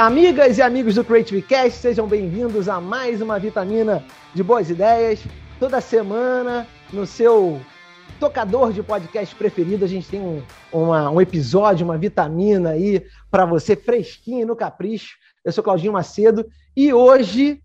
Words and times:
Amigas 0.00 0.58
e 0.58 0.62
amigos 0.62 0.94
do 0.94 1.02
Creative 1.02 1.42
Cast, 1.42 1.80
sejam 1.80 2.06
bem-vindos 2.06 2.68
a 2.68 2.80
mais 2.80 3.20
uma 3.20 3.36
vitamina 3.36 4.00
de 4.32 4.44
boas 4.44 4.70
ideias. 4.70 5.20
Toda 5.58 5.80
semana, 5.80 6.68
no 6.92 7.04
seu 7.04 7.60
tocador 8.20 8.72
de 8.72 8.80
podcast 8.80 9.34
preferido, 9.34 9.84
a 9.84 9.88
gente 9.88 10.08
tem 10.08 10.20
um, 10.20 10.40
uma, 10.72 11.10
um 11.10 11.20
episódio, 11.20 11.84
uma 11.84 11.98
vitamina 11.98 12.70
aí 12.70 13.04
para 13.28 13.44
você 13.44 13.74
fresquinho 13.74 14.46
no 14.46 14.54
capricho. 14.54 15.16
Eu 15.44 15.50
sou 15.50 15.64
Claudinho 15.64 15.94
Macedo 15.94 16.46
e 16.76 16.92
hoje 16.92 17.54
o 17.54 17.58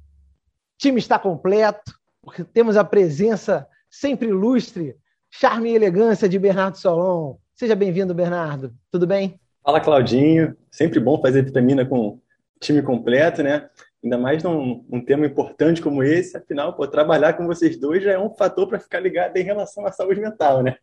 time 0.80 0.98
está 0.98 1.20
completo, 1.20 1.94
porque 2.20 2.44
temos 2.44 2.78
a 2.78 2.84
presença 2.84 3.68
sempre 3.92 4.30
ilustre, 4.30 4.96
charme 5.30 5.70
e 5.70 5.76
elegância 5.76 6.28
de 6.28 6.40
Bernardo 6.40 6.80
Solon. 6.80 7.36
Seja 7.54 7.76
bem-vindo, 7.76 8.12
Bernardo. 8.12 8.74
Tudo 8.92 9.06
bem? 9.06 9.40
Fala, 9.64 9.80
Claudinho. 9.80 10.58
Sempre 10.72 11.00
bom 11.00 11.22
fazer 11.22 11.46
vitamina 11.46 11.86
com 11.86 12.20
time 12.64 12.82
completo, 12.82 13.44
né? 13.44 13.68
Ainda 14.04 14.18
mais 14.18 14.44
num 14.44 14.86
um 14.92 15.04
tema 15.04 15.26
importante 15.26 15.82
como 15.82 16.04
esse. 16.04 16.36
Afinal, 16.36 16.74
pô, 16.74 16.88
trabalhar 16.88 17.34
com 17.34 17.48
vocês 17.48 17.80
dois 17.80 18.04
já 18.04 18.12
é 18.12 18.20
um 18.20 18.34
fator 18.34 18.68
para 18.68 18.80
ficar 18.80 19.00
ligado 19.00 19.38
em 19.38 19.44
relação 19.44 19.86
à 19.86 19.92
saúde 19.92 20.20
mental, 20.20 20.62
né? 20.62 20.76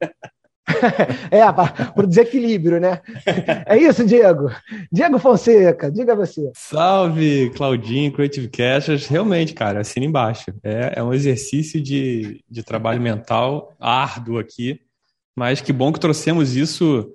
é, 1.31 1.41
para 1.53 1.93
o 1.97 2.07
desequilíbrio, 2.07 2.81
né? 2.81 3.01
É 3.67 3.77
isso, 3.77 4.05
Diego. 4.05 4.51
Diego 4.91 5.19
Fonseca, 5.19 5.91
diga 5.91 6.15
você. 6.15 6.51
Salve, 6.55 7.51
Claudinho, 7.57 8.13
Creative 8.13 8.49
Cashers. 8.49 9.07
Realmente, 9.07 9.53
cara, 9.53 9.81
assina 9.81 10.07
embaixo. 10.07 10.53
É, 10.63 10.95
é 10.97 11.03
um 11.03 11.13
exercício 11.13 11.81
de, 11.81 12.43
de 12.49 12.63
trabalho 12.63 13.01
mental 13.01 13.75
árduo 13.79 14.39
aqui, 14.39 14.81
mas 15.37 15.61
que 15.61 15.73
bom 15.73 15.93
que 15.93 16.01
trouxemos 16.01 16.57
isso 16.57 17.13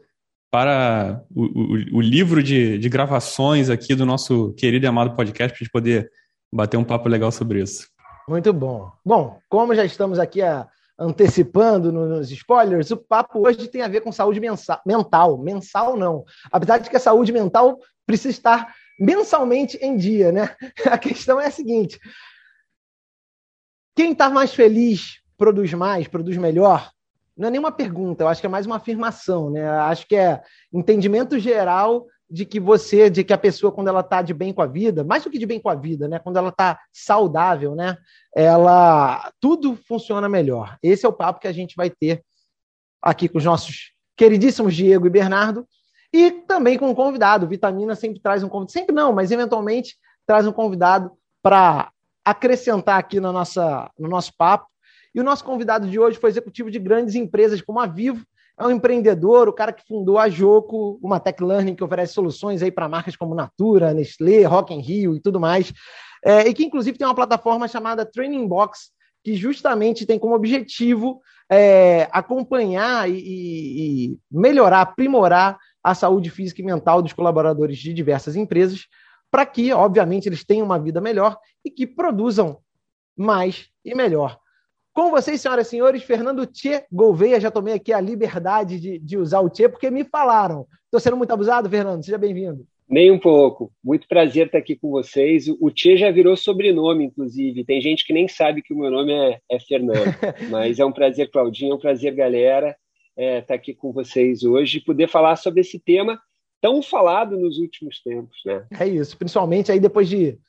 para 0.51 1.23
o, 1.29 1.43
o, 1.43 1.97
o 1.97 2.01
livro 2.01 2.41
de, 2.41 2.77
de, 2.77 2.89
gravações 2.89 3.69
aqui 3.69 3.93
do 3.93 4.05
nosso 4.05 4.53
querido 4.53 4.85
e 4.85 4.87
amado 4.87 5.15
podcast, 5.15 5.49
para 5.49 5.57
a 5.57 5.63
gente 5.63 5.71
poder 5.71 6.11
bater 6.51 6.77
um 6.77 6.83
papo 6.83 7.09
legal 7.09 7.31
sobre 7.31 7.61
isso. 7.61 7.87
Muito 8.27 8.51
bom. 8.53 8.91
Bom, 9.05 9.39
como 9.49 9.75
já 9.75 9.83
estamos 9.83 10.17
aqui 10.17 10.41
a, 10.41 10.67
antecipando 10.97 11.91
nos 11.91 12.31
spoilers, 12.31 12.91
o 12.91 12.97
papo 12.97 13.45
hoje 13.45 13.67
tem 13.67 13.81
a 13.81 13.87
ver 13.87 14.01
com 14.01 14.11
saúde 14.11 14.39
mental. 14.85 15.37
Mensal 15.37 15.97
não. 15.97 16.23
Apesar 16.51 16.77
de 16.77 16.89
que 16.89 16.95
a 16.95 16.99
saúde 16.99 17.31
mental 17.31 17.77
precisa 18.05 18.29
estar 18.29 18.73
mensalmente 18.99 19.77
em 19.81 19.97
dia, 19.97 20.31
né? 20.31 20.55
A 20.89 20.97
questão 20.97 21.39
é 21.39 21.47
a 21.47 21.51
seguinte: 21.51 21.99
quem 23.95 24.13
está 24.13 24.29
mais 24.29 24.53
feliz 24.53 25.19
produz 25.37 25.73
mais, 25.73 26.07
produz 26.07 26.37
melhor? 26.37 26.91
Não 27.37 27.47
é 27.47 27.51
nenhuma 27.51 27.71
pergunta, 27.71 28.23
eu 28.23 28.27
acho 28.27 28.39
que 28.39 28.47
é 28.47 28.49
mais 28.49 28.65
uma 28.65 28.77
afirmação, 28.77 29.49
né? 29.49 29.67
Acho 29.67 30.07
que 30.07 30.15
é 30.15 30.41
entendimento 30.73 31.37
geral 31.37 32.05
de 32.29 32.45
que 32.45 32.59
você, 32.59 33.09
de 33.09 33.23
que 33.23 33.33
a 33.33 33.37
pessoa, 33.37 33.71
quando 33.71 33.89
ela 33.89 33.99
está 33.99 34.21
de 34.21 34.33
bem 34.33 34.53
com 34.53 34.61
a 34.61 34.65
vida, 34.65 35.03
mais 35.03 35.23
do 35.23 35.29
que 35.29 35.37
de 35.37 35.45
bem 35.45 35.59
com 35.59 35.69
a 35.69 35.75
vida, 35.75 36.07
né? 36.07 36.17
Quando 36.17 36.37
ela 36.37 36.49
está 36.49 36.79
saudável, 36.91 37.75
né? 37.75 37.97
Ela 38.33 39.31
tudo 39.39 39.75
funciona 39.87 40.27
melhor. 40.29 40.77
Esse 40.81 41.05
é 41.05 41.09
o 41.09 41.13
papo 41.13 41.39
que 41.39 41.47
a 41.47 41.51
gente 41.51 41.75
vai 41.75 41.89
ter 41.89 42.23
aqui 43.01 43.27
com 43.27 43.37
os 43.37 43.45
nossos 43.45 43.91
queridíssimos 44.15 44.73
Diego 44.73 45.05
e 45.05 45.09
Bernardo 45.09 45.67
e 46.11 46.31
também 46.31 46.77
com 46.77 46.89
um 46.89 46.95
convidado. 46.95 47.47
Vitamina 47.47 47.95
sempre 47.95 48.19
traz 48.19 48.43
um 48.43 48.49
convidado, 48.49 48.71
sempre 48.71 48.95
não, 48.95 49.13
mas 49.13 49.31
eventualmente 49.31 49.95
traz 50.25 50.47
um 50.47 50.51
convidado 50.51 51.11
para 51.43 51.91
acrescentar 52.23 52.97
aqui 52.97 53.19
na 53.19 53.31
nossa, 53.31 53.91
no 53.99 54.07
nosso 54.07 54.31
papo 54.35 54.67
e 55.15 55.19
o 55.21 55.23
nosso 55.23 55.45
convidado 55.45 55.87
de 55.87 55.97
hoje 55.97 56.19
foi 56.19 56.29
executivo 56.29 56.69
de 56.69 56.77
grandes 56.77 57.15
empresas 57.15 57.61
como 57.61 57.79
a 57.79 57.87
Vivo, 57.87 58.21
é 58.57 58.65
um 58.65 58.71
empreendedor, 58.71 59.47
o 59.47 59.53
cara 59.53 59.71
que 59.71 59.85
fundou 59.87 60.17
a 60.17 60.27
Joco, 60.29 60.99
uma 61.01 61.19
tech 61.19 61.41
learning 61.41 61.73
que 61.73 61.83
oferece 61.83 62.13
soluções 62.13 62.61
aí 62.61 62.69
para 62.69 62.89
marcas 62.89 63.15
como 63.15 63.33
Natura, 63.33 63.93
Nestlé, 63.93 64.43
Rock 64.43 64.73
in 64.73 64.81
Rio 64.81 65.15
e 65.15 65.21
tudo 65.21 65.39
mais, 65.39 65.73
é, 66.23 66.47
e 66.47 66.53
que 66.53 66.65
inclusive 66.65 66.97
tem 66.97 67.07
uma 67.07 67.15
plataforma 67.15 67.65
chamada 67.67 68.05
Training 68.05 68.45
Box, 68.45 68.91
que 69.23 69.35
justamente 69.35 70.05
tem 70.05 70.19
como 70.19 70.35
objetivo 70.35 71.21
é, 71.49 72.09
acompanhar 72.11 73.09
e, 73.09 73.15
e 73.17 74.17
melhorar, 74.29 74.81
aprimorar 74.81 75.57
a 75.81 75.95
saúde 75.95 76.29
física 76.29 76.61
e 76.61 76.65
mental 76.65 77.01
dos 77.01 77.13
colaboradores 77.13 77.77
de 77.77 77.93
diversas 77.93 78.35
empresas, 78.35 78.85
para 79.31 79.45
que, 79.45 79.71
obviamente, 79.71 80.27
eles 80.27 80.43
tenham 80.43 80.65
uma 80.65 80.79
vida 80.79 80.99
melhor 80.99 81.37
e 81.63 81.69
que 81.69 81.87
produzam 81.87 82.59
mais 83.17 83.69
e 83.83 83.93
melhor. 83.95 84.39
Com 84.95 85.11
vocês, 85.11 85.41
senhoras 85.41 85.67
e 85.67 85.69
senhores, 85.71 86.03
Fernando 86.03 86.45
Tchê 86.45 86.85
Gouveia. 86.89 87.37
Já 87.37 87.51
tomei 87.51 87.73
aqui 87.73 87.91
a 87.91 87.99
liberdade 87.99 88.79
de, 88.79 88.97
de 88.97 89.17
usar 89.17 89.41
o 89.41 89.49
Tchê, 89.49 89.67
porque 89.67 89.91
me 89.91 90.05
falaram. 90.05 90.65
Estou 90.85 91.01
sendo 91.01 91.17
muito 91.17 91.31
abusado, 91.31 91.69
Fernando? 91.69 92.01
Seja 92.01 92.17
bem-vindo. 92.17 92.65
Nem 92.87 93.11
um 93.11 93.19
pouco. 93.19 93.73
Muito 93.83 94.07
prazer 94.07 94.45
estar 94.45 94.57
aqui 94.57 94.73
com 94.73 94.89
vocês. 94.89 95.49
O 95.59 95.69
Tchê 95.69 95.97
já 95.97 96.09
virou 96.11 96.37
sobrenome, 96.37 97.03
inclusive. 97.03 97.65
Tem 97.65 97.81
gente 97.81 98.05
que 98.05 98.13
nem 98.13 98.29
sabe 98.29 98.61
que 98.61 98.73
o 98.73 98.77
meu 98.77 98.89
nome 98.89 99.11
é, 99.11 99.37
é 99.51 99.59
Fernando. 99.59 100.15
Mas 100.49 100.79
é 100.79 100.85
um 100.85 100.93
prazer, 100.93 101.29
Claudinho, 101.29 101.73
é 101.73 101.75
um 101.75 101.79
prazer, 101.79 102.15
galera, 102.15 102.73
é, 103.17 103.39
estar 103.39 103.55
aqui 103.55 103.73
com 103.73 103.91
vocês 103.91 104.43
hoje 104.45 104.77
e 104.77 104.81
poder 104.81 105.09
falar 105.09 105.35
sobre 105.35 105.59
esse 105.59 105.77
tema 105.77 106.17
tão 106.61 106.81
falado 106.81 107.37
nos 107.37 107.57
últimos 107.57 108.01
tempos. 108.01 108.37
Né? 108.45 108.65
É 108.79 108.87
isso, 108.87 109.17
principalmente 109.17 109.73
aí 109.73 109.79
depois 109.81 110.07
de 110.07 110.39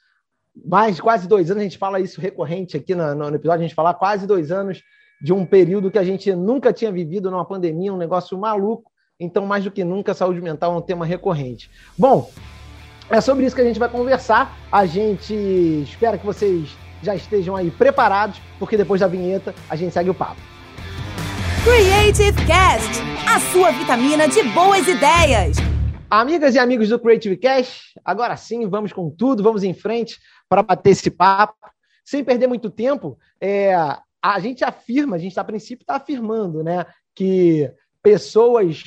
mais 0.65 1.01
quase 1.01 1.29
dois 1.29 1.51
anos, 1.51 1.61
a 1.61 1.65
gente 1.65 1.79
fala 1.79 2.01
isso 2.01 2.21
recorrente 2.21 2.77
aqui 2.77 2.95
no, 2.95 3.15
no 3.15 3.35
episódio, 3.35 3.61
a 3.61 3.67
gente 3.67 3.75
fala 3.75 3.93
quase 3.93 4.27
dois 4.27 4.51
anos 4.51 4.83
de 5.21 5.33
um 5.33 5.45
período 5.45 5.91
que 5.91 5.99
a 5.99 6.05
gente 6.05 6.35
nunca 6.35 6.73
tinha 6.73 6.93
vivido 6.93 7.31
numa 7.31 7.45
pandemia, 7.45 7.93
um 7.93 7.97
negócio 7.97 8.37
maluco. 8.39 8.91
Então, 9.19 9.47
mais 9.47 9.65
do 9.65 9.71
que 9.71 9.83
nunca, 9.83 10.13
a 10.13 10.15
saúde 10.15 10.43
mental 10.43 10.75
é 10.75 10.77
um 10.77 10.83
tema 10.83 11.07
recorrente. 11.07 11.71
Bom, 11.97 12.31
é 13.09 13.21
sobre 13.21 13.47
isso 13.47 13.57
que 13.57 13.63
a 13.63 13.65
gente 13.65 13.79
vai 13.79 13.89
conversar. 13.89 14.55
A 14.71 14.85
gente 14.85 15.35
espera 15.83 16.19
que 16.19 16.27
vocês 16.27 16.77
já 17.03 17.15
estejam 17.15 17.57
aí 17.57 17.71
preparados, 17.71 18.41
porque 18.59 18.77
depois 18.77 19.01
da 19.01 19.07
vinheta 19.07 19.55
a 19.71 19.77
gente 19.77 19.93
segue 19.93 20.11
o 20.11 20.15
papo. 20.15 20.41
Creative 21.65 22.47
Cast, 22.47 23.03
a 23.27 23.41
sua 23.41 23.71
vitamina 23.71 24.29
de 24.29 24.43
boas 24.43 24.87
ideias. 24.87 25.57
Amigas 26.09 26.55
e 26.55 26.59
amigos 26.59 26.89
do 26.89 26.99
Creative 27.01 27.37
Cast, 27.37 27.99
agora 28.05 28.37
sim, 28.37 28.69
vamos 28.69 28.93
com 28.93 29.11
tudo, 29.11 29.43
vamos 29.43 29.65
em 29.65 29.75
frente 29.75 30.19
para 30.49 30.63
bater 30.63 30.91
esse 30.91 31.11
papo. 31.11 31.55
Sem 32.05 32.23
perder 32.23 32.47
muito 32.47 32.71
tempo, 32.71 33.19
é, 33.41 33.75
a 34.23 34.41
gente 34.41 34.65
afirma, 34.65 35.17
a 35.17 35.19
gente 35.19 35.39
a 35.39 35.45
princípio 35.45 35.83
está 35.83 35.97
afirmando, 35.97 36.63
né, 36.63 36.87
que 37.15 37.71
pessoas 38.03 38.85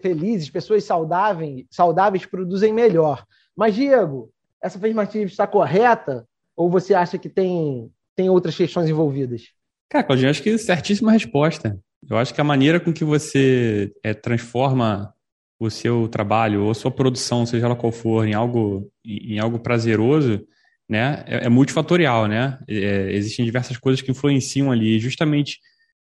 felizes, 0.00 0.50
pessoas 0.50 0.84
saudáveis, 0.84 1.66
saudáveis 1.70 2.24
produzem 2.26 2.72
melhor. 2.72 3.24
Mas, 3.54 3.74
Diego, 3.74 4.32
essa 4.62 4.78
afirmativa 4.78 5.24
está 5.24 5.46
correta 5.46 6.26
ou 6.56 6.70
você 6.70 6.94
acha 6.94 7.18
que 7.18 7.28
tem, 7.28 7.90
tem 8.16 8.28
outras 8.28 8.56
questões 8.56 8.88
envolvidas? 8.88 9.52
Cara, 9.88 10.04
Claudinho, 10.04 10.30
acho 10.30 10.42
que 10.42 10.56
certíssima 10.58 11.12
resposta. 11.12 11.78
Eu 12.08 12.16
acho 12.16 12.34
que 12.34 12.40
a 12.40 12.44
maneira 12.44 12.80
com 12.80 12.92
que 12.92 13.04
você 13.04 13.92
é, 14.02 14.14
transforma 14.14 15.12
o 15.58 15.70
seu 15.70 16.08
trabalho 16.08 16.64
ou 16.64 16.74
sua 16.74 16.90
produção, 16.90 17.44
seja 17.44 17.66
ela 17.66 17.76
qual 17.76 17.92
for, 17.92 18.26
em 18.26 18.34
algo, 18.34 18.90
em 19.04 19.38
algo 19.38 19.58
prazeroso, 19.58 20.44
né, 20.88 21.22
é, 21.26 21.46
é 21.46 21.48
multifatorial, 21.48 22.26
né? 22.26 22.58
É, 22.66 23.12
existem 23.12 23.44
diversas 23.44 23.76
coisas 23.76 24.00
que 24.00 24.10
influenciam 24.10 24.72
ali. 24.72 24.98
Justamente 24.98 25.58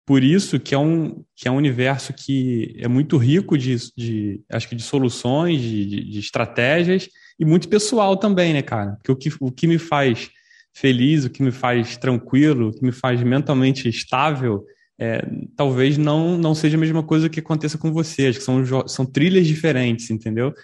por 0.07 0.25
isso 0.25 0.59
que 0.59 0.75
é 0.75 0.79
um, 0.79 1.23
que 1.37 1.49
é 1.49 1.51
um 1.51 1.57
universo 1.57 2.15
que 2.15 2.75
é 2.79 2.89
muito 2.89 3.19
rico 3.19 3.59
de, 3.59 3.77
de 3.95 4.41
acho 4.51 4.69
que 4.69 4.75
de 4.75 4.83
soluções, 4.83 5.61
de, 5.61 6.05
de, 6.05 6.19
estratégias 6.19 7.11
e 7.39 7.45
muito 7.45 7.69
pessoal 7.69 8.17
também, 8.17 8.55
né, 8.55 8.63
cara? 8.63 8.93
Porque 8.93 9.13
o 9.13 9.17
que, 9.17 9.37
o 9.39 9.53
que 9.53 9.67
me 9.67 9.77
faz 9.79 10.31
feliz, 10.73 11.25
o 11.25 11.31
que 11.31 11.43
me 11.43 11.51
faz 11.51 11.99
tranquilo, 11.99 12.69
o 12.69 12.73
que 12.73 12.83
me 12.83 12.93
faz 12.93 13.23
mentalmente 13.23 13.87
estável, 13.87 14.65
é, 14.99 15.23
talvez 15.55 15.99
não, 15.99 16.39
não 16.39 16.55
seja 16.55 16.79
a 16.79 16.81
mesma 16.81 17.03
coisa 17.03 17.29
que 17.29 17.41
aconteça 17.41 17.77
com 17.77 17.93
você. 17.93 18.29
Acho 18.29 18.39
que 18.39 18.45
são, 18.45 18.89
são 18.89 19.05
trilhas 19.05 19.47
diferentes, 19.47 20.11
entendeu? 20.11 20.55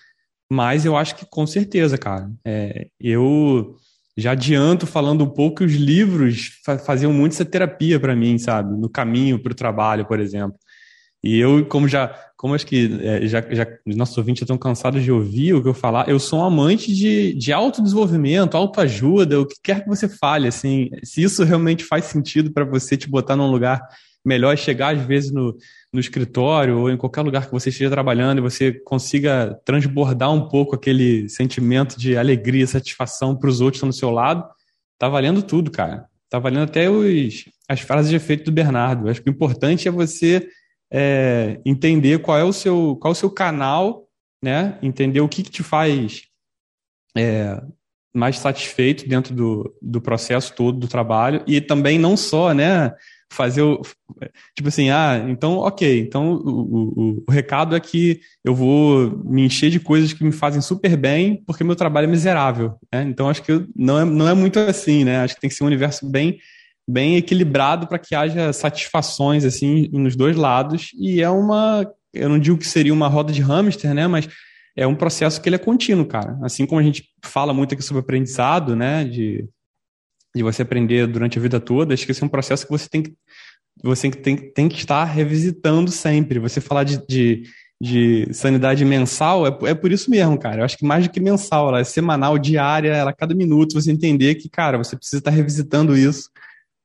Mas 0.50 0.86
eu 0.86 0.96
acho 0.96 1.16
que 1.16 1.26
com 1.26 1.46
certeza, 1.46 1.98
cara. 1.98 2.30
É, 2.44 2.88
eu 2.98 3.76
já 4.16 4.32
adianto 4.32 4.86
falando 4.86 5.24
um 5.24 5.30
pouco 5.30 5.58
que 5.58 5.64
os 5.64 5.72
livros 5.72 6.60
faziam 6.84 7.12
muito 7.12 7.32
essa 7.32 7.44
terapia 7.44 7.98
para 7.98 8.14
mim, 8.14 8.38
sabe? 8.38 8.76
No 8.76 8.88
caminho 8.88 9.38
para 9.38 9.52
o 9.52 9.56
trabalho, 9.56 10.04
por 10.04 10.20
exemplo. 10.20 10.56
E 11.22 11.38
eu, 11.38 11.64
como 11.64 11.88
já, 11.88 12.14
como 12.36 12.54
acho 12.54 12.66
que 12.66 12.98
é, 13.00 13.26
já, 13.26 13.40
já 13.50 13.66
os 13.86 13.96
nossos 13.96 14.16
ouvintes 14.18 14.42
estão 14.42 14.58
cansados 14.58 15.02
de 15.02 15.10
ouvir 15.10 15.54
o 15.54 15.62
que 15.62 15.68
eu 15.68 15.74
falar, 15.74 16.06
eu 16.06 16.18
sou 16.18 16.40
um 16.40 16.44
amante 16.44 16.94
de, 16.94 17.32
de 17.32 17.50
autodesenvolvimento, 17.50 18.56
autoajuda, 18.56 19.40
o 19.40 19.46
que 19.46 19.56
quer 19.62 19.82
que 19.82 19.88
você 19.88 20.06
fale, 20.06 20.48
assim, 20.48 20.90
se 21.02 21.22
isso 21.22 21.42
realmente 21.42 21.82
faz 21.82 22.04
sentido 22.04 22.52
para 22.52 22.66
você 22.66 22.94
te 22.94 23.08
botar 23.08 23.36
num 23.36 23.50
lugar 23.50 23.80
melhor, 24.22 24.56
chegar 24.58 24.94
às 24.94 25.02
vezes 25.02 25.32
no, 25.32 25.56
no 25.94 26.00
escritório 26.00 26.80
ou 26.80 26.90
em 26.90 26.96
qualquer 26.96 27.22
lugar 27.22 27.46
que 27.46 27.52
você 27.52 27.68
esteja 27.68 27.88
trabalhando 27.88 28.38
e 28.38 28.42
você 28.42 28.72
consiga 28.72 29.56
transbordar 29.64 30.32
um 30.32 30.48
pouco 30.48 30.74
aquele 30.74 31.28
sentimento 31.28 31.96
de 31.96 32.16
alegria, 32.16 32.66
satisfação 32.66 33.36
para 33.36 33.48
os 33.48 33.60
outros 33.60 33.78
que 33.80 33.86
estão 33.86 33.88
do 33.88 33.94
seu 33.94 34.10
lado, 34.10 34.44
tá 34.98 35.08
valendo 35.08 35.40
tudo, 35.40 35.70
cara. 35.70 36.06
Tá 36.28 36.40
valendo 36.40 36.64
até 36.64 36.90
os, 36.90 37.44
as 37.68 37.80
frases 37.80 38.10
de 38.10 38.16
efeito 38.16 38.44
do 38.44 38.52
Bernardo. 38.52 39.08
Acho 39.08 39.22
que 39.22 39.30
o 39.30 39.32
importante 39.32 39.86
é 39.86 39.90
você 39.90 40.48
é, 40.92 41.60
entender 41.64 42.18
qual 42.18 42.36
é 42.36 42.42
o 42.42 42.52
seu 42.52 42.96
qual 43.00 43.12
é 43.12 43.14
o 43.14 43.18
seu 43.18 43.30
canal, 43.30 44.08
né? 44.42 44.76
Entender 44.82 45.20
o 45.20 45.28
que, 45.28 45.44
que 45.44 45.50
te 45.50 45.62
faz 45.62 46.22
é, 47.16 47.62
mais 48.12 48.38
satisfeito 48.38 49.08
dentro 49.08 49.32
do, 49.32 49.72
do 49.80 50.00
processo 50.00 50.52
todo 50.56 50.76
do 50.76 50.88
trabalho 50.88 51.44
e 51.46 51.60
também 51.60 52.00
não 52.00 52.16
só, 52.16 52.52
né, 52.52 52.92
fazer 53.30 53.62
o 53.62 53.80
tipo 54.54 54.68
assim, 54.68 54.90
ah, 54.90 55.24
então 55.28 55.58
ok, 55.58 56.00
então 56.00 56.34
o, 56.34 56.50
o, 56.50 57.24
o, 57.26 57.30
recado 57.30 57.74
é 57.74 57.80
que 57.80 58.20
eu 58.44 58.54
vou 58.54 59.10
me 59.24 59.42
encher 59.44 59.70
de 59.70 59.80
coisas 59.80 60.12
que 60.12 60.24
me 60.24 60.32
fazem 60.32 60.60
super 60.60 60.96
bem 60.96 61.42
porque 61.46 61.64
meu 61.64 61.76
trabalho 61.76 62.04
é 62.04 62.10
miserável, 62.10 62.74
né? 62.92 63.02
Então 63.02 63.28
acho 63.28 63.42
que 63.42 63.66
não 63.74 63.98
é, 63.98 64.04
não 64.04 64.28
é 64.28 64.34
muito 64.34 64.58
assim, 64.58 65.04
né? 65.04 65.18
Acho 65.20 65.34
que 65.34 65.40
tem 65.40 65.50
que 65.50 65.56
ser 65.56 65.64
um 65.64 65.68
universo 65.68 66.08
bem 66.08 66.38
bem 66.86 67.16
equilibrado 67.16 67.86
para 67.86 67.98
que 67.98 68.14
haja 68.14 68.52
satisfações 68.52 69.44
assim 69.44 69.88
nos 69.92 70.14
dois 70.14 70.36
lados 70.36 70.90
e 70.98 71.22
é 71.22 71.30
uma 71.30 71.90
eu 72.12 72.28
não 72.28 72.38
digo 72.38 72.58
que 72.58 72.66
seria 72.66 72.92
uma 72.92 73.08
roda 73.08 73.32
de 73.32 73.42
hamster, 73.42 73.92
né? 73.92 74.06
Mas 74.06 74.28
é 74.76 74.86
um 74.86 74.94
processo 74.94 75.40
que 75.40 75.48
ele 75.48 75.56
é 75.56 75.58
contínuo, 75.58 76.06
cara. 76.06 76.38
Assim 76.42 76.66
como 76.66 76.80
a 76.80 76.84
gente 76.84 77.08
fala 77.24 77.52
muito 77.52 77.74
aqui 77.74 77.82
sobre 77.82 78.00
aprendizado, 78.00 78.74
né? 78.74 79.04
De, 79.04 79.48
de 80.34 80.42
você 80.42 80.62
aprender 80.62 81.06
durante 81.06 81.38
a 81.38 81.42
vida 81.42 81.60
toda, 81.60 81.94
acho 81.94 82.04
que 82.04 82.12
esse 82.12 82.22
é 82.22 82.26
um 82.26 82.28
processo 82.28 82.66
que 82.66 82.72
você 82.72 82.88
tem 82.88 83.02
que, 83.02 83.14
você 83.82 84.10
tem, 84.10 84.36
tem 84.36 84.68
que 84.68 84.78
estar 84.78 85.04
revisitando 85.04 85.90
sempre. 85.90 86.38
Você 86.38 86.60
falar 86.60 86.84
de, 86.84 87.04
de, 87.06 87.42
de 87.80 88.28
sanidade 88.32 88.84
mensal 88.84 89.46
é, 89.46 89.70
é 89.70 89.74
por 89.74 89.92
isso 89.92 90.10
mesmo, 90.10 90.38
cara. 90.38 90.60
Eu 90.60 90.64
acho 90.64 90.76
que 90.76 90.84
mais 90.84 91.06
do 91.06 91.12
que 91.12 91.20
mensal, 91.20 91.68
ela 91.68 91.80
é 91.80 91.84
semanal, 91.84 92.38
diária, 92.38 92.90
ela 92.90 93.10
a 93.10 93.14
cada 93.14 93.34
minuto 93.34 93.74
você 93.74 93.92
entender 93.92 94.34
que, 94.36 94.48
cara, 94.48 94.78
você 94.78 94.96
precisa 94.96 95.18
estar 95.18 95.30
revisitando 95.30 95.96
isso 95.96 96.30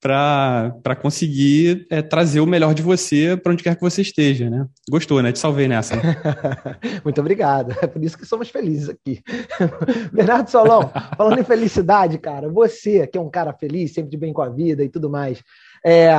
para 0.02 0.96
conseguir 1.02 1.86
é, 1.90 2.02
trazer 2.02 2.40
o 2.40 2.46
melhor 2.46 2.74
de 2.74 2.82
você 2.82 3.36
para 3.36 3.52
onde 3.52 3.64
quer 3.64 3.76
que 3.76 3.82
você 3.82 4.02
esteja, 4.02 4.50
né? 4.50 4.66
Gostou, 4.90 5.22
né? 5.22 5.32
Te 5.32 5.40
salvei 5.40 5.68
nessa. 5.68 5.96
Muito 7.04 7.20
obrigado. 7.20 7.76
É 7.82 7.88
por 7.88 8.02
isso 8.02 8.18
que 8.18 8.26
somos 8.26 8.50
felizes 8.50 8.90
aqui. 8.90 9.22
Bernardo 10.14 10.50
Solão, 10.50 10.90
falando 11.18 11.40
em 11.40 11.44
felicidade, 11.44 12.18
cara, 12.18 12.48
você 12.48 13.06
que 13.08 13.18
é 13.18 13.22
um 13.22 13.30
cara 13.30 13.52
feliz, 13.52 13.94
sempre 13.94 14.10
de 14.10 14.18
bem 14.18 14.32
com 14.32 14.42
a 14.42 14.50
vida 14.50 14.84
e 14.84 14.90
tudo 14.90 15.10
mais, 15.10 15.44
é, 15.86 16.10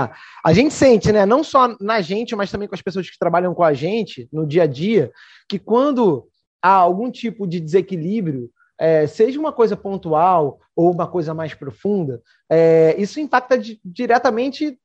a 0.45 0.53
gente 0.53 0.75
sente, 0.75 1.11
né? 1.11 1.25
Não 1.25 1.43
só 1.43 1.75
na 1.81 2.03
gente, 2.03 2.37
mas 2.37 2.51
também 2.51 2.69
com 2.69 2.75
as 2.75 2.83
pessoas 2.83 3.09
que 3.09 3.19
trabalham 3.19 3.55
com 3.55 3.65
a 3.65 3.73
gente 3.73 4.29
no 4.31 4.47
dia 4.47 4.65
a 4.65 4.67
dia, 4.67 5.11
que 5.49 5.59
quando 5.59 6.27
há 6.63 6.75
algum 6.75 7.11
tipo 7.11 7.47
de 7.47 7.59
desequilíbrio 7.61 8.51
é, 8.81 9.07
seja 9.07 9.39
uma 9.39 9.53
coisa 9.53 9.77
pontual 9.77 10.59
ou 10.75 10.91
uma 10.91 11.07
coisa 11.07 11.35
mais 11.35 11.53
profunda, 11.53 12.23
é, 12.49 12.95
isso 12.99 13.21
impacta 13.21 13.59
di 13.59 13.79
diretamente 13.85 14.79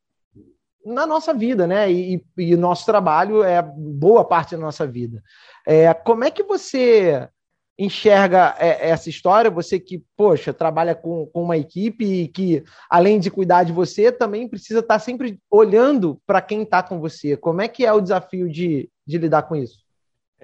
na 0.86 1.08
nossa 1.08 1.34
vida, 1.34 1.66
né? 1.66 1.90
E, 1.90 2.22
o 2.38 2.58
nosso 2.58 2.86
trabalho 2.86 3.42
é 3.42 3.62
boa 3.62 4.26
parte 4.26 4.52
da 4.52 4.62
nossa 4.62 4.86
vida. 4.86 5.24
É, 5.66 5.94
como 5.94 6.26
é 6.26 6.30
que 6.30 6.44
você 6.44 7.28
enxerga 7.80 8.56
é, 8.60 8.90
essa 8.90 9.10
história? 9.10 9.50
Você 9.50 9.80
que, 9.80 10.04
poxa, 10.16 10.54
trabalha 10.54 10.94
com, 10.94 11.26
com 11.28 11.44
uma 11.44 11.58
equipe 11.58 12.06
e 12.06 12.28
que, 12.28 12.64
além 12.90 13.18
de 13.18 13.32
cuidar 13.32 13.64
de 13.64 13.72
você, 13.72 14.12
também 14.12 14.48
precisa 14.48 14.82
estar 14.82 15.00
sempre 15.00 15.40
olhando 15.50 16.22
para 16.28 16.42
quem 16.42 16.64
está 16.64 16.84
com 16.84 17.00
você. 17.00 17.38
Como 17.38 17.62
é 17.62 17.68
que 17.70 17.86
é 17.86 17.94
o 17.94 18.02
desafio 18.02 18.50
de, 18.50 18.90
de 19.08 19.18
lidar 19.18 19.44
com 19.44 19.56
isso? 19.56 19.85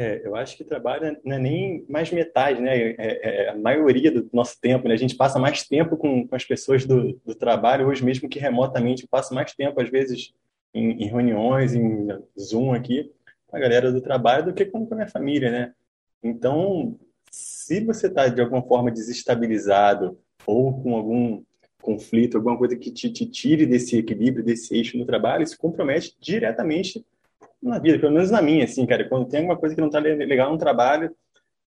É, 0.01 0.19
eu 0.25 0.35
acho 0.35 0.57
que 0.57 0.63
trabalho 0.63 1.15
não 1.23 1.35
é 1.35 1.37
nem 1.37 1.85
mais 1.87 2.11
metade, 2.11 2.59
né? 2.59 2.75
É, 2.75 2.95
é, 2.97 3.45
é, 3.45 3.49
a 3.49 3.55
maioria 3.55 4.11
do 4.11 4.27
nosso 4.33 4.59
tempo, 4.59 4.87
né? 4.87 4.95
A 4.95 4.97
gente 4.97 5.15
passa 5.15 5.37
mais 5.37 5.63
tempo 5.63 5.95
com, 5.95 6.27
com 6.27 6.35
as 6.35 6.43
pessoas 6.43 6.87
do, 6.87 7.13
do, 7.23 7.35
trabalho, 7.35 7.87
hoje 7.87 8.03
mesmo 8.03 8.27
que 8.27 8.39
remotamente, 8.39 9.03
eu 9.03 9.09
passo 9.09 9.31
mais 9.35 9.53
tempo, 9.53 9.79
às 9.79 9.91
vezes, 9.91 10.33
em, 10.73 11.03
em, 11.03 11.07
reuniões, 11.07 11.75
em 11.75 12.07
Zoom 12.39 12.73
aqui, 12.73 13.11
com 13.45 13.55
a 13.55 13.59
galera 13.59 13.91
do 13.91 14.01
trabalho, 14.01 14.45
do 14.45 14.53
que 14.55 14.65
com, 14.65 14.87
com 14.87 14.95
a 14.95 14.97
minha 14.97 15.07
família, 15.07 15.51
né? 15.51 15.73
Então, 16.23 16.97
se 17.29 17.79
você 17.85 18.07
está, 18.07 18.27
de 18.27 18.41
alguma 18.41 18.63
forma, 18.63 18.89
desestabilizado 18.89 20.17
ou 20.47 20.81
com 20.81 20.95
algum 20.95 21.43
conflito, 21.79 22.37
alguma 22.37 22.57
coisa 22.57 22.75
que 22.75 22.89
te, 22.89 23.11
te 23.11 23.27
tire 23.27 23.67
desse 23.67 23.99
equilíbrio, 23.99 24.43
desse 24.43 24.75
eixo 24.75 24.97
no 24.97 25.05
trabalho, 25.05 25.43
isso 25.43 25.59
compromete 25.59 26.15
diretamente 26.19 27.05
na 27.61 27.79
vida, 27.79 27.99
pelo 27.99 28.13
menos 28.13 28.31
na 28.31 28.41
minha, 28.41 28.65
assim, 28.65 28.85
cara. 28.85 29.07
Quando 29.07 29.29
tem 29.29 29.41
alguma 29.41 29.57
coisa 29.57 29.75
que 29.75 29.81
não 29.81 29.89
tá 29.89 29.99
legal 29.99 30.51
no 30.51 30.57
trabalho, 30.57 31.15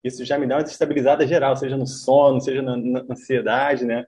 isso 0.04 0.24
já 0.26 0.38
me 0.38 0.48
dá 0.48 0.56
uma 0.56 0.64
desestabilizada 0.64 1.28
geral, 1.28 1.56
seja 1.56 1.78
no 1.78 1.86
sono, 1.86 2.42
seja 2.42 2.62
na, 2.62 2.78
na 2.78 3.06
ansiedade, 3.10 3.86
né? 3.86 4.06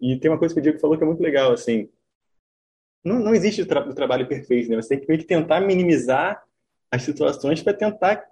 E 0.00 0.16
tem 0.18 0.30
uma 0.30 0.38
coisa 0.38 0.54
que 0.54 0.60
o 0.60 0.62
Diego 0.62 0.80
falou 0.80 0.96
que 0.96 1.04
é 1.04 1.06
muito 1.06 1.22
legal, 1.22 1.52
assim. 1.52 1.88
Não, 3.04 3.18
não 3.18 3.34
existe 3.34 3.62
o, 3.62 3.66
tra 3.66 3.86
o 3.86 3.94
trabalho 3.94 4.26
perfeito, 4.26 4.70
né? 4.70 4.76
Você 4.76 4.96
tem 4.96 5.00
que, 5.00 5.18
que 5.18 5.24
tentar 5.24 5.60
minimizar 5.60 6.42
as 6.90 7.02
situações 7.02 7.62
para 7.62 7.74
tentar 7.74 8.24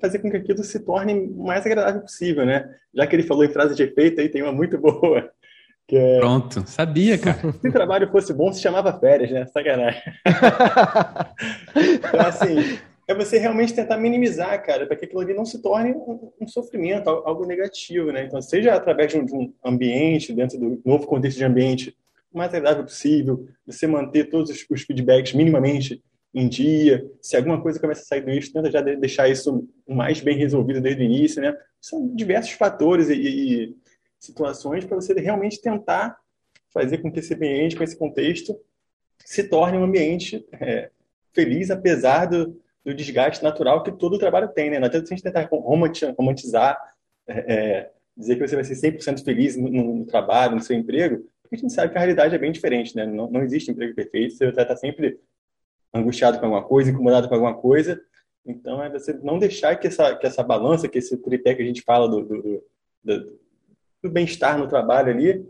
fazer 0.00 0.18
com 0.18 0.30
que 0.30 0.36
aquilo 0.36 0.62
se 0.62 0.80
torne 0.80 1.14
o 1.14 1.44
mais 1.44 1.64
agradável 1.64 2.02
possível, 2.02 2.44
né? 2.44 2.78
Já 2.94 3.06
que 3.06 3.16
ele 3.16 3.22
falou 3.22 3.44
em 3.44 3.52
frase 3.52 3.74
de 3.74 3.82
efeito, 3.82 4.20
aí 4.20 4.28
tem 4.28 4.42
uma 4.42 4.52
muito 4.52 4.76
boa, 4.78 5.32
é... 5.94 6.18
Pronto, 6.18 6.64
sabia, 6.66 7.16
cara. 7.18 7.52
Se 7.60 7.68
o 7.68 7.72
trabalho 7.72 8.10
fosse 8.10 8.32
bom, 8.32 8.52
se 8.52 8.60
chamava 8.60 8.98
férias, 8.98 9.30
né? 9.30 9.46
Sacanagem. 9.46 10.02
então, 11.76 12.20
assim, 12.20 12.78
é 13.06 13.14
você 13.14 13.38
realmente 13.38 13.74
tentar 13.74 13.96
minimizar, 13.96 14.64
cara, 14.64 14.86
para 14.86 14.96
que 14.96 15.04
aquilo 15.04 15.20
ali 15.20 15.32
não 15.32 15.44
se 15.44 15.62
torne 15.62 15.92
um, 15.92 16.32
um, 16.40 16.48
sofrimento, 16.48 17.08
algo 17.08 17.46
negativo, 17.46 18.10
né? 18.10 18.24
Então, 18.24 18.42
seja 18.42 18.74
através 18.74 19.12
de 19.12 19.18
um, 19.18 19.24
de 19.24 19.34
um, 19.34 19.52
ambiente, 19.64 20.32
dentro 20.32 20.58
do 20.58 20.82
novo 20.84 21.06
contexto 21.06 21.38
de 21.38 21.44
ambiente, 21.44 21.96
o 22.32 22.38
mais 22.38 22.52
agradável 22.52 22.84
possível, 22.84 23.46
você 23.64 23.86
manter 23.86 24.28
todos 24.28 24.50
os, 24.50 24.66
os 24.68 24.82
feedbacks 24.82 25.34
minimamente 25.34 26.02
em 26.34 26.48
dia. 26.48 27.08
Se 27.22 27.36
alguma 27.36 27.60
coisa 27.62 27.78
começa 27.78 28.02
a 28.02 28.04
sair 28.04 28.22
do 28.22 28.30
eixo, 28.30 28.52
tenta 28.52 28.70
já 28.70 28.80
deixar 28.80 29.28
isso 29.28 29.68
mais 29.88 30.20
bem 30.20 30.36
resolvido 30.36 30.80
desde 30.80 31.02
o 31.02 31.04
início, 31.04 31.40
né? 31.40 31.56
São 31.80 32.14
diversos 32.14 32.52
fatores 32.52 33.08
e, 33.08 33.14
e 33.14 33.76
situações 34.18 34.84
para 34.84 34.96
você 34.96 35.12
realmente 35.14 35.60
tentar 35.60 36.18
fazer 36.72 36.98
com 36.98 37.10
que 37.10 37.20
esse 37.20 37.34
ambiente, 37.34 37.76
com 37.76 37.84
esse 37.84 37.96
contexto, 37.96 38.58
se 39.24 39.44
torne 39.44 39.78
um 39.78 39.84
ambiente 39.84 40.46
é, 40.52 40.90
feliz, 41.32 41.70
apesar 41.70 42.26
do, 42.26 42.60
do, 42.84 42.94
desgaste 42.94 43.42
natural 43.42 43.82
que 43.82 43.92
todo 43.92 44.18
trabalho 44.18 44.48
tem. 44.48 44.70
Né? 44.70 44.78
Não 44.78 44.86
adianta 44.86 45.06
a 45.06 45.08
gente 45.08 45.22
tentar 45.22 45.48
romantizar, 45.50 46.78
é, 47.26 47.54
é, 47.54 47.90
dizer 48.16 48.36
que 48.36 48.46
você 48.46 48.54
vai 48.54 48.64
ser 48.64 48.74
100% 48.74 49.24
feliz 49.24 49.56
no, 49.56 49.68
no, 49.68 50.06
trabalho, 50.06 50.56
no 50.56 50.62
seu 50.62 50.76
emprego, 50.76 51.24
porque 51.42 51.56
a 51.56 51.58
gente 51.58 51.72
sabe 51.72 51.92
que 51.92 51.98
a 51.98 52.00
realidade 52.00 52.34
é 52.34 52.38
bem 52.38 52.52
diferente. 52.52 52.94
Né? 52.94 53.06
Não, 53.06 53.30
não 53.30 53.42
existe 53.42 53.70
emprego 53.70 53.94
perfeito, 53.94 54.34
você 54.34 54.50
vai 54.50 54.64
estar 54.64 54.76
sempre 54.76 55.18
angustiado 55.94 56.38
com 56.38 56.44
alguma 56.44 56.62
coisa, 56.62 56.90
incomodado 56.90 57.28
com 57.28 57.34
alguma 57.34 57.54
coisa. 57.54 58.00
Então, 58.44 58.82
é 58.82 58.88
você 58.88 59.12
não 59.14 59.38
deixar 59.38 59.76
que 59.76 59.86
essa, 59.86 60.14
que 60.14 60.26
essa 60.26 60.42
balança, 60.42 60.88
que 60.88 60.98
esse 60.98 61.16
tripé 61.16 61.54
que 61.54 61.62
a 61.62 61.66
gente 61.66 61.82
fala 61.82 62.08
do, 62.08 62.22
do, 62.22 62.64
do 63.02 63.45
do 64.06 64.12
bem-estar 64.12 64.58
no 64.58 64.68
trabalho 64.68 65.10
ali, 65.10 65.44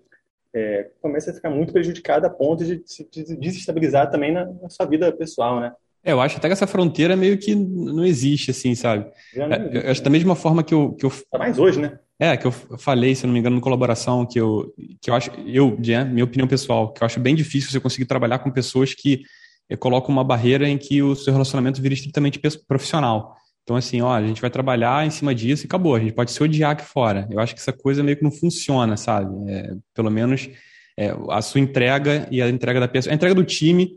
é, 0.54 0.88
começa 1.02 1.30
a 1.30 1.34
ficar 1.34 1.50
muito 1.50 1.72
prejudicada 1.72 2.26
a 2.26 2.30
ponto 2.30 2.64
de 2.64 2.82
se 2.86 3.08
desestabilizar 3.38 4.10
também 4.10 4.32
na, 4.32 4.46
na, 4.46 4.68
sua 4.70 4.86
vida 4.86 5.12
pessoal, 5.12 5.60
né? 5.60 5.72
É, 6.02 6.12
eu 6.12 6.20
acho 6.20 6.38
até 6.38 6.48
que 6.48 6.52
essa 6.52 6.66
fronteira 6.66 7.16
meio 7.16 7.36
que 7.36 7.54
não 7.54 8.04
existe, 8.04 8.52
assim, 8.52 8.74
sabe? 8.74 9.10
É, 9.34 9.86
eu 9.86 9.90
acho 9.90 10.02
da 10.02 10.10
mesma 10.10 10.34
forma 10.34 10.62
que 10.62 10.72
eu... 10.72 10.92
Que 10.92 11.04
eu... 11.04 11.12
Tá 11.30 11.38
mais 11.38 11.58
hoje, 11.58 11.80
né? 11.80 11.98
É, 12.18 12.36
que 12.36 12.46
eu 12.46 12.52
falei, 12.52 13.14
se 13.14 13.26
não 13.26 13.34
me 13.34 13.40
engano, 13.40 13.56
no 13.56 13.62
colaboração, 13.62 14.24
que 14.24 14.40
eu, 14.40 14.72
que 15.02 15.10
eu 15.10 15.14
acho, 15.14 15.30
eu, 15.46 15.76
minha 16.08 16.24
opinião 16.24 16.48
pessoal, 16.48 16.90
que 16.92 17.02
eu 17.02 17.06
acho 17.06 17.20
bem 17.20 17.34
difícil 17.34 17.70
você 17.70 17.78
conseguir 17.78 18.06
trabalhar 18.06 18.38
com 18.38 18.50
pessoas 18.50 18.94
que 18.94 19.22
eh, 19.68 19.76
colocam 19.76 20.10
uma 20.10 20.24
barreira 20.24 20.66
em 20.66 20.78
que 20.78 21.02
o 21.02 21.14
seu 21.14 21.32
relacionamento 21.32 21.82
vira 21.82 21.92
estritamente 21.92 22.40
profissional. 22.66 23.36
Então, 23.66 23.74
assim, 23.74 24.00
ó, 24.00 24.14
a 24.14 24.24
gente 24.24 24.40
vai 24.40 24.48
trabalhar 24.48 25.04
em 25.04 25.10
cima 25.10 25.34
disso 25.34 25.64
e 25.64 25.66
acabou. 25.66 25.96
A 25.96 25.98
gente 25.98 26.12
pode 26.12 26.30
se 26.30 26.40
odiar 26.40 26.70
aqui 26.70 26.84
fora. 26.84 27.26
Eu 27.28 27.40
acho 27.40 27.52
que 27.52 27.60
essa 27.60 27.72
coisa 27.72 28.00
meio 28.00 28.16
que 28.16 28.22
não 28.22 28.30
funciona, 28.30 28.96
sabe? 28.96 29.28
É, 29.50 29.74
pelo 29.92 30.08
menos 30.08 30.48
é, 30.96 31.12
a 31.30 31.42
sua 31.42 31.60
entrega 31.60 32.28
e 32.30 32.40
a 32.40 32.48
entrega 32.48 32.78
da 32.78 32.86
pessoa. 32.86 33.12
A 33.12 33.16
entrega 33.16 33.34
do 33.34 33.42
time, 33.42 33.90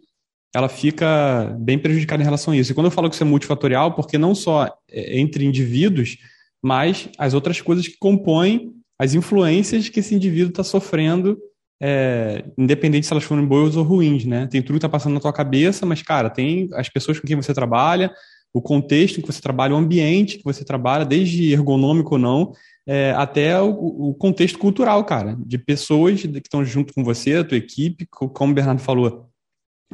ela 0.55 0.67
fica 0.67 1.55
bem 1.59 1.77
prejudicada 1.77 2.23
em 2.23 2.25
relação 2.25 2.51
a 2.51 2.57
isso. 2.57 2.71
E 2.71 2.73
quando 2.73 2.87
eu 2.87 2.91
falo 2.91 3.09
que 3.09 3.13
isso 3.13 3.23
é 3.23 3.27
multifatorial, 3.27 3.93
porque 3.93 4.17
não 4.17 4.33
só 4.33 4.67
é 4.89 5.19
entre 5.19 5.45
indivíduos, 5.45 6.17
mas 6.63 7.07
as 7.19 7.35
outras 7.35 7.61
coisas 7.61 7.87
que 7.87 7.97
compõem 7.99 8.73
as 8.97 9.13
influências 9.13 9.87
que 9.87 9.99
esse 9.99 10.15
indivíduo 10.15 10.49
está 10.49 10.63
sofrendo, 10.63 11.37
é, 11.79 12.43
independente 12.57 13.05
se 13.05 13.13
elas 13.13 13.23
forem 13.23 13.45
boas 13.45 13.77
ou 13.77 13.83
ruins, 13.83 14.25
né? 14.25 14.47
Tem 14.47 14.63
tudo 14.63 14.71
que 14.71 14.77
está 14.77 14.89
passando 14.89 15.13
na 15.13 15.19
tua 15.19 15.31
cabeça, 15.31 15.85
mas, 15.85 16.01
cara, 16.01 16.27
tem 16.27 16.67
as 16.73 16.89
pessoas 16.89 17.19
com 17.19 17.27
quem 17.27 17.35
você 17.35 17.53
trabalha, 17.53 18.11
o 18.53 18.61
contexto 18.61 19.17
em 19.17 19.21
que 19.21 19.31
você 19.31 19.41
trabalha, 19.41 19.75
o 19.75 19.77
ambiente 19.77 20.37
que 20.37 20.43
você 20.43 20.63
trabalha, 20.63 21.05
desde 21.05 21.51
ergonômico 21.51 22.15
ou 22.15 22.19
não, 22.19 22.53
é, 22.87 23.11
até 23.11 23.61
o, 23.61 23.69
o, 24.09 24.13
contexto 24.15 24.57
cultural, 24.57 25.03
cara, 25.05 25.37
de 25.45 25.57
pessoas 25.57 26.21
que 26.21 26.37
estão 26.39 26.65
junto 26.65 26.93
com 26.93 27.03
você, 27.03 27.35
a 27.35 27.43
tua 27.43 27.57
equipe, 27.57 28.07
como 28.09 28.51
o 28.51 28.55
Bernardo 28.55 28.81
falou, 28.81 29.29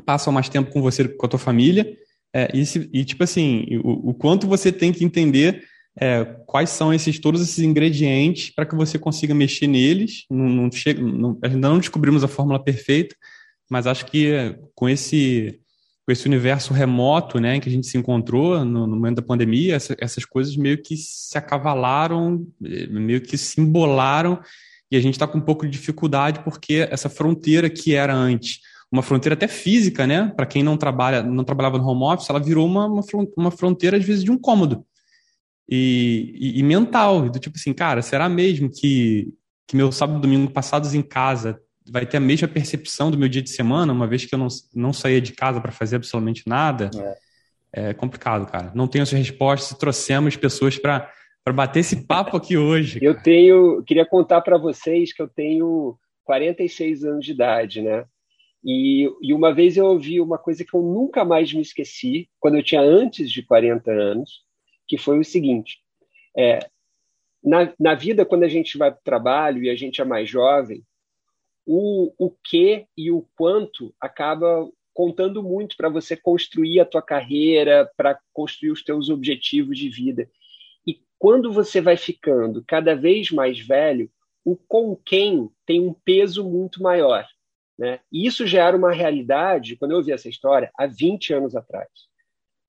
passam 0.05 0.31
mais 0.31 0.47
tempo 0.47 0.71
com 0.71 0.81
você, 0.81 1.07
com 1.07 1.25
a 1.25 1.29
tua 1.29 1.39
família, 1.39 1.97
é, 2.33 2.49
e, 2.53 2.65
se, 2.65 2.89
e, 2.93 3.03
tipo 3.03 3.23
assim, 3.23 3.65
o, 3.83 4.09
o, 4.09 4.13
quanto 4.13 4.47
você 4.47 4.71
tem 4.71 4.91
que 4.91 5.03
entender 5.03 5.63
é, 5.99 6.25
quais 6.45 6.69
são 6.69 6.93
esses 6.93 7.19
todos 7.19 7.41
esses 7.41 7.59
ingredientes 7.59 8.49
para 8.49 8.65
que 8.65 8.75
você 8.75 8.99
consiga 8.99 9.33
mexer 9.33 9.67
neles. 9.67 10.25
Não, 10.29 10.49
não 10.49 10.71
chega, 10.71 11.01
não, 11.01 11.39
ainda 11.41 11.69
não 11.69 11.79
descobrimos 11.79 12.23
a 12.23 12.27
fórmula 12.27 12.61
perfeita, 12.61 13.15
mas 13.69 13.87
acho 13.87 14.05
que 14.05 14.57
com 14.73 14.89
esse 14.89 15.61
com 16.05 16.11
esse 16.11 16.27
universo 16.27 16.73
remoto, 16.73 17.39
né, 17.39 17.55
em 17.55 17.59
que 17.59 17.67
a 17.67 17.71
gente 17.71 17.87
se 17.87 17.97
encontrou 17.97 18.63
no, 18.63 18.85
no 18.85 18.95
momento 18.95 19.15
da 19.15 19.21
pandemia, 19.21 19.75
essa, 19.75 19.95
essas 19.99 20.23
coisas 20.23 20.55
meio 20.55 20.81
que 20.81 20.95
se 20.95 21.35
acavalaram, 21.37 22.45
eh, 22.63 22.85
meio 22.87 23.21
que 23.21 23.37
se 23.37 23.59
embolaram, 23.59 24.39
e 24.91 24.95
a 24.95 25.01
gente 25.01 25.15
está 25.15 25.25
com 25.25 25.39
um 25.39 25.41
pouco 25.41 25.65
de 25.65 25.71
dificuldade 25.71 26.41
porque 26.41 26.87
essa 26.91 27.09
fronteira 27.09 27.69
que 27.69 27.95
era 27.95 28.13
antes 28.13 28.59
uma 28.91 29.01
fronteira 29.01 29.33
até 29.33 29.47
física, 29.47 30.05
né, 30.05 30.31
para 30.35 30.45
quem 30.45 30.61
não 30.61 30.77
trabalha, 30.77 31.23
não 31.23 31.43
trabalhava 31.43 31.77
no 31.77 31.87
home 31.87 32.03
office, 32.03 32.29
ela 32.29 32.39
virou 32.39 32.67
uma, 32.67 32.87
uma 33.35 33.51
fronteira 33.51 33.97
às 33.97 34.05
vezes 34.05 34.23
de 34.23 34.31
um 34.31 34.37
cômodo. 34.37 34.85
E, 35.67 36.35
e, 36.39 36.59
e 36.59 36.63
mental, 36.63 37.27
do 37.27 37.39
tipo 37.39 37.57
assim, 37.57 37.73
cara, 37.73 38.03
será 38.03 38.29
mesmo 38.29 38.69
que 38.69 39.33
que 39.67 39.75
meu 39.75 39.91
sábado 39.91 40.19
e 40.19 40.21
domingo 40.21 40.51
passados 40.51 40.93
em 40.93 41.01
casa 41.01 41.59
vai 41.87 42.05
ter 42.05 42.17
a 42.17 42.21
mesma 42.21 42.47
percepção 42.47 43.11
do 43.11 43.17
meu 43.17 43.29
dia 43.29 43.41
de 43.41 43.49
semana, 43.49 43.93
uma 43.93 44.07
vez 44.07 44.25
que 44.25 44.33
eu 44.33 44.39
não, 44.39 44.47
não 44.73 44.91
saía 44.91 45.21
de 45.21 45.33
casa 45.33 45.61
para 45.61 45.71
fazer 45.71 45.97
absolutamente 45.97 46.43
nada, 46.47 46.89
é. 47.73 47.89
é. 47.89 47.93
complicado, 47.93 48.49
cara. 48.49 48.71
Não 48.73 48.87
tenho 48.87 49.03
essa 49.03 49.15
resposta. 49.15 49.75
Trouxemos 49.75 50.35
pessoas 50.35 50.77
para 50.77 51.11
bater 51.53 51.81
esse 51.81 52.05
papo 52.05 52.35
aqui 52.35 52.57
hoje. 52.57 52.99
Eu 53.01 53.21
tenho, 53.21 53.83
queria 53.83 54.05
contar 54.05 54.41
para 54.41 54.57
vocês 54.57 55.13
que 55.13 55.21
eu 55.21 55.27
tenho 55.27 55.97
46 56.23 57.05
anos 57.05 57.25
de 57.25 57.31
idade, 57.31 57.81
né? 57.81 58.05
E, 58.63 59.07
e 59.21 59.31
uma 59.31 59.53
vez 59.53 59.77
eu 59.77 59.85
ouvi 59.85 60.19
uma 60.19 60.39
coisa 60.39 60.65
que 60.65 60.75
eu 60.75 60.81
nunca 60.81 61.23
mais 61.23 61.53
me 61.53 61.61
esqueci, 61.61 62.27
quando 62.39 62.55
eu 62.55 62.63
tinha 62.63 62.81
antes 62.81 63.29
de 63.31 63.43
40 63.43 63.91
anos, 63.91 64.41
que 64.87 64.97
foi 64.97 65.19
o 65.19 65.23
seguinte: 65.23 65.77
é, 66.35 66.57
na, 67.43 67.71
na 67.79 67.93
vida, 67.93 68.25
quando 68.25 68.41
a 68.41 68.47
gente 68.47 68.75
vai 68.75 68.89
para 68.89 68.99
o 68.99 69.03
trabalho 69.03 69.63
e 69.63 69.69
a 69.69 69.75
gente 69.75 70.01
é 70.01 70.03
mais 70.03 70.27
jovem, 70.27 70.83
o, 71.65 72.13
o 72.17 72.31
que 72.43 72.85
e 72.97 73.11
o 73.11 73.27
quanto 73.35 73.93
acaba 73.99 74.69
contando 74.93 75.43
muito 75.43 75.75
para 75.75 75.89
você 75.89 76.15
construir 76.15 76.79
a 76.79 76.85
tua 76.85 77.01
carreira, 77.01 77.91
para 77.97 78.17
construir 78.31 78.71
os 78.71 78.83
teus 78.83 79.09
objetivos 79.09 79.77
de 79.77 79.89
vida. 79.89 80.29
E 80.87 81.01
quando 81.17 81.51
você 81.51 81.81
vai 81.81 81.97
ficando 81.97 82.63
cada 82.65 82.95
vez 82.95 83.29
mais 83.31 83.59
velho, 83.59 84.09
o 84.43 84.55
com 84.55 84.95
quem 84.95 85.49
tem 85.65 85.81
um 85.81 85.93
peso 85.93 86.43
muito 86.47 86.81
maior. 86.81 87.27
Né? 87.77 87.99
E 88.11 88.25
isso 88.25 88.47
já 88.47 88.67
era 88.67 88.77
uma 88.77 88.93
realidade, 88.93 89.75
quando 89.75 89.91
eu 89.91 89.97
ouvi 89.97 90.11
essa 90.11 90.29
história, 90.29 90.71
há 90.77 90.85
20 90.85 91.33
anos 91.33 91.55
atrás. 91.55 91.89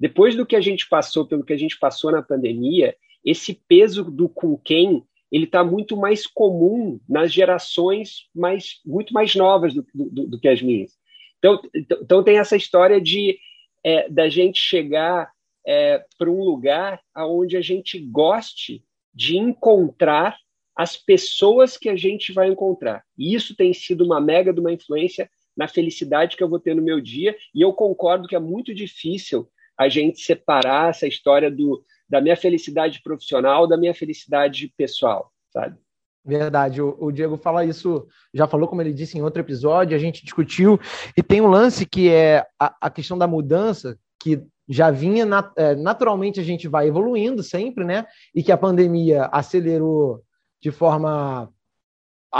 Depois 0.01 0.35
do 0.35 0.45
que 0.45 0.57
a 0.57 0.61
gente 0.61 0.89
passou, 0.89 1.27
pelo 1.27 1.45
que 1.45 1.53
a 1.53 1.59
gente 1.59 1.79
passou 1.79 2.11
na 2.11 2.23
pandemia, 2.23 2.97
esse 3.25 3.55
peso 3.69 4.05
do 4.05 4.29
com 4.29 4.57
quem 4.57 5.05
ele 5.31 5.45
está 5.45 5.65
muito 5.65 5.97
mais 5.97 6.27
comum 6.27 7.01
nas 7.09 7.33
gerações 7.33 8.29
mais, 8.35 8.81
muito 8.85 9.13
mais 9.13 9.35
novas 9.35 9.75
do, 9.75 9.87
do, 9.95 10.27
do 10.29 10.41
que 10.41 10.49
as 10.49 10.63
minhas. 10.63 10.93
Então, 11.39 11.61
então 11.75 12.23
tem 12.23 12.39
essa 12.39 12.57
história 12.57 13.01
de 13.01 13.39
é, 13.85 14.09
da 14.09 14.29
gente 14.29 14.59
chegar 14.59 15.31
é, 15.67 16.05
para 16.19 16.31
um 16.31 16.43
lugar 16.43 17.01
onde 17.17 17.57
a 17.57 17.61
gente 17.61 17.99
goste 17.99 18.83
de 19.15 19.37
encontrar 19.37 20.37
as 20.77 20.97
pessoas 20.97 21.77
que 21.77 21.89
a 21.89 21.97
gente 21.97 22.33
vai 22.33 22.49
encontrar. 22.49 23.03
E 23.17 23.35
isso 23.35 23.57
tem 23.57 23.73
sido 23.73 24.05
uma 24.05 24.21
mega 24.21 24.53
de 24.53 24.61
uma 24.61 24.73
influência 24.73 25.31
na 25.57 25.67
felicidade 25.67 26.37
que 26.37 26.43
eu 26.43 26.49
vou 26.49 26.61
ter 26.61 26.77
no 26.77 26.83
meu 26.83 27.01
dia, 27.01 27.35
e 27.55 27.63
eu 27.63 27.73
concordo 27.73 28.29
que 28.29 28.37
é 28.37 28.39
muito 28.39 28.75
difícil 28.75 29.49
a 29.79 29.89
gente 29.89 30.21
separar 30.21 30.91
essa 30.91 31.07
história 31.07 31.51
do, 31.51 31.83
da 32.09 32.21
minha 32.21 32.37
felicidade 32.37 33.01
profissional 33.03 33.67
da 33.67 33.77
minha 33.77 33.95
felicidade 33.95 34.73
pessoal, 34.77 35.33
sabe? 35.53 35.77
Verdade, 36.25 36.83
o, 36.83 36.97
o, 36.99 37.13
Diego 37.13 37.37
fala 37.37 37.65
isso, 37.65 38.07
já 38.35 38.49
falou, 38.49 38.67
como 38.67 38.83
ele 38.83 38.93
disse 38.93 39.17
em 39.17 39.23
outro 39.23 39.41
episódio, 39.41 39.97
a 39.97 40.01
gente 40.01 40.25
discutiu, 40.25 40.79
e 41.17 41.23
tem 41.23 41.41
um 41.41 41.47
lance 41.47 41.87
que 41.87 42.11
é 42.11 42.45
a, 42.59 42.75
a 42.81 42.91
questão 42.91 43.17
da 43.17 43.29
mudança, 43.29 43.97
que 44.21 44.43
já 44.69 44.91
vinha, 44.91 45.25
é, 45.57 45.77
naturalmente 45.77 46.41
a 46.41 46.43
gente 46.43 46.67
vai 46.67 46.89
evoluindo 46.89 47.45
sempre, 47.45 47.85
né? 47.85 48.05
E 48.35 48.43
que 48.43 48.51
a 48.51 48.59
pandemia 48.59 49.27
acelerou 49.27 50.21
de 50.61 50.73
forma 50.73 51.49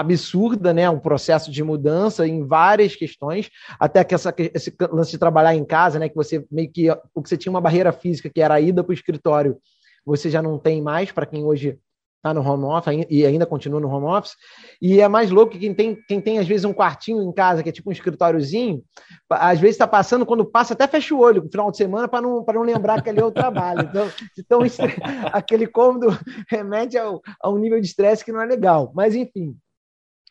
absurda, 0.01 0.73
né? 0.73 0.89
Um 0.89 0.99
processo 0.99 1.51
de 1.51 1.63
mudança 1.63 2.27
em 2.27 2.47
várias 2.47 2.95
questões, 2.95 3.51
até 3.79 4.05
que 4.05 4.15
essa, 4.15 4.35
esse 4.55 4.75
lance 4.91 5.11
de 5.11 5.19
trabalhar 5.19 5.55
em 5.55 5.65
casa, 5.65 5.99
né? 5.99 6.09
Que 6.09 6.15
você 6.15 6.45
meio 6.51 6.71
que 6.71 6.91
o 7.15 7.23
que 7.23 7.29
você 7.29 7.37
tinha 7.37 7.51
uma 7.51 7.61
barreira 7.61 7.93
física 7.93 8.31
que 8.31 8.41
era 8.41 8.55
a 8.55 8.61
ida 8.61 8.85
para 8.85 8.91
o 8.91 8.95
escritório, 8.95 9.59
você 10.05 10.31
já 10.31 10.43
não 10.43 10.59
tem 10.59 10.83
mais 10.83 11.11
para 11.11 11.27
quem 11.27 11.45
hoje 11.45 11.79
está 12.27 12.35
no 12.35 12.41
home 12.41 12.65
office 12.65 13.07
e 13.09 13.25
ainda 13.25 13.47
continua 13.47 13.81
no 13.81 13.89
home 13.89 14.07
office. 14.07 14.35
E 14.81 15.01
é 15.01 15.09
mais 15.09 15.31
louco 15.31 15.53
que 15.53 15.59
quem 15.59 15.75
tem, 15.75 15.97
quem 16.09 16.21
tem 16.21 16.39
às 16.39 16.47
vezes 16.47 16.65
um 16.65 16.73
quartinho 16.73 17.23
em 17.23 17.33
casa, 17.33 17.63
que 17.63 17.69
é 17.69 17.73
tipo 17.73 17.89
um 17.89 17.93
escritóriozinho, 17.93 18.83
às 19.31 19.61
vezes 19.61 19.77
está 19.77 19.87
passando, 19.87 20.27
quando 20.27 20.45
passa, 20.45 20.75
até 20.75 20.87
fecha 20.87 21.15
o 21.15 21.21
olho 21.21 21.43
no 21.43 21.51
final 21.51 21.71
de 21.71 21.77
semana 21.77 22.09
para 22.09 22.21
não, 22.21 22.45
não 22.47 22.63
lembrar 22.63 23.03
que 23.03 23.11
ali 23.11 23.21
é 23.21 23.25
o 23.25 23.31
trabalho. 23.31 23.89
Então, 23.89 24.11
então 24.39 24.61
aquele 25.33 25.67
cômodo 25.67 26.09
remete 26.49 26.99
ao, 26.99 27.21
a 27.41 27.51
um 27.51 27.59
nível 27.59 27.81
de 27.81 27.87
estresse 27.87 28.25
que 28.25 28.33
não 28.33 28.41
é 28.41 28.47
legal. 28.47 28.93
Mas, 28.95 29.15
enfim, 29.15 29.57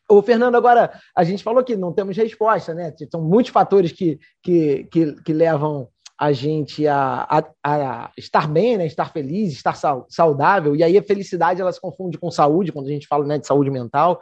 o 0.07 0.21
Fernando, 0.21 0.55
agora, 0.55 0.99
a 1.15 1.23
gente 1.23 1.43
falou 1.43 1.63
que 1.63 1.75
não 1.75 1.91
temos 1.91 2.15
resposta, 2.15 2.73
né? 2.73 2.93
São 3.11 3.21
muitos 3.21 3.51
fatores 3.51 3.91
que, 3.91 4.19
que, 4.43 4.83
que, 4.91 5.13
que 5.21 5.33
levam 5.33 5.87
a 6.17 6.31
gente 6.31 6.87
a, 6.87 7.27
a, 7.29 7.43
a, 7.63 8.11
estar 8.17 8.47
bem, 8.47 8.77
né? 8.77 8.85
estar 8.85 9.11
feliz, 9.11 9.51
estar 9.51 9.75
saudável. 10.07 10.75
E 10.75 10.83
aí 10.83 10.97
a 10.97 11.03
felicidade 11.03 11.61
ela 11.61 11.71
se 11.71 11.81
confunde 11.81 12.17
com 12.17 12.31
saúde, 12.31 12.71
quando 12.71 12.87
a 12.87 12.91
gente 12.91 13.07
fala 13.07 13.25
né, 13.25 13.37
de 13.37 13.47
saúde 13.47 13.69
mental. 13.69 14.21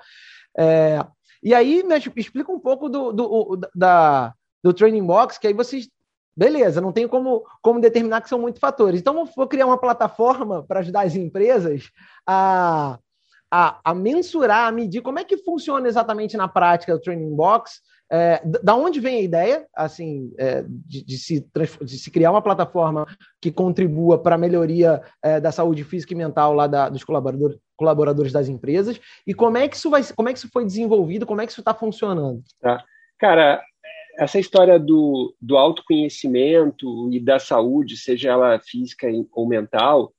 É, 0.58 1.06
e 1.44 1.54
aí, 1.54 1.84
me 1.84 1.96
explica 2.16 2.52
um 2.52 2.60
pouco 2.60 2.88
do, 2.88 3.12
do, 3.12 3.60
da, 3.76 4.34
do 4.64 4.74
Training 4.74 5.06
Box, 5.06 5.38
que 5.38 5.48
aí 5.48 5.54
vocês. 5.54 5.90
Beleza, 6.36 6.82
não 6.82 6.92
tem 6.92 7.08
como, 7.08 7.44
como 7.62 7.80
determinar 7.80 8.22
que 8.22 8.30
são 8.30 8.40
muitos 8.40 8.60
fatores. 8.60 9.00
Então, 9.00 9.24
vou 9.36 9.48
criar 9.48 9.68
uma 9.68 9.78
plataforma 9.78 10.64
para 10.64 10.80
ajudar 10.80 11.06
as 11.06 11.16
empresas 11.16 11.92
a, 12.26 12.98
a, 13.56 13.80
a, 13.84 13.94
mensurar, 13.94 14.68
a 14.68 14.72
medir 14.72 15.04
como 15.04 15.20
é 15.20 15.24
que 15.24 15.38
funciona 15.38 15.88
exatamente 15.88 16.36
na 16.36 16.48
prática 16.48 16.96
o 16.96 17.00
Training 17.00 17.36
Box, 17.36 17.82
é, 18.12 18.42
da 18.64 18.76
onde 18.76 19.00
vem 19.00 19.18
a 19.18 19.22
ideia, 19.22 19.68
assim, 19.76 20.34
é, 20.40 20.66
de, 20.68 21.06
de, 21.06 21.18
se, 21.20 21.48
de 21.82 21.98
se 22.00 22.10
criar 22.10 22.32
uma 22.32 22.42
plataforma 22.42 23.06
que 23.40 23.52
contribua 23.52 24.18
para 24.18 24.34
a 24.34 24.40
melhoria 24.40 25.04
é, 25.22 25.40
da 25.40 25.52
saúde 25.52 25.84
física 25.84 26.14
e 26.14 26.18
mental 26.18 26.56
lá 26.56 26.66
da, 26.66 26.90
dos 26.90 27.04
colaboradores, 27.04 28.34
das 28.34 28.50
empresas, 28.50 29.00
e 29.26 29.36
como 29.36 29.58
é 29.58 29.68
que 29.68 29.76
isso 29.76 29.92
vai, 29.92 30.02
como 30.16 30.30
é 30.30 30.34
que 30.34 30.40
isso 30.40 30.50
foi 30.52 30.66
desenvolvido, 30.66 31.28
como 31.28 31.40
é 31.40 31.46
que 31.46 31.52
isso 31.52 31.62
está 31.62 31.76
funcionando? 31.76 32.42
Tá. 32.60 32.84
Cara, 33.20 33.64
essa 34.18 34.40
história 34.40 34.80
do, 34.80 35.36
do 35.40 35.58
autoconhecimento 35.58 37.08
e 37.14 37.20
da 37.20 37.38
saúde, 37.38 37.98
seja 37.98 38.32
ela 38.32 38.60
física 38.60 39.08
ou 39.32 39.48
mental, 39.48 40.12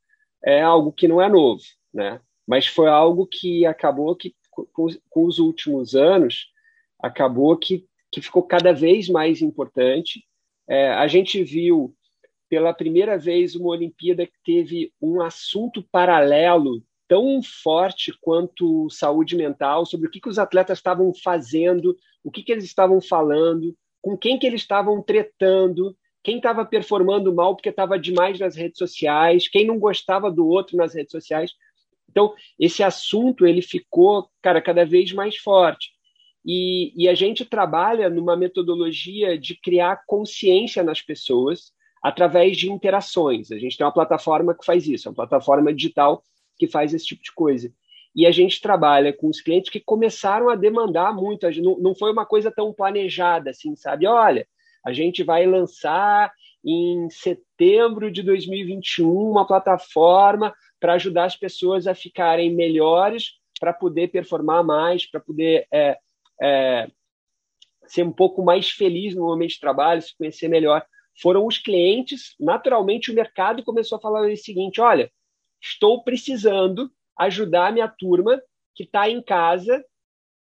é 0.45 0.63
algo 0.63 0.93
que 0.93 1.09
não 1.09 1.21
é 1.21 1.29
novo, 1.29 1.63
né? 1.93 2.21
Mas 2.47 2.67
foi 2.67 2.89
algo 2.89 3.27
que 3.27 3.65
acabou 3.67 4.15
que, 4.15 4.35
com, 4.51 4.89
com 5.09 5.25
os 5.25 5.39
últimos 5.39 5.95
anos, 5.95 6.53
acabou 7.01 7.57
que, 7.57 7.87
que 8.11 8.21
ficou 8.21 8.43
cada 8.43 8.73
vez 8.73 9.09
mais 9.09 9.43
importante. 9.43 10.25
É, 10.69 10.91
a 10.93 11.07
gente 11.07 11.43
viu 11.43 11.95
pela 12.49 12.73
primeira 12.73 13.19
vez 13.19 13.55
uma 13.55 13.71
Olimpíada 13.71 14.27
que 14.27 14.39
teve 14.45 14.93
um 15.01 15.21
assunto 15.21 15.83
paralelo 15.91 16.83
tão 17.09 17.43
forte 17.43 18.13
quanto 18.21 18.89
saúde 18.91 19.37
mental, 19.37 19.85
sobre 19.85 20.07
o 20.07 20.11
que, 20.11 20.21
que 20.21 20.29
os 20.29 20.39
atletas 20.39 20.79
estavam 20.79 21.13
fazendo, 21.15 21.97
o 22.23 22.31
que, 22.31 22.43
que 22.43 22.53
eles 22.53 22.65
estavam 22.65 23.01
falando, 23.01 23.77
com 24.01 24.17
quem 24.17 24.39
que 24.39 24.47
eles 24.47 24.63
estavam 24.63 25.03
tretando, 25.03 25.97
quem 26.23 26.39
estava 26.39 26.65
performando 26.65 27.35
mal 27.35 27.55
porque 27.55 27.69
estava 27.69 27.99
demais 27.99 28.39
nas 28.39 28.57
redes 28.57 28.79
sociais, 28.79 29.49
quem 29.49 29.67
não 29.67 29.79
gostava 29.79 30.31
do 30.31 30.47
outro 30.47 30.77
nas 30.77 30.95
redes 30.95 31.13
sociais. 31.13 31.53
Então, 32.11 32.35
esse 32.59 32.83
assunto 32.83 33.47
ele 33.47 33.63
ficou, 33.63 34.29
cara, 34.41 34.61
cada 34.61 34.85
vez 34.85 35.13
mais 35.13 35.37
forte. 35.37 35.91
E, 36.45 36.93
e, 36.95 37.09
a 37.09 37.15
gente 37.15 37.45
trabalha 37.45 38.11
numa 38.11 38.37
metodologia 38.37 39.39
de 39.39 39.59
criar 39.59 40.03
consciência 40.07 40.83
nas 40.83 41.01
pessoas 41.01 41.73
através 42.03 42.59
de 42.59 42.71
interações. 42.71 43.51
A 43.51 43.59
gente 43.59 43.79
tem 43.79 43.87
uma 43.87 43.93
plataforma 43.93 44.55
que 44.55 44.65
faz 44.65 44.87
isso, 44.87 45.09
é 45.09 45.11
uma 45.11 45.17
plataforma 45.17 45.73
digital 45.73 46.23
que 46.59 46.69
faz 46.69 46.93
esse 46.93 47.07
tipo 47.07 47.23
de 47.23 47.33
coisa. 47.33 47.73
E 48.15 48.27
a 48.27 48.31
gente 48.31 48.61
trabalha 48.61 49.13
com 49.13 49.29
os 49.29 49.41
clientes 49.41 49.71
que 49.71 49.81
começaram 49.81 50.51
a 50.51 50.55
demandar 50.55 51.15
muito. 51.15 51.51
Não, 51.63 51.79
não 51.79 51.95
foi 51.95 52.13
uma 52.13 52.27
coisa 52.27 52.51
tão 52.51 52.73
planejada 52.73 53.51
assim, 53.51 53.75
sabe? 53.75 54.07
Olha, 54.07 54.47
a 54.85 54.93
gente 54.93 55.25
vai 55.25 55.47
lançar 55.47 56.31
em 56.65 57.09
setembro 57.11 58.11
de 58.11 58.23
2021 58.23 59.11
uma 59.11 59.47
plataforma 59.47 60.55
para 60.85 60.93
ajudar 60.93 61.25
as 61.25 61.35
pessoas 61.35 61.87
a 61.87 61.95
ficarem 61.95 62.55
melhores, 62.55 63.39
para 63.59 63.73
poder 63.73 64.09
performar 64.09 64.63
mais, 64.63 65.07
para 65.11 65.19
poder 65.19 65.67
é, 65.73 65.99
é, 66.43 66.91
ser 67.87 68.03
um 68.03 68.13
pouco 68.13 68.45
mais 68.45 68.69
feliz 68.69 69.15
no 69.15 69.25
momento 69.25 69.53
de 69.53 69.61
trabalho, 69.61 70.03
se 70.03 70.15
conhecer 70.15 70.47
melhor. 70.47 70.85
Foram 71.23 71.47
os 71.47 71.57
clientes, 71.57 72.35
naturalmente 72.39 73.11
o 73.11 73.15
mercado 73.15 73.65
começou 73.65 73.97
a 73.97 74.01
falar 74.03 74.31
o 74.31 74.37
seguinte: 74.37 74.79
olha, 74.79 75.11
estou 75.59 76.05
precisando 76.05 76.93
ajudar 77.19 77.73
minha 77.73 77.89
turma 77.89 78.39
que 78.75 78.83
está 78.83 79.09
em 79.09 79.23
casa 79.23 79.83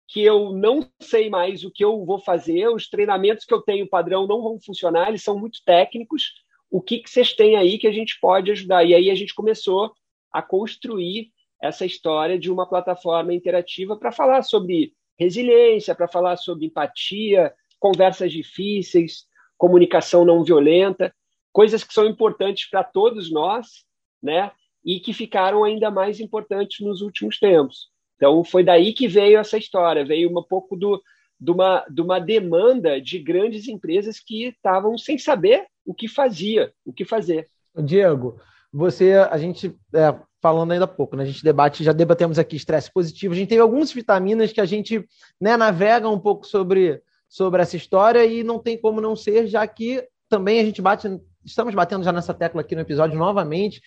que 0.06 0.22
eu 0.22 0.52
não 0.52 0.88
sei 1.00 1.28
mais 1.28 1.64
o 1.64 1.70
que 1.72 1.84
eu 1.84 2.04
vou 2.04 2.20
fazer, 2.20 2.68
os 2.68 2.88
treinamentos 2.88 3.44
que 3.44 3.52
eu 3.52 3.60
tenho 3.60 3.88
padrão 3.88 4.24
não 4.24 4.40
vão 4.40 4.60
funcionar, 4.60 5.08
eles 5.08 5.24
são 5.24 5.36
muito 5.36 5.64
técnicos. 5.64 6.32
O 6.70 6.80
que, 6.80 7.00
que 7.00 7.10
vocês 7.10 7.32
têm 7.34 7.56
aí 7.56 7.76
que 7.76 7.88
a 7.88 7.92
gente 7.92 8.20
pode 8.20 8.52
ajudar? 8.52 8.84
E 8.84 8.94
aí 8.94 9.10
a 9.10 9.16
gente 9.16 9.34
começou 9.34 9.92
a 10.38 10.42
construir 10.42 11.32
essa 11.60 11.84
história 11.84 12.38
de 12.38 12.50
uma 12.50 12.68
plataforma 12.68 13.34
interativa 13.34 13.96
para 13.96 14.12
falar 14.12 14.42
sobre 14.42 14.92
resiliência, 15.18 15.94
para 15.94 16.06
falar 16.06 16.36
sobre 16.36 16.66
empatia, 16.66 17.52
conversas 17.80 18.32
difíceis, 18.32 19.26
comunicação 19.56 20.24
não 20.24 20.44
violenta, 20.44 21.12
coisas 21.52 21.82
que 21.82 21.92
são 21.92 22.06
importantes 22.06 22.70
para 22.70 22.84
todos 22.84 23.32
nós, 23.32 23.84
né? 24.22 24.52
E 24.84 25.00
que 25.00 25.12
ficaram 25.12 25.64
ainda 25.64 25.90
mais 25.90 26.20
importantes 26.20 26.86
nos 26.86 27.02
últimos 27.02 27.38
tempos. 27.40 27.88
Então, 28.16 28.44
foi 28.44 28.62
daí 28.62 28.92
que 28.92 29.08
veio 29.08 29.38
essa 29.38 29.58
história, 29.58 30.04
veio 30.04 30.30
um 30.30 30.42
pouco 30.42 30.76
do, 30.76 31.02
de, 31.40 31.50
uma, 31.50 31.84
de 31.90 32.00
uma 32.00 32.20
demanda 32.20 33.00
de 33.00 33.18
grandes 33.18 33.66
empresas 33.66 34.20
que 34.20 34.46
estavam 34.46 34.96
sem 34.96 35.18
saber 35.18 35.66
o 35.84 35.92
que 35.92 36.06
fazia, 36.06 36.72
o 36.84 36.92
que 36.92 37.04
fazer. 37.04 37.48
Diego, 37.76 38.40
você, 38.72 39.14
a 39.14 39.36
gente, 39.38 39.74
é, 39.94 40.14
falando 40.40 40.72
ainda 40.72 40.84
há 40.84 40.88
pouco, 40.88 41.16
né? 41.16 41.24
A 41.24 41.26
gente 41.26 41.42
debate, 41.42 41.84
já 41.84 41.92
debatemos 41.92 42.38
aqui 42.38 42.56
estresse 42.56 42.92
positivo, 42.92 43.34
a 43.34 43.36
gente 43.36 43.48
tem 43.48 43.58
algumas 43.58 43.92
vitaminas 43.92 44.52
que 44.52 44.60
a 44.60 44.66
gente 44.66 45.04
né, 45.40 45.56
navega 45.56 46.08
um 46.08 46.18
pouco 46.18 46.46
sobre, 46.46 47.02
sobre 47.28 47.62
essa 47.62 47.76
história 47.76 48.24
e 48.24 48.42
não 48.42 48.58
tem 48.58 48.78
como 48.78 49.00
não 49.00 49.16
ser, 49.16 49.46
já 49.46 49.66
que 49.66 50.06
também 50.28 50.60
a 50.60 50.64
gente 50.64 50.80
bate, 50.80 51.08
estamos 51.44 51.74
batendo 51.74 52.04
já 52.04 52.12
nessa 52.12 52.34
tecla 52.34 52.60
aqui 52.60 52.74
no 52.74 52.82
episódio 52.82 53.18
novamente. 53.18 53.80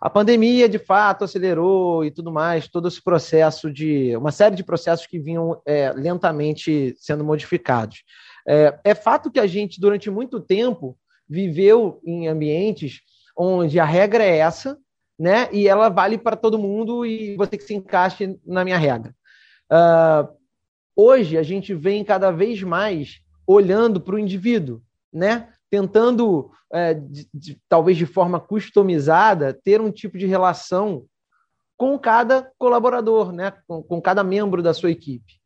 A 0.00 0.08
pandemia, 0.08 0.68
de 0.68 0.78
fato, 0.78 1.24
acelerou 1.24 2.04
e 2.04 2.10
tudo 2.10 2.30
mais, 2.30 2.68
todo 2.68 2.86
esse 2.86 3.02
processo 3.02 3.70
de. 3.70 4.16
uma 4.16 4.30
série 4.30 4.54
de 4.54 4.62
processos 4.62 5.06
que 5.06 5.18
vinham 5.18 5.60
é, 5.66 5.92
lentamente 5.92 6.94
sendo 6.96 7.24
modificados. 7.24 8.04
É, 8.46 8.78
é 8.84 8.94
fato 8.94 9.30
que 9.30 9.40
a 9.40 9.46
gente, 9.46 9.80
durante 9.80 10.08
muito 10.08 10.40
tempo, 10.40 10.96
viveu 11.28 12.00
em 12.04 12.28
ambientes 12.28 13.00
onde 13.36 13.78
a 13.78 13.84
regra 13.84 14.24
é 14.24 14.38
essa, 14.38 14.78
né? 15.18 15.48
E 15.52 15.66
ela 15.66 15.88
vale 15.88 16.16
para 16.16 16.36
todo 16.36 16.58
mundo 16.58 17.04
e 17.04 17.36
você 17.36 17.56
que 17.56 17.64
se 17.64 17.74
encaixe 17.74 18.38
na 18.46 18.64
minha 18.64 18.78
regra. 18.78 19.14
Uh, 19.70 20.28
hoje 20.96 21.36
a 21.36 21.42
gente 21.42 21.74
vem 21.74 22.04
cada 22.04 22.30
vez 22.30 22.62
mais 22.62 23.20
olhando 23.46 24.00
para 24.00 24.14
o 24.14 24.18
indivíduo, 24.18 24.82
né? 25.12 25.48
Tentando, 25.70 26.50
é, 26.72 26.94
de, 26.94 27.28
de, 27.32 27.60
talvez 27.68 27.96
de 27.96 28.06
forma 28.06 28.38
customizada, 28.40 29.52
ter 29.52 29.80
um 29.80 29.90
tipo 29.90 30.16
de 30.16 30.26
relação 30.26 31.04
com 31.78 31.96
cada 31.96 32.50
colaborador, 32.58 33.32
né? 33.32 33.52
com, 33.66 33.82
com 33.82 34.02
cada 34.02 34.24
membro 34.24 34.62
da 34.62 34.74
sua 34.74 34.90
equipe. 34.90 35.38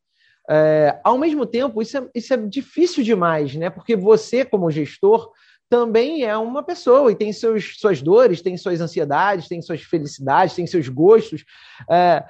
É, 0.51 0.99
ao 1.05 1.19
mesmo 1.19 1.45
tempo, 1.47 1.83
isso 1.83 1.99
é, 1.99 2.09
isso 2.15 2.35
é 2.35 2.37
difícil 2.37 3.05
demais, 3.05 3.55
né? 3.55 3.69
porque 3.69 3.95
você, 3.95 4.45
como 4.45 4.71
gestor, 4.71 5.31
também 5.73 6.23
é 6.23 6.37
uma 6.37 6.63
pessoa 6.63 7.11
e 7.11 7.17
tem 7.17 7.33
seus, 7.33 7.79
suas 7.79 8.03
dores, 8.03 8.43
tem 8.43 8.59
suas 8.59 8.79
ansiedades, 8.79 9.49
tem 9.49 9.63
suas 9.63 9.81
felicidades, 9.81 10.55
tem 10.55 10.67
seus 10.67 10.87
gostos. 10.87 11.47
É, 11.91 12.23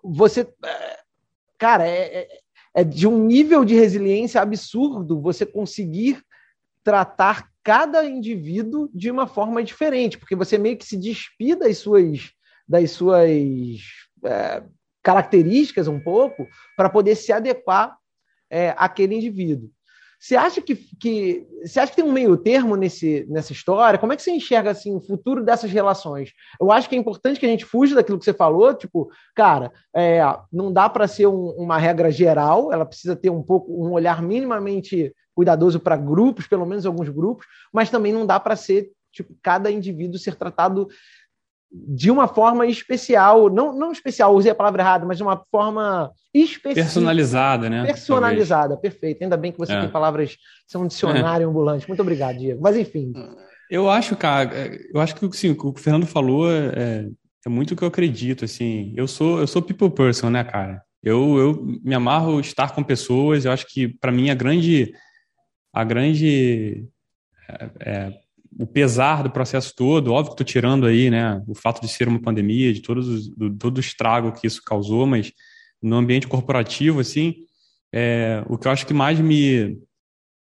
você, 0.00 0.42
é, 0.64 0.98
cara, 1.58 1.88
é, 1.88 2.18
é, 2.18 2.28
é 2.74 2.84
de 2.84 3.08
um 3.08 3.18
nível 3.18 3.64
de 3.64 3.74
resiliência 3.74 4.40
absurdo 4.40 5.20
você 5.20 5.44
conseguir 5.44 6.22
tratar 6.84 7.50
cada 7.64 8.04
indivíduo 8.04 8.88
de 8.94 9.10
uma 9.10 9.26
forma 9.26 9.60
diferente, 9.64 10.16
porque 10.16 10.36
você 10.36 10.56
meio 10.56 10.76
que 10.76 10.86
se 10.86 10.96
despida 10.96 11.66
das 11.66 11.78
suas, 11.78 12.30
das 12.68 12.92
suas 12.92 13.28
é, 14.24 14.62
características 15.02 15.88
um 15.88 15.98
pouco 15.98 16.46
para 16.76 16.88
poder 16.88 17.16
se 17.16 17.32
adequar 17.32 17.98
é, 18.48 18.72
àquele 18.78 19.16
indivíduo. 19.16 19.68
Você 20.18 20.34
acha 20.34 20.60
que, 20.60 20.74
que 20.74 21.46
você 21.62 21.78
acha 21.78 21.90
que 21.90 21.96
tem 21.96 22.04
um 22.04 22.12
meio 22.12 22.36
termo 22.36 22.74
nesse, 22.74 23.24
nessa 23.28 23.52
história? 23.52 23.98
Como 23.98 24.12
é 24.12 24.16
que 24.16 24.22
você 24.22 24.32
enxerga 24.32 24.72
assim 24.72 24.92
o 24.94 25.00
futuro 25.00 25.44
dessas 25.44 25.70
relações? 25.70 26.32
Eu 26.60 26.72
acho 26.72 26.88
que 26.88 26.96
é 26.96 26.98
importante 26.98 27.38
que 27.38 27.46
a 27.46 27.48
gente 27.48 27.64
fuja 27.64 27.94
daquilo 27.94 28.18
que 28.18 28.24
você 28.24 28.34
falou, 28.34 28.74
tipo, 28.74 29.08
cara, 29.34 29.72
é, 29.94 30.20
não 30.52 30.72
dá 30.72 30.88
para 30.88 31.06
ser 31.06 31.28
um, 31.28 31.50
uma 31.50 31.78
regra 31.78 32.10
geral, 32.10 32.72
ela 32.72 32.84
precisa 32.84 33.14
ter 33.14 33.30
um 33.30 33.42
pouco 33.42 33.72
um 33.72 33.92
olhar 33.92 34.20
minimamente 34.20 35.14
cuidadoso 35.36 35.78
para 35.78 35.96
grupos, 35.96 36.48
pelo 36.48 36.66
menos 36.66 36.84
alguns 36.84 37.08
grupos, 37.08 37.46
mas 37.72 37.88
também 37.88 38.12
não 38.12 38.26
dá 38.26 38.40
para 38.40 38.56
ser 38.56 38.90
tipo 39.12 39.34
cada 39.40 39.70
indivíduo 39.70 40.18
ser 40.18 40.34
tratado 40.34 40.88
de 41.70 42.10
uma 42.10 42.26
forma 42.26 42.66
especial, 42.66 43.50
não, 43.50 43.76
não 43.76 43.92
especial, 43.92 44.34
usei 44.34 44.50
a 44.50 44.54
palavra 44.54 44.82
errada, 44.82 45.06
mas 45.06 45.18
de 45.18 45.22
uma 45.22 45.42
forma 45.50 46.10
específica. 46.32 46.82
Personalizada, 46.82 47.68
né? 47.68 47.86
Personalizada, 47.86 48.74
Talvez. 48.74 48.94
perfeito. 48.94 49.22
Ainda 49.22 49.36
bem 49.36 49.52
que 49.52 49.58
você 49.58 49.74
é. 49.74 49.80
tem 49.80 49.90
palavras, 49.90 50.36
são 50.66 50.82
um 50.82 50.86
dicionário 50.86 51.44
é. 51.44 51.48
ambulante. 51.48 51.86
Muito 51.86 52.00
obrigado, 52.00 52.38
Diego. 52.38 52.60
Mas 52.62 52.76
enfim. 52.76 53.12
Eu 53.70 53.90
acho, 53.90 54.16
cara, 54.16 54.50
eu 54.92 55.00
acho 55.00 55.14
que 55.14 55.36
sim, 55.36 55.50
o 55.50 55.56
que 55.56 55.66
o 55.66 55.74
Fernando 55.74 56.06
falou 56.06 56.50
é, 56.50 57.08
é 57.44 57.48
muito 57.48 57.72
o 57.72 57.76
que 57.76 57.84
eu 57.84 57.88
acredito, 57.88 58.44
assim. 58.44 58.94
Eu 58.96 59.06
sou, 59.06 59.38
eu 59.38 59.46
sou 59.46 59.60
people 59.60 59.90
person, 59.90 60.30
né, 60.30 60.42
cara? 60.42 60.82
Eu, 61.02 61.38
eu 61.38 61.64
me 61.84 61.94
amarro 61.94 62.40
estar 62.40 62.74
com 62.74 62.82
pessoas, 62.82 63.44
eu 63.44 63.52
acho 63.52 63.66
que 63.66 63.88
para 63.88 64.10
mim 64.10 64.30
a 64.30 64.34
grande 64.34 64.92
a 65.72 65.84
grande 65.84 66.88
é, 67.48 67.70
é 67.80 68.12
o 68.56 68.66
pesar 68.66 69.22
do 69.22 69.30
processo 69.30 69.74
todo, 69.74 70.12
óbvio 70.12 70.34
que 70.34 70.42
estou 70.42 70.46
tirando 70.46 70.86
aí, 70.86 71.10
né, 71.10 71.42
o 71.46 71.54
fato 71.54 71.80
de 71.80 71.88
ser 71.88 72.08
uma 72.08 72.20
pandemia, 72.20 72.72
de 72.72 72.80
todos 72.80 73.08
os, 73.08 73.28
do, 73.28 73.50
todo 73.56 73.78
o 73.78 73.80
estrago 73.80 74.32
que 74.32 74.46
isso 74.46 74.62
causou, 74.64 75.06
mas 75.06 75.32
no 75.82 75.96
ambiente 75.96 76.26
corporativo, 76.26 77.00
assim, 77.00 77.34
é, 77.92 78.42
o 78.48 78.58
que 78.58 78.66
eu 78.66 78.72
acho 78.72 78.86
que 78.86 78.94
mais 78.94 79.18
me, 79.20 79.78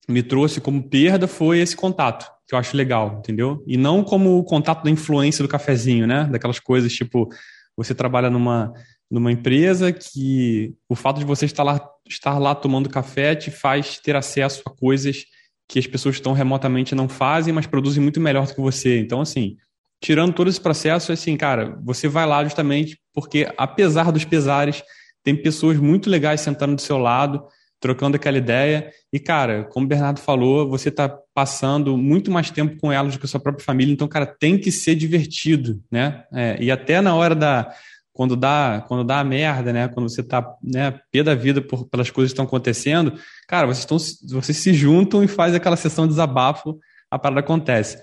me 0.07 0.23
trouxe 0.23 0.59
como 0.61 0.89
perda 0.89 1.27
foi 1.27 1.59
esse 1.59 1.75
contato, 1.75 2.29
que 2.47 2.55
eu 2.55 2.59
acho 2.59 2.75
legal, 2.75 3.17
entendeu? 3.19 3.63
E 3.67 3.77
não 3.77 4.03
como 4.03 4.37
o 4.37 4.43
contato 4.43 4.83
da 4.83 4.91
influência 4.91 5.43
do 5.43 5.49
cafezinho, 5.49 6.07
né, 6.07 6.25
daquelas 6.31 6.59
coisas 6.59 6.91
tipo, 6.91 7.29
você 7.75 7.95
trabalha 7.95 8.29
numa, 8.29 8.73
numa 9.09 9.31
empresa 9.31 9.91
que 9.91 10.73
o 10.87 10.95
fato 10.95 11.19
de 11.19 11.25
você 11.25 11.45
estar 11.45 11.63
lá, 11.63 11.81
estar 12.07 12.37
lá 12.37 12.55
tomando 12.55 12.89
café 12.89 13.35
te 13.35 13.51
faz 13.51 13.99
ter 13.99 14.15
acesso 14.15 14.61
a 14.65 14.69
coisas 14.69 15.25
que 15.71 15.79
as 15.79 15.87
pessoas 15.87 16.15
estão 16.15 16.33
remotamente 16.33 16.93
não 16.93 17.07
fazem, 17.07 17.53
mas 17.53 17.65
produzem 17.65 18.03
muito 18.03 18.19
melhor 18.19 18.45
do 18.45 18.53
que 18.53 18.59
você. 18.59 18.99
Então, 18.99 19.21
assim, 19.21 19.55
tirando 20.03 20.33
todo 20.33 20.49
esse 20.49 20.59
processo, 20.59 21.13
assim, 21.13 21.37
cara, 21.37 21.79
você 21.81 22.09
vai 22.09 22.25
lá 22.25 22.43
justamente 22.43 22.99
porque, 23.13 23.49
apesar 23.57 24.11
dos 24.11 24.25
pesares, 24.25 24.83
tem 25.23 25.33
pessoas 25.33 25.77
muito 25.77 26.09
legais 26.09 26.41
sentando 26.41 26.75
do 26.75 26.81
seu 26.81 26.97
lado, 26.97 27.41
trocando 27.79 28.17
aquela 28.17 28.37
ideia. 28.37 28.91
E, 29.13 29.17
cara, 29.17 29.63
como 29.63 29.85
o 29.85 29.87
Bernardo 29.89 30.19
falou, 30.19 30.69
você 30.69 30.89
está 30.89 31.07
passando 31.33 31.95
muito 31.95 32.29
mais 32.29 32.51
tempo 32.51 32.75
com 32.77 32.91
elas 32.91 33.13
do 33.13 33.19
que 33.19 33.25
a 33.25 33.29
sua 33.29 33.39
própria 33.39 33.63
família. 33.63 33.93
Então, 33.93 34.09
cara, 34.09 34.25
tem 34.25 34.57
que 34.57 34.73
ser 34.73 34.95
divertido, 34.95 35.81
né? 35.89 36.25
É, 36.33 36.57
e 36.59 36.69
até 36.69 36.99
na 36.99 37.15
hora 37.15 37.33
da, 37.33 37.73
quando 38.21 38.35
dá, 38.35 38.85
quando 38.87 39.03
dá 39.03 39.19
a 39.19 39.23
merda, 39.23 39.73
né? 39.73 39.87
Quando 39.87 40.07
você 40.07 40.21
tá, 40.21 40.47
né, 40.61 40.93
pé 41.11 41.23
da 41.23 41.33
vida 41.33 41.59
por, 41.59 41.87
pelas 41.87 42.11
coisas 42.11 42.31
que 42.31 42.33
estão 42.33 42.45
acontecendo, 42.45 43.13
cara, 43.47 43.65
vocês 43.65 43.79
estão, 43.79 43.97
vocês 44.37 44.59
se 44.59 44.75
juntam 44.75 45.23
e 45.23 45.27
faz 45.27 45.55
aquela 45.55 45.75
sessão 45.75 46.05
de 46.05 46.11
desabafo, 46.11 46.77
a 47.09 47.17
parada 47.17 47.39
acontece. 47.39 47.97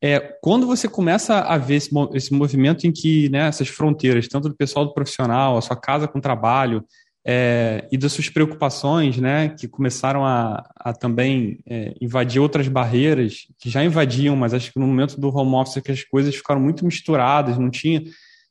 É, 0.00 0.20
quando 0.40 0.66
você 0.66 0.88
começa 0.88 1.40
a 1.40 1.58
ver 1.58 1.74
esse, 1.74 1.90
esse 2.14 2.32
movimento 2.32 2.86
em 2.86 2.92
que 2.92 3.28
né, 3.28 3.40
essas 3.40 3.68
fronteiras, 3.68 4.26
tanto 4.26 4.48
do 4.48 4.56
pessoal 4.56 4.86
do 4.86 4.94
profissional, 4.94 5.58
a 5.58 5.60
sua 5.60 5.76
casa 5.76 6.08
com 6.08 6.18
trabalho, 6.18 6.82
é, 7.26 7.86
e 7.92 7.98
das 7.98 8.12
suas 8.12 8.30
preocupações, 8.30 9.18
né, 9.18 9.50
que 9.50 9.68
começaram 9.68 10.24
a, 10.24 10.66
a 10.76 10.94
também 10.94 11.58
é, 11.68 11.92
invadir 12.00 12.40
outras 12.40 12.68
barreiras, 12.68 13.48
que 13.58 13.68
já 13.68 13.84
invadiam, 13.84 14.34
mas 14.34 14.54
acho 14.54 14.72
que 14.72 14.80
no 14.80 14.86
momento 14.86 15.20
do 15.20 15.28
home 15.28 15.56
office 15.56 15.82
que 15.82 15.92
as 15.92 16.02
coisas 16.04 16.34
ficaram 16.34 16.58
muito 16.58 16.86
misturadas, 16.86 17.58
não 17.58 17.68
tinha 17.68 18.02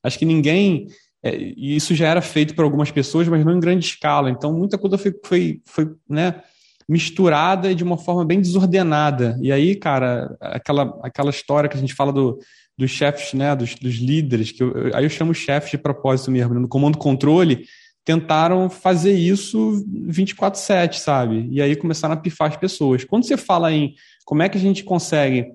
Acho 0.07 0.17
que 0.17 0.25
ninguém. 0.25 0.87
É, 1.23 1.35
e 1.35 1.75
isso 1.75 1.95
já 1.95 2.07
era 2.07 2.21
feito 2.21 2.55
por 2.55 2.63
algumas 2.63 2.91
pessoas, 2.91 3.27
mas 3.27 3.43
não 3.43 3.55
em 3.55 3.59
grande 3.59 3.85
escala. 3.85 4.29
Então, 4.29 4.53
muita 4.53 4.77
coisa 4.77 4.97
foi, 4.97 5.13
foi, 5.23 5.61
foi 5.65 5.91
né, 6.09 6.41
misturada 6.87 7.73
de 7.73 7.83
uma 7.83 7.97
forma 7.97 8.23
bem 8.23 8.39
desordenada. 8.39 9.37
E 9.41 9.51
aí, 9.51 9.75
cara, 9.75 10.35
aquela, 10.39 10.97
aquela 11.03 11.29
história 11.29 11.69
que 11.69 11.77
a 11.77 11.79
gente 11.79 11.93
fala 11.93 12.13
do, 12.13 12.39
dos 12.77 12.91
chefes, 12.91 13.33
né, 13.33 13.55
dos, 13.55 13.75
dos 13.75 13.95
líderes, 13.95 14.51
que 14.51 14.63
eu, 14.63 14.91
aí 14.93 15.03
eu 15.03 15.09
chamo 15.09 15.33
chefes 15.33 15.71
de 15.71 15.77
propósito 15.77 16.31
mesmo, 16.31 16.53
né, 16.53 16.59
no 16.59 16.67
comando-controle, 16.67 17.65
tentaram 18.05 18.69
fazer 18.69 19.11
isso 19.11 19.83
24-7, 20.07 20.93
sabe? 20.93 21.45
E 21.51 21.61
aí 21.61 21.75
começaram 21.75 22.13
a 22.13 22.17
pifar 22.17 22.49
as 22.49 22.55
pessoas. 22.55 23.03
Quando 23.03 23.25
você 23.25 23.35
fala 23.35 23.73
em 23.73 23.95
como 24.23 24.43
é 24.43 24.47
que 24.47 24.57
a 24.57 24.61
gente 24.61 24.83
consegue 24.83 25.47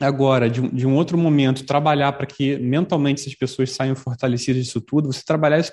agora, 0.00 0.48
de, 0.48 0.60
de 0.68 0.86
um 0.86 0.94
outro 0.94 1.18
momento, 1.18 1.64
trabalhar 1.64 2.12
para 2.12 2.26
que 2.26 2.56
mentalmente 2.58 3.22
essas 3.22 3.34
pessoas 3.34 3.72
saiam 3.72 3.96
fortalecidas 3.96 4.64
disso 4.64 4.80
tudo, 4.80 5.12
você 5.12 5.22
trabalhar 5.24 5.58
isso, 5.58 5.72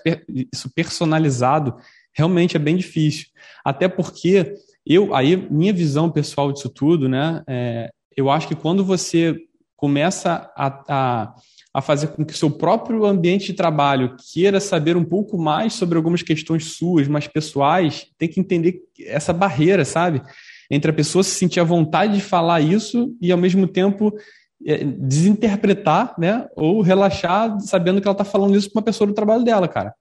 isso 0.53 0.69
personalizado 0.73 1.75
realmente 2.13 2.55
é 2.55 2.59
bem 2.59 2.75
difícil. 2.75 3.27
Até 3.63 3.87
porque 3.87 4.55
eu, 4.85 5.13
aí, 5.13 5.35
minha 5.49 5.73
visão 5.73 6.09
pessoal 6.09 6.51
disso 6.51 6.69
tudo, 6.69 7.09
né, 7.09 7.43
é, 7.47 7.91
eu 8.15 8.29
acho 8.29 8.47
que 8.47 8.55
quando 8.55 8.83
você 8.83 9.35
começa 9.75 10.49
a, 10.55 10.83
a, 10.87 11.35
a 11.73 11.81
fazer 11.81 12.07
com 12.07 12.25
que 12.25 12.33
o 12.33 12.37
seu 12.37 12.49
próprio 12.49 13.05
ambiente 13.05 13.47
de 13.47 13.53
trabalho 13.53 14.15
queira 14.33 14.59
saber 14.59 14.95
um 14.95 15.03
pouco 15.03 15.37
mais 15.37 15.73
sobre 15.73 15.97
algumas 15.97 16.23
questões 16.23 16.77
suas, 16.77 17.07
mais 17.07 17.27
pessoais, 17.27 18.07
tem 18.17 18.29
que 18.29 18.39
entender 18.39 18.79
essa 19.01 19.33
barreira, 19.33 19.83
sabe? 19.83 20.21
Entre 20.69 20.91
a 20.91 20.93
pessoa 20.93 21.23
se 21.23 21.31
sentir 21.31 21.59
à 21.59 21.63
vontade 21.63 22.13
de 22.13 22.21
falar 22.21 22.61
isso 22.61 23.15
e, 23.21 23.31
ao 23.31 23.37
mesmo 23.37 23.67
tempo, 23.67 24.13
é, 24.65 24.83
desinterpretar, 24.83 26.15
né? 26.17 26.47
Ou 26.55 26.81
relaxar 26.81 27.59
sabendo 27.59 28.01
que 28.01 28.07
ela 28.07 28.13
está 28.13 28.25
falando 28.25 28.55
isso 28.55 28.71
para 28.71 28.79
uma 28.79 28.85
pessoa 28.85 29.07
do 29.07 29.13
trabalho 29.13 29.43
dela, 29.43 29.67
cara. 29.67 29.93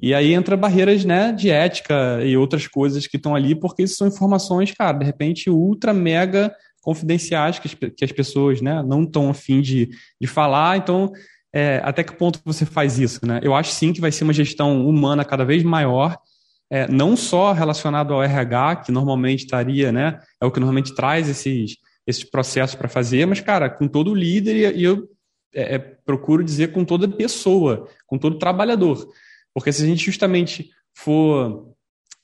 E 0.00 0.14
aí 0.14 0.32
entra 0.32 0.56
barreiras, 0.56 1.04
né, 1.04 1.32
de 1.32 1.50
ética 1.50 2.20
e 2.24 2.36
outras 2.36 2.68
coisas 2.68 3.08
que 3.08 3.16
estão 3.16 3.34
ali, 3.34 3.54
porque 3.54 3.82
isso 3.82 3.96
são 3.96 4.06
informações, 4.06 4.70
cara, 4.70 4.96
de 4.96 5.04
repente 5.04 5.50
ultra 5.50 5.92
mega 5.92 6.54
confidenciais 6.80 7.58
que 7.58 7.66
as, 7.66 7.74
que 7.74 8.04
as 8.04 8.12
pessoas 8.12 8.60
né, 8.60 8.80
não 8.86 9.02
estão 9.02 9.28
afim 9.28 9.60
de, 9.60 9.88
de 10.20 10.26
falar. 10.28 10.78
Então, 10.78 11.10
é, 11.52 11.80
até 11.82 12.04
que 12.04 12.14
ponto 12.14 12.40
você 12.44 12.64
faz 12.64 12.98
isso? 12.98 13.26
Né? 13.26 13.40
Eu 13.42 13.54
acho 13.54 13.72
sim 13.72 13.92
que 13.92 14.00
vai 14.00 14.12
ser 14.12 14.22
uma 14.22 14.32
gestão 14.32 14.86
humana 14.86 15.24
cada 15.24 15.44
vez 15.44 15.64
maior, 15.64 16.16
é, 16.70 16.86
não 16.88 17.16
só 17.16 17.52
relacionado 17.52 18.12
ao 18.12 18.22
RH, 18.22 18.76
que 18.76 18.92
normalmente 18.92 19.44
estaria, 19.44 19.90
né, 19.90 20.20
é 20.40 20.46
o 20.46 20.50
que 20.50 20.60
normalmente 20.60 20.94
traz 20.94 21.28
esses, 21.28 21.76
esses 22.06 22.24
processos 22.24 22.74
para 22.74 22.88
fazer, 22.88 23.26
mas, 23.26 23.40
cara, 23.40 23.70
com 23.70 23.88
todo 23.88 24.14
líder, 24.14 24.76
e 24.76 24.82
eu 24.82 25.08
é, 25.54 25.76
é, 25.76 25.78
procuro 25.78 26.44
dizer 26.44 26.72
com 26.72 26.84
toda 26.84 27.08
pessoa, 27.08 27.88
com 28.06 28.18
todo 28.18 28.38
trabalhador. 28.38 29.08
Porque 29.54 29.72
se 29.72 29.82
a 29.82 29.86
gente 29.86 30.04
justamente 30.04 30.70
for 30.94 31.68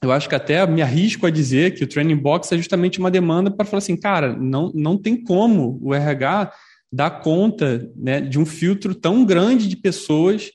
eu 0.04 0.12
acho 0.12 0.28
que 0.28 0.34
até 0.34 0.66
me 0.66 0.82
arrisco 0.82 1.26
a 1.26 1.30
dizer 1.30 1.74
que 1.74 1.82
o 1.82 1.86
training 1.86 2.16
box 2.16 2.52
é 2.52 2.58
justamente 2.58 2.98
uma 2.98 3.10
demanda 3.10 3.50
para 3.50 3.64
falar 3.64 3.78
assim, 3.78 3.96
cara, 3.96 4.36
não, 4.36 4.70
não 4.74 4.98
tem 4.98 5.16
como 5.16 5.78
o 5.82 5.94
RH 5.94 6.52
dar 6.92 7.10
conta 7.22 7.90
né, 7.96 8.20
de 8.20 8.38
um 8.38 8.44
filtro 8.44 8.94
tão 8.94 9.24
grande 9.24 9.66
de 9.66 9.76
pessoas 9.76 10.50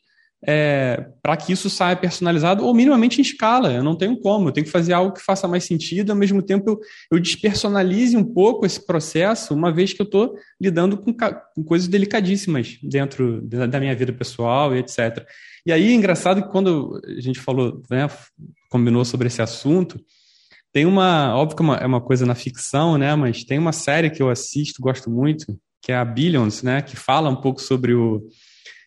é, 0.46 1.08
para 1.22 1.36
que 1.36 1.52
isso 1.52 1.70
saia 1.70 1.96
personalizado 1.96 2.66
ou 2.66 2.74
minimamente 2.74 3.20
em 3.20 3.22
escala. 3.22 3.74
Eu 3.74 3.84
não 3.84 3.96
tenho 3.96 4.18
como, 4.18 4.48
eu 4.48 4.52
tenho 4.52 4.66
que 4.66 4.72
fazer 4.72 4.94
algo 4.94 5.14
que 5.14 5.22
faça 5.22 5.48
mais 5.48 5.64
sentido, 5.66 6.12
ao 6.12 6.16
mesmo 6.16 6.42
tempo 6.42 6.70
eu, 6.70 6.80
eu 7.12 7.20
despersonalize 7.20 8.16
um 8.16 8.24
pouco 8.24 8.66
esse 8.66 8.86
processo, 8.86 9.54
uma 9.54 9.72
vez 9.72 9.94
que 9.94 10.02
eu 10.02 10.06
estou 10.06 10.36
lidando 10.60 10.98
com, 10.98 11.14
com, 11.14 11.64
coisas 11.64 11.88
delicadíssimas 11.88 12.78
dentro 12.82 13.42
da, 13.42 13.66
da 13.66 13.80
minha 13.80 13.96
vida 13.96 14.14
pessoal 14.14 14.76
e 14.76 14.80
etc. 14.80 15.26
E 15.66 15.72
aí, 15.72 15.94
engraçado 15.94 16.42
que 16.42 16.50
quando 16.50 17.00
a 17.06 17.22
gente 17.22 17.40
falou, 17.40 17.82
né, 17.90 18.08
combinou 18.70 19.04
sobre 19.04 19.28
esse 19.28 19.42
assunto, 19.42 20.00
tem 20.72 20.86
uma, 20.86 21.36
óbvio 21.36 21.58
que 21.58 21.64
é 21.64 21.66
uma, 21.66 21.76
é 21.78 21.86
uma 21.86 22.02
coisa 22.02 22.26
na 22.26 22.36
ficção, 22.36 22.98
né, 22.98 23.14
mas 23.16 23.44
tem 23.44 23.58
uma 23.58 23.74
série 23.74 24.10
que 24.10 24.22
eu 24.22 24.30
assisto, 24.30 24.82
gosto 24.82 25.10
muito, 25.10 25.46
que 25.82 25.92
é 25.92 25.98
a 25.98 26.06
Billions, 26.06 26.64
né, 26.64 26.82
que 26.82 26.96
fala 26.96 27.30
um 27.30 27.36
pouco 27.36 27.62
sobre 27.62 27.94
o, 27.94 28.22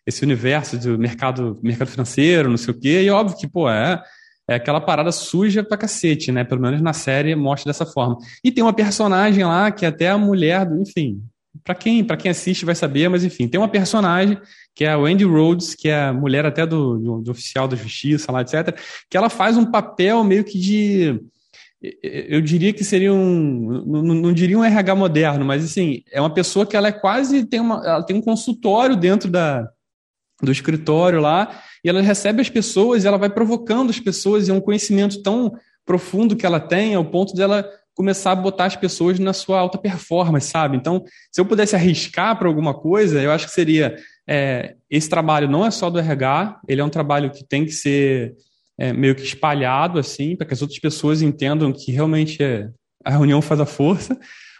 esse 0.06 0.22
universo 0.24 0.78
do 0.78 0.98
mercado, 0.98 1.58
mercado 1.62 1.88
financeiro, 1.88 2.50
não 2.50 2.56
sei 2.56 2.74
o 2.74 2.78
quê, 2.78 3.02
e 3.02 3.10
óbvio 3.10 3.36
que, 3.36 3.46
pô, 3.46 3.68
é, 3.68 4.02
é 4.48 4.54
aquela 4.54 4.80
parada 4.80 5.12
suja 5.12 5.62
pra 5.62 5.76
cacete, 5.76 6.32
né, 6.32 6.44
pelo 6.44 6.60
menos 6.60 6.80
na 6.80 6.92
série 6.92 7.34
mostra 7.34 7.70
dessa 7.70 7.86
forma. 7.86 8.16
E 8.42 8.50
tem 8.50 8.62
uma 8.62 8.72
personagem 8.72 9.44
lá 9.44 9.70
que 9.70 9.84
é 9.84 9.88
até 9.88 10.10
a 10.10 10.18
mulher, 10.18 10.66
do, 10.66 10.80
enfim, 10.80 11.22
para 11.64 11.74
quem, 11.74 12.04
quem 12.04 12.30
assiste 12.30 12.64
vai 12.64 12.74
saber, 12.74 13.08
mas 13.08 13.24
enfim, 13.24 13.46
tem 13.46 13.60
uma 13.60 13.68
personagem 13.68 14.38
que 14.74 14.84
é 14.84 14.90
a 14.90 14.98
Wendy 14.98 15.24
Rhodes, 15.24 15.74
que 15.74 15.88
é 15.88 16.06
a 16.06 16.12
mulher 16.12 16.46
até 16.46 16.66
do, 16.66 16.98
do, 16.98 17.20
do 17.20 17.30
oficial 17.30 17.68
da 17.68 17.76
justiça 17.76 18.32
lá, 18.32 18.40
etc., 18.40 18.76
que 19.08 19.16
ela 19.16 19.28
faz 19.28 19.56
um 19.56 19.70
papel 19.70 20.24
meio 20.24 20.44
que 20.44 20.58
de 20.58 21.20
eu 22.00 22.40
diria 22.40 22.72
que 22.72 22.84
seria 22.84 23.12
um, 23.12 23.82
não, 23.84 24.02
não, 24.02 24.32
diria 24.32 24.56
um 24.56 24.62
RH 24.62 24.94
moderno, 24.94 25.44
mas 25.44 25.64
assim, 25.64 26.02
é 26.12 26.20
uma 26.20 26.32
pessoa 26.32 26.64
que 26.64 26.76
ela 26.76 26.88
é 26.88 26.92
quase, 26.92 27.44
tem, 27.44 27.58
uma, 27.58 27.84
ela 27.84 28.02
tem 28.04 28.16
um 28.16 28.22
consultório 28.22 28.94
dentro 28.94 29.28
da, 29.28 29.68
do 30.42 30.50
escritório 30.50 31.20
lá, 31.20 31.62
e 31.84 31.88
ela 31.88 32.00
recebe 32.00 32.40
as 32.40 32.48
pessoas 32.48 33.04
e 33.04 33.06
ela 33.06 33.18
vai 33.18 33.30
provocando 33.30 33.90
as 33.90 34.00
pessoas, 34.00 34.48
e 34.48 34.50
é 34.50 34.54
um 34.54 34.60
conhecimento 34.60 35.22
tão 35.22 35.52
profundo 35.84 36.36
que 36.36 36.46
ela 36.46 36.60
tem, 36.60 36.94
ao 36.94 37.04
ponto 37.04 37.34
dela 37.34 37.68
começar 37.94 38.32
a 38.32 38.36
botar 38.36 38.66
as 38.66 38.76
pessoas 38.76 39.18
na 39.18 39.32
sua 39.32 39.58
alta 39.58 39.76
performance, 39.76 40.48
sabe? 40.48 40.76
Então, 40.76 41.04
se 41.30 41.40
eu 41.40 41.44
pudesse 41.44 41.76
arriscar 41.76 42.38
para 42.38 42.48
alguma 42.48 42.72
coisa, 42.72 43.20
eu 43.20 43.30
acho 43.30 43.46
que 43.46 43.52
seria 43.52 43.96
é, 44.26 44.76
esse 44.90 45.08
trabalho 45.08 45.48
não 45.48 45.64
é 45.64 45.70
só 45.70 45.90
do 45.90 45.98
RH, 45.98 46.60
ele 46.66 46.80
é 46.80 46.84
um 46.84 46.88
trabalho 46.88 47.30
que 47.30 47.44
tem 47.44 47.64
que 47.64 47.72
ser 47.72 48.34
é, 48.78 48.92
meio 48.92 49.14
que 49.14 49.22
espalhado 49.22 49.98
assim, 49.98 50.36
para 50.36 50.46
que 50.46 50.54
as 50.54 50.62
outras 50.62 50.80
pessoas 50.80 51.22
entendam 51.22 51.72
que 51.72 51.92
realmente 51.92 52.42
é, 52.42 52.68
a 53.04 53.10
reunião 53.10 53.42
faz 53.42 53.60
a 53.60 53.66
força. 53.66 54.18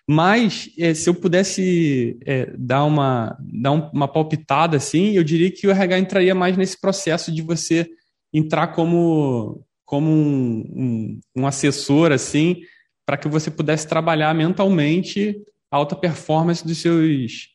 Mas 0.08 0.70
é, 0.78 0.92
se 0.94 1.08
eu 1.08 1.14
pudesse 1.14 2.18
é, 2.26 2.52
dar, 2.58 2.84
uma, 2.84 3.36
dar 3.40 3.72
uma 3.72 4.08
palpitada 4.08 4.76
assim, 4.76 5.12
eu 5.12 5.22
diria 5.22 5.50
que 5.50 5.66
o 5.66 5.70
RH 5.70 5.98
entraria 5.98 6.34
mais 6.34 6.56
nesse 6.56 6.80
processo 6.80 7.32
de 7.32 7.40
você 7.40 7.88
entrar 8.32 8.68
como, 8.68 9.64
como 9.84 10.10
um, 10.10 10.64
um, 10.74 11.20
um 11.36 11.46
assessor 11.46 12.12
assim 12.12 12.62
para 13.06 13.16
que 13.16 13.28
você 13.28 13.50
pudesse 13.50 13.86
trabalhar 13.86 14.34
mentalmente 14.34 15.36
a 15.70 15.76
alta 15.76 15.94
performance 15.94 16.66
dos 16.66 16.78
seus 16.78 17.52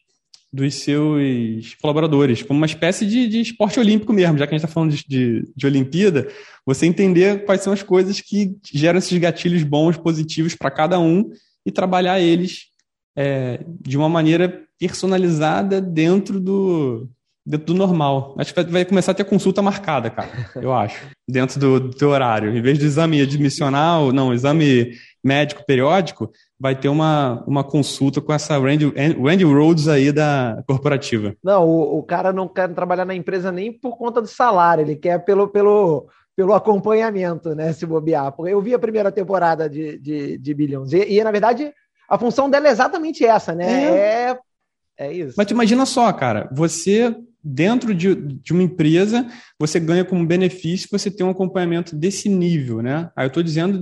dos 0.52 0.76
seus 0.76 1.76
colaboradores, 1.76 2.42
como 2.42 2.58
uma 2.58 2.66
espécie 2.66 3.06
de, 3.06 3.28
de 3.28 3.42
esporte 3.42 3.80
olímpico 3.80 4.14
mesmo, 4.14 4.38
já 4.38 4.48
que 4.48 4.56
a 4.56 4.58
gente 4.58 4.66
está 4.66 4.74
falando 4.74 4.92
de, 4.92 5.04
de, 5.06 5.44
de, 5.54 5.66
Olimpíada, 5.66 6.28
você 6.66 6.86
entender 6.86 7.44
quais 7.46 7.62
são 7.62 7.74
as 7.74 7.84
coisas 7.84 8.22
que 8.22 8.56
geram 8.74 8.98
esses 8.98 9.18
gatilhos 9.18 9.64
bons, 9.64 9.98
positivos 9.98 10.56
para 10.56 10.72
cada 10.72 10.98
um 11.00 11.30
e 11.68 11.72
trabalhar 11.72 12.18
eles 12.22 12.68
é, 13.14 13.60
de 13.82 13.98
uma 13.98 14.08
maneira 14.08 14.64
personalizada 14.80 15.82
dentro 15.82 16.40
do, 16.40 17.10
dentro 17.46 17.66
do 17.66 17.74
normal. 17.74 18.34
Acho 18.38 18.54
que 18.54 18.64
vai 18.64 18.86
começar 18.86 19.12
a 19.12 19.16
ter 19.16 19.26
consulta 19.26 19.62
marcada, 19.62 20.10
cara, 20.10 20.30
eu 20.56 20.74
acho, 20.74 21.06
dentro 21.28 21.60
do, 21.60 21.80
do 21.82 21.90
teu 21.90 22.08
horário. 22.08 22.56
Em 22.56 22.62
vez 22.62 22.80
de 22.80 22.86
exame 22.86 23.22
admissional, 23.22 24.14
não, 24.14 24.34
exame 24.34 24.94
médico 25.22 25.66
periódico, 25.66 26.32
vai 26.58 26.74
ter 26.74 26.88
uma, 26.88 27.44
uma 27.46 27.66
consulta 27.66 28.22
com 28.22 28.32
essa 28.32 28.58
Randy, 28.58 28.94
Randy 29.22 29.44
Rhodes 29.44 29.90
aí 29.90 30.14
da 30.14 30.64
corporativa. 30.66 31.36
Não, 31.44 31.68
o, 31.68 32.00
o 32.00 32.04
cara 32.04 32.32
não 32.32 32.48
quer 32.48 32.74
trabalhar 32.74 33.04
na 33.04 33.14
empresa 33.14 33.52
nem 33.52 33.74
por 33.74 33.98
conta 33.98 34.22
do 34.22 34.28
salário, 34.28 34.86
ele 34.86 34.96
quer 34.96 35.20
pelo, 35.26 35.50
pelo, 35.50 36.08
pelo 36.38 36.54
acompanhamento, 36.54 37.56
né, 37.56 37.73
se 37.73 37.84
bobear. 37.84 38.32
Eu 38.45 38.62
vi 38.62 38.71
a 38.71 38.80
primeira 38.80 39.12
temporada 39.12 39.67
de, 39.67 39.97
de, 39.97 40.38
de 40.38 40.54
Billions, 40.54 40.93
e, 40.93 41.15
e 41.15 41.23
na 41.23 41.32
verdade 41.32 41.73
a 42.08 42.17
função 42.17 42.47
dela 42.47 42.67
é 42.67 42.71
exatamente 42.71 43.26
essa, 43.26 43.56
né? 43.56 43.65
É, 43.65 44.30
é, 44.30 45.08
é 45.08 45.13
isso. 45.13 45.34
Mas 45.36 45.47
tu 45.47 45.54
imagina 45.54 45.84
só, 45.86 46.13
cara, 46.13 46.47
você 46.54 47.13
dentro 47.43 47.95
de, 47.95 48.13
de 48.15 48.54
uma 48.54 48.62
empresa, 48.62 49.26
você 49.60 49.80
ganha 49.80 50.06
como 50.06 50.26
benefício 50.26 50.89
você 50.91 51.10
ter 51.10 51.23
um 51.23 51.30
acompanhamento 51.30 51.95
desse 51.95 52.30
nível, 52.30 52.82
né? 52.82 53.10
Aí 53.15 53.26
eu 53.26 53.30
estou 53.30 53.41
dizendo 53.41 53.82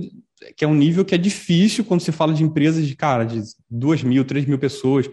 que 0.56 0.64
é 0.64 0.68
um 0.68 0.74
nível 0.74 1.04
que 1.04 1.14
é 1.14 1.18
difícil 1.18 1.84
quando 1.84 2.00
se 2.00 2.12
fala 2.12 2.32
de 2.32 2.42
empresas 2.42 2.86
de, 2.86 2.94
cara, 2.94 3.24
de 3.24 3.42
duas 3.68 4.02
mil, 4.02 4.24
três 4.24 4.46
mil 4.46 4.58
pessoas. 4.58 5.10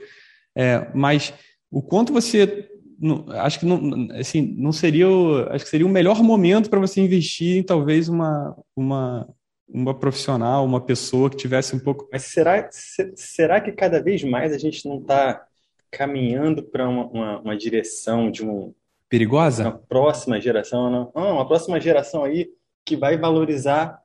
É, 0.55 0.87
mas 0.93 1.33
o 1.71 1.81
quanto 1.81 2.13
você 2.13 2.69
não, 2.99 3.25
acho 3.29 3.59
que 3.59 3.65
não, 3.65 4.07
assim, 4.11 4.55
não 4.57 4.71
seria 4.71 5.09
o, 5.09 5.47
acho 5.49 5.65
que 5.65 5.71
seria 5.71 5.85
o 5.85 5.89
melhor 5.89 6.21
momento 6.21 6.69
para 6.69 6.79
você 6.79 7.01
investir 7.01 7.57
em 7.57 7.63
talvez 7.63 8.09
uma, 8.09 8.55
uma, 8.75 9.27
uma 9.67 9.93
profissional, 9.93 10.65
uma 10.65 10.81
pessoa 10.81 11.29
que 11.29 11.37
tivesse 11.37 11.75
um 11.75 11.79
pouco. 11.79 12.07
Mas 12.11 12.23
será, 12.23 12.69
será 13.15 13.61
que 13.61 13.71
cada 13.71 14.01
vez 14.01 14.23
mais 14.23 14.53
a 14.53 14.57
gente 14.57 14.87
não 14.87 14.99
está 14.99 15.45
caminhando 15.91 16.63
para 16.63 16.87
uma, 16.87 17.07
uma, 17.07 17.39
uma, 17.39 17.57
direção 17.57 18.31
de 18.31 18.45
um 18.45 18.73
perigosa? 19.09 19.63
Uma 19.63 19.77
próxima 19.77 20.41
geração, 20.41 20.89
não? 20.89 21.11
Ah, 21.13 21.33
uma 21.33 21.47
próxima 21.47 21.79
geração 21.79 22.23
aí 22.23 22.49
que 22.85 22.97
vai 22.97 23.17
valorizar 23.17 24.01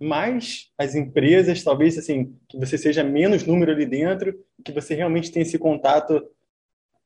mais 0.00 0.70
as 0.76 0.94
empresas, 0.94 1.62
talvez 1.62 1.96
assim, 1.96 2.36
que 2.48 2.58
você 2.58 2.76
seja 2.76 3.02
menos 3.04 3.46
número 3.46 3.72
ali 3.72 3.86
dentro, 3.86 4.34
que 4.64 4.72
você 4.72 4.94
realmente 4.94 5.30
tenha 5.30 5.42
esse 5.42 5.58
contato 5.58 6.22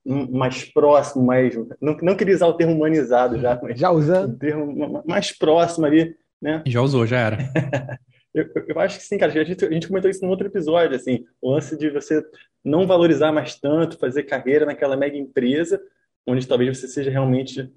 mais 0.05 0.65
próximo, 0.65 1.25
mais 1.25 1.55
não, 1.81 1.97
não 2.03 2.17
queria 2.17 2.35
usar 2.35 2.47
o 2.47 2.55
termo 2.55 2.75
humanizado 2.75 3.39
já, 3.39 3.59
mas 3.63 3.79
já 3.79 3.91
usando 3.91 4.33
o 4.33 4.39
termo 4.39 5.03
mais 5.07 5.37
próximo 5.37 5.87
ali, 5.87 6.17
né? 6.41 6.63
Já 6.67 6.81
usou, 6.81 7.07
já 7.07 7.19
era. 7.19 7.39
eu, 8.33 8.47
eu 8.69 8.81
acho 8.81 8.99
que 8.99 9.05
sim, 9.05 9.19
cara. 9.19 9.33
A 9.33 9.45
gente, 9.45 9.65
a 9.65 9.71
gente 9.71 9.89
comentou 9.89 10.11
isso 10.11 10.25
no 10.25 10.31
outro 10.31 10.47
episódio, 10.47 10.97
assim, 10.97 11.25
o 11.41 11.53
lance 11.53 11.77
de 11.77 11.91
você 11.91 12.25
não 12.65 12.87
valorizar 12.87 13.33
mais 13.33 13.59
tanto, 13.59 13.99
fazer 13.99 14.25
carreira 14.25 14.65
naquela 14.65 14.97
mega 14.97 15.17
empresa, 15.17 15.81
onde 16.27 16.47
talvez 16.47 16.79
você 16.79 16.89
seja 16.89 17.11
realmente 17.11 17.71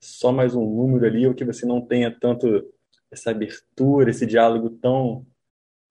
só 0.00 0.32
mais 0.32 0.54
um 0.54 0.64
número 0.64 1.06
ali, 1.06 1.26
ou 1.26 1.34
que 1.34 1.44
você 1.44 1.64
não 1.66 1.80
tenha 1.80 2.10
tanto 2.10 2.64
essa 3.10 3.30
abertura, 3.30 4.10
esse 4.10 4.26
diálogo 4.26 4.70
tão 4.70 5.26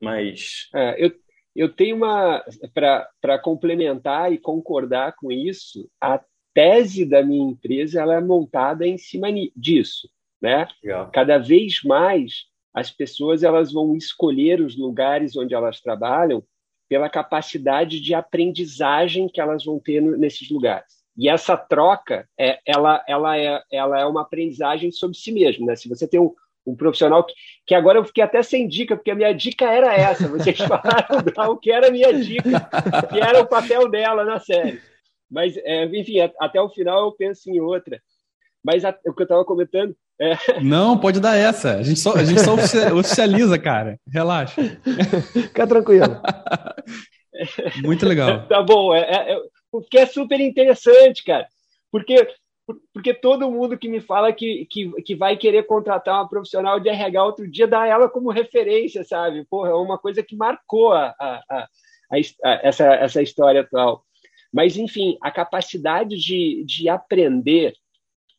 mais. 0.02 0.70
É, 0.74 1.06
eu, 1.06 1.12
eu 1.56 1.70
tenho 1.70 1.96
uma. 1.96 2.44
Para 2.74 3.40
complementar 3.40 4.32
e 4.32 4.38
concordar 4.38 5.16
com 5.16 5.32
isso, 5.32 5.90
a 6.00 6.20
tese 6.54 7.06
da 7.06 7.24
minha 7.24 7.52
empresa 7.52 8.02
ela 8.02 8.16
é 8.16 8.22
montada 8.22 8.86
em 8.86 8.98
cima 8.98 9.28
disso. 9.56 10.10
Né? 10.42 10.68
Legal. 10.84 11.12
Cada 11.12 11.38
vez 11.38 11.82
mais 11.84 12.46
as 12.74 12.90
pessoas 12.90 13.44
elas 13.44 13.72
vão 13.72 13.96
escolher 13.96 14.62
os 14.62 14.78
lugares 14.78 15.36
onde 15.36 15.54
elas 15.54 15.82
trabalham 15.82 16.44
pela 16.90 17.10
capacidade 17.10 18.00
de 18.02 18.14
aprendizagem 18.14 19.28
que 19.28 19.40
elas 19.40 19.64
vão 19.64 19.80
ter 19.80 20.02
nesses 20.02 20.50
lugares. 20.50 21.02
E 21.18 21.30
essa 21.30 21.56
troca, 21.56 22.28
é, 22.38 22.60
ela, 22.66 23.04
ela, 23.08 23.38
é, 23.38 23.62
ela 23.72 24.00
é 24.00 24.06
uma 24.06 24.22
aprendizagem 24.22 24.92
sobre 24.92 25.18
si 25.18 25.32
mesmo. 25.32 25.66
Né? 25.66 25.76
Se 25.76 25.88
você 25.88 26.08
tem 26.08 26.20
um, 26.20 26.34
um 26.66 26.76
profissional 26.76 27.26
que, 27.26 27.34
que 27.68 27.76
agora 27.76 28.00
eu 28.00 28.06
fiquei 28.06 28.24
até 28.24 28.42
sem 28.44 28.68
dica, 28.68 28.96
porque 28.96 29.12
a 29.12 29.16
minha 29.16 29.34
dica 29.34 29.66
era 29.66 29.94
essa. 29.94 30.28
Vocês 30.28 30.58
falaram 30.60 31.52
o 31.52 31.58
que 31.58 31.72
era 31.72 31.88
a 31.88 31.92
minha 31.92 32.14
dica, 32.14 32.70
que 33.10 33.20
era 33.20 33.42
o 33.42 33.48
papel 33.48 33.90
dela 33.90 34.24
na 34.24 34.40
série. 34.40 34.80
Mas, 35.30 35.56
é, 35.58 35.86
enfim, 35.86 36.20
até 36.40 36.62
o 36.62 36.70
final 36.70 37.06
eu 37.06 37.12
penso 37.14 37.50
em 37.50 37.60
outra. 37.60 38.02
Mas 38.64 38.86
a, 38.86 38.90
o 39.06 39.14
que 39.14 39.22
eu 39.22 39.26
estava 39.26 39.46
comentando. 39.46 39.96
É... 40.20 40.60
Não, 40.62 40.98
pode 40.98 41.20
dar 41.20 41.36
essa. 41.36 41.78
A 41.78 41.84
gente 41.84 42.00
só, 42.00 42.14
a 42.16 42.24
gente 42.24 42.42
só 42.42 42.54
oficializa, 42.54 43.58
cara. 43.58 43.98
Relaxa. 44.08 44.62
Fica 45.34 45.66
tranquilo. 45.66 46.22
Muito 47.84 48.06
legal. 48.06 48.46
tá 48.48 48.62
bom. 48.62 48.94
É, 48.94 49.02
é, 49.02 49.34
é, 49.34 49.40
porque 49.72 49.98
é 49.98 50.06
super 50.06 50.40
interessante, 50.40 51.24
cara. 51.24 51.48
Porque 51.92 52.28
porque 52.94 53.14
todo 53.14 53.50
mundo 53.52 53.78
que 53.78 53.90
me 53.90 54.00
fala 54.00 54.32
que, 54.34 54.66
que, 54.70 54.92
que 55.04 55.16
vai 55.16 55.38
querer 55.38 55.64
contratar 55.64 56.16
uma 56.16 56.30
profissional 56.30 56.80
de 56.80 56.90
RH 56.90 57.24
outro 57.24 57.50
dia 57.50 57.68
dá 57.68 57.86
ela 57.86 58.10
como 58.10 58.32
referência, 58.32 59.04
sabe? 59.04 59.46
Porra, 59.50 59.70
é 59.70 59.74
uma 59.74 59.98
coisa 59.98 60.24
que 60.24 60.36
marcou 60.36 60.94
a, 60.94 61.16
a, 61.20 61.44
a, 61.50 61.68
a 62.12 62.60
essa, 62.64 62.86
essa 62.96 63.22
história 63.22 63.62
atual. 63.62 64.04
Mas, 64.52 64.76
enfim, 64.76 65.18
a 65.22 65.32
capacidade 65.32 66.18
de, 66.18 66.64
de 66.66 66.90
aprender 66.90 67.74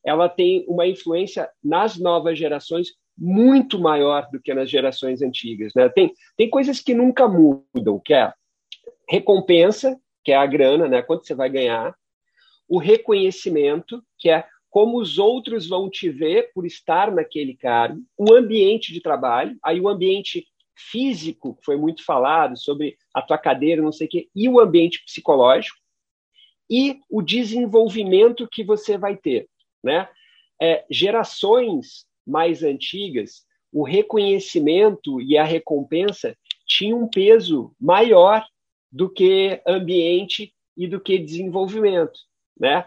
ela 0.04 0.28
tem 0.28 0.64
uma 0.68 0.86
influência 0.86 1.48
nas 1.62 1.96
novas 1.96 2.38
gerações 2.38 2.88
muito 3.16 3.78
maior 3.78 4.28
do 4.30 4.40
que 4.40 4.52
nas 4.52 4.68
gerações 4.68 5.22
antigas. 5.22 5.72
Né? 5.74 5.88
Tem, 5.88 6.12
tem 6.36 6.50
coisas 6.50 6.80
que 6.80 6.94
nunca 6.94 7.28
mudam, 7.28 8.00
que 8.04 8.12
é 8.12 8.32
recompensa, 9.08 9.98
que 10.24 10.32
é 10.32 10.36
a 10.36 10.46
grana, 10.46 10.88
né? 10.88 11.02
quanto 11.02 11.26
você 11.26 11.34
vai 11.34 11.48
ganhar, 11.48 11.94
o 12.68 12.78
reconhecimento, 12.78 14.02
que 14.22 14.30
é 14.30 14.44
como 14.70 14.98
os 14.98 15.18
outros 15.18 15.68
vão 15.68 15.90
te 15.90 16.08
ver 16.08 16.52
por 16.54 16.64
estar 16.64 17.12
naquele 17.12 17.54
cargo, 17.54 18.00
o 18.16 18.32
ambiente 18.32 18.92
de 18.92 19.02
trabalho, 19.02 19.58
aí 19.62 19.80
o 19.80 19.88
ambiente 19.88 20.46
físico, 20.74 21.56
que 21.56 21.64
foi 21.64 21.76
muito 21.76 22.04
falado, 22.04 22.56
sobre 22.56 22.96
a 23.12 23.20
tua 23.20 23.36
cadeira, 23.36 23.82
não 23.82 23.92
sei 23.92 24.06
o 24.06 24.10
quê, 24.10 24.28
e 24.34 24.48
o 24.48 24.60
ambiente 24.60 25.04
psicológico, 25.04 25.76
e 26.70 27.00
o 27.10 27.20
desenvolvimento 27.20 28.48
que 28.48 28.64
você 28.64 28.96
vai 28.96 29.16
ter. 29.16 29.46
Né? 29.84 30.08
É, 30.60 30.86
gerações 30.88 32.06
mais 32.26 32.62
antigas, 32.62 33.44
o 33.70 33.82
reconhecimento 33.82 35.20
e 35.20 35.36
a 35.36 35.44
recompensa 35.44 36.36
tinham 36.66 37.02
um 37.02 37.08
peso 37.08 37.74
maior 37.78 38.46
do 38.90 39.10
que 39.10 39.60
ambiente 39.66 40.54
e 40.76 40.86
do 40.86 41.00
que 41.00 41.18
desenvolvimento. 41.18 42.20
Né? 42.58 42.86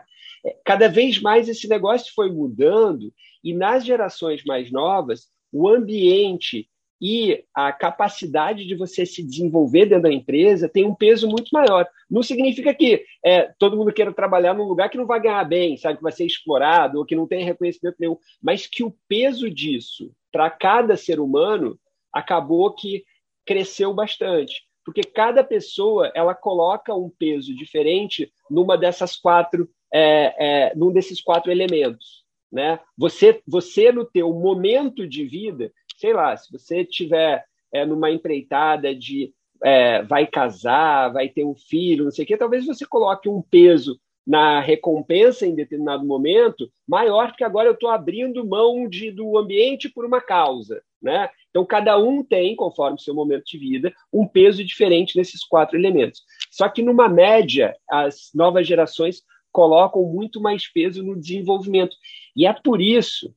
Cada 0.64 0.88
vez 0.88 1.22
mais 1.22 1.50
esse 1.50 1.68
negócio 1.68 2.14
foi 2.14 2.32
mudando 2.32 3.12
e 3.44 3.54
nas 3.54 3.86
gerações 3.86 4.44
mais 4.46 4.72
novas, 4.72 5.28
o 5.52 5.68
ambiente 5.68 6.68
e 7.02 7.44
a 7.54 7.72
capacidade 7.72 8.66
de 8.66 8.76
você 8.76 9.06
se 9.06 9.22
desenvolver 9.22 9.86
dentro 9.86 10.04
da 10.04 10.12
empresa 10.12 10.70
tem 10.70 10.86
um 10.86 10.96
peso 10.96 11.28
muito 11.28 11.50
maior. 11.52 11.88
Não 12.10 12.24
significa 12.24 12.74
que 12.74 13.04
é, 13.24 13.54
todo 13.60 13.76
mundo 13.76 13.94
queira 13.94 14.14
trabalhar 14.14 14.54
num 14.54 14.64
lugar 14.64 14.90
que 14.90 14.98
não 14.98 15.06
vai 15.06 15.22
ganhar 15.22 15.44
bem, 15.44 15.78
sabe, 15.78 15.98
que 15.98 16.04
vai 16.04 16.12
ser 16.12 16.26
explorado 16.26 16.98
ou 16.98 17.06
que 17.06 17.16
não 17.16 17.28
tem 17.28 17.44
reconhecimento 17.44 17.98
nenhum, 18.00 18.18
mas 18.42 18.66
que 18.66 18.84
o 18.84 18.96
peso 19.08 19.50
disso 19.50 20.12
para 20.32 20.50
cada 20.50 20.96
ser 20.96 21.20
humano 21.20 21.78
acabou 22.14 22.74
que 22.74 23.04
cresceu 23.46 23.94
bastante 23.94 24.64
porque 24.86 25.02
cada 25.02 25.44
pessoa 25.44 26.12
ela 26.14 26.36
coloca 26.36 26.94
um 26.94 27.10
peso 27.10 27.54
diferente 27.56 28.32
numa 28.50 28.78
dessas 28.78 29.16
quatro, 29.16 29.68
é, 29.94 30.36
é, 30.70 30.76
num 30.76 30.92
desses 30.92 31.22
quatro 31.22 31.52
elementos, 31.52 32.24
né? 32.52 32.80
Você, 32.98 33.42
você 33.48 33.92
no 33.92 34.06
teu 34.06 34.34
momento 34.34 35.08
de 35.08 35.26
vida, 35.26 35.72
sei 35.98 36.14
lá, 36.14 36.36
se 36.36 36.52
você 36.52 36.84
tiver 36.84 37.46
é, 37.74 37.86
numa 37.86 38.12
empreitada 38.12 38.94
de 38.96 39.34
é, 39.64 40.04
vai 40.04 40.28
casar, 40.28 41.12
vai 41.12 41.30
ter 41.30 41.44
um 41.44 41.56
filho, 41.56 42.06
não 42.06 42.12
sei 42.12 42.24
o 42.24 42.28
quê, 42.28 42.38
talvez 42.38 42.66
você 42.66 42.86
coloque 42.86 43.30
um 43.30 43.42
peso 43.42 44.00
na 44.26 44.60
recompensa 44.60 45.46
em 45.46 45.54
determinado 45.54 46.04
momento 46.04 46.70
maior, 46.88 47.28
porque 47.28 47.44
agora 47.44 47.70
eu 47.70 47.74
estou 47.74 47.90
abrindo 47.90 48.46
mão 48.46 48.90
de, 48.90 49.12
do 49.12 49.38
ambiente 49.38 49.88
por 49.88 50.04
uma 50.04 50.20
causa. 50.20 50.82
Né? 51.02 51.30
Então, 51.52 51.64
cada 51.64 51.98
um 52.00 52.24
tem, 52.24 52.56
conforme 52.56 53.00
seu 53.00 53.14
momento 53.14 53.44
de 53.46 53.60
vida, 53.60 53.94
um 54.12 54.28
peso 54.28 54.64
diferente 54.64 55.16
nesses 55.16 55.44
quatro 55.44 55.78
elementos. 55.78 56.24
Só 56.50 56.68
que, 56.68 56.82
numa 56.82 57.08
média, 57.08 57.76
as 57.88 58.32
novas 58.34 58.66
gerações 58.66 59.22
colocam 59.56 60.04
muito 60.04 60.42
mais 60.42 60.68
peso 60.68 61.02
no 61.02 61.18
desenvolvimento. 61.18 61.96
E 62.36 62.46
é 62.46 62.52
por 62.52 62.82
isso 62.82 63.34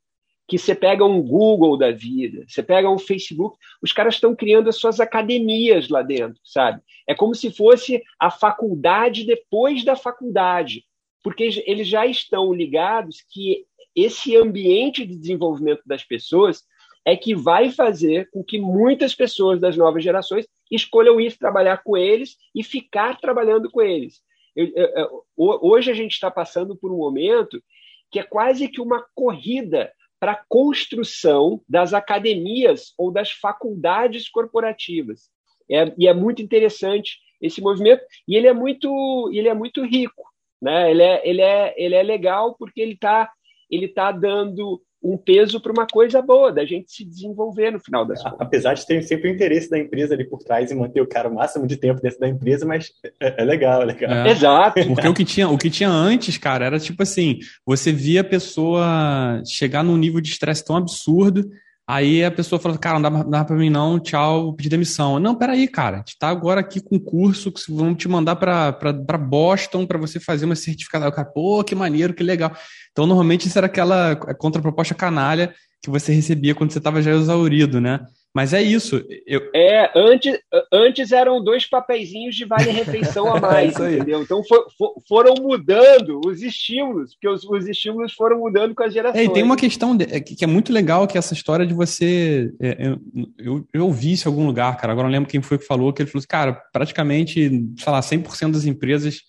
que 0.49 0.59
você 0.59 0.75
pega 0.75 1.05
um 1.05 1.23
Google 1.23 1.77
da 1.77 1.93
vida, 1.93 2.45
você 2.49 2.61
pega 2.61 2.91
um 2.91 2.99
Facebook, 2.99 3.57
os 3.81 3.93
caras 3.93 4.15
estão 4.15 4.35
criando 4.35 4.69
as 4.69 4.75
suas 4.75 4.99
academias 4.99 5.89
lá 5.89 6.03
dentro, 6.03 6.41
sabe? 6.43 6.83
É 7.07 7.15
como 7.15 7.37
se 7.37 7.53
fosse 7.53 8.03
a 8.19 8.33
faculdade 8.33 9.25
depois 9.25 9.85
da 9.85 9.95
faculdade, 9.95 10.83
porque 11.23 11.63
eles 11.65 11.87
já 11.87 12.05
estão 12.05 12.53
ligados 12.53 13.23
que 13.31 13.65
esse 13.95 14.37
ambiente 14.37 15.07
de 15.07 15.15
desenvolvimento 15.15 15.83
das 15.87 16.03
pessoas 16.03 16.65
é 17.05 17.17
que 17.17 17.33
vai 17.33 17.71
fazer 17.71 18.29
com 18.33 18.43
que 18.43 18.59
muitas 18.59 19.15
pessoas 19.15 19.61
das 19.61 19.77
novas 19.77 20.03
gerações 20.03 20.49
escolham 20.69 21.21
ir 21.21 21.39
trabalhar 21.39 21.83
com 21.85 21.97
eles 21.97 22.37
e 22.53 22.65
ficar 22.65 23.21
trabalhando 23.21 23.71
com 23.71 23.81
eles. 23.81 24.21
Eu, 24.59 24.67
eu, 24.75 25.25
hoje 25.37 25.89
a 25.89 25.95
gente 25.95 26.13
está 26.13 26.29
passando 26.29 26.77
por 26.77 26.91
um 26.91 26.97
momento 26.97 27.63
que 28.11 28.19
é 28.19 28.25
quase 28.25 28.69
que 28.69 28.81
uma 28.81 29.07
corrida 29.15 29.93
para 30.19 30.33
a 30.33 30.45
construção 30.49 31.63
das 31.69 31.95
academias 31.95 32.93
ou 32.99 33.13
das 33.13 33.31
faculdades 33.31 34.29
corporativas. 34.29 35.31
É, 35.71 35.95
e 35.97 36.09
é 36.09 36.15
muito 36.15 36.43
interessante 36.43 37.19
esse 37.41 37.61
movimento 37.61 38.03
e 38.27 38.35
ele 38.35 38.49
é 38.49 38.53
muito 38.53 39.31
ele 39.33 39.49
é 39.49 39.55
muito 39.55 39.85
rico, 39.85 40.25
né? 40.61 40.91
Ele 40.91 41.03
é 41.03 41.29
ele 41.29 41.43
é 41.43 41.75
ele 41.77 41.95
é 41.95 42.03
legal 42.03 42.57
porque 42.59 42.81
ele 42.81 42.95
está 42.95 43.31
ele 43.71 43.87
tá 43.87 44.11
dando 44.11 44.83
um 45.03 45.17
peso 45.17 45.61
para 45.61 45.73
uma 45.73 45.87
coisa 45.87 46.21
boa, 46.21 46.53
da 46.53 46.65
gente 46.65 46.91
se 46.91 47.05
desenvolver 47.05 47.71
no 47.71 47.81
final 47.81 48.05
das 48.05 48.23
contas. 48.23 48.41
Apesar 48.41 48.75
de 48.75 48.87
ter 48.87 49.03
sempre 49.03 49.31
o 49.31 49.35
interesse 49.35 49.71
da 49.71 49.79
empresa 49.79 50.15
ali 50.15 50.29
por 50.29 50.39
trás 50.39 50.71
e 50.71 50.75
manter 50.75 51.01
o 51.01 51.07
cara 51.07 51.29
o 51.29 51.35
máximo 51.35 51.67
de 51.67 51.77
tempo 51.77 52.01
dentro 52.01 52.19
da 52.19 52.29
empresa, 52.29 52.67
mas 52.67 52.91
é, 53.21 53.43
é 53.43 53.45
legal, 53.45 53.83
é 53.83 53.85
legal. 53.85 54.11
É. 54.11 54.31
Exato. 54.31 54.87
Porque 54.87 55.09
o 55.09 55.15
que, 55.15 55.25
tinha, 55.25 55.49
o 55.49 55.57
que 55.57 55.71
tinha 55.71 55.89
antes, 55.89 56.37
cara, 56.37 56.67
era 56.67 56.79
tipo 56.81 57.03
assim, 57.03 57.39
você 57.65 57.93
via 57.93 58.23
a 58.23 58.25
pessoa 58.25 59.41
chegar 59.47 59.85
num 59.85 59.97
nível 59.97 60.21
de 60.21 60.31
estresse 60.31 60.65
tão 60.65 60.77
absurdo 60.77 61.49
Aí 61.91 62.23
a 62.23 62.31
pessoa 62.31 62.61
fala, 62.61 62.77
cara, 62.77 62.99
não 62.99 63.11
dá, 63.11 63.23
dá 63.23 63.45
pra 63.47 63.57
mim 63.57 63.71
não, 63.71 63.99
tchau, 63.99 64.53
pedir 64.53 64.69
demissão. 64.69 65.19
Não, 65.19 65.35
peraí, 65.35 65.67
cara, 65.67 65.97
a 65.97 65.99
gente 66.01 66.19
tá 66.19 66.29
agora 66.29 66.61
aqui 66.61 66.83
com 66.83 66.97
um 66.97 66.99
curso 66.99 67.51
que 67.51 67.63
vamos 67.73 67.97
te 67.97 68.07
mandar 68.07 68.37
para 68.37 69.19
Boston 69.19 69.87
para 69.87 69.97
você 69.97 70.21
fazer 70.21 70.45
uma 70.45 70.55
certificada. 70.55 71.09
O 71.09 71.13
cara, 71.13 71.27
pô, 71.27 71.65
que 71.65 71.75
maneiro, 71.75 72.13
que 72.13 72.23
legal. 72.23 72.55
Então, 72.93 73.07
normalmente 73.07 73.49
isso 73.49 73.57
era 73.57 73.69
aquela 73.69 74.15
contraproposta 74.17 74.95
canalha 74.95 75.55
que 75.83 75.89
você 75.89 76.13
recebia 76.13 76.55
quando 76.55 76.73
você 76.73 76.79
estava 76.79 77.01
já 77.01 77.13
exaurido, 77.13 77.81
né? 77.81 78.01
Mas 78.35 78.53
é 78.53 78.63
isso. 78.63 79.05
Eu... 79.27 79.51
É, 79.55 79.91
antes, 79.97 80.39
antes 80.73 81.13
eram 81.13 81.43
dois 81.43 81.67
papeizinhos 81.67 82.37
de 82.37 82.45
vale-refeição 82.45 83.35
a 83.35 83.41
mais, 83.41 83.79
é 83.81 83.95
entendeu? 83.95 84.23
Então 84.23 84.45
for, 84.45 84.67
for, 84.77 84.95
foram 85.09 85.35
mudando 85.41 86.21
os 86.25 86.43
estímulos, 86.43 87.15
porque 87.15 87.29
os, 87.29 87.45
os, 87.45 87.67
estímulos 87.67 88.13
foram 88.13 88.39
mudando 88.39 88.75
com 88.75 88.83
as 88.83 88.93
gerações. 88.93 89.21
É, 89.21 89.25
e 89.25 89.33
tem 89.33 89.43
uma 89.43 89.57
questão 89.57 89.97
de, 89.97 90.05
é, 90.05 90.21
que 90.21 90.45
é 90.45 90.47
muito 90.47 90.73
legal, 90.73 91.07
que 91.07 91.17
é 91.17 91.21
essa 91.21 91.35
história 91.35 91.67
de 91.67 91.75
você. 91.75 92.53
É, 92.61 92.89
eu, 92.89 93.01
eu, 93.39 93.69
eu, 93.73 93.85
ouvi 93.87 94.13
isso 94.13 94.29
em 94.29 94.31
algum 94.31 94.47
lugar, 94.47 94.77
cara. 94.77 94.93
Agora 94.93 95.09
não 95.09 95.13
lembro 95.13 95.31
quem 95.31 95.43
foi 95.43 95.59
que 95.59 95.67
falou, 95.67 95.93
que 95.93 96.03
ele 96.03 96.11
falou 96.11 96.21
assim, 96.21 96.29
cara, 96.29 96.53
praticamente, 96.73 97.51
sei 97.77 97.93
lá, 97.93 98.01
100% 98.01 98.53
das 98.53 98.67
empresas 98.67 99.23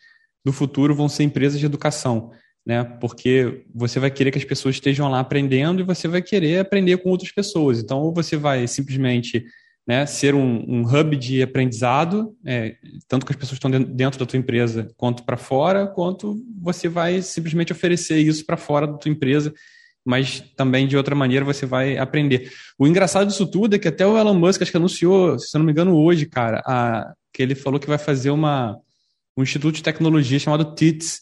do 0.43 0.51
futuro 0.51 0.93
vão 0.93 1.09
ser 1.09 1.23
empresas 1.23 1.59
de 1.59 1.65
educação 1.65 2.31
né? 2.65 2.83
Porque 2.83 3.63
você 3.73 3.99
vai 3.99 4.11
querer 4.11 4.31
que 4.31 4.37
as 4.37 4.43
pessoas 4.43 4.75
estejam 4.75 5.09
lá 5.09 5.19
aprendendo 5.19 5.81
e 5.81 5.85
você 5.85 6.07
vai 6.07 6.21
querer 6.21 6.59
aprender 6.59 6.97
com 6.97 7.09
outras 7.09 7.31
pessoas. 7.31 7.79
Então, 7.79 7.99
ou 7.99 8.13
você 8.13 8.37
vai 8.37 8.67
simplesmente 8.67 9.43
né, 9.89 10.05
ser 10.05 10.35
um, 10.35 10.63
um 10.67 10.81
hub 10.83 11.15
de 11.15 11.41
aprendizado, 11.41 12.35
é, 12.45 12.75
tanto 13.07 13.25
que 13.25 13.31
as 13.31 13.35
pessoas 13.35 13.53
estão 13.53 13.71
dentro 13.71 14.19
da 14.19 14.25
tua 14.25 14.37
empresa 14.37 14.87
quanto 14.95 15.23
para 15.23 15.35
fora, 15.35 15.87
quanto 15.87 16.39
você 16.61 16.87
vai 16.87 17.23
simplesmente 17.23 17.71
oferecer 17.71 18.19
isso 18.19 18.45
para 18.45 18.55
fora 18.55 18.85
da 18.85 18.93
tua 18.99 19.11
empresa, 19.11 19.51
mas 20.05 20.41
também 20.55 20.87
de 20.87 20.95
outra 20.95 21.15
maneira 21.15 21.43
você 21.43 21.65
vai 21.65 21.97
aprender. 21.97 22.51
O 22.77 22.85
engraçado 22.85 23.27
disso 23.27 23.47
tudo 23.47 23.75
é 23.75 23.79
que 23.79 23.87
até 23.87 24.05
o 24.05 24.15
Elon 24.15 24.35
Musk 24.35 24.61
acho 24.61 24.69
que 24.69 24.77
anunciou, 24.77 25.39
se 25.39 25.57
eu 25.57 25.59
não 25.59 25.65
me 25.65 25.71
engano, 25.71 25.95
hoje, 25.95 26.27
cara, 26.27 26.61
a, 26.67 27.11
que 27.33 27.41
ele 27.41 27.55
falou 27.55 27.79
que 27.79 27.87
vai 27.87 27.97
fazer 27.97 28.29
uma, 28.29 28.77
um 29.35 29.41
instituto 29.41 29.73
de 29.75 29.83
tecnologia 29.83 30.37
chamado 30.37 30.75
TITS, 30.75 31.21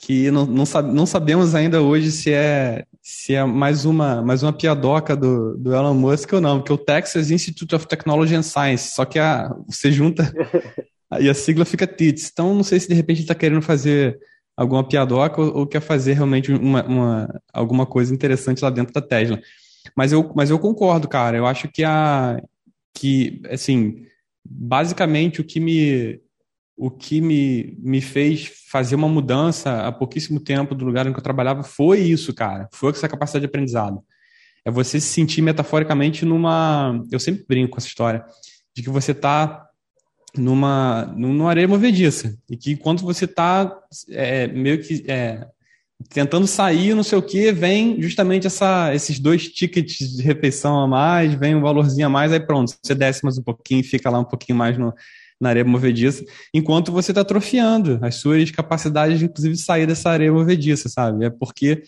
que 0.00 0.30
não, 0.30 0.46
não, 0.46 0.64
não, 0.94 1.04
sabemos 1.04 1.54
ainda 1.54 1.82
hoje 1.82 2.10
se 2.10 2.32
é, 2.32 2.86
se 3.02 3.34
é 3.34 3.44
mais, 3.44 3.84
uma, 3.84 4.22
mais 4.22 4.42
uma 4.42 4.52
piadoca 4.52 5.14
do, 5.14 5.58
do 5.58 5.74
Elon 5.74 5.92
Musk 5.92 6.32
ou 6.32 6.40
não, 6.40 6.58
porque 6.58 6.72
o 6.72 6.78
Texas 6.78 7.30
Institute 7.30 7.74
of 7.74 7.86
Technology 7.86 8.34
and 8.34 8.42
Science, 8.42 8.94
só 8.94 9.04
que 9.04 9.18
a, 9.18 9.54
você 9.68 9.92
junta 9.92 10.32
e 11.20 11.28
a 11.28 11.34
sigla 11.34 11.66
fica 11.66 11.86
TITS. 11.86 12.30
Então, 12.32 12.54
não 12.54 12.62
sei 12.62 12.80
se 12.80 12.88
de 12.88 12.94
repente 12.94 13.18
ele 13.18 13.24
está 13.24 13.34
querendo 13.34 13.60
fazer 13.60 14.18
alguma 14.56 14.82
piadoca 14.82 15.38
ou, 15.38 15.58
ou 15.58 15.66
quer 15.66 15.80
fazer 15.80 16.14
realmente 16.14 16.50
uma, 16.50 16.82
uma, 16.82 17.40
alguma 17.52 17.84
coisa 17.84 18.14
interessante 18.14 18.62
lá 18.62 18.70
dentro 18.70 18.94
da 18.94 19.02
Tesla. 19.02 19.38
Mas 19.94 20.12
eu, 20.12 20.32
mas 20.34 20.48
eu 20.48 20.58
concordo, 20.58 21.08
cara. 21.08 21.36
Eu 21.36 21.46
acho 21.46 21.68
que 21.68 21.84
a 21.84 22.40
que 22.94 23.42
assim, 23.50 24.06
basicamente 24.42 25.42
o 25.42 25.44
que 25.44 25.60
me 25.60 26.20
o 26.80 26.90
que 26.90 27.20
me, 27.20 27.76
me 27.78 28.00
fez 28.00 28.50
fazer 28.70 28.94
uma 28.94 29.06
mudança 29.06 29.86
há 29.86 29.92
pouquíssimo 29.92 30.40
tempo 30.40 30.74
do 30.74 30.82
lugar 30.82 31.06
em 31.06 31.12
que 31.12 31.18
eu 31.18 31.22
trabalhava 31.22 31.62
foi 31.62 31.98
isso, 31.98 32.32
cara. 32.32 32.70
Foi 32.72 32.90
essa 32.90 33.06
capacidade 33.06 33.42
de 33.42 33.48
aprendizado. 33.48 34.02
É 34.64 34.70
você 34.70 34.98
se 34.98 35.08
sentir 35.08 35.42
metaforicamente 35.42 36.24
numa. 36.24 36.98
Eu 37.12 37.20
sempre 37.20 37.44
brinco 37.46 37.72
com 37.72 37.76
essa 37.76 37.86
história, 37.86 38.24
de 38.74 38.82
que 38.82 38.88
você 38.88 39.12
está 39.12 39.68
numa, 40.34 41.04
numa 41.18 41.50
areia 41.50 41.68
movediça. 41.68 42.34
E 42.48 42.56
que 42.56 42.74
quando 42.76 43.02
você 43.02 43.26
está 43.26 43.78
é, 44.08 44.46
meio 44.46 44.82
que 44.82 45.04
é, 45.06 45.46
tentando 46.08 46.46
sair, 46.46 46.94
não 46.94 47.02
sei 47.02 47.18
o 47.18 47.22
que, 47.22 47.52
vem 47.52 48.00
justamente 48.00 48.46
essa, 48.46 48.94
esses 48.94 49.18
dois 49.18 49.48
tickets 49.48 50.16
de 50.16 50.22
refeição 50.22 50.80
a 50.80 50.88
mais, 50.88 51.34
vem 51.34 51.54
um 51.54 51.60
valorzinho 51.60 52.06
a 52.06 52.10
mais, 52.10 52.32
aí 52.32 52.40
pronto, 52.40 52.74
você 52.82 52.94
desce 52.94 53.22
mais 53.22 53.36
um 53.36 53.42
pouquinho, 53.42 53.84
fica 53.84 54.08
lá 54.08 54.18
um 54.18 54.24
pouquinho 54.24 54.56
mais 54.56 54.78
no, 54.78 54.94
na 55.40 55.48
areia 55.48 55.64
movediça, 55.64 56.24
enquanto 56.52 56.92
você 56.92 57.12
está 57.12 57.22
atrofiando 57.22 57.98
as 58.02 58.16
suas 58.16 58.50
capacidades, 58.50 59.22
inclusive, 59.22 59.54
de 59.54 59.62
sair 59.62 59.86
dessa 59.86 60.10
areia 60.10 60.32
movediça, 60.32 60.88
sabe? 60.88 61.24
É 61.24 61.30
porque 61.30 61.82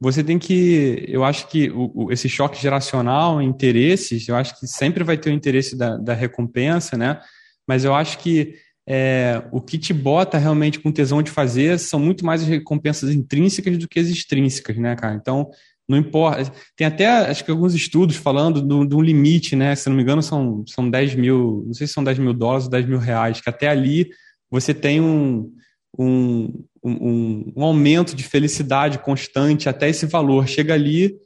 você 0.00 0.24
tem 0.24 0.38
que. 0.38 1.04
Eu 1.08 1.24
acho 1.24 1.48
que 1.48 1.70
o, 1.70 1.90
o, 1.94 2.12
esse 2.12 2.28
choque 2.28 2.60
geracional, 2.60 3.40
interesses, 3.40 4.26
eu 4.28 4.36
acho 4.36 4.58
que 4.58 4.66
sempre 4.66 5.04
vai 5.04 5.18
ter 5.18 5.30
o 5.30 5.32
interesse 5.32 5.76
da, 5.76 5.96
da 5.96 6.14
recompensa, 6.14 6.96
né? 6.96 7.20
Mas 7.66 7.84
eu 7.84 7.94
acho 7.94 8.18
que 8.18 8.54
é, 8.88 9.42
o 9.52 9.60
que 9.60 9.78
te 9.78 9.92
bota 9.92 10.38
realmente 10.38 10.80
com 10.80 10.90
tesão 10.90 11.22
de 11.22 11.30
fazer 11.30 11.78
são 11.78 12.00
muito 12.00 12.24
mais 12.24 12.42
as 12.42 12.48
recompensas 12.48 13.10
intrínsecas 13.10 13.78
do 13.78 13.86
que 13.86 14.00
as 14.00 14.08
extrínsecas, 14.08 14.76
né, 14.76 14.96
cara? 14.96 15.14
Então, 15.14 15.50
não 15.90 15.98
importa. 15.98 16.52
Tem 16.76 16.86
até, 16.86 17.06
acho 17.08 17.44
que 17.44 17.50
alguns 17.50 17.74
estudos 17.74 18.14
falando 18.14 18.62
de 18.86 18.94
um 18.94 19.02
limite, 19.02 19.56
né? 19.56 19.74
Se 19.74 19.88
não 19.88 19.96
me 19.96 20.02
engano, 20.02 20.22
são, 20.22 20.64
são 20.68 20.88
10 20.88 21.16
mil, 21.16 21.64
não 21.66 21.74
sei 21.74 21.88
se 21.88 21.92
são 21.92 22.04
10 22.04 22.20
mil 22.20 22.32
dólares 22.32 22.66
ou 22.66 22.70
10 22.70 22.86
mil 22.86 22.98
reais, 22.98 23.40
que 23.40 23.50
até 23.50 23.66
ali 23.66 24.08
você 24.48 24.72
tem 24.72 25.00
um, 25.00 25.52
um, 25.98 26.64
um, 26.84 27.52
um 27.56 27.64
aumento 27.64 28.14
de 28.14 28.22
felicidade 28.22 29.00
constante 29.00 29.68
até 29.68 29.88
esse 29.88 30.06
valor. 30.06 30.46
Chega 30.46 30.74
ali, 30.74 31.16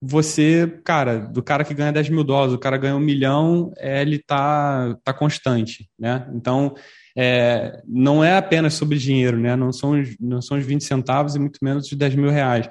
você, 0.00 0.80
cara, 0.84 1.18
do 1.18 1.42
cara 1.42 1.64
que 1.64 1.74
ganha 1.74 1.92
10 1.92 2.08
mil 2.10 2.22
dólares, 2.22 2.54
o 2.54 2.58
cara 2.58 2.76
ganha 2.76 2.94
um 2.94 3.00
milhão, 3.00 3.72
é, 3.76 4.02
ele 4.02 4.20
tá, 4.20 4.96
tá 5.02 5.12
constante, 5.12 5.90
né? 5.98 6.30
Então, 6.32 6.76
é, 7.18 7.82
não 7.88 8.22
é 8.22 8.36
apenas 8.36 8.74
sobre 8.74 8.98
dinheiro, 8.98 9.36
né? 9.36 9.56
Não 9.56 9.72
são, 9.72 10.00
não 10.20 10.40
são 10.40 10.56
os 10.56 10.64
20 10.64 10.84
centavos 10.84 11.34
e 11.34 11.40
muito 11.40 11.58
menos 11.60 11.90
os 11.90 11.98
10 11.98 12.14
mil 12.14 12.30
reais 12.30 12.68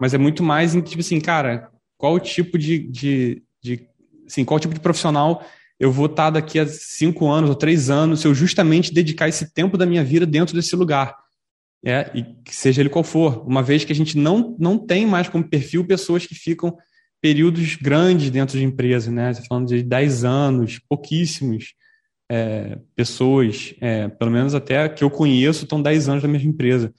mas 0.00 0.14
é 0.14 0.18
muito 0.18 0.42
mais 0.42 0.74
em 0.74 0.80
tipo 0.80 1.00
assim, 1.00 1.20
cara, 1.20 1.70
qual 1.96 2.18
tipo 2.18 2.56
de, 2.58 2.78
de, 2.78 3.42
de 3.62 3.86
assim, 4.26 4.44
qual 4.44 4.58
tipo 4.58 4.74
de 4.74 4.80
profissional 4.80 5.44
eu 5.78 5.90
vou 5.90 6.06
estar 6.06 6.30
daqui 6.30 6.58
a 6.58 6.66
cinco 6.66 7.28
anos 7.30 7.48
ou 7.48 7.56
três 7.56 7.88
anos 7.88 8.20
se 8.20 8.26
eu 8.26 8.34
justamente 8.34 8.92
dedicar 8.92 9.28
esse 9.28 9.52
tempo 9.52 9.78
da 9.78 9.86
minha 9.86 10.04
vida 10.04 10.26
dentro 10.26 10.54
desse 10.54 10.76
lugar. 10.76 11.16
É, 11.84 12.10
e 12.14 12.26
seja 12.50 12.82
ele 12.82 12.90
qual 12.90 13.02
for, 13.02 13.46
uma 13.48 13.62
vez 13.62 13.84
que 13.84 13.92
a 13.92 13.96
gente 13.96 14.18
não, 14.18 14.54
não 14.58 14.76
tem 14.76 15.06
mais 15.06 15.28
como 15.28 15.48
perfil 15.48 15.86
pessoas 15.86 16.26
que 16.26 16.34
ficam 16.34 16.76
períodos 17.22 17.76
grandes 17.76 18.30
dentro 18.30 18.58
de 18.58 18.64
empresa, 18.64 19.10
né? 19.10 19.32
Você 19.32 19.40
tá 19.40 19.46
falando 19.48 19.68
de 19.68 19.82
10 19.82 20.24
anos, 20.24 20.78
pouquíssimos 20.86 21.74
é, 22.30 22.78
pessoas, 22.94 23.74
é, 23.80 24.08
pelo 24.08 24.30
menos 24.30 24.54
até 24.54 24.88
que 24.88 25.02
eu 25.02 25.10
conheço, 25.10 25.64
estão 25.64 25.82
10 25.82 26.08
anos 26.08 26.22
na 26.22 26.28
mesma 26.28 26.50
empresa. 26.50 26.92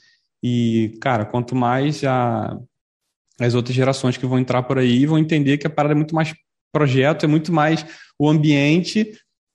E, 0.44 0.98
cara, 1.00 1.26
quanto 1.26 1.56
mais 1.56 2.04
a, 2.04 2.58
as 3.40 3.54
outras 3.54 3.76
gerações 3.76 4.18
que 4.18 4.26
vão 4.26 4.40
entrar 4.40 4.64
por 4.64 4.78
aí 4.78 5.06
vão 5.06 5.18
entender 5.18 5.58
que 5.58 5.68
a 5.68 5.70
parada 5.70 5.94
é 5.94 5.98
muito 5.98 6.16
mais 6.16 6.34
projeto, 6.72 7.26
é 7.26 7.28
muito 7.28 7.52
mais 7.52 7.86
o 8.18 8.30
ambiente 8.30 9.12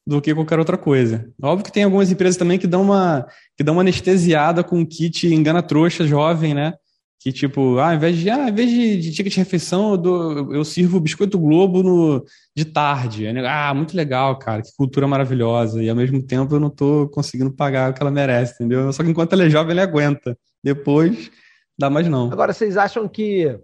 do 0.07 0.21
que 0.21 0.35
qualquer 0.35 0.59
outra 0.59 0.77
coisa. 0.77 1.29
Óbvio 1.43 1.65
que 1.65 1.73
tem 1.73 1.83
algumas 1.83 2.11
empresas 2.11 2.37
também 2.37 2.59
que 2.59 2.67
dão 2.67 2.83
uma, 2.83 3.27
que 3.57 3.65
dão 3.65 3.75
uma 3.75 3.81
anestesiada 3.81 4.63
com 4.63 4.79
um 4.79 4.87
kit 4.87 5.27
engana 5.27 5.63
trouxa 5.63 6.07
jovem, 6.07 6.55
né? 6.55 6.75
Que 7.19 7.33
tipo, 7.33 7.79
ah, 7.79 7.89
ao 7.89 7.97
invés 7.97 8.17
de, 8.17 8.31
ah, 8.31 8.45
ao 8.45 8.49
invés 8.51 8.71
de, 8.71 8.99
de 8.99 9.13
ticket 9.13 9.33
de 9.33 9.39
refeição, 9.41 9.93
eu, 9.93 9.97
dou, 9.97 10.55
eu 10.55 10.65
sirvo 10.65 11.01
biscoito 11.01 11.39
Globo 11.39 11.83
no, 11.83 12.25
de 12.55 12.65
tarde. 12.65 13.27
Ah, 13.45 13.75
muito 13.75 13.97
legal, 13.97 14.39
cara, 14.39 14.63
que 14.63 14.71
cultura 14.77 15.09
maravilhosa. 15.09 15.83
E 15.83 15.91
ao 15.91 15.97
mesmo 15.97 16.23
tempo 16.23 16.55
eu 16.55 16.61
não 16.61 16.71
tô 16.71 17.09
conseguindo 17.09 17.51
pagar 17.51 17.91
o 17.91 17.95
que 17.95 18.01
ela 18.01 18.13
merece, 18.13 18.55
entendeu? 18.55 18.93
Só 18.93 19.03
que 19.03 19.11
enquanto 19.11 19.33
ela 19.33 19.45
é 19.45 19.51
jovem, 19.51 19.73
ele 19.73 19.81
aguenta. 19.81 20.39
Depois, 20.63 21.31
dá 21.79 21.91
mais 21.91 22.09
não. 22.09 22.31
Agora, 22.33 22.53
vocês 22.53 22.77
acham 22.77 23.09
que 23.09 23.59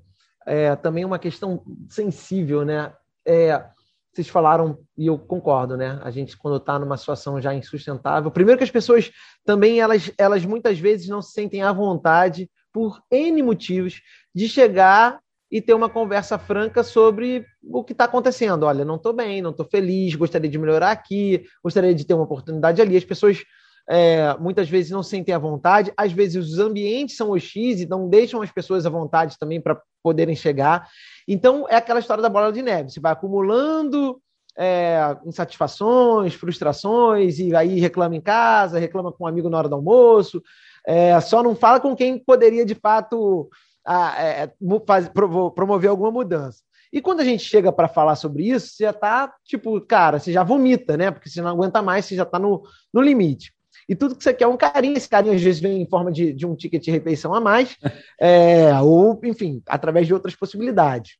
é, 0.46 0.74
também 0.76 1.04
uma 1.04 1.18
questão 1.18 1.62
sensível, 1.88 2.64
né? 2.64 2.92
É, 3.26 3.64
vocês 4.12 4.28
falaram, 4.28 4.78
e 4.96 5.06
eu 5.06 5.18
concordo, 5.18 5.76
né? 5.76 5.98
A 6.02 6.10
gente, 6.10 6.36
quando 6.36 6.58
está 6.58 6.78
numa 6.78 6.98
situação 6.98 7.40
já 7.40 7.54
insustentável, 7.54 8.30
primeiro 8.30 8.58
que 8.58 8.64
as 8.64 8.70
pessoas 8.70 9.10
também, 9.44 9.80
elas, 9.80 10.12
elas 10.18 10.44
muitas 10.44 10.78
vezes 10.78 11.08
não 11.08 11.22
se 11.22 11.32
sentem 11.32 11.62
à 11.62 11.72
vontade, 11.72 12.50
por 12.72 13.00
N 13.10 13.42
motivos, 13.42 14.02
de 14.34 14.48
chegar 14.48 15.18
e 15.50 15.60
ter 15.60 15.74
uma 15.74 15.88
conversa 15.88 16.38
franca 16.38 16.82
sobre 16.82 17.44
o 17.62 17.84
que 17.84 17.92
está 17.92 18.04
acontecendo. 18.04 18.64
Olha, 18.64 18.84
não 18.84 18.96
estou 18.96 19.12
bem, 19.12 19.42
não 19.42 19.50
estou 19.50 19.66
feliz, 19.66 20.14
gostaria 20.14 20.48
de 20.48 20.58
melhorar 20.58 20.90
aqui, 20.90 21.44
gostaria 21.62 21.94
de 21.94 22.06
ter 22.06 22.14
uma 22.14 22.24
oportunidade 22.24 22.80
ali. 22.80 22.96
As 22.96 23.04
pessoas 23.04 23.42
é, 23.88 24.36
muitas 24.38 24.68
vezes 24.68 24.90
não 24.90 25.02
sentem 25.02 25.34
à 25.34 25.38
vontade, 25.38 25.92
às 25.96 26.12
vezes 26.12 26.52
os 26.52 26.58
ambientes 26.58 27.16
são 27.16 27.30
hostis 27.30 27.80
e 27.80 27.88
não 27.88 28.08
deixam 28.08 28.42
as 28.42 28.50
pessoas 28.50 28.86
à 28.86 28.90
vontade 28.90 29.38
também 29.38 29.60
para 29.60 29.80
poderem 30.02 30.34
chegar. 30.34 30.88
Então, 31.26 31.66
é 31.68 31.76
aquela 31.76 32.00
história 32.00 32.22
da 32.22 32.28
bola 32.28 32.52
de 32.52 32.62
neve. 32.62 32.90
Você 32.90 33.00
vai 33.00 33.12
acumulando 33.12 34.20
é, 34.56 35.16
insatisfações, 35.24 36.34
frustrações, 36.34 37.38
e 37.38 37.54
aí 37.54 37.80
reclama 37.80 38.16
em 38.16 38.20
casa, 38.20 38.78
reclama 38.78 39.12
com 39.12 39.24
um 39.24 39.26
amigo 39.26 39.48
na 39.48 39.58
hora 39.58 39.68
do 39.68 39.74
almoço, 39.74 40.42
é, 40.86 41.18
só 41.20 41.42
não 41.42 41.54
fala 41.54 41.80
com 41.80 41.94
quem 41.94 42.18
poderia, 42.18 42.64
de 42.64 42.74
fato, 42.74 43.48
a, 43.84 44.22
é, 44.22 44.52
faz, 44.86 45.08
promover 45.54 45.90
alguma 45.90 46.10
mudança. 46.10 46.60
E 46.92 47.00
quando 47.00 47.20
a 47.20 47.24
gente 47.24 47.42
chega 47.44 47.72
para 47.72 47.88
falar 47.88 48.16
sobre 48.16 48.48
isso, 48.48 48.74
você 48.74 48.84
já 48.84 48.90
está, 48.90 49.32
tipo, 49.44 49.80
cara, 49.80 50.18
você 50.18 50.30
já 50.30 50.42
vomita, 50.42 50.94
né? 50.94 51.10
Porque 51.10 51.30
você 51.30 51.40
não 51.40 51.50
aguenta 51.50 51.80
mais, 51.80 52.04
você 52.04 52.14
já 52.14 52.24
está 52.24 52.38
no, 52.38 52.62
no 52.92 53.00
limite. 53.00 53.50
E 53.88 53.94
tudo 53.96 54.16
que 54.16 54.22
você 54.22 54.32
quer 54.32 54.44
é 54.44 54.48
um 54.48 54.56
carinho. 54.56 54.96
Esse 54.96 55.08
carinho 55.08 55.34
às 55.34 55.42
vezes 55.42 55.60
vem 55.60 55.82
em 55.82 55.88
forma 55.88 56.10
de, 56.12 56.32
de 56.32 56.46
um 56.46 56.54
ticket 56.54 56.82
de 56.82 56.90
refeição 56.90 57.34
a 57.34 57.40
mais, 57.40 57.76
é, 58.20 58.78
ou, 58.80 59.20
enfim, 59.24 59.62
através 59.66 60.06
de 60.06 60.14
outras 60.14 60.34
possibilidades. 60.34 61.16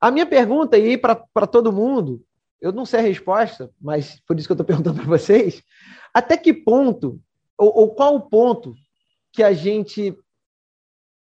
A 0.00 0.10
minha 0.10 0.26
pergunta 0.26 0.76
aí 0.76 0.96
para 0.98 1.46
todo 1.46 1.72
mundo, 1.72 2.22
eu 2.60 2.72
não 2.72 2.84
sei 2.84 3.00
a 3.00 3.02
resposta, 3.02 3.70
mas 3.80 4.20
por 4.26 4.38
isso 4.38 4.46
que 4.46 4.52
eu 4.52 4.54
estou 4.54 4.66
perguntando 4.66 4.96
para 4.96 5.04
vocês, 5.04 5.62
até 6.12 6.36
que 6.36 6.52
ponto, 6.52 7.20
ou, 7.56 7.74
ou, 7.74 7.94
qual 7.94 8.14
o 8.14 8.28
ponto 8.28 8.74
que 9.32 9.42
a 9.42 9.52
gente 9.52 10.16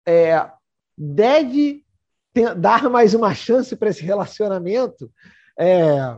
é, 0.07 0.49
deve 0.97 1.83
ter, 2.33 2.55
dar 2.55 2.89
mais 2.89 3.13
uma 3.13 3.33
chance 3.33 3.75
para 3.75 3.89
esse 3.89 4.03
relacionamento, 4.03 5.11
é, 5.57 6.15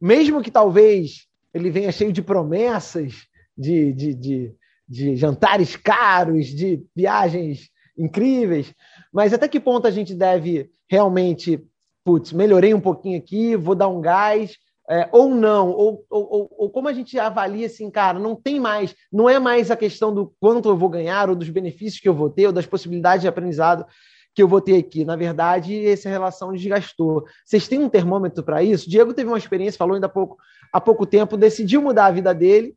mesmo 0.00 0.42
que 0.42 0.50
talvez 0.50 1.28
ele 1.54 1.70
venha 1.70 1.92
cheio 1.92 2.12
de 2.12 2.20
promessas, 2.20 3.14
de, 3.56 3.92
de, 3.92 4.14
de, 4.14 4.54
de 4.88 5.16
jantares 5.16 5.76
caros, 5.76 6.48
de 6.48 6.84
viagens 6.94 7.70
incríveis, 7.96 8.74
mas 9.12 9.32
até 9.32 9.46
que 9.46 9.60
ponto 9.60 9.86
a 9.86 9.90
gente 9.90 10.14
deve 10.14 10.68
realmente, 10.90 11.64
putz, 12.04 12.32
melhorei 12.32 12.74
um 12.74 12.80
pouquinho 12.80 13.16
aqui, 13.16 13.54
vou 13.54 13.76
dar 13.76 13.88
um 13.88 14.00
gás, 14.00 14.56
é, 14.90 15.08
ou 15.12 15.34
não, 15.34 15.70
ou, 15.70 16.04
ou, 16.10 16.50
ou, 16.58 16.70
como 16.70 16.88
a 16.88 16.92
gente 16.92 17.18
avalia 17.18 17.66
assim, 17.66 17.90
cara, 17.90 18.18
não 18.18 18.34
tem 18.34 18.60
mais, 18.60 18.94
não 19.10 19.30
é 19.30 19.38
mais 19.38 19.70
a 19.70 19.76
questão 19.76 20.12
do 20.12 20.34
quanto 20.38 20.68
eu 20.68 20.76
vou 20.76 20.90
ganhar, 20.90 21.30
ou 21.30 21.36
dos 21.36 21.48
benefícios 21.48 22.00
que 22.00 22.08
eu 22.08 22.14
vou 22.14 22.28
ter, 22.28 22.46
ou 22.46 22.52
das 22.52 22.66
possibilidades 22.66 23.22
de 23.22 23.28
aprendizado 23.28 23.86
que 24.34 24.42
eu 24.42 24.48
vou 24.48 24.60
ter 24.60 24.76
aqui. 24.76 25.04
Na 25.04 25.14
verdade, 25.16 25.86
essa 25.86 26.08
relação 26.08 26.52
desgastou. 26.52 27.24
Vocês 27.44 27.68
têm 27.68 27.78
um 27.78 27.88
termômetro 27.88 28.42
para 28.42 28.62
isso? 28.62 28.90
Diego 28.90 29.14
teve 29.14 29.30
uma 29.30 29.38
experiência, 29.38 29.78
falou 29.78 29.94
ainda 29.94 30.06
há 30.06 30.10
pouco, 30.10 30.36
há 30.74 30.80
pouco 30.80 31.06
tempo, 31.06 31.36
decidiu 31.36 31.80
mudar 31.80 32.06
a 32.06 32.10
vida 32.10 32.34
dele 32.34 32.76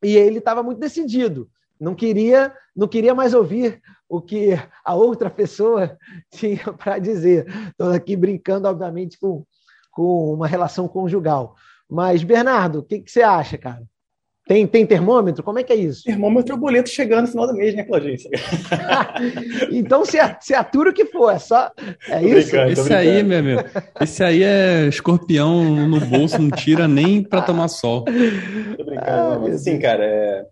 e 0.00 0.16
ele 0.16 0.38
estava 0.38 0.62
muito 0.62 0.78
decidido. 0.78 1.50
Não 1.78 1.92
queria, 1.92 2.54
não 2.74 2.86
queria 2.86 3.12
mais 3.16 3.34
ouvir 3.34 3.82
o 4.08 4.22
que 4.22 4.50
a 4.84 4.94
outra 4.94 5.28
pessoa 5.28 5.98
tinha 6.30 6.72
para 6.72 7.00
dizer. 7.00 7.46
Estou 7.70 7.90
aqui 7.90 8.14
brincando, 8.14 8.68
obviamente, 8.68 9.18
com, 9.18 9.44
com 9.90 10.32
uma 10.34 10.46
relação 10.46 10.86
conjugal. 10.86 11.56
Mas, 11.88 12.22
Bernardo, 12.22 12.78
o 12.78 12.82
que, 12.84 13.00
que 13.00 13.10
você 13.10 13.22
acha, 13.22 13.58
cara? 13.58 13.82
Tem, 14.50 14.66
tem 14.66 14.84
termômetro? 14.84 15.44
Como 15.44 15.60
é 15.60 15.62
que 15.62 15.72
é 15.72 15.76
isso? 15.76 16.02
Termômetro 16.02 16.52
é 16.52 16.56
o 16.56 16.60
boleto 16.60 16.90
chegando 16.90 17.20
no 17.20 17.28
final 17.28 17.46
do 17.46 17.54
mês, 17.54 17.72
né, 17.72 17.84
Claudinho? 17.84 18.16
então 19.70 20.04
você, 20.04 20.18
você 20.40 20.54
atura 20.54 20.90
o 20.90 20.92
que 20.92 21.04
for, 21.04 21.30
é 21.30 21.38
só. 21.38 21.70
É 22.08 22.20
isso? 22.20 22.56
Esse 22.56 22.92
aí, 22.92 23.22
meu 23.22 23.38
amigo. 23.38 23.62
Esse 24.00 24.24
aí 24.24 24.42
é 24.42 24.88
escorpião 24.88 25.86
no 25.86 26.00
bolso, 26.00 26.42
não 26.42 26.50
tira 26.50 26.88
nem 26.88 27.22
para 27.22 27.42
tomar 27.42 27.68
sol. 27.68 28.04
Tô 28.76 28.84
brincando, 28.84 29.08
ah, 29.08 29.38
mas 29.40 29.54
assim, 29.54 29.78
cara, 29.78 30.04
é... 30.04 30.46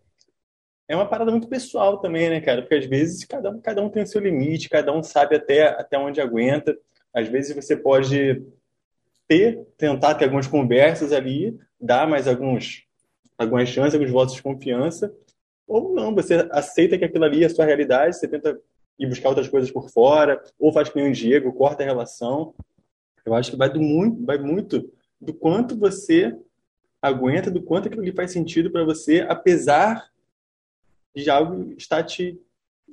é 0.90 0.94
uma 0.94 1.08
parada 1.08 1.32
muito 1.32 1.48
pessoal 1.48 1.98
também, 1.98 2.30
né, 2.30 2.40
cara? 2.40 2.62
Porque 2.62 2.76
às 2.76 2.86
vezes 2.86 3.24
cada 3.24 3.50
um, 3.50 3.60
cada 3.60 3.82
um 3.82 3.88
tem 3.88 4.04
o 4.04 4.06
seu 4.06 4.20
limite, 4.20 4.68
cada 4.68 4.92
um 4.92 5.02
sabe 5.02 5.34
até, 5.34 5.70
até 5.70 5.98
onde 5.98 6.20
aguenta. 6.20 6.72
Às 7.12 7.26
vezes 7.26 7.52
você 7.52 7.76
pode 7.76 8.44
ter, 9.26 9.58
tentar 9.76 10.14
ter 10.14 10.26
algumas 10.26 10.46
conversas 10.46 11.12
ali, 11.12 11.58
dar 11.80 12.06
mais 12.06 12.28
alguns, 12.28 12.86
algumas 13.38 13.68
chances, 13.68 13.94
alguns 13.94 14.10
votos 14.10 14.34
de 14.34 14.42
confiança, 14.42 15.14
ou 15.66 15.94
não, 15.94 16.14
você 16.14 16.48
aceita 16.50 16.98
que 16.98 17.04
aquilo 17.04 17.24
ali 17.24 17.42
é 17.42 17.46
a 17.46 17.50
sua 17.50 17.64
realidade, 17.64 18.16
você 18.16 18.26
tenta 18.26 18.58
ir 18.98 19.06
buscar 19.06 19.28
outras 19.28 19.48
coisas 19.48 19.70
por 19.70 19.88
fora, 19.90 20.42
ou 20.58 20.72
faz 20.72 20.92
nem 20.94 21.10
o 21.10 21.12
Diego, 21.12 21.52
corta 21.52 21.82
a 21.82 21.86
relação. 21.86 22.54
Eu 23.24 23.34
acho 23.34 23.50
que 23.50 23.56
vai, 23.56 23.70
do 23.70 23.80
muito, 23.80 24.24
vai 24.24 24.38
muito 24.38 24.90
do 25.20 25.32
quanto 25.32 25.78
você 25.78 26.36
aguenta, 27.00 27.50
do 27.50 27.62
quanto 27.62 27.86
aquilo 27.86 28.02
ali 28.02 28.12
faz 28.12 28.32
sentido 28.32 28.70
para 28.70 28.84
você, 28.84 29.24
apesar 29.28 30.10
de 31.14 31.30
algo 31.30 31.72
estar 31.76 32.02
te 32.02 32.40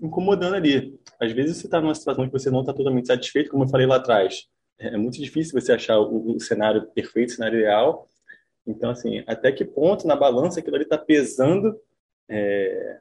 incomodando 0.02 0.56
ali. 0.56 1.00
Às 1.20 1.32
vezes 1.32 1.58
você 1.58 1.68
está 1.68 1.80
numa 1.80 1.96
situação 1.96 2.28
que 2.28 2.34
você 2.34 2.50
não 2.50 2.60
está 2.60 2.74
totalmente 2.74 3.08
satisfeito, 3.08 3.50
como 3.50 3.64
eu 3.64 3.70
falei 3.70 3.88
lá 3.88 3.96
atrás. 3.96 4.48
É 4.78 4.98
muito 4.98 5.18
difícil 5.18 5.60
você 5.60 5.72
achar 5.72 6.00
o, 6.00 6.36
o 6.36 6.40
cenário 6.40 6.86
perfeito, 6.88 7.30
o 7.30 7.36
cenário 7.36 7.60
ideal. 7.60 8.08
Então, 8.66 8.90
assim, 8.90 9.24
até 9.28 9.52
que 9.52 9.64
ponto 9.64 10.08
na 10.08 10.16
balança 10.16 10.60
aquilo 10.60 10.76
ali 10.76 10.86
está 10.86 10.98
pesando 10.98 11.80
é, 12.28 13.00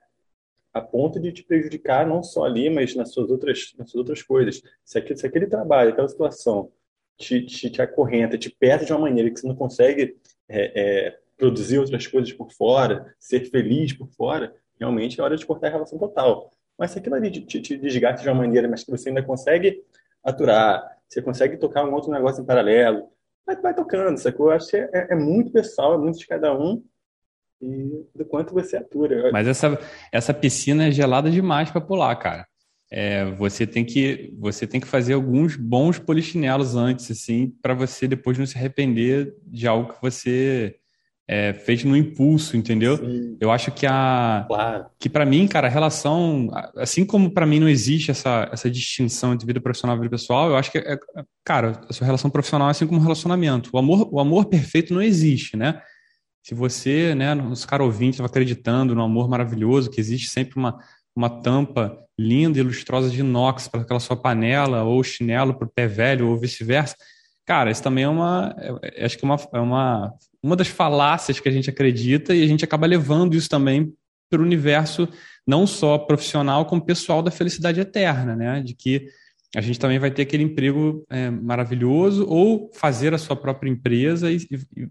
a 0.73 0.81
ponto 0.81 1.21
de 1.21 1.33
te 1.33 1.43
prejudicar 1.43 2.07
não 2.07 2.23
só 2.23 2.45
ali, 2.45 2.69
mas 2.69 2.95
nas 2.95 3.13
suas 3.13 3.31
outras, 3.31 3.73
nas 3.79 3.91
suas 3.91 4.01
outras 4.01 4.23
coisas. 4.23 4.61
Se 4.85 4.99
aquele, 4.99 5.19
se 5.19 5.27
aquele 5.27 5.47
trabalho, 5.47 5.91
aquela 5.91 6.09
situação 6.09 6.71
te, 7.17 7.43
te, 7.43 7.71
te 7.71 7.81
acorrenta, 7.81 8.37
te 8.37 8.51
perde 8.51 8.87
de 8.87 8.93
uma 8.93 9.03
maneira 9.03 9.31
que 9.31 9.39
você 9.39 9.47
não 9.47 9.55
consegue 9.55 10.17
é, 10.49 11.07
é, 11.07 11.19
produzir 11.37 11.79
outras 11.79 12.07
coisas 12.07 12.33
por 12.33 12.51
fora, 12.53 13.15
ser 13.19 13.49
feliz 13.51 13.93
por 13.93 14.09
fora, 14.09 14.55
realmente 14.79 15.21
é 15.21 15.23
hora 15.23 15.37
de 15.37 15.47
cortar 15.47 15.69
a 15.69 15.71
relação 15.71 15.99
total. 15.99 16.51
Mas 16.77 16.91
se 16.91 16.99
aquilo 16.99 17.15
ali 17.15 17.31
te, 17.31 17.61
te 17.61 17.77
desgasta 17.77 18.23
de 18.23 18.29
uma 18.29 18.35
maneira, 18.43 18.69
mas 18.69 18.83
que 18.83 18.91
você 18.91 19.09
ainda 19.09 19.23
consegue 19.23 19.83
aturar, 20.23 20.99
você 21.09 21.23
consegue 21.23 21.57
tocar 21.57 21.85
um 21.85 21.95
outro 21.95 22.11
negócio 22.11 22.43
em 22.43 22.47
paralelo, 22.47 23.09
vai, 23.47 23.57
vai 23.61 23.75
tocando, 23.75 24.19
sacou? 24.19 24.47
Eu 24.47 24.53
acho 24.57 24.69
que 24.69 24.77
é, 24.77 24.89
é 25.11 25.15
muito 25.15 25.53
pessoal, 25.53 25.95
é 25.95 25.99
muito 25.99 26.19
de 26.19 26.27
cada 26.27 26.57
um 26.57 26.83
e 27.61 28.07
do 28.15 28.25
quanto 28.25 28.53
você 28.53 28.77
atura. 28.77 29.31
Mas 29.33 29.47
essa, 29.47 29.79
essa 30.13 30.35
piscina 30.35 30.87
é 30.89 30.91
gelada 30.91 31.31
demais 31.31 31.71
para 31.71 31.81
pular, 31.81 32.15
cara. 32.17 32.47
É, 32.91 33.25
você 33.33 33.67
tem 33.67 33.85
que 33.85 34.33
você 34.39 34.67
tem 34.67 34.81
que 34.81 34.87
fazer 34.87 35.15
alguns 35.15 35.57
bons 35.57 35.99
polichinelos 35.99 36.77
antes, 36.77 37.11
assim, 37.11 37.53
para 37.63 37.75
você 37.75 38.07
depois 38.07 38.39
não 38.39 38.47
se 38.47 38.57
arrepender 38.57 39.35
de 39.47 39.67
algo 39.67 39.93
que 39.93 40.03
você 40.03 40.77
é, 41.27 41.55
fez 41.55 41.83
no 41.85 41.97
impulso, 41.97 42.57
entendeu? 42.57 42.99
Sim. 42.99 43.37
Eu 43.41 43.51
acho 43.51 43.73
que 43.73 43.87
a 43.87 44.45
claro. 44.47 44.87
que 44.99 45.09
para 45.09 45.25
mim, 45.25 45.49
cara, 45.49 45.67
a 45.67 45.71
relação, 45.71 46.51
assim 46.77 47.05
como 47.05 47.31
para 47.31 47.47
mim 47.47 47.59
não 47.59 47.69
existe 47.69 48.11
essa, 48.11 48.49
essa 48.53 48.71
distinção 48.71 49.33
entre 49.33 49.47
vida 49.47 49.61
profissional 49.61 49.97
e 49.97 50.01
vida 50.01 50.11
pessoal, 50.11 50.51
eu 50.51 50.57
acho 50.57 50.71
que, 50.71 50.79
é, 50.79 50.99
cara, 51.45 51.81
a 51.89 51.93
sua 51.93 52.05
relação 52.05 52.31
profissional 52.31 52.69
é 52.69 52.71
assim 52.73 52.87
como 52.87 52.99
um 52.99 53.03
relacionamento. 53.03 53.71
O 53.73 53.79
amor, 53.79 54.09
o 54.13 54.21
amor 54.21 54.47
perfeito 54.47 54.93
não 54.93 55.01
existe, 55.01 55.57
né? 55.57 55.81
Se 56.43 56.55
você, 56.55 57.15
né, 57.15 57.35
os 57.35 57.65
caras 57.65 57.87
ouvintes, 57.87 58.17
estava 58.17 58.29
acreditando 58.29 58.95
no 58.95 59.03
amor 59.03 59.29
maravilhoso, 59.31 59.91
que 59.91 59.99
existe 59.99 60.29
sempre 60.29 60.59
uma, 60.59 60.79
uma 61.17 61.31
tampa 61.31 61.99
linda 62.19 62.59
e 62.59 62.63
lustrosa 62.63 63.09
de 63.09 63.21
inox 63.21 63.67
para 63.67 63.81
aquela 63.81 63.99
sua 63.99 64.15
panela, 64.15 64.83
ou 64.83 65.03
chinelo 65.03 65.55
para 65.55 65.67
o 65.67 65.71
pé 65.71 65.87
velho, 65.87 66.29
ou 66.29 66.39
vice-versa, 66.39 66.95
cara, 67.47 67.71
isso 67.71 67.83
também 67.83 68.05
é 68.05 68.09
uma. 68.09 68.55
É, 68.59 69.03
é, 69.03 69.05
acho 69.07 69.17
que 69.17 69.25
é 69.25 69.29
uma, 69.29 69.39
é 69.55 69.61
uma, 69.61 70.15
uma 70.45 70.57
das 70.57 70.69
falácias 70.69 71.41
que 71.41 71.49
a 71.49 71.53
gente 71.53 71.71
acredita 71.71 72.35
e 72.35 72.43
a 72.43 72.47
gente 72.47 72.65
acaba 72.65 72.87
levando 72.87 73.35
isso 73.35 73.49
também 73.49 73.95
para 74.29 74.43
o 74.43 74.45
universo 74.45 75.09
não 75.47 75.67
só 75.67 75.97
profissional, 75.97 76.67
como 76.67 76.85
pessoal 76.85 77.23
da 77.23 77.31
felicidade 77.31 77.81
eterna, 77.81 78.37
né? 78.37 78.61
De 78.61 78.75
que 78.75 79.07
a 79.57 79.61
gente 79.61 79.79
também 79.79 79.99
vai 79.99 80.11
ter 80.11 80.23
aquele 80.23 80.43
emprego 80.43 81.05
é, 81.09 81.31
maravilhoso 81.31 82.27
ou 82.29 82.71
fazer 82.75 83.15
a 83.15 83.19
sua 83.19 83.37
própria 83.37 83.71
empresa 83.71 84.31
e, 84.31 84.37
e, 84.37 84.57
e, 84.77 84.89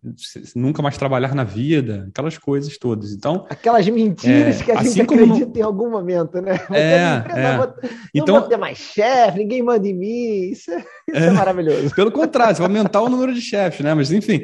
nunca 0.56 0.82
mais 0.82 0.98
trabalhar 0.98 1.36
na 1.36 1.44
vida, 1.44 2.08
aquelas 2.10 2.38
coisas 2.38 2.78
todas. 2.78 3.12
Então 3.12 3.46
aquelas 3.50 3.88
mentiras 3.90 4.62
é, 4.62 4.64
que 4.64 4.72
a 4.72 4.76
gente 4.78 4.88
assim 4.88 5.02
acredita 5.02 5.46
como... 5.46 5.58
em 5.58 5.62
algum 5.62 5.92
momento, 5.92 6.42
né? 6.42 6.60
é, 6.72 7.42
é. 7.42 7.58
Vou, 7.58 7.74
então, 8.14 8.36
não 8.36 8.42
vou 8.42 8.50
ter 8.50 8.58
mais 8.58 8.78
chefe, 8.78 9.40
ninguém 9.40 9.62
manda 9.62 9.88
em 9.88 9.94
mim, 9.94 10.52
isso, 10.52 10.72
é, 10.72 10.78
isso 11.10 11.26
é, 11.26 11.32
maravilhoso. 11.32 11.94
Pelo 11.94 12.12
contrário, 12.12 12.56
você 12.56 12.62
vai 12.62 12.72
aumentar 12.72 13.02
o 13.02 13.10
número 13.10 13.34
de 13.34 13.42
chefes, 13.42 13.82
né? 13.82 13.94
Mas 13.94 14.12
enfim, 14.12 14.44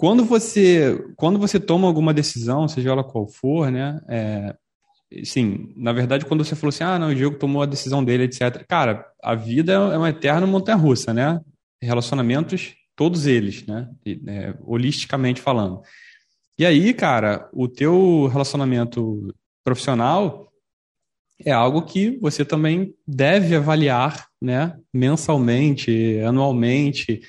quando 0.00 0.24
você 0.24 0.98
quando 1.14 1.38
você 1.38 1.60
toma 1.60 1.86
alguma 1.86 2.14
decisão, 2.14 2.66
seja 2.66 2.88
ela 2.88 3.04
qual 3.04 3.28
for, 3.28 3.70
né? 3.70 4.00
É, 4.08 4.56
sim, 5.22 5.74
na 5.76 5.92
verdade, 5.92 6.24
quando 6.24 6.42
você 6.42 6.56
falou 6.56 6.70
assim, 6.70 6.84
ah, 6.84 6.98
não, 6.98 7.10
o 7.10 7.14
Diego 7.14 7.36
tomou 7.36 7.60
a 7.60 7.66
decisão 7.66 8.02
dele, 8.02 8.22
etc. 8.22 8.64
Cara, 8.66 9.06
a 9.22 9.34
vida 9.34 9.74
é 9.74 9.98
uma 9.98 10.08
eterna 10.08 10.46
montanha-russa, 10.46 11.12
né? 11.12 11.38
Relacionamentos, 11.82 12.74
todos 12.96 13.26
eles, 13.26 13.66
né? 13.66 13.90
É, 14.26 14.54
holisticamente 14.64 15.38
falando. 15.38 15.82
E 16.58 16.64
aí, 16.64 16.94
cara, 16.94 17.50
o 17.52 17.68
teu 17.68 18.26
relacionamento 18.28 19.34
profissional 19.62 20.50
é 21.44 21.52
algo 21.52 21.82
que 21.82 22.18
você 22.22 22.42
também 22.42 22.94
deve 23.06 23.54
avaliar, 23.54 24.28
né? 24.40 24.78
Mensalmente, 24.94 26.20
anualmente, 26.20 27.20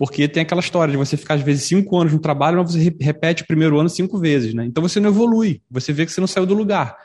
porque 0.00 0.26
tem 0.26 0.44
aquela 0.44 0.62
história 0.62 0.90
de 0.90 0.96
você 0.96 1.14
ficar 1.14 1.34
às 1.34 1.42
vezes 1.42 1.64
cinco 1.64 1.94
anos 1.98 2.10
no 2.10 2.18
trabalho, 2.18 2.56
mas 2.56 2.72
você 2.72 2.96
repete 2.98 3.42
o 3.42 3.46
primeiro 3.46 3.78
ano 3.78 3.90
cinco 3.90 4.16
vezes, 4.16 4.54
né? 4.54 4.64
Então 4.64 4.82
você 4.82 4.98
não 4.98 5.10
evolui, 5.10 5.60
você 5.70 5.92
vê 5.92 6.06
que 6.06 6.12
você 6.12 6.22
não 6.22 6.26
saiu 6.26 6.46
do 6.46 6.54
lugar. 6.54 6.96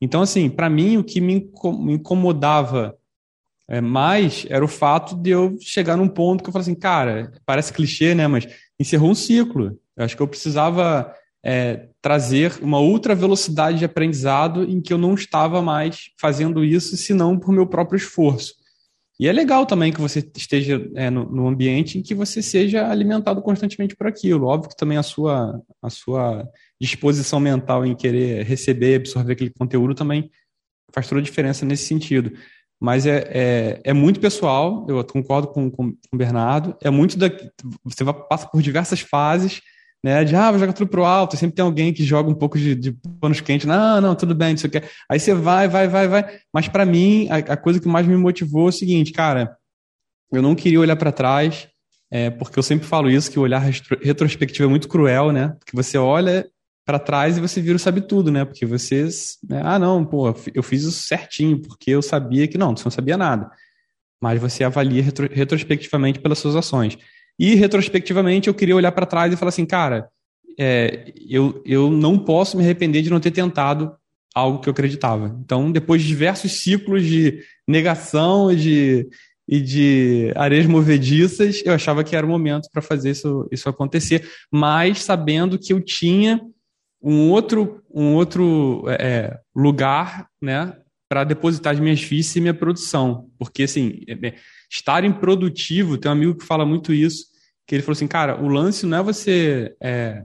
Então, 0.00 0.22
assim, 0.22 0.48
para 0.48 0.70
mim, 0.70 0.96
o 0.96 1.04
que 1.04 1.20
me 1.20 1.50
incomodava 1.90 2.96
é, 3.68 3.82
mais 3.82 4.46
era 4.48 4.64
o 4.64 4.68
fato 4.68 5.14
de 5.14 5.28
eu 5.28 5.58
chegar 5.60 5.98
num 5.98 6.08
ponto 6.08 6.42
que 6.42 6.48
eu 6.48 6.52
falei 6.54 6.62
assim, 6.62 6.74
cara, 6.74 7.30
parece 7.44 7.70
clichê, 7.70 8.14
né? 8.14 8.26
Mas 8.26 8.48
encerrou 8.80 9.10
um 9.10 9.14
ciclo. 9.14 9.78
Eu 9.94 10.06
acho 10.06 10.16
que 10.16 10.22
eu 10.22 10.28
precisava 10.28 11.12
é, 11.44 11.88
trazer 12.00 12.58
uma 12.62 12.80
outra 12.80 13.14
velocidade 13.14 13.80
de 13.80 13.84
aprendizado 13.84 14.64
em 14.64 14.80
que 14.80 14.90
eu 14.90 14.96
não 14.96 15.12
estava 15.12 15.60
mais 15.60 16.12
fazendo 16.18 16.64
isso, 16.64 16.96
senão 16.96 17.38
por 17.38 17.52
meu 17.52 17.66
próprio 17.66 17.98
esforço. 17.98 18.54
E 19.20 19.26
é 19.26 19.32
legal 19.32 19.66
também 19.66 19.92
que 19.92 20.00
você 20.00 20.20
esteja 20.36 20.80
é, 20.94 21.10
no, 21.10 21.28
no, 21.28 21.48
ambiente 21.48 21.98
em 21.98 22.02
que 22.02 22.14
você 22.14 22.40
seja 22.40 22.88
alimentado 22.88 23.42
constantemente 23.42 23.96
por 23.96 24.06
aquilo. 24.06 24.46
Óbvio 24.46 24.70
que 24.70 24.76
também 24.76 24.96
a 24.96 25.02
sua, 25.02 25.60
a 25.82 25.90
sua 25.90 26.48
disposição 26.80 27.40
mental 27.40 27.84
em 27.84 27.96
querer 27.96 28.44
receber, 28.44 28.94
absorver 28.96 29.32
aquele 29.32 29.50
conteúdo 29.50 29.94
também 29.94 30.30
faz 30.92 31.08
toda 31.08 31.20
a 31.20 31.24
diferença 31.24 31.66
nesse 31.66 31.86
sentido. 31.86 32.32
Mas 32.80 33.06
é, 33.06 33.28
é, 33.32 33.80
é 33.82 33.92
muito 33.92 34.20
pessoal, 34.20 34.86
eu 34.88 35.04
concordo 35.04 35.48
com, 35.48 35.68
com, 35.68 35.90
com 35.90 35.98
o 36.12 36.16
Bernardo, 36.16 36.76
é 36.80 36.90
muito 36.90 37.18
da. 37.18 37.28
Você 37.82 38.04
passa 38.28 38.46
por 38.46 38.62
diversas 38.62 39.00
fases, 39.00 39.60
né? 40.02 40.24
De 40.24 40.34
ah, 40.36 40.50
vou 40.50 40.60
jogar 40.60 40.72
tudo 40.72 40.88
pro 40.88 41.04
alto, 41.04 41.36
sempre 41.36 41.56
tem 41.56 41.64
alguém 41.64 41.92
que 41.92 42.04
joga 42.04 42.30
um 42.30 42.34
pouco 42.34 42.58
de, 42.58 42.74
de 42.74 42.92
panos 43.20 43.40
quentes, 43.40 43.66
não, 43.66 44.00
não, 44.00 44.14
tudo 44.14 44.34
bem, 44.34 44.50
não 44.50 44.56
sei 44.56 44.68
o 44.68 44.70
que. 44.70 44.82
Aí 45.10 45.18
você 45.18 45.34
vai, 45.34 45.68
vai, 45.68 45.88
vai, 45.88 46.08
vai. 46.08 46.38
Mas 46.52 46.68
para 46.68 46.84
mim, 46.84 47.28
a, 47.30 47.36
a, 47.36 47.56
coisa 47.56 47.80
que 47.80 47.88
mais 47.88 48.06
me 48.06 48.16
motivou 48.16 48.66
é 48.66 48.68
o 48.68 48.72
seguinte, 48.72 49.12
cara, 49.12 49.56
eu 50.32 50.42
não 50.42 50.54
queria 50.54 50.80
olhar 50.80 50.96
para 50.96 51.12
trás, 51.12 51.68
é, 52.10 52.30
porque 52.30 52.58
eu 52.58 52.62
sempre 52.62 52.86
falo 52.86 53.10
isso, 53.10 53.30
que 53.30 53.38
o 53.38 53.42
olhar 53.42 53.60
retrospectivo 54.02 54.64
é 54.64 54.70
muito 54.70 54.88
cruel, 54.88 55.32
né? 55.32 55.54
Porque 55.58 55.74
você 55.74 55.98
olha 55.98 56.48
para 56.84 56.98
trás 56.98 57.36
e 57.36 57.40
você 57.40 57.60
vira 57.60 57.76
o 57.76 57.78
sabe 57.78 58.00
tudo, 58.00 58.30
né? 58.30 58.44
Porque 58.46 58.64
vocês, 58.64 59.36
né? 59.46 59.60
ah, 59.62 59.78
não, 59.78 60.04
pô, 60.06 60.34
eu 60.54 60.62
fiz 60.62 60.84
isso 60.84 61.02
certinho, 61.02 61.60
porque 61.60 61.90
eu 61.90 62.00
sabia 62.00 62.48
que 62.48 62.56
não, 62.56 62.74
você 62.74 62.84
não 62.84 62.90
sabia 62.90 63.16
nada. 63.16 63.50
Mas 64.20 64.40
você 64.40 64.64
avalia 64.64 65.02
retro, 65.02 65.28
retrospectivamente 65.30 66.18
pelas 66.18 66.38
suas 66.38 66.56
ações. 66.56 66.96
E 67.38 67.54
retrospectivamente 67.54 68.48
eu 68.48 68.54
queria 68.54 68.76
olhar 68.76 68.92
para 68.92 69.06
trás 69.06 69.32
e 69.32 69.36
falar 69.36 69.50
assim, 69.50 69.66
cara, 69.66 70.08
é, 70.58 71.12
eu, 71.28 71.62
eu 71.64 71.90
não 71.90 72.18
posso 72.18 72.56
me 72.56 72.64
arrepender 72.64 73.02
de 73.02 73.10
não 73.10 73.20
ter 73.20 73.30
tentado 73.30 73.94
algo 74.34 74.60
que 74.60 74.68
eu 74.68 74.72
acreditava. 74.72 75.36
Então, 75.44 75.70
depois 75.70 76.02
de 76.02 76.08
diversos 76.08 76.60
ciclos 76.60 77.04
de 77.04 77.40
negação 77.66 78.50
e 78.50 78.56
de, 78.56 79.08
e 79.48 79.60
de 79.60 80.32
areias 80.34 80.66
movediças, 80.66 81.62
eu 81.64 81.72
achava 81.72 82.02
que 82.02 82.16
era 82.16 82.26
o 82.26 82.28
momento 82.28 82.68
para 82.72 82.82
fazer 82.82 83.10
isso, 83.10 83.48
isso 83.52 83.68
acontecer, 83.68 84.28
mas 84.50 85.02
sabendo 85.02 85.58
que 85.58 85.72
eu 85.72 85.80
tinha 85.80 86.40
um 87.00 87.30
outro, 87.30 87.82
um 87.92 88.14
outro 88.14 88.84
é, 88.88 88.94
é 89.00 89.40
lugar 89.54 90.28
né, 90.42 90.76
para 91.08 91.24
depositar 91.24 91.72
as 91.72 91.80
minhas 91.80 92.02
fichas 92.02 92.34
e 92.36 92.40
minha 92.40 92.54
produção. 92.54 93.28
Porque, 93.38 93.62
assim, 93.62 94.02
é, 94.08 94.28
é, 94.28 94.34
estar 94.70 95.04
improdutivo, 95.04 95.96
tem 95.96 96.10
um 96.10 96.12
amigo 96.12 96.34
que 96.34 96.44
fala 96.44 96.64
muito 96.64 96.92
isso, 96.92 97.26
que 97.66 97.74
ele 97.74 97.82
falou 97.82 97.92
assim, 97.92 98.06
cara, 98.06 98.40
o 98.42 98.48
lance 98.48 98.86
não 98.86 98.98
é 98.98 99.02
você 99.02 99.76
é, 99.82 100.24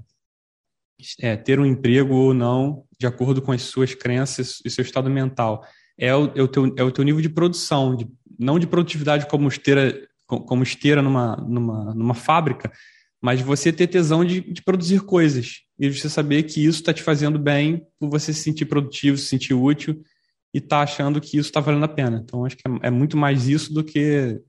é, 1.20 1.36
ter 1.36 1.60
um 1.60 1.66
emprego 1.66 2.14
ou 2.14 2.34
não, 2.34 2.84
de 3.00 3.06
acordo 3.06 3.42
com 3.42 3.52
as 3.52 3.64
suas 3.64 3.94
crenças 3.94 4.62
e 4.66 4.70
seu 4.70 4.82
estado 4.82 5.10
mental. 5.10 5.66
É 5.98 6.16
o, 6.16 6.32
é 6.36 6.42
o, 6.42 6.48
teu, 6.48 6.74
é 6.78 6.84
o 6.84 6.92
teu 6.92 7.04
nível 7.04 7.22
de 7.22 7.30
produção, 7.30 7.96
de, 7.96 8.08
não 8.40 8.58
de 8.58 8.68
produtividade 8.68 9.28
como 9.28 9.48
esteira, 9.48 10.08
como 10.26 10.64
esteira 10.64 11.02
numa, 11.02 11.36
numa, 11.36 11.94
numa 11.94 12.14
fábrica, 12.14 12.72
mas 13.22 13.42
você 13.42 13.72
ter 13.72 13.88
tesão 13.88 14.26
de, 14.26 14.42
de 14.42 14.62
produzir 14.62 15.02
coisas. 15.02 15.62
e 15.80 15.90
você 15.90 16.10
saber 16.10 16.44
que 16.44 16.64
isso 16.66 16.80
está 16.80 16.94
te 16.94 17.02
fazendo 17.02 17.40
bem 17.40 17.86
você 18.00 18.34
se 18.34 18.42
sentir 18.42 18.66
produtivo, 18.66 19.18
se 19.18 19.28
sentir 19.28 19.54
útil 19.54 20.04
e 20.54 20.62
tá 20.62 20.82
achando 20.82 21.20
que 21.20 21.38
isso 21.38 21.50
está 21.50 21.60
valendo 21.60 21.86
a 21.86 21.88
pena. 21.88 22.22
Então, 22.24 22.46
acho 22.46 22.56
que 22.56 22.64
é, 22.68 22.88
é 22.88 22.90
muito 22.92 23.18
mais 23.18 23.48
isso 23.48 23.74
do 23.74 23.84
que 23.84 24.42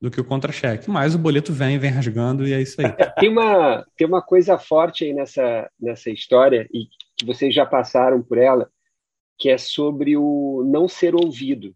do 0.00 0.10
que 0.10 0.20
o 0.20 0.24
contra-cheque. 0.24 0.88
Mas 0.88 1.14
o 1.14 1.18
boleto 1.18 1.52
vem, 1.52 1.78
vem 1.78 1.90
rasgando 1.90 2.48
e 2.48 2.54
é 2.54 2.62
isso 2.62 2.80
aí. 2.80 2.86
Tem 3.20 3.28
uma, 3.28 3.84
tem 3.96 4.06
uma 4.06 4.22
coisa 4.22 4.58
forte 4.58 5.04
aí 5.04 5.12
nessa, 5.12 5.70
nessa 5.78 6.10
história, 6.10 6.66
e 6.72 6.86
que 7.18 7.26
vocês 7.26 7.54
já 7.54 7.66
passaram 7.66 8.22
por 8.22 8.38
ela, 8.38 8.70
que 9.38 9.50
é 9.50 9.58
sobre 9.58 10.16
o 10.16 10.64
não 10.66 10.88
ser 10.88 11.14
ouvido. 11.14 11.74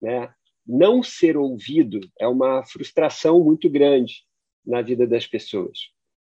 Né? 0.00 0.32
Não 0.66 1.02
ser 1.02 1.36
ouvido 1.36 2.00
é 2.18 2.26
uma 2.26 2.64
frustração 2.64 3.44
muito 3.44 3.68
grande 3.68 4.22
na 4.64 4.80
vida 4.80 5.06
das 5.06 5.26
pessoas. 5.26 5.78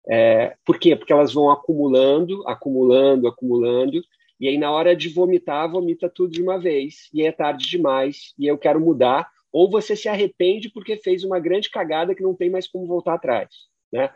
É, 0.09 0.55
por 0.65 0.79
quê? 0.79 0.95
Porque 0.95 1.13
elas 1.13 1.31
vão 1.31 1.49
acumulando, 1.49 2.45
acumulando, 2.47 3.27
acumulando, 3.27 4.01
e 4.41 4.47
aí 4.47 4.57
na 4.57 4.71
hora 4.71 4.95
de 4.95 5.07
vomitar, 5.07 5.69
vomita 5.69 6.09
tudo 6.09 6.31
de 6.31 6.41
uma 6.41 6.59
vez, 6.59 7.07
e 7.13 7.23
é 7.23 7.31
tarde 7.31 7.69
demais, 7.69 8.33
e 8.39 8.47
eu 8.47 8.57
quero 8.57 8.81
mudar, 8.81 9.29
ou 9.51 9.69
você 9.69 9.95
se 9.95 10.09
arrepende 10.09 10.71
porque 10.71 10.97
fez 10.97 11.23
uma 11.23 11.39
grande 11.39 11.69
cagada 11.69 12.15
que 12.15 12.23
não 12.23 12.33
tem 12.33 12.49
mais 12.49 12.67
como 12.67 12.87
voltar 12.87 13.13
atrás, 13.13 13.49
né? 13.93 14.11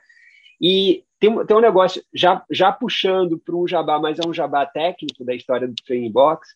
E 0.59 1.03
tem, 1.19 1.45
tem 1.45 1.57
um 1.57 1.61
negócio, 1.61 2.03
já, 2.11 2.43
já 2.49 2.71
puxando 2.71 3.37
para 3.37 3.55
um 3.55 3.67
jabá, 3.67 3.99
mas 3.99 4.17
é 4.17 4.27
um 4.27 4.33
jabá 4.33 4.65
técnico 4.65 5.23
da 5.23 5.35
história 5.35 5.67
do 5.67 5.75
Training 5.85 6.11
Box, 6.11 6.55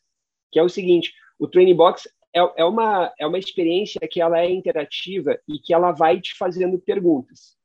que 0.52 0.58
é 0.58 0.64
o 0.64 0.70
seguinte, 0.70 1.14
o 1.38 1.48
Training 1.48 1.76
Box 1.76 2.10
é, 2.36 2.40
é, 2.58 2.66
uma, 2.66 3.14
é 3.20 3.28
uma 3.28 3.38
experiência 3.38 4.00
que 4.10 4.20
ela 4.20 4.40
é 4.40 4.50
interativa 4.50 5.40
e 5.48 5.60
que 5.60 5.76
ela 5.76 5.92
vai 5.92 6.20
te 6.20 6.36
fazendo 6.36 6.80
perguntas. 6.80 7.56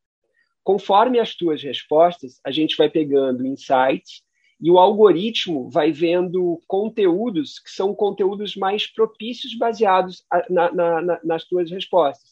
Conforme 0.63 1.19
as 1.19 1.33
tuas 1.33 1.63
respostas, 1.63 2.39
a 2.43 2.51
gente 2.51 2.75
vai 2.77 2.89
pegando 2.89 3.45
insights 3.45 4.24
e 4.59 4.71
o 4.71 4.79
algoritmo 4.79 5.69
vai 5.69 5.91
vendo 5.91 6.61
conteúdos 6.67 7.59
que 7.59 7.69
são 7.69 7.93
conteúdos 7.93 8.55
mais 8.55 8.87
propícios 8.87 9.57
baseados 9.57 10.23
na, 10.49 10.71
na, 10.71 11.19
nas 11.23 11.43
tuas 11.45 11.69
respostas. 11.69 12.31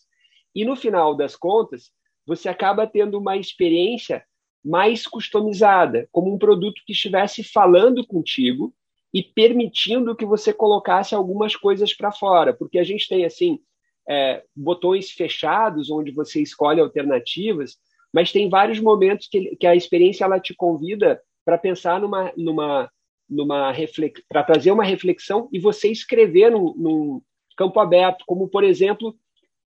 E 0.55 0.63
no 0.63 0.75
final 0.75 1.15
das 1.15 1.35
contas, 1.35 1.91
você 2.25 2.47
acaba 2.47 2.87
tendo 2.87 3.19
uma 3.19 3.35
experiência 3.35 4.23
mais 4.63 5.05
customizada, 5.05 6.07
como 6.11 6.33
um 6.33 6.37
produto 6.37 6.81
que 6.85 6.93
estivesse 6.93 7.43
falando 7.43 8.05
contigo 8.05 8.73
e 9.13 9.21
permitindo 9.21 10.15
que 10.15 10.25
você 10.25 10.53
colocasse 10.53 11.13
algumas 11.13 11.55
coisas 11.55 11.93
para 11.93 12.11
fora, 12.11 12.53
porque 12.53 12.79
a 12.79 12.83
gente 12.83 13.07
tem 13.07 13.25
assim 13.25 13.59
é, 14.07 14.43
botões 14.55 15.11
fechados 15.11 15.91
onde 15.91 16.11
você 16.11 16.41
escolhe 16.41 16.79
alternativas, 16.79 17.77
mas 18.13 18.31
tem 18.31 18.49
vários 18.49 18.79
momentos 18.79 19.27
que, 19.27 19.55
que 19.57 19.67
a 19.67 19.75
experiência 19.75 20.23
ela 20.23 20.39
te 20.39 20.53
convida 20.53 21.21
para 21.45 21.57
pensar 21.57 21.99
numa, 21.99 22.31
numa, 22.37 22.91
numa 23.29 23.73
para 24.29 24.43
trazer 24.43 24.71
uma 24.71 24.83
reflexão 24.83 25.49
e 25.51 25.59
você 25.59 25.89
escrever 25.89 26.51
num, 26.51 26.73
num 26.75 27.21
campo 27.57 27.79
aberto, 27.79 28.23
como 28.25 28.47
por 28.47 28.63
exemplo 28.63 29.15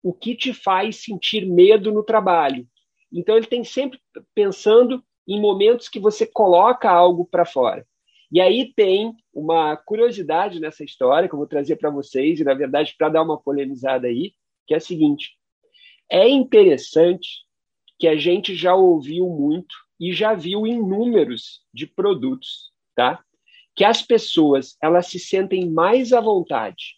o 0.04 0.14
que 0.14 0.36
te 0.36 0.54
faz 0.54 0.98
sentir 0.98 1.46
medo 1.46 1.92
no 1.92 2.04
trabalho. 2.04 2.68
Então 3.12 3.36
ele 3.36 3.48
tem 3.48 3.64
sempre 3.64 4.00
pensando 4.34 5.04
em 5.28 5.40
momentos 5.40 5.90
que 5.90 6.00
você 6.00 6.26
coloca 6.26 6.90
algo 6.90 7.26
para 7.26 7.46
fora. 7.46 7.86
E 8.32 8.42
aí 8.42 8.74
tem 8.76 9.14
uma 9.34 9.78
curiosidade 9.78 10.60
nessa 10.60 10.84
história 10.84 11.28
que 11.30 11.34
eu 11.34 11.40
vou 11.40 11.48
trazer 11.48 11.78
para 11.78 11.90
vocês, 11.90 12.40
e 12.40 12.44
na 12.44 12.54
verdade 12.54 12.94
para 12.98 13.10
dar 13.10 13.24
uma 13.24 13.40
polemizada 13.40 14.08
aí, 14.08 14.34
que 14.66 14.74
é 14.74 14.78
a 14.78 14.82
seguinte: 14.82 15.38
é 16.12 16.28
interessante 16.28 17.46
que 17.98 18.08
a 18.08 18.18
gente 18.18 18.54
já 18.54 18.76
ouviu 18.76 19.28
muito 19.28 19.76
e 20.00 20.14
já 20.14 20.34
viu 20.34 20.66
em 20.66 20.78
números 20.78 21.62
de 21.74 21.88
produtos, 21.88 22.72
tá? 22.96 23.24
Que 23.76 23.84
as 23.84 24.02
pessoas 24.02 24.78
elas 24.82 25.08
se 25.08 25.20
sentem 25.20 25.70
mais 25.70 26.14
à 26.14 26.22
vontade 26.22 26.98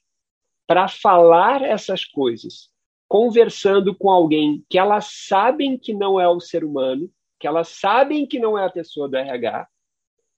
para 0.67 0.87
falar 0.87 1.61
essas 1.63 2.05
coisas, 2.05 2.69
conversando 3.07 3.95
com 3.95 4.09
alguém 4.09 4.63
que 4.69 4.77
elas 4.77 5.09
sabem 5.27 5.77
que 5.77 5.93
não 5.93 6.19
é 6.19 6.27
o 6.27 6.39
ser 6.39 6.63
humano, 6.63 7.11
que 7.39 7.47
elas 7.47 7.69
sabem 7.69 8.27
que 8.27 8.37
não 8.37 8.57
é 8.57 8.65
a 8.65 8.71
pessoa 8.71 9.09
do 9.09 9.17
RH, 9.17 9.67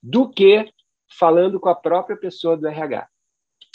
do 0.02 0.30
que 0.30 0.72
falando 1.18 1.60
com 1.60 1.70
a 1.70 1.76
própria 1.76 2.16
pessoa 2.16 2.56
do 2.56 2.68
RH. 2.68 3.08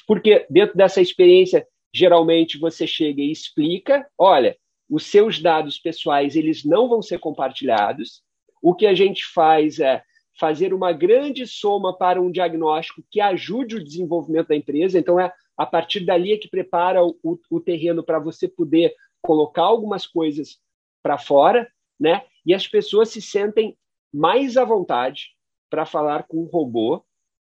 Porque 0.06 0.46
dentro 0.48 0.76
dessa 0.76 1.00
experiência, 1.00 1.66
geralmente 1.92 2.58
você 2.58 2.86
chega 2.86 3.20
e 3.20 3.30
explica, 3.30 4.08
olha, 4.16 4.56
os 4.88 5.04
seus 5.06 5.40
dados 5.40 5.78
pessoais 5.78 6.36
eles 6.36 6.64
não 6.64 6.88
vão 6.88 7.02
ser 7.02 7.18
compartilhados. 7.18 8.22
O 8.62 8.74
que 8.74 8.86
a 8.86 8.94
gente 8.94 9.24
faz 9.32 9.78
é 9.78 10.02
fazer 10.38 10.74
uma 10.74 10.92
grande 10.92 11.46
soma 11.46 11.96
para 11.96 12.20
um 12.20 12.30
diagnóstico 12.30 13.02
que 13.10 13.20
ajude 13.20 13.76
o 13.76 13.84
desenvolvimento 13.84 14.48
da 14.48 14.56
empresa. 14.56 14.98
Então, 14.98 15.18
é 15.18 15.32
a 15.56 15.64
partir 15.64 16.00
dali 16.00 16.32
é 16.32 16.36
que 16.36 16.48
prepara 16.48 17.02
o, 17.02 17.16
o 17.50 17.60
terreno 17.60 18.02
para 18.02 18.18
você 18.18 18.46
poder 18.46 18.94
colocar 19.22 19.62
algumas 19.62 20.06
coisas 20.06 20.58
para 21.02 21.16
fora, 21.16 21.66
né? 21.98 22.22
E 22.44 22.52
as 22.52 22.68
pessoas 22.68 23.08
se 23.08 23.22
sentem 23.22 23.76
mais 24.12 24.56
à 24.56 24.64
vontade 24.64 25.30
para 25.70 25.86
falar 25.86 26.24
com 26.24 26.42
um 26.42 26.46
robô 26.46 27.02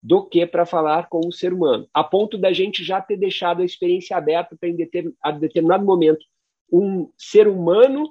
do 0.03 0.27
que 0.27 0.47
para 0.47 0.65
falar 0.65 1.09
com 1.09 1.21
um 1.27 1.31
ser 1.31 1.53
humano, 1.53 1.87
a 1.93 2.03
ponto 2.03 2.39
da 2.39 2.53
gente 2.53 2.83
já 2.83 3.03
ter 3.03 3.19
deixado 3.19 3.61
a 3.61 3.65
experiência 3.65 4.17
aberta 4.17 4.57
para, 4.59 4.69
em 4.69 4.77
determinado 4.77 5.85
momento, 5.85 6.25
um 6.73 7.13
ser 7.19 7.47
humano 7.47 8.11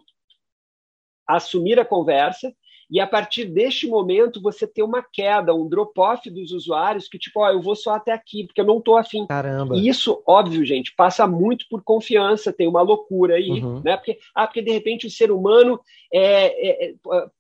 assumir 1.28 1.80
a 1.80 1.86
conversa 1.86 2.54
e 2.90 3.00
a 3.00 3.06
partir 3.06 3.46
deste 3.46 3.88
momento 3.88 4.42
você 4.42 4.66
ter 4.66 4.82
uma 4.82 5.04
queda, 5.04 5.54
um 5.54 5.68
drop-off 5.68 6.30
dos 6.30 6.52
usuários 6.52 7.08
que 7.08 7.20
tipo, 7.20 7.40
ó, 7.40 7.50
eu 7.50 7.62
vou 7.62 7.76
só 7.76 7.92
até 7.92 8.12
aqui 8.12 8.46
porque 8.46 8.62
eu 8.62 8.66
não 8.66 8.80
estou 8.80 8.98
afim. 8.98 9.28
Caramba. 9.28 9.76
E 9.76 9.88
isso, 9.88 10.24
óbvio, 10.26 10.66
gente, 10.66 10.94
passa 10.96 11.28
muito 11.28 11.66
por 11.70 11.84
confiança, 11.84 12.52
tem 12.52 12.68
uma 12.68 12.82
loucura 12.82 13.36
aí, 13.36 13.50
uhum. 13.50 13.82
né? 13.84 13.96
Porque, 13.96 14.18
ah, 14.34 14.48
porque 14.48 14.62
de 14.62 14.72
repente 14.72 15.06
o 15.06 15.12
ser 15.12 15.32
humano 15.32 15.80
é, 16.12 16.88
é, 16.88 16.90
é 16.92 16.94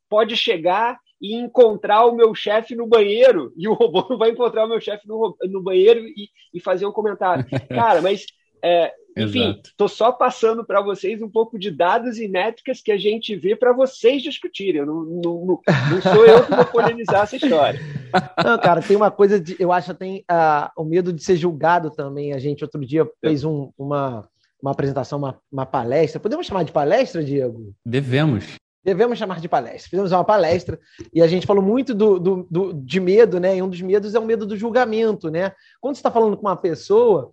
pode 0.07 0.35
chegar 0.35 0.99
e 1.21 1.35
encontrar 1.35 2.05
o 2.05 2.15
meu 2.15 2.33
chefe 2.33 2.75
no 2.75 2.87
banheiro 2.87 3.51
e 3.57 3.67
o 3.67 3.73
robô 3.73 4.05
não 4.09 4.17
vai 4.17 4.31
encontrar 4.31 4.65
o 4.65 4.69
meu 4.69 4.79
chefe 4.79 5.07
no, 5.07 5.35
no 5.43 5.61
banheiro 5.61 5.99
e, 5.99 6.29
e 6.53 6.59
fazer 6.59 6.85
um 6.85 6.91
comentário. 6.91 7.45
Cara, 7.69 8.01
mas 8.01 8.25
é, 8.64 8.93
enfim, 9.18 9.60
estou 9.64 9.88
só 9.88 10.12
passando 10.12 10.64
para 10.64 10.82
vocês 10.82 11.22
um 11.22 11.30
pouco 11.30 11.60
de 11.60 11.72
dados 11.72 12.18
e 12.18 12.28
métricas 12.28 12.82
que 12.82 12.91
a 12.91 12.97
gente 12.97 13.36
vê 13.36 13.55
para 13.55 13.74
vocês 13.74 14.22
discutirem. 14.22 14.86
Não, 14.86 15.03
não, 15.03 15.22
não, 15.22 15.62
não, 15.91 16.01
sou 16.01 16.26
eu 16.26 16.45
que 16.45 16.55
vou 16.55 16.66
polemizar 16.66 17.24
essa 17.24 17.36
história. 17.36 17.80
Não, 18.43 18.57
cara, 18.57 18.82
tem 18.82 18.95
uma 18.95 19.12
coisa 19.12 19.39
de. 19.39 19.55
Eu 19.60 19.72
acho 19.72 19.93
que 19.93 19.99
tem 19.99 20.26
uh, 20.32 20.70
o 20.76 20.84
medo 20.84 21.14
de 21.14 21.24
ser 21.24 21.36
julgado 21.36 21.91
também. 21.91 22.34
A 22.34 22.39
gente 22.39 22.64
outro 22.64 22.84
dia 22.84 23.07
fez 23.22 23.43
um, 23.43 23.72
uma, 23.78 24.28
uma 24.62 24.72
apresentação, 24.72 25.20
uma, 25.20 25.39
uma 25.51 25.66
palestra. 25.66 26.20
Podemos 26.20 26.47
chamar 26.47 26.64
de 26.64 26.72
palestra, 26.72 27.24
Diego? 27.24 27.72
Devemos. 27.86 28.55
Devemos 28.84 29.20
chamar 29.20 29.39
de 29.39 29.49
palestra. 29.49 29.89
Fizemos 29.89 30.12
uma 30.12 30.24
palestra 30.24 30.80
e 31.14 31.22
a 31.22 31.28
gente 31.28 31.45
falou 31.45 31.62
muito 31.62 31.93
do, 31.93 32.18
do, 32.18 32.47
do, 32.49 32.74
de 32.74 32.99
medo, 32.99 33.39
né? 33.39 33.57
E 33.57 33.62
um 33.62 33.70
dos 33.70 33.82
medos 33.82 34.16
é 34.16 34.20
o 34.20 34.26
medo 34.26 34.45
do 34.45 34.57
julgamento, 34.57 35.30
né? 35.30 35.51
Quando 35.82 35.95
você 35.95 35.99
está 35.99 36.10
falando 36.10 36.36
com 36.38 36.47
uma 36.47 36.55
pessoa, 36.55 37.30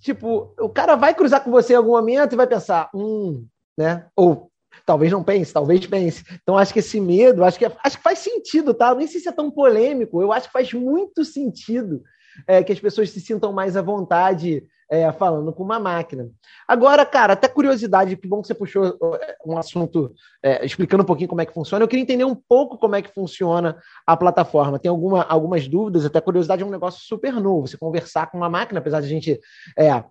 tipo, 0.00 0.54
o 0.58 0.68
cara 0.68 0.96
vai 0.96 1.14
cruzar 1.14 1.42
com 1.42 1.50
você 1.50 1.74
em 1.74 1.76
algum 1.76 1.92
momento 1.92 2.32
e 2.32 2.36
vai 2.36 2.46
pensar, 2.46 2.90
hum, 2.94 3.46
né? 3.76 4.06
Ou 4.16 4.50
talvez 4.86 5.12
não 5.12 5.22
pense, 5.22 5.52
talvez 5.52 5.86
pense. 5.86 6.24
Então 6.42 6.56
acho 6.56 6.72
que 6.72 6.78
esse 6.80 7.00
medo, 7.00 7.44
acho 7.44 7.58
que, 7.58 7.64
é, 7.64 7.76
acho 7.84 7.96
que 7.96 8.02
faz 8.02 8.18
sentido, 8.18 8.74
tá? 8.74 8.94
Nem 8.94 9.06
sei 9.06 9.20
se 9.20 9.28
é 9.28 9.32
tão 9.32 9.50
polêmico, 9.50 10.20
eu 10.20 10.32
acho 10.32 10.46
que 10.46 10.52
faz 10.52 10.72
muito 10.72 11.24
sentido 11.24 12.02
é, 12.46 12.62
que 12.62 12.72
as 12.72 12.80
pessoas 12.80 13.10
se 13.10 13.20
sintam 13.20 13.52
mais 13.52 13.76
à 13.76 13.82
vontade 13.82 14.64
é, 14.90 15.10
falando 15.12 15.52
com 15.52 15.62
uma 15.62 15.78
máquina. 15.78 16.28
Agora, 16.66 17.06
cara, 17.06 17.34
até 17.34 17.46
curiosidade, 17.46 18.16
que 18.16 18.26
bom 18.26 18.42
que 18.42 18.48
você 18.48 18.54
puxou 18.54 18.98
é, 19.22 19.36
um 19.46 19.56
assunto 19.56 20.12
é, 20.42 20.66
explicando 20.66 21.04
um 21.04 21.06
pouquinho 21.06 21.28
como 21.28 21.40
é 21.40 21.46
que 21.46 21.54
funciona. 21.54 21.84
Eu 21.84 21.88
queria 21.88 22.02
entender 22.02 22.24
um 22.24 22.34
pouco 22.34 22.76
como 22.76 22.96
é 22.96 23.02
que 23.02 23.14
funciona 23.14 23.78
a 24.04 24.16
plataforma. 24.16 24.80
Tem 24.80 24.90
alguma, 24.90 25.22
algumas 25.22 25.68
dúvidas, 25.68 26.04
até 26.04 26.20
curiosidade 26.20 26.62
é 26.62 26.66
um 26.66 26.70
negócio 26.70 27.00
super 27.04 27.32
novo. 27.34 27.68
Você 27.68 27.76
conversar 27.76 28.30
com 28.30 28.38
uma 28.38 28.50
máquina, 28.50 28.80
apesar 28.80 29.00
de 29.00 29.06
a 29.06 29.10
gente. 29.10 29.40
É, 29.78 30.02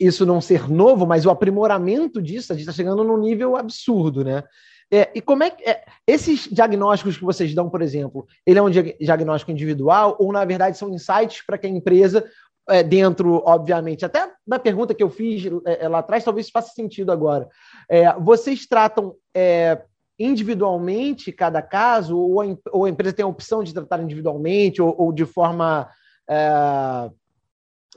isso 0.00 0.24
não 0.24 0.40
ser 0.40 0.68
novo, 0.68 1.06
mas 1.06 1.26
o 1.26 1.30
aprimoramento 1.30 2.22
disso, 2.22 2.52
a 2.52 2.56
gente 2.56 2.68
está 2.68 2.72
chegando 2.72 3.02
num 3.02 3.18
nível 3.18 3.56
absurdo, 3.56 4.24
né? 4.24 4.44
É, 4.90 5.10
e 5.14 5.20
como 5.20 5.44
é 5.44 5.50
que. 5.50 5.68
É, 5.68 5.84
esses 6.06 6.48
diagnósticos 6.50 7.16
que 7.16 7.24
vocês 7.24 7.54
dão, 7.54 7.68
por 7.68 7.82
exemplo, 7.82 8.26
ele 8.46 8.58
é 8.58 8.62
um 8.62 8.70
diagnóstico 8.70 9.52
individual 9.52 10.16
ou, 10.18 10.32
na 10.32 10.44
verdade, 10.44 10.78
são 10.78 10.92
insights 10.92 11.44
para 11.46 11.58
que 11.58 11.66
a 11.66 11.70
empresa 11.70 12.24
é, 12.68 12.82
dentro, 12.82 13.42
obviamente, 13.44 14.04
até 14.04 14.30
da 14.46 14.58
pergunta 14.58 14.94
que 14.94 15.02
eu 15.02 15.10
fiz 15.10 15.44
é, 15.66 15.84
é 15.84 15.88
lá 15.88 15.98
atrás, 15.98 16.24
talvez 16.24 16.50
faça 16.50 16.72
sentido 16.72 17.10
agora. 17.10 17.48
É, 17.88 18.12
vocês 18.14 18.66
tratam 18.66 19.14
é, 19.34 19.82
individualmente 20.18 21.32
cada 21.32 21.62
caso, 21.62 22.18
ou 22.18 22.40
a, 22.40 22.44
ou 22.72 22.84
a, 22.84 22.90
empresa 22.90 23.14
tem 23.14 23.24
a 23.24 23.28
opção 23.28 23.62
de 23.62 23.72
tratar 23.72 24.02
individualmente, 24.02 24.82
ou, 24.82 24.94
ou 24.98 25.12
de 25.12 25.24
forma 25.24 25.88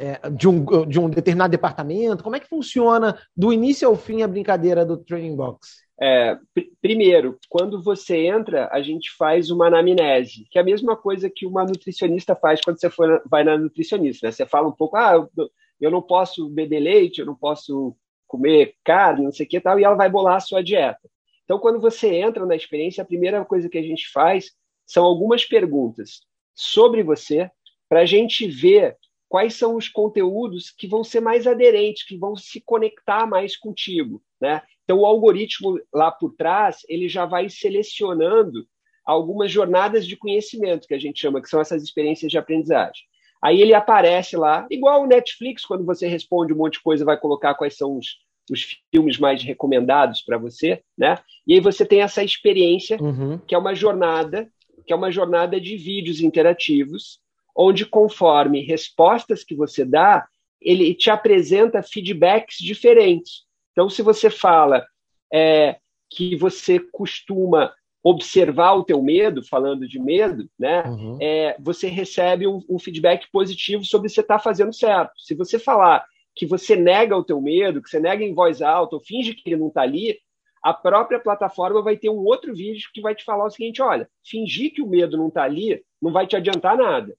é, 0.01 0.29
de, 0.31 0.47
um, 0.47 0.65
de 0.87 0.99
um 0.99 1.09
determinado 1.09 1.51
departamento? 1.51 2.23
Como 2.23 2.35
é 2.35 2.39
que 2.39 2.49
funciona 2.49 3.17
do 3.37 3.53
início 3.53 3.87
ao 3.87 3.95
fim 3.95 4.23
a 4.23 4.27
brincadeira 4.27 4.83
do 4.83 4.97
Training 4.97 5.35
Box? 5.35 5.81
É, 6.01 6.35
pr 6.55 6.63
primeiro, 6.81 7.37
quando 7.47 7.83
você 7.83 8.25
entra, 8.25 8.67
a 8.71 8.81
gente 8.81 9.11
faz 9.15 9.51
uma 9.51 9.67
anamnese, 9.67 10.47
que 10.49 10.57
é 10.57 10.61
a 10.61 10.65
mesma 10.65 10.97
coisa 10.97 11.29
que 11.29 11.45
uma 11.45 11.63
nutricionista 11.63 12.35
faz 12.35 12.59
quando 12.59 12.79
você 12.79 12.89
for, 12.89 13.21
vai 13.29 13.43
na 13.43 13.55
nutricionista. 13.55 14.25
Né? 14.25 14.31
Você 14.31 14.45
fala 14.47 14.67
um 14.67 14.71
pouco, 14.71 14.97
ah, 14.97 15.13
eu, 15.13 15.49
eu 15.79 15.91
não 15.91 16.01
posso 16.01 16.49
beber 16.49 16.79
leite, 16.79 17.19
eu 17.19 17.25
não 17.27 17.35
posso 17.35 17.95
comer 18.27 18.73
carne, 18.83 19.25
não 19.25 19.31
sei 19.31 19.45
o 19.45 19.49
que 19.49 19.61
tal, 19.61 19.79
e 19.79 19.83
ela 19.83 19.95
vai 19.95 20.09
bolar 20.09 20.37
a 20.37 20.39
sua 20.39 20.63
dieta. 20.63 21.07
Então, 21.43 21.59
quando 21.59 21.79
você 21.79 22.15
entra 22.15 22.45
na 22.47 22.55
experiência, 22.55 23.03
a 23.03 23.05
primeira 23.05 23.45
coisa 23.45 23.69
que 23.69 23.77
a 23.77 23.83
gente 23.83 24.09
faz 24.11 24.51
são 24.87 25.03
algumas 25.03 25.45
perguntas 25.45 26.21
sobre 26.55 27.03
você, 27.03 27.51
para 27.87 27.99
a 27.99 28.05
gente 28.05 28.47
ver 28.47 28.97
quais 29.31 29.53
são 29.53 29.77
os 29.77 29.87
conteúdos 29.87 30.69
que 30.69 30.85
vão 30.85 31.05
ser 31.05 31.21
mais 31.21 31.47
aderentes, 31.47 32.03
que 32.03 32.17
vão 32.17 32.35
se 32.35 32.59
conectar 32.59 33.25
mais 33.25 33.55
contigo, 33.55 34.21
né? 34.41 34.61
Então 34.83 34.99
o 34.99 35.05
algoritmo 35.05 35.79
lá 35.93 36.11
por 36.11 36.33
trás, 36.33 36.79
ele 36.89 37.07
já 37.07 37.25
vai 37.25 37.47
selecionando 37.47 38.67
algumas 39.05 39.49
jornadas 39.49 40.05
de 40.05 40.17
conhecimento 40.17 40.85
que 40.85 40.93
a 40.93 40.99
gente 40.99 41.21
chama, 41.21 41.41
que 41.41 41.47
são 41.47 41.61
essas 41.61 41.81
experiências 41.81 42.29
de 42.29 42.37
aprendizagem. 42.37 43.03
Aí 43.41 43.61
ele 43.61 43.73
aparece 43.73 44.35
lá, 44.35 44.67
igual 44.69 45.03
o 45.03 45.07
Netflix, 45.07 45.65
quando 45.65 45.85
você 45.85 46.09
responde 46.09 46.51
um 46.51 46.57
monte 46.57 46.73
de 46.73 46.83
coisa, 46.83 47.05
vai 47.05 47.17
colocar 47.17 47.55
quais 47.55 47.77
são 47.77 47.97
os, 47.97 48.17
os 48.51 48.81
filmes 48.93 49.17
mais 49.17 49.41
recomendados 49.41 50.21
para 50.23 50.37
você, 50.37 50.83
né? 50.97 51.17
E 51.47 51.53
aí 51.53 51.61
você 51.61 51.85
tem 51.85 52.01
essa 52.01 52.21
experiência, 52.21 53.01
uhum. 53.01 53.37
que 53.37 53.55
é 53.55 53.57
uma 53.57 53.73
jornada, 53.73 54.51
que 54.85 54.91
é 54.91 54.95
uma 54.95 55.09
jornada 55.09 55.59
de 55.59 55.77
vídeos 55.77 56.19
interativos, 56.19 57.20
onde 57.55 57.85
conforme 57.85 58.61
respostas 58.61 59.43
que 59.43 59.55
você 59.55 59.85
dá, 59.85 60.27
ele 60.61 60.93
te 60.93 61.09
apresenta 61.09 61.81
feedbacks 61.81 62.57
diferentes. 62.57 63.43
Então, 63.71 63.89
se 63.89 64.01
você 64.01 64.29
fala 64.29 64.85
é, 65.33 65.77
que 66.09 66.35
você 66.35 66.79
costuma 66.91 67.73
observar 68.03 68.73
o 68.73 68.83
teu 68.83 69.01
medo, 69.01 69.43
falando 69.43 69.87
de 69.87 69.99
medo, 69.99 70.49
né, 70.57 70.83
uhum. 70.83 71.17
é, 71.21 71.55
você 71.59 71.87
recebe 71.87 72.47
um, 72.47 72.59
um, 72.67 72.79
feedback 72.79 73.27
positivo 73.31 73.85
sobre 73.85 74.09
se 74.09 74.15
você 74.15 74.21
está 74.21 74.39
fazendo 74.39 74.73
certo. 74.73 75.13
Se 75.17 75.35
você 75.35 75.59
falar 75.59 76.03
que 76.35 76.45
você 76.45 76.75
nega 76.75 77.15
o 77.15 77.23
teu 77.23 77.39
medo, 77.39 77.81
que 77.81 77.89
você 77.89 77.99
nega 77.99 78.23
em 78.23 78.33
voz 78.33 78.61
alta 78.61 78.95
ou 78.95 79.01
finge 79.01 79.33
que 79.33 79.47
ele 79.47 79.57
não 79.57 79.67
está 79.67 79.81
ali, 79.81 80.17
a 80.63 80.73
própria 80.73 81.19
plataforma 81.19 81.81
vai 81.81 81.97
ter 81.97 82.09
um 82.09 82.23
outro 82.23 82.53
vídeo 82.53 82.89
que 82.93 83.01
vai 83.01 83.15
te 83.15 83.23
falar 83.23 83.45
o 83.45 83.49
seguinte: 83.49 83.81
olha, 83.81 84.07
fingir 84.23 84.73
que 84.73 84.81
o 84.81 84.87
medo 84.87 85.17
não 85.17 85.27
está 85.27 85.43
ali 85.43 85.83
não 86.01 86.11
vai 86.11 86.25
te 86.25 86.35
adiantar 86.35 86.77
nada. 86.77 87.15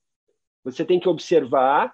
Você 0.64 0.84
tem 0.84 1.00
que 1.00 1.08
observar 1.08 1.92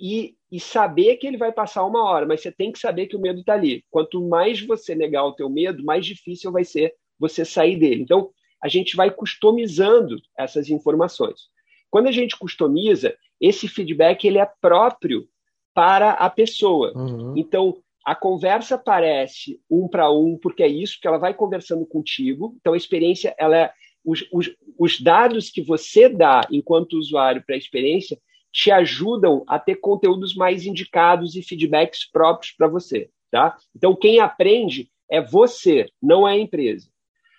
e, 0.00 0.34
e, 0.50 0.58
saber 0.58 1.16
que 1.16 1.26
ele 1.26 1.36
vai 1.36 1.52
passar 1.52 1.84
uma 1.84 2.02
hora, 2.04 2.26
mas 2.26 2.40
você 2.40 2.50
tem 2.50 2.72
que 2.72 2.78
saber 2.78 3.06
que 3.06 3.16
o 3.16 3.20
medo 3.20 3.40
está 3.40 3.54
ali. 3.54 3.84
Quanto 3.90 4.26
mais 4.26 4.60
você 4.60 4.94
negar 4.94 5.24
o 5.24 5.34
teu 5.34 5.48
medo, 5.48 5.84
mais 5.84 6.04
difícil 6.04 6.50
vai 6.50 6.64
ser 6.64 6.94
você 7.18 7.44
sair 7.44 7.76
dele. 7.76 8.02
Então, 8.02 8.30
a 8.62 8.68
gente 8.68 8.96
vai 8.96 9.10
customizando 9.10 10.16
essas 10.36 10.68
informações. 10.70 11.42
Quando 11.90 12.08
a 12.08 12.12
gente 12.12 12.36
customiza, 12.36 13.14
esse 13.40 13.68
feedback 13.68 14.24
ele 14.24 14.38
é 14.38 14.50
próprio 14.60 15.28
para 15.74 16.12
a 16.12 16.30
pessoa. 16.30 16.92
Uhum. 16.96 17.34
Então, 17.36 17.76
a 18.04 18.14
conversa 18.14 18.76
parece 18.76 19.60
um 19.70 19.86
para 19.86 20.10
um, 20.10 20.36
porque 20.36 20.62
é 20.62 20.68
isso 20.68 20.98
que 21.00 21.06
ela 21.06 21.18
vai 21.18 21.34
conversando 21.34 21.86
contigo. 21.86 22.56
Então, 22.60 22.72
a 22.72 22.76
experiência 22.76 23.34
ela 23.38 23.56
é 23.56 23.72
os, 24.04 24.24
os, 24.32 24.50
os 24.78 25.00
dados 25.00 25.50
que 25.50 25.62
você 25.62 26.08
dá 26.08 26.46
enquanto 26.50 26.98
usuário 26.98 27.42
para 27.44 27.54
a 27.54 27.58
experiência 27.58 28.18
te 28.52 28.70
ajudam 28.70 29.44
a 29.46 29.58
ter 29.58 29.76
conteúdos 29.76 30.34
mais 30.34 30.66
indicados 30.66 31.34
e 31.36 31.42
feedbacks 31.42 32.04
próprios 32.10 32.52
para 32.52 32.68
você. 32.68 33.08
Tá? 33.30 33.56
Então, 33.74 33.96
quem 33.96 34.20
aprende 34.20 34.90
é 35.10 35.20
você, 35.20 35.88
não 36.02 36.28
é 36.28 36.32
a 36.32 36.38
empresa. 36.38 36.88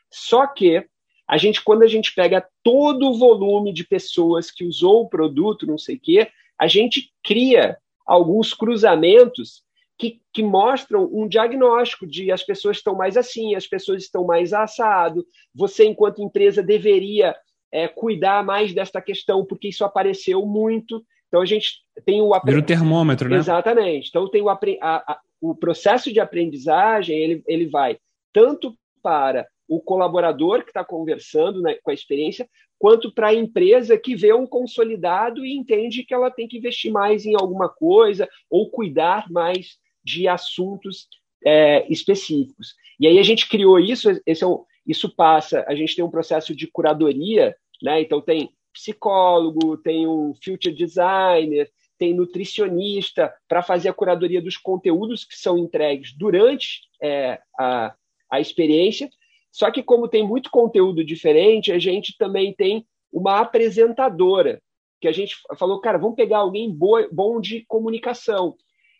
Só 0.10 0.48
que 0.48 0.86
a 1.28 1.38
gente, 1.38 1.64
quando 1.64 1.84
a 1.84 1.88
gente 1.88 2.14
pega 2.14 2.48
todo 2.64 3.10
o 3.10 3.18
volume 3.18 3.72
de 3.72 3.84
pessoas 3.86 4.52
que 4.52 4.66
usou 4.66 5.04
o 5.04 5.10
produto, 5.10 5.68
não 5.68 5.78
sei 5.78 5.96
o 5.96 6.00
quê, 6.00 6.30
a 6.58 6.68
gente 6.68 7.12
cria 7.24 7.78
alguns 8.06 8.54
cruzamentos 8.54 9.64
que, 9.98 10.22
que, 10.34 10.44
mostram 10.44 11.10
um 11.12 11.28
diagnóstico 11.28 12.08
de 12.08 12.32
as 12.32 12.44
pessoas 12.44 12.78
estão 12.78 12.96
mais 12.96 13.16
assim, 13.16 13.56
as 13.56 13.68
pessoas 13.68 14.04
estão 14.04 14.26
mais 14.26 14.54
assado, 14.54 15.26
você, 15.54 15.86
enquanto 15.86 16.22
empresa, 16.22 16.64
deveria 16.64 17.36
é, 17.72 17.88
cuidar 17.88 18.44
mais 18.44 18.74
desta 18.74 19.02
questão, 19.02 19.46
porque 19.46 19.70
isso 19.70 19.86
apareceu 19.86 20.46
muito. 20.46 21.04
Então, 21.28 21.42
a 21.42 21.46
gente 21.46 21.82
tem 22.06 22.22
o... 22.22 22.32
Vira 22.44 22.60
o 22.60 22.64
termômetro, 22.64 23.30
né? 23.30 23.38
Exatamente. 23.38 24.10
Então, 24.10 24.30
tem 24.30 24.42
o, 24.42 24.50
a, 24.50 24.60
a, 24.82 25.20
o 25.42 25.56
processo 25.56 26.12
de 26.12 26.20
aprendizagem, 26.20 27.18
ele, 27.18 27.44
ele 27.48 27.68
vai 27.68 27.98
tanto 28.32 28.76
para 29.02 29.48
o 29.68 29.82
colaborador 29.82 30.64
que 30.64 30.70
está 30.70 30.84
conversando 30.84 31.62
né, 31.62 31.76
com 31.82 31.92
a 31.92 31.94
experiência, 31.94 32.48
quanto 32.78 33.14
para 33.14 33.30
a 33.30 33.34
empresa 33.34 33.98
que 33.98 34.16
vê 34.16 34.34
um 34.34 34.46
consolidado 34.46 35.46
e 35.46 35.56
entende 35.56 36.04
que 36.04 36.14
ela 36.14 36.30
tem 36.30 36.48
que 36.48 36.58
investir 36.58 36.92
mais 36.92 37.26
em 37.26 37.34
alguma 37.34 37.70
coisa 37.70 38.28
ou 38.50 38.70
cuidar 38.70 39.32
mais 39.32 39.78
de 40.04 40.28
assuntos 40.28 41.08
é, 41.46 41.86
específicos. 41.92 42.76
E 43.00 43.08
aí 43.08 43.20
a 43.20 43.24
gente 43.24 43.48
criou 43.48 43.80
isso, 43.80 44.10
esse 44.26 44.44
é 44.44 44.48
um, 44.48 44.64
isso 44.86 45.14
passa, 45.16 45.64
a 45.68 45.76
gente 45.76 45.96
tem 45.96 46.04
um 46.04 46.12
processo 46.12 46.56
de 46.56 46.68
curadoria, 46.68 47.56
né? 47.82 48.02
Então 48.02 48.22
tem 48.22 48.50
psicólogo, 48.72 49.78
tem 49.78 50.08
um 50.08 50.34
future 50.34 50.74
designer, 50.74 51.70
tem 51.98 52.14
nutricionista 52.14 53.34
para 53.48 53.62
fazer 53.62 53.90
a 53.90 53.94
curadoria 53.94 54.42
dos 54.42 54.58
conteúdos 54.58 55.24
que 55.24 55.38
são 55.38 55.58
entregues 55.58 56.14
durante 56.14 56.82
é, 57.02 57.40
a, 57.58 57.94
a 58.30 58.42
experiência. 58.42 59.10
Só 59.52 59.70
que 59.72 59.84
como 59.84 60.08
tem 60.08 60.28
muito 60.28 60.50
conteúdo 60.50 61.04
diferente, 61.04 61.72
a 61.72 61.80
gente 61.80 62.18
também 62.18 62.54
tem 62.54 62.86
uma 63.12 63.40
apresentadora 63.40 64.62
que 65.00 65.08
a 65.08 65.12
gente 65.12 65.36
falou, 65.58 65.80
cara, 65.80 65.98
vamos 65.98 66.16
pegar 66.16 66.40
alguém 66.40 66.72
boa, 66.72 67.08
bom 67.12 67.40
de 67.40 67.64
comunicação. 67.68 68.56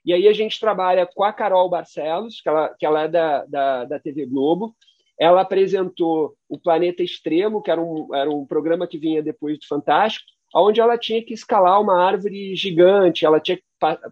E 0.06 0.14
aí 0.14 0.28
a 0.28 0.34
gente 0.34 0.60
trabalha 0.60 1.06
com 1.06 1.24
a 1.24 1.32
Carol 1.32 1.70
Barcelos, 1.70 2.42
que 2.42 2.50
ela, 2.50 2.70
que 2.78 2.86
ela 2.86 3.04
é 3.04 3.08
da, 3.08 3.46
da, 3.46 3.86
da 3.86 4.00
TV 4.00 4.26
Globo. 4.26 4.76
Ela 5.18 5.42
apresentou 5.42 6.36
o 6.50 6.58
Planeta 6.58 7.04
Extremo, 7.04 7.62
que 7.62 7.72
era 7.72 7.82
um, 7.82 8.14
era 8.14 8.30
um 8.30 8.46
programa 8.46 8.88
que 8.88 8.98
vinha 8.98 9.24
depois 9.24 9.58
do 9.60 9.68
Fantástico, 9.68 10.26
onde 10.54 10.82
ela 10.82 10.98
tinha 10.98 11.24
que 11.24 11.34
escalar 11.34 11.82
uma 11.82 12.04
árvore 12.04 12.56
gigante, 12.56 13.26
ela 13.26 13.40
tinha 13.40 13.58
que 13.58 13.64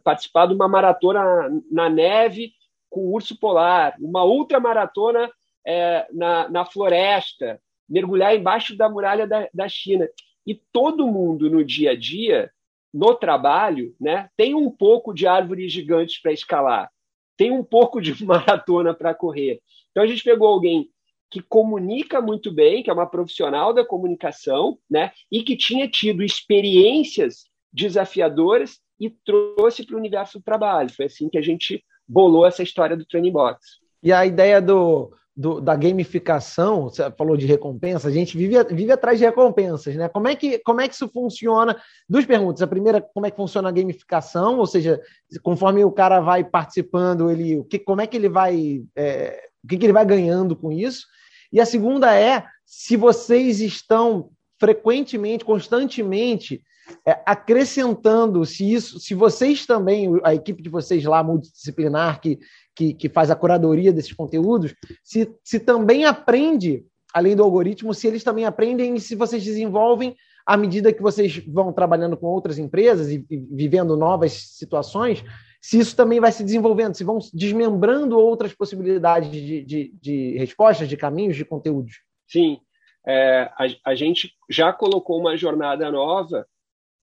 participar 0.04 0.48
de 0.48 0.54
uma 0.54 0.68
maratona 0.68 1.24
na 1.72 1.90
neve 1.90 2.54
com 2.90 3.02
o 3.02 3.14
urso 3.14 3.40
polar, 3.40 3.96
uma 4.00 4.24
ultramaratona 4.24 5.32
é, 5.66 6.08
na, 6.12 6.50
na 6.50 6.66
floresta, 6.66 7.60
mergulhar 7.88 8.36
embaixo 8.36 8.76
da 8.76 8.90
muralha 8.90 9.28
da, 9.28 9.48
da 9.54 9.70
China. 9.70 10.08
E 10.46 10.56
todo 10.56 11.08
mundo 11.08 11.50
no 11.50 11.64
dia 11.64 11.92
a 11.92 11.96
dia 11.96 12.52
no 12.94 13.16
trabalho, 13.16 13.96
né, 14.00 14.30
tem 14.36 14.54
um 14.54 14.70
pouco 14.70 15.14
de 15.14 15.26
árvores 15.28 15.72
gigantes 15.72 16.22
para 16.22 16.34
escalar, 16.34 16.90
tem 17.38 17.52
um 17.52 17.64
pouco 17.64 18.02
de 18.02 18.14
maratona 18.26 18.94
para 18.94 19.14
correr. 19.14 19.62
Então 19.92 20.04
a 20.04 20.08
gente 20.08 20.24
pegou 20.24 20.48
alguém 20.48 20.90
que 21.30 21.42
comunica 21.42 22.22
muito 22.22 22.52
bem, 22.52 22.84
que 22.84 22.90
é 22.90 22.94
uma 22.94 23.10
profissional 23.10 23.74
da 23.74 23.86
comunicação, 23.86 24.78
né, 24.90 25.12
e 25.32 25.44
que 25.44 25.56
tinha 25.56 25.88
tido 25.88 26.24
experiências 26.24 27.46
desafiadoras 27.72 28.80
e 29.00 29.10
trouxe 29.10 29.86
para 29.86 29.96
o 29.96 30.00
universo 30.00 30.40
do 30.40 30.44
trabalho. 30.44 30.94
Foi 30.94 31.06
assim 31.06 31.30
que 31.30 31.38
a 31.38 31.42
gente 31.42 31.84
bolou 32.08 32.46
essa 32.46 32.62
história 32.62 32.98
do 32.98 33.06
Training 33.06 33.32
Box. 33.32 33.80
E 34.04 34.12
a 34.12 34.26
ideia 34.26 34.62
do, 34.62 35.14
do, 35.42 35.60
da 35.60 35.76
gamificação, 35.76 36.84
você 36.84 37.10
falou 37.18 37.36
de 37.36 37.48
recompensa, 37.48 38.08
a 38.08 38.12
gente 38.12 38.38
vive, 38.38 38.64
vive 38.66 38.92
atrás 38.92 39.18
de 39.18 39.26
recompensas, 39.26 39.96
né? 39.96 40.08
Como 40.08 40.28
é, 40.28 40.36
que, 40.36 40.60
como 40.60 40.82
é 40.82 40.88
que 40.88 40.94
isso 40.94 41.10
funciona? 41.10 41.76
Duas 42.08 42.26
perguntas. 42.26 42.62
A 42.62 42.68
primeira, 42.68 43.02
como 43.02 43.26
é 43.26 43.32
que 43.32 43.38
funciona 43.38 43.68
a 43.68 43.72
gamificação? 43.72 44.60
Ou 44.60 44.68
seja, 44.68 45.02
conforme 45.42 45.84
o 45.84 45.92
cara 45.92 46.20
vai 46.20 46.44
participando, 46.44 47.32
ele, 47.32 47.58
o 47.58 47.64
que, 47.64 47.80
como 47.80 48.02
é 48.02 48.08
que 48.08 48.16
ele 48.16 48.30
vai. 48.30 48.84
É, 48.96 49.50
o 49.64 49.68
que, 49.68 49.78
que 49.78 49.86
ele 49.88 49.94
vai 49.94 50.06
ganhando 50.06 50.56
com 50.56 50.72
isso? 50.72 51.08
E 51.52 51.60
a 51.60 51.66
segunda 51.66 52.16
é 52.16 52.46
se 52.64 52.96
vocês 52.96 53.60
estão 53.62 54.30
frequentemente, 54.60 55.44
constantemente, 55.44 56.62
é, 57.06 57.20
acrescentando, 57.26 58.46
se 58.46 58.72
isso, 58.72 59.00
se 59.00 59.16
vocês 59.16 59.66
também, 59.66 60.08
a 60.24 60.36
equipe 60.36 60.62
de 60.62 60.70
vocês 60.70 61.04
lá, 61.04 61.24
multidisciplinar, 61.24 62.22
que 62.22 62.40
que, 62.76 62.94
que 62.94 63.10
faz 63.10 63.30
a 63.30 63.36
curadoria 63.36 63.92
desses 63.92 64.14
conteúdos, 64.14 64.74
se, 65.04 65.34
se 65.44 65.60
também 65.60 66.06
aprende, 66.06 66.86
além 67.14 67.36
do 67.36 67.44
algoritmo, 67.44 67.94
se 67.94 68.08
eles 68.08 68.24
também 68.24 68.46
aprendem 68.46 68.96
e 68.96 69.00
se 69.00 69.16
vocês 69.16 69.44
desenvolvem 69.44 70.16
à 70.46 70.58
medida 70.58 70.94
que 70.94 71.02
vocês 71.02 71.38
vão 71.48 71.72
trabalhando 71.72 72.18
com 72.18 72.28
outras 72.28 72.58
empresas 72.58 73.10
e, 73.10 73.26
e 73.30 73.38
vivendo 73.38 73.96
novas 73.96 74.34
situações, 74.34 75.24
se 75.62 75.78
isso 75.78 75.96
também 75.96 76.20
vai 76.20 76.32
se 76.32 76.44
desenvolvendo, 76.44 76.96
se 76.96 77.04
vão 77.04 77.20
desmembrando 77.34 78.18
outras 78.18 78.54
possibilidades 78.54 79.32
de, 79.32 79.64
de, 79.64 79.94
de 80.02 80.38
respostas, 80.38 80.90
de 80.90 80.98
caminhos, 80.98 81.36
de 81.36 81.46
conteúdos. 81.46 82.02
Sim, 82.28 82.60
é, 83.06 83.50
a, 83.58 83.92
a, 83.92 83.96
gente 83.96 84.34
já 84.50 84.74
colocou 84.74 85.20
uma 85.20 85.38
jornada 85.38 85.92
nova 85.92 86.48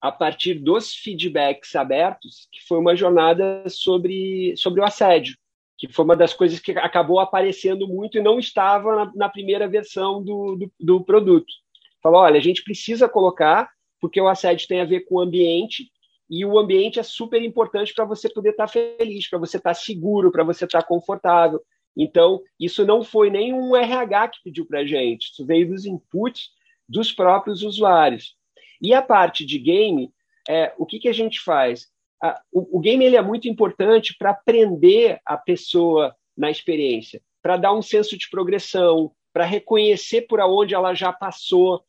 a 0.01 0.11
partir 0.11 0.55
dos 0.55 0.95
feedbacks 0.95 1.75
abertos, 1.77 2.49
que 2.53 2.61
foi 2.67 2.79
uma 2.79 2.97
jornada 2.97 3.65
sobre, 3.69 4.55
sobre 4.57 4.81
o 4.81 4.85
assédio, 4.85 5.37
que 5.79 5.87
foi 5.87 6.05
uma 6.05 6.17
das 6.17 6.35
coisas 6.35 6.59
que 6.59 6.73
acabou 6.73 7.21
aparecendo 7.21 7.87
muito 7.87 8.19
e 8.19 8.23
não 8.23 8.39
estava 8.39 8.97
na, 8.97 9.13
na 9.15 9.29
primeira 9.29 9.69
versão 9.69 10.23
do, 10.23 10.57
do, 10.57 10.73
do 10.79 11.05
produto. 11.05 11.53
Falou, 12.03 12.21
olha, 12.21 12.37
a 12.37 12.43
gente 12.43 12.65
precisa 12.65 13.09
colocar, 13.09 13.71
porque 14.01 14.21
o 14.21 14.29
assédio 14.29 14.67
tem 14.67 14.81
a 14.81 14.85
ver 14.85 15.01
com 15.01 15.15
o 15.17 15.21
ambiente, 15.21 15.89
e 16.29 16.45
o 16.45 16.59
ambiente 16.59 16.99
é 16.99 17.03
super 17.03 17.41
importante 17.43 17.95
para 17.95 18.05
você 18.05 18.29
poder 18.29 18.51
estar 18.51 18.67
tá 18.67 18.73
feliz, 18.73 19.31
para 19.31 19.39
você 19.39 19.57
estar 19.57 19.71
tá 19.71 19.75
seguro, 19.75 20.33
para 20.33 20.45
você 20.45 20.65
estar 20.65 20.83
tá 20.83 20.87
confortável. 20.87 21.61
Então, 21.97 22.43
isso 22.61 22.85
não 22.85 23.03
foi 23.03 23.31
nem 23.31 23.53
um 23.53 23.75
RH 23.75 24.29
que 24.29 24.39
pediu 24.45 24.67
para 24.67 24.81
a 24.81 24.87
gente, 24.87 25.31
isso 25.31 25.47
veio 25.47 25.69
dos 25.69 25.87
inputs 25.87 26.51
dos 26.89 27.13
próprios 27.13 27.63
usuários. 27.63 28.35
E 28.81 28.93
a 28.93 29.03
parte 29.03 29.45
de 29.45 29.59
game, 29.59 30.13
é, 30.49 30.73
o 30.77 30.85
que, 30.85 30.99
que 30.99 31.09
a 31.09 31.13
gente 31.13 31.41
faz? 31.41 31.89
O, 32.53 32.79
o 32.79 32.81
game 32.81 33.05
ele 33.05 33.17
é 33.17 33.23
muito 33.23 33.49
importante 33.49 34.15
para 34.19 34.31
aprender 34.31 35.21
a 35.25 35.37
pessoa 35.37 36.15
na 36.37 36.51
experiência, 36.51 37.21
para 37.43 37.57
dar 37.57 37.73
um 37.73 37.83
senso 37.83 38.17
de 38.17 38.29
progressão, 38.29 39.13
para 39.33 39.45
reconhecer 39.45 40.23
por 40.23 40.41
onde 40.41 40.75
ela 40.75 40.95
já 40.95 41.13
passou, 41.13 41.83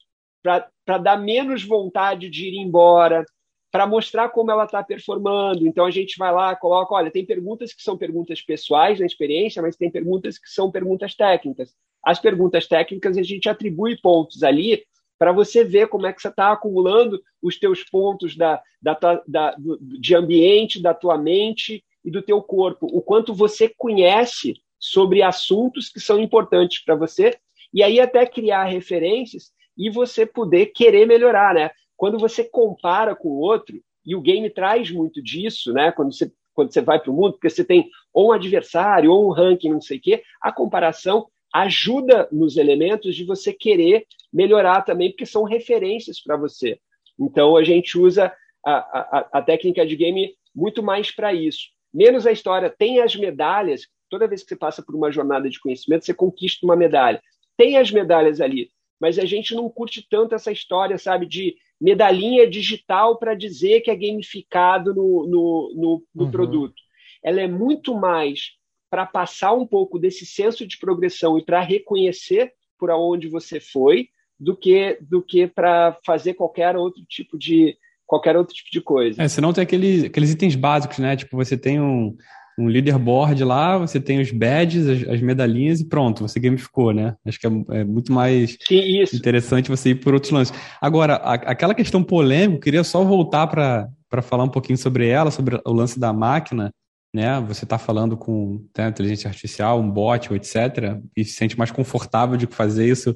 para 0.44 0.98
dar 0.98 1.18
menos 1.18 1.64
vontade 1.64 2.30
de 2.30 2.48
ir 2.48 2.58
embora, 2.58 3.26
para 3.72 3.86
mostrar 3.86 4.30
como 4.30 4.52
ela 4.52 4.66
está 4.66 4.84
performando. 4.84 5.68
Então 5.68 5.86
a 5.86 5.92
gente 5.92 6.18
vai 6.18 6.32
lá, 6.32 6.56
coloca, 6.56 6.94
olha, 6.94 7.12
tem 7.12 7.26
perguntas 7.26 7.74
que 7.74 7.84
são 7.84 7.98
perguntas 7.98 8.42
pessoais 8.42 9.00
na 9.00 9.06
experiência, 9.06 9.62
mas 9.62 9.76
tem 9.76 9.92
perguntas 9.92 10.38
que 10.38 10.50
são 10.50 10.72
perguntas 10.72 11.16
técnicas. 11.16 11.76
As 12.04 12.20
perguntas 12.20 12.68
técnicas 12.68 13.18
a 13.18 13.24
gente 13.24 13.50
atribui 13.50 13.98
pontos 13.98 14.44
ali 14.44 14.84
para 15.20 15.34
você 15.34 15.66
ver 15.66 15.90
como 15.90 16.08
é 16.08 16.14
que 16.14 16.22
você 16.22 16.30
está 16.30 16.52
acumulando 16.52 17.22
os 17.42 17.60
teus 17.60 17.84
pontos 17.84 18.38
da, 18.38 18.62
da, 18.82 18.98
da, 19.28 19.56
de 20.00 20.16
ambiente, 20.16 20.82
da 20.82 20.94
tua 20.94 21.18
mente 21.18 21.84
e 22.04 22.10
do 22.10 22.22
teu 22.22 22.42
corpo, 22.42 22.88
o 22.88 23.02
quanto 23.02 23.34
você 23.34 23.68
conhece 23.78 24.54
sobre 24.80 25.22
assuntos 25.22 25.90
que 25.90 26.00
são 26.00 26.18
importantes 26.20 26.82
para 26.84 26.96
você, 26.96 27.38
e 27.74 27.84
aí 27.84 28.00
até 28.00 28.26
criar 28.26 28.64
referências 28.64 29.52
e 29.78 29.90
você 29.90 30.26
poder 30.26 30.68
querer 30.68 31.06
melhorar, 31.06 31.54
né? 31.54 31.72
Quando 31.98 32.18
você 32.18 32.46
compara 32.46 33.14
com 33.14 33.28
o 33.28 33.40
outro, 33.40 33.78
e 34.06 34.16
o 34.16 34.22
game 34.22 34.50
traz 34.50 34.90
muito 34.90 35.22
disso, 35.22 35.74
né? 35.74 35.92
Quando 35.92 36.14
você, 36.14 36.32
quando 36.54 36.74
você 36.74 36.82
vai 36.82 36.98
para 36.98 37.12
o 37.12 37.14
mundo, 37.14 37.34
porque 37.34 37.50
você 37.50 37.64
tem 37.64 37.90
ou 38.14 38.30
um 38.30 38.32
adversário, 38.32 39.12
ou 39.12 39.28
um 39.28 39.32
ranking, 39.32 39.70
não 39.70 39.82
sei 39.82 39.98
o 39.98 40.02
quê, 40.02 40.24
a 40.42 40.52
comparação 40.52 41.28
ajuda 41.54 42.28
nos 42.32 42.58
elementos 42.58 43.16
de 43.16 43.24
você 43.24 43.52
querer 43.54 44.06
melhorar 44.32 44.82
também, 44.84 45.10
porque 45.10 45.26
são 45.26 45.44
referências 45.44 46.22
para 46.22 46.38
você. 46.38 46.80
Então 47.20 47.56
a 47.56 47.64
gente 47.64 47.98
usa 47.98 48.32
a, 48.66 48.72
a, 48.72 49.30
a 49.34 49.42
técnica 49.42 49.86
de 49.86 49.96
game 49.96 50.34
muito 50.56 50.84
mais 50.84 51.12
para 51.12 51.34
isso. 51.34 51.70
Menos 51.94 52.28
a 52.28 52.32
história, 52.32 52.70
tem 52.70 53.02
as 53.02 53.16
medalhas, 53.16 53.88
toda 54.10 54.28
vez 54.28 54.44
que 54.44 54.50
você 54.50 54.56
passa 54.56 54.84
por 54.84 54.96
uma 54.96 55.12
jornada 55.12 55.50
de 55.50 55.60
conhecimento, 55.60 56.06
você 56.06 56.14
conquista 56.14 56.66
uma 56.66 56.76
medalha. 56.76 57.22
Tem 57.58 57.78
as 57.78 57.92
medalhas 57.92 58.40
ali, 58.40 58.70
mas 59.00 59.18
a 59.18 59.26
gente 59.26 59.56
não 59.56 59.70
curte 59.70 60.06
tanto 60.08 60.36
essa 60.36 60.52
história, 60.52 60.98
sabe, 60.98 61.26
de 61.26 61.56
medalhinha 61.82 62.48
digital 62.48 63.18
para 63.18 63.34
dizer 63.34 63.82
que 63.82 63.90
é 63.90 63.96
gamificado 63.96 64.94
no, 64.94 65.26
no, 65.26 65.74
no, 65.76 66.04
no 66.14 66.26
uhum. 66.26 66.32
produto. 66.32 66.76
Ela 67.24 67.42
é 67.42 67.48
muito 67.48 67.96
mais 67.96 68.59
para 68.90 69.06
passar 69.06 69.54
um 69.54 69.66
pouco 69.66 70.00
desse 70.00 70.26
senso 70.26 70.66
de 70.66 70.78
progressão 70.78 71.38
e 71.38 71.44
para 71.44 71.62
reconhecer 71.62 72.54
por 72.78 72.90
aonde 72.90 73.28
você 73.28 73.60
foi, 73.60 74.10
do 74.40 74.56
que 74.56 74.98
do 75.02 75.22
que 75.22 75.48
para 75.48 75.98
fazer 76.06 76.34
qualquer 76.34 76.76
outro 76.78 77.04
tipo 77.08 77.38
de 77.38 77.78
qualquer 78.08 78.36
outro 78.36 78.56
tipo 78.56 78.70
de 78.72 78.82
coisa. 78.82 79.22
É, 79.22 79.28
senão 79.28 79.54
tem 79.54 79.62
aqueles, 79.62 80.06
aqueles 80.06 80.32
itens 80.32 80.56
básicos, 80.56 80.98
né? 80.98 81.16
Tipo, 81.16 81.38
você 81.38 81.56
tem 81.56 81.80
um, 81.80 82.18
um 82.58 82.66
leaderboard 82.66 83.44
lá, 83.44 83.78
você 83.78 84.00
tem 84.00 84.20
os 84.20 84.32
badges, 84.32 84.88
as, 84.88 85.08
as 85.08 85.22
medalhinhas 85.22 85.80
e 85.80 85.88
pronto, 85.88 86.28
você 86.28 86.40
gamificou, 86.40 86.92
né? 86.92 87.16
Acho 87.24 87.40
que 87.40 87.46
é, 87.46 87.52
é 87.70 87.84
muito 87.84 88.12
mais 88.12 88.58
Sim, 88.68 89.04
interessante 89.14 89.70
você 89.70 89.92
ir 89.92 89.96
por 89.96 90.16
outros 90.16 90.32
lances. 90.32 90.54
Agora, 90.82 91.16
a, 91.18 91.34
aquela 91.34 91.76
questão 91.76 92.04
polêmica, 92.04 92.62
queria 92.62 92.84
só 92.84 93.04
voltar 93.04 93.46
para 93.46 94.22
falar 94.24 94.44
um 94.44 94.50
pouquinho 94.50 94.78
sobre 94.78 95.08
ela, 95.08 95.30
sobre 95.30 95.62
o 95.64 95.72
lance 95.72 96.00
da 96.00 96.12
máquina, 96.12 96.72
né? 97.14 97.40
Você 97.42 97.66
está 97.66 97.78
falando 97.78 98.16
com 98.16 98.66
né, 98.78 98.88
inteligência 98.88 99.28
artificial, 99.28 99.80
um 99.80 99.90
bot, 99.90 100.34
etc., 100.34 101.00
e 101.16 101.26
se 101.26 101.34
sente 101.34 101.58
mais 101.58 101.72
confortável 101.72 102.38
de 102.38 102.48
fazer 102.48 102.88
isso 102.88 103.16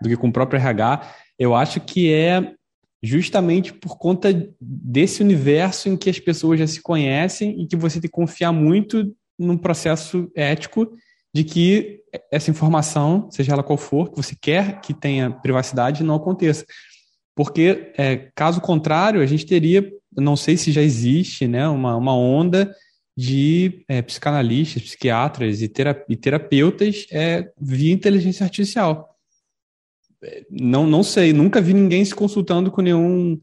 do 0.00 0.08
que 0.08 0.16
com 0.16 0.28
o 0.28 0.32
próprio 0.32 0.58
RH. 0.58 1.14
Eu 1.38 1.54
acho 1.54 1.80
que 1.80 2.12
é 2.12 2.52
justamente 3.02 3.72
por 3.72 3.98
conta 3.98 4.28
desse 4.60 5.22
universo 5.22 5.88
em 5.88 5.96
que 5.96 6.10
as 6.10 6.18
pessoas 6.18 6.58
já 6.58 6.66
se 6.66 6.80
conhecem 6.80 7.60
e 7.60 7.66
que 7.66 7.76
você 7.76 8.00
tem 8.00 8.08
que 8.08 8.16
confiar 8.16 8.52
muito 8.52 9.14
num 9.38 9.56
processo 9.56 10.30
ético 10.34 10.90
de 11.34 11.44
que 11.44 12.00
essa 12.32 12.50
informação, 12.50 13.28
seja 13.30 13.52
ela 13.52 13.62
qual 13.62 13.76
for, 13.76 14.10
que 14.10 14.16
você 14.16 14.34
quer 14.40 14.80
que 14.80 14.94
tenha 14.94 15.30
privacidade, 15.30 16.02
não 16.02 16.14
aconteça. 16.14 16.64
Porque, 17.34 17.92
é, 17.98 18.30
caso 18.34 18.62
contrário, 18.62 19.20
a 19.20 19.26
gente 19.26 19.44
teria, 19.44 19.86
não 20.16 20.34
sei 20.34 20.56
se 20.56 20.72
já 20.72 20.80
existe, 20.80 21.46
né, 21.46 21.68
uma, 21.68 21.94
uma 21.94 22.16
onda 22.16 22.74
de 23.16 23.84
é, 23.88 24.02
psicanalistas, 24.02 24.82
psiquiatras 24.82 25.62
e, 25.62 25.72
e 26.08 26.16
terapeutas 26.16 27.06
é, 27.10 27.50
via 27.58 27.92
inteligência 27.92 28.44
artificial. 28.44 29.16
Não, 30.50 30.86
não 30.86 31.02
sei, 31.02 31.32
nunca 31.32 31.60
vi 31.60 31.72
ninguém 31.72 32.04
se 32.04 32.14
consultando 32.14 32.70
com 32.70 32.82
nenhum 32.82 33.40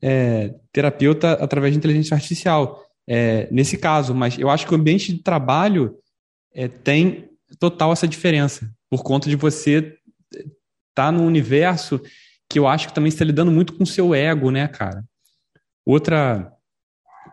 é, 0.00 0.54
terapeuta 0.72 1.32
através 1.32 1.72
de 1.72 1.78
inteligência 1.78 2.14
artificial 2.14 2.86
é, 3.06 3.48
nesse 3.50 3.78
caso, 3.78 4.14
mas 4.14 4.38
eu 4.38 4.50
acho 4.50 4.66
que 4.66 4.72
o 4.72 4.76
ambiente 4.76 5.12
de 5.12 5.22
trabalho 5.22 5.96
é, 6.52 6.68
tem 6.68 7.30
total 7.58 7.92
essa 7.92 8.06
diferença, 8.06 8.70
por 8.90 9.02
conta 9.02 9.28
de 9.28 9.36
você 9.36 9.96
estar 10.32 10.46
tá 10.94 11.12
num 11.12 11.26
universo 11.26 12.00
que 12.48 12.58
eu 12.58 12.66
acho 12.66 12.88
que 12.88 12.94
também 12.94 13.08
está 13.08 13.24
lidando 13.24 13.50
muito 13.50 13.74
com 13.74 13.84
o 13.84 13.86
seu 13.86 14.14
ego, 14.14 14.50
né, 14.50 14.66
cara? 14.68 15.04
Outra 15.84 16.52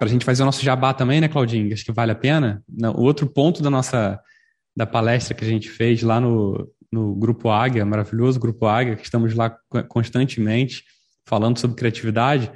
para 0.04 0.10
a 0.10 0.12
gente 0.12 0.26
fazer 0.26 0.43
o 0.43 0.45
nosso 0.45 0.62
jabá 0.62 0.93
também, 0.93 1.22
né, 1.22 1.30
Claudinho? 1.30 1.74
Acho 1.74 1.86
que 1.86 1.91
vale 1.93 2.12
a 2.12 2.16
pena. 2.16 2.62
O 2.93 3.04
outro 3.04 3.26
ponto 3.26 3.64
da 3.64 3.70
nossa 3.70 4.20
da 4.76 4.86
palestra 4.86 5.34
que 5.34 5.45
a 5.45 5.47
gente 5.47 5.70
fez 5.70 6.04
lá 6.04 6.20
no, 6.20 6.70
no 6.91 7.16
Grupo 7.16 7.49
Águia, 7.49 7.86
maravilhoso 7.86 8.38
Grupo 8.38 8.66
Águia, 8.66 8.97
que 8.97 9.06
estamos 9.06 9.34
lá 9.34 9.56
constantemente 9.88 10.84
falando 11.26 11.58
sobre 11.58 11.78
criatividade, 11.78 12.51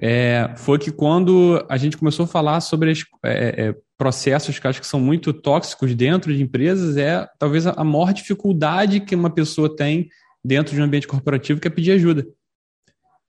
é, 0.00 0.52
foi 0.56 0.78
que 0.78 0.92
quando 0.92 1.66
a 1.68 1.76
gente 1.76 1.96
começou 1.96 2.26
a 2.26 2.28
falar 2.28 2.60
sobre 2.60 2.92
as, 2.92 3.00
é, 3.24 3.70
é, 3.70 3.74
processos 3.96 4.56
que 4.56 4.68
acho 4.68 4.80
que 4.80 4.86
são 4.86 5.00
muito 5.00 5.32
tóxicos 5.32 5.96
dentro 5.96 6.32
de 6.32 6.40
empresas, 6.40 6.96
é 6.96 7.26
talvez 7.40 7.66
a 7.66 7.82
maior 7.82 8.12
dificuldade 8.12 9.00
que 9.00 9.16
uma 9.16 9.30
pessoa 9.30 9.74
tem 9.74 10.08
dentro 10.44 10.76
de 10.76 10.80
um 10.80 10.84
ambiente 10.84 11.08
corporativo, 11.08 11.58
que 11.58 11.66
é 11.66 11.70
pedir 11.70 11.90
ajuda 11.90 12.24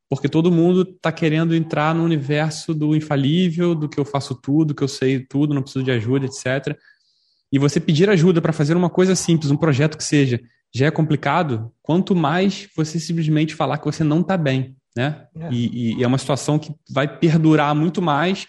porque 0.09 0.27
todo 0.27 0.51
mundo 0.51 0.81
está 0.81 1.11
querendo 1.11 1.55
entrar 1.55 1.93
no 1.93 2.03
universo 2.03 2.73
do 2.73 2.95
infalível, 2.95 3.75
do 3.75 3.87
que 3.87 3.99
eu 3.99 4.03
faço 4.03 4.33
tudo, 4.33 4.73
que 4.73 4.83
eu 4.83 4.87
sei 4.87 5.19
tudo, 5.19 5.53
não 5.53 5.61
preciso 5.61 5.85
de 5.85 5.91
ajuda, 5.91 6.25
etc. 6.25 6.75
E 7.51 7.59
você 7.59 7.79
pedir 7.79 8.09
ajuda 8.09 8.41
para 8.41 8.51
fazer 8.51 8.75
uma 8.75 8.89
coisa 8.89 9.15
simples, 9.15 9.51
um 9.51 9.57
projeto 9.57 9.97
que 9.97 10.03
seja, 10.03 10.41
já 10.73 10.87
é 10.87 10.91
complicado, 10.91 11.71
quanto 11.81 12.15
mais 12.15 12.67
você 12.75 12.99
simplesmente 12.99 13.53
falar 13.53 13.77
que 13.77 13.85
você 13.85 14.03
não 14.03 14.21
está 14.21 14.35
bem, 14.35 14.75
né? 14.97 15.27
É. 15.39 15.49
E, 15.51 15.99
e, 15.99 16.03
é 16.03 16.07
uma 16.07 16.17
situação 16.17 16.57
que 16.57 16.73
vai 16.89 17.07
perdurar 17.07 17.75
muito 17.75 18.01
mais 18.01 18.47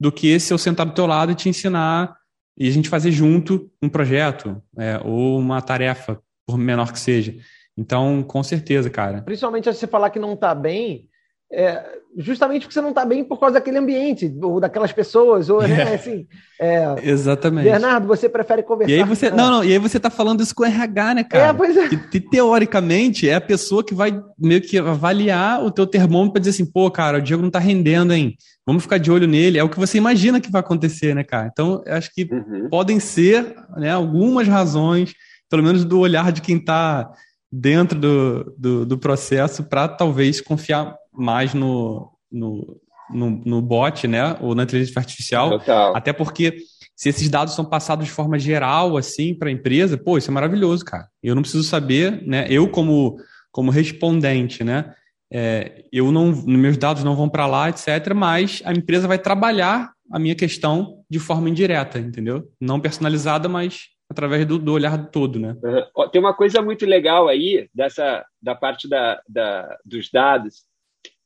do 0.00 0.10
que 0.10 0.40
se 0.40 0.52
eu 0.52 0.58
sentar 0.58 0.86
do 0.86 0.94
teu 0.94 1.06
lado 1.06 1.32
e 1.32 1.34
te 1.34 1.48
ensinar 1.48 2.16
e 2.58 2.68
a 2.68 2.70
gente 2.70 2.88
fazer 2.88 3.12
junto 3.12 3.70
um 3.82 3.88
projeto 3.88 4.62
é, 4.78 5.00
ou 5.02 5.38
uma 5.38 5.60
tarefa, 5.60 6.20
por 6.46 6.58
menor 6.58 6.92
que 6.92 6.98
seja. 6.98 7.34
Então, 7.76 8.22
com 8.22 8.42
certeza, 8.42 8.90
cara. 8.90 9.22
Principalmente 9.22 9.72
se 9.72 9.78
você 9.78 9.86
falar 9.86 10.10
que 10.10 10.18
não 10.18 10.34
está 10.34 10.54
bem, 10.54 11.08
é, 11.52 11.84
justamente 12.16 12.62
porque 12.62 12.72
você 12.72 12.80
não 12.80 12.90
está 12.90 13.04
bem 13.04 13.22
por 13.22 13.38
causa 13.38 13.54
daquele 13.54 13.76
ambiente, 13.76 14.34
ou 14.42 14.58
daquelas 14.58 14.90
pessoas, 14.90 15.50
ou 15.50 15.60
né, 15.62 15.92
é. 15.92 15.94
assim. 15.94 16.26
É, 16.58 16.94
Exatamente. 17.02 17.64
Bernardo, 17.64 18.06
você 18.06 18.28
prefere 18.28 18.62
conversar. 18.62 18.92
E 18.92 18.96
aí 18.98 19.04
você, 19.04 19.30
não, 19.30 19.50
não, 19.50 19.64
e 19.64 19.72
aí 19.72 19.78
você 19.78 19.98
está 19.98 20.08
falando 20.08 20.42
isso 20.42 20.54
com 20.54 20.62
o 20.62 20.66
RH, 20.66 21.14
né, 21.14 21.24
cara? 21.24 21.48
É, 21.48 21.52
pois 21.52 21.76
é. 21.76 21.88
E, 21.92 22.20
teoricamente 22.20 23.28
é 23.28 23.34
a 23.34 23.40
pessoa 23.40 23.84
que 23.84 23.94
vai 23.94 24.18
meio 24.38 24.62
que 24.62 24.78
avaliar 24.78 25.62
o 25.62 25.70
teu 25.70 25.86
termômetro 25.86 26.32
para 26.32 26.40
dizer 26.40 26.50
assim, 26.50 26.70
pô, 26.70 26.90
cara, 26.90 27.18
o 27.18 27.22
Diego 27.22 27.42
não 27.42 27.48
está 27.48 27.58
rendendo, 27.58 28.14
hein? 28.14 28.36
Vamos 28.66 28.84
ficar 28.84 28.98
de 28.98 29.10
olho 29.10 29.26
nele. 29.26 29.58
É 29.58 29.64
o 29.64 29.68
que 29.68 29.78
você 29.78 29.98
imagina 29.98 30.40
que 30.40 30.50
vai 30.50 30.60
acontecer, 30.60 31.14
né, 31.14 31.24
cara? 31.24 31.48
Então, 31.52 31.82
acho 31.86 32.10
que 32.14 32.28
uhum. 32.32 32.68
podem 32.70 32.98
ser 32.98 33.54
né, 33.76 33.90
algumas 33.90 34.48
razões, 34.48 35.12
pelo 35.50 35.62
menos 35.62 35.84
do 35.84 35.98
olhar 35.98 36.32
de 36.32 36.40
quem 36.40 36.56
está 36.56 37.10
dentro 37.52 37.98
do, 37.98 38.54
do, 38.56 38.86
do 38.86 38.98
processo 38.98 39.62
para 39.62 39.86
talvez 39.86 40.40
confiar 40.40 40.96
mais 41.12 41.52
no, 41.52 42.10
no, 42.30 42.80
no, 43.10 43.30
no, 43.44 43.62
bot, 43.62 44.08
né? 44.08 44.36
Ou 44.40 44.54
na 44.54 44.62
inteligência 44.62 44.98
artificial. 44.98 45.50
Total. 45.50 45.94
Até 45.94 46.12
porque 46.12 46.56
se 46.96 47.10
esses 47.10 47.28
dados 47.28 47.54
são 47.54 47.64
passados 47.64 48.06
de 48.06 48.10
forma 48.10 48.38
geral, 48.38 48.96
assim, 48.96 49.34
para 49.34 49.48
a 49.48 49.52
empresa, 49.52 49.98
pô, 49.98 50.16
isso 50.16 50.30
é 50.30 50.34
maravilhoso, 50.34 50.84
cara. 50.84 51.06
Eu 51.22 51.34
não 51.34 51.42
preciso 51.42 51.64
saber, 51.64 52.26
né? 52.26 52.46
Eu, 52.48 52.68
como, 52.68 53.16
como 53.50 53.70
respondente, 53.70 54.64
né? 54.64 54.94
é, 55.32 55.84
eu 55.90 56.12
não, 56.12 56.30
meus 56.46 56.76
dados 56.76 57.02
não 57.02 57.16
vão 57.16 57.28
para 57.28 57.46
lá, 57.46 57.70
etc. 57.70 58.12
Mas 58.14 58.60
a 58.66 58.72
empresa 58.72 59.08
vai 59.08 59.18
trabalhar 59.18 59.90
a 60.10 60.18
minha 60.18 60.34
questão 60.34 61.02
de 61.08 61.18
forma 61.18 61.48
indireta, 61.48 61.98
entendeu? 61.98 62.44
Não 62.60 62.78
personalizada, 62.78 63.48
mas 63.48 63.86
através 64.12 64.46
do, 64.46 64.58
do 64.58 64.72
olhar 64.72 65.10
todo, 65.10 65.38
né? 65.38 65.56
Uhum. 65.62 66.08
Tem 66.08 66.20
uma 66.20 66.34
coisa 66.34 66.62
muito 66.62 66.86
legal 66.86 67.28
aí 67.28 67.68
dessa 67.74 68.24
da 68.40 68.54
parte 68.54 68.88
da, 68.88 69.20
da, 69.28 69.78
dos 69.84 70.10
dados, 70.10 70.62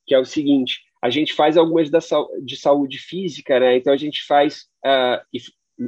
que 0.07 0.15
é 0.15 0.19
o 0.19 0.25
seguinte: 0.25 0.81
a 1.03 1.11
gente 1.11 1.35
faz 1.35 1.57
algumas 1.57 1.91
da, 1.91 1.99
de 2.43 2.57
saúde 2.57 2.99
física, 2.99 3.61
né? 3.61 3.77
Então 3.77 3.93
a 3.93 3.97
gente 3.97 4.25
faz 4.25 4.67
uh, 4.85 5.41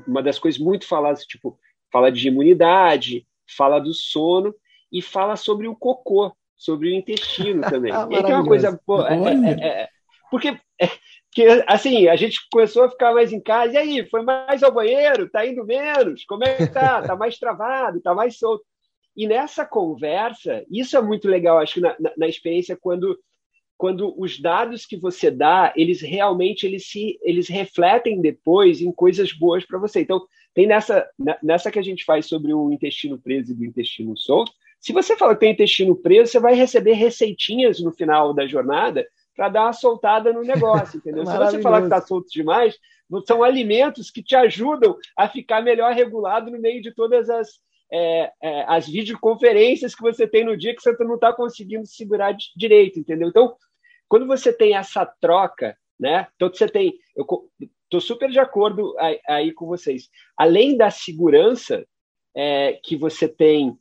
uma 0.07 0.23
das 0.23 0.39
coisas 0.39 0.61
muito 0.61 0.87
faladas, 0.87 1.25
tipo, 1.25 1.59
fala 1.91 2.13
de 2.13 2.29
imunidade, 2.29 3.27
fala 3.57 3.79
do 3.79 3.95
sono 3.95 4.55
e 4.93 5.01
fala 5.01 5.37
sobre 5.37 5.67
o 5.67 5.77
cocô 5.77 6.33
sobre 6.59 6.89
o 6.89 6.95
intestino 6.95 7.63
também. 7.71 7.93
ah, 7.93 8.07
aí 8.11 8.23
tem 8.23 8.35
uma 8.35 8.45
coisa. 8.45 8.79
Pô, 8.85 9.07
é, 9.07 9.15
é, 9.15 9.51
é, 9.51 9.69
é, 9.83 9.89
porque, 10.31 10.59
porque, 11.39 11.65
assim, 11.69 12.09
a 12.09 12.17
gente 12.17 12.41
começou 12.51 12.83
a 12.83 12.91
ficar 12.91 13.15
mais 13.15 13.33
em 13.33 13.41
casa. 13.41 13.75
E 13.75 13.77
aí, 13.77 14.09
foi 14.09 14.23
mais 14.23 14.61
ao 14.65 14.75
banheiro? 14.75 15.31
Tá 15.31 15.47
indo 15.47 15.65
menos? 15.65 16.25
Como 16.25 16.43
é 16.43 16.57
que 16.57 16.67
tá? 16.67 17.01
Tá 17.01 17.15
mais 17.15 17.39
travado? 17.39 18.01
Tá 18.01 18.13
mais 18.13 18.37
solto? 18.37 18.65
E 19.17 19.25
nessa 19.25 19.65
conversa, 19.65 20.65
isso 20.69 20.97
é 20.97 21.03
muito 21.03 21.29
legal, 21.29 21.59
acho 21.59 21.75
que 21.75 21.81
na, 21.81 21.95
na, 22.01 22.13
na 22.17 22.29
experiência, 22.29 22.77
quando 22.77 23.17
quando 23.77 24.13
os 24.21 24.41
dados 24.41 24.85
que 24.85 24.97
você 24.97 25.31
dá, 25.31 25.73
eles 25.77 26.01
realmente 26.01 26.67
eles 26.67 26.89
se 26.89 27.17
eles 27.23 27.49
refletem 27.49 28.21
depois 28.21 28.81
em 28.81 28.91
coisas 28.91 29.33
boas 29.33 29.65
para 29.65 29.79
você. 29.79 30.01
Então, 30.01 30.27
tem 30.53 30.67
nessa 30.67 31.09
nessa 31.41 31.71
que 31.71 31.79
a 31.79 31.83
gente 31.83 32.05
faz 32.05 32.27
sobre 32.27 32.53
o 32.53 32.73
intestino 32.73 33.17
preso 33.17 33.53
e 33.53 33.55
do 33.55 33.65
intestino 33.65 34.17
solto, 34.17 34.51
se 34.81 34.93
você 34.93 35.17
fala 35.17 35.35
que 35.35 35.41
tem 35.41 35.53
intestino 35.53 35.95
preso, 35.95 36.33
você 36.33 36.41
vai 36.41 36.55
receber 36.55 36.95
receitinhas 36.95 37.79
no 37.79 37.93
final 37.93 38.35
da 38.35 38.49
jornada 38.49 39.07
para 39.39 39.51
dar 39.51 39.63
uma 39.67 39.73
soltada 39.73 40.33
no 40.33 40.43
negócio, 40.43 40.97
entendeu? 40.97 41.25
Se 41.25 41.39
você 41.39 41.63
falar 41.63 41.79
que 41.79 41.85
está 41.85 42.01
solto 42.01 42.29
demais, 42.29 42.77
são 43.25 43.45
alimentos 43.45 44.11
que 44.11 44.21
te 44.21 44.35
ajudam 44.35 44.97
a 45.17 45.29
ficar 45.29 45.63
melhor 45.63 45.95
regulado 45.95 46.51
no 46.51 46.59
meio 46.59 46.83
de 46.83 46.93
todas 46.93 47.31
as, 47.31 47.61
é, 47.93 48.33
é, 48.43 48.65
as 48.67 48.89
videoconferências 48.89 49.95
que 49.95 50.03
você 50.03 50.27
tem 50.27 50.45
no 50.45 50.57
dia 50.57 50.75
que 50.75 50.83
você 50.83 50.93
não 51.05 51.15
está 51.15 51.33
conseguindo 51.33 51.87
segurar 51.87 52.37
direito, 52.57 52.99
entendeu? 52.99 53.29
Então, 53.29 53.55
quando 54.09 54.27
você 54.27 54.53
tem 54.53 54.75
essa 54.75 55.07
troca, 55.07 55.79
né? 56.01 56.27
Então 56.35 56.53
você 56.53 56.69
tem, 56.69 56.99
eu 57.15 57.25
estou 57.85 58.01
super 58.01 58.29
de 58.29 58.41
acordo 58.41 58.93
aí, 58.99 59.21
aí, 59.29 59.53
com 59.53 59.67
vocês. 59.67 60.09
Além 60.37 60.77
da 60.77 60.91
segurança 60.91 61.87
é, 62.35 62.73
que 62.83 62.97
você 62.97 63.29
tem 63.29 63.79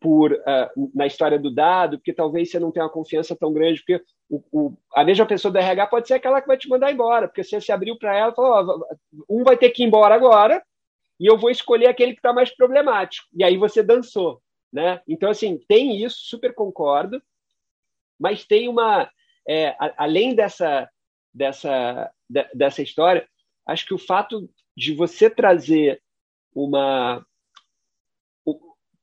por 0.00 0.32
uh, 0.32 0.90
na 0.94 1.06
história 1.06 1.38
do 1.38 1.50
dado, 1.50 1.98
porque 1.98 2.12
talvez 2.12 2.50
você 2.50 2.58
não 2.58 2.72
tenha 2.72 2.86
uma 2.86 2.92
confiança 2.92 3.36
tão 3.36 3.52
grande, 3.52 3.80
porque 3.80 4.02
o, 4.30 4.42
o, 4.50 4.72
a 4.94 5.04
mesma 5.04 5.26
pessoa 5.26 5.52
do 5.52 5.58
RH 5.58 5.86
pode 5.88 6.08
ser 6.08 6.14
aquela 6.14 6.40
que 6.40 6.46
vai 6.46 6.56
te 6.56 6.68
mandar 6.68 6.90
embora, 6.90 7.28
porque 7.28 7.44
você 7.44 7.60
se 7.60 7.70
abriu 7.70 7.98
para 7.98 8.16
ela 8.16 8.32
e 8.32 8.34
falou: 8.34 8.88
oh, 9.28 9.38
um 9.40 9.44
vai 9.44 9.58
ter 9.58 9.70
que 9.70 9.82
ir 9.82 9.86
embora 9.86 10.14
agora, 10.14 10.64
e 11.20 11.26
eu 11.26 11.36
vou 11.36 11.50
escolher 11.50 11.86
aquele 11.86 12.12
que 12.12 12.18
está 12.18 12.32
mais 12.32 12.50
problemático. 12.50 13.28
E 13.34 13.44
aí 13.44 13.58
você 13.58 13.82
dançou. 13.82 14.40
Né? 14.72 15.02
Então, 15.06 15.28
assim, 15.28 15.58
tem 15.68 16.02
isso, 16.02 16.16
super 16.22 16.54
concordo, 16.54 17.22
mas 18.18 18.44
tem 18.44 18.68
uma. 18.68 19.10
É, 19.46 19.68
a, 19.78 20.04
além 20.04 20.34
dessa, 20.34 20.88
dessa, 21.34 22.10
de, 22.28 22.44
dessa 22.54 22.80
história, 22.80 23.28
acho 23.66 23.84
que 23.84 23.94
o 23.94 23.98
fato 23.98 24.48
de 24.74 24.94
você 24.94 25.28
trazer 25.28 26.00
uma 26.54 27.24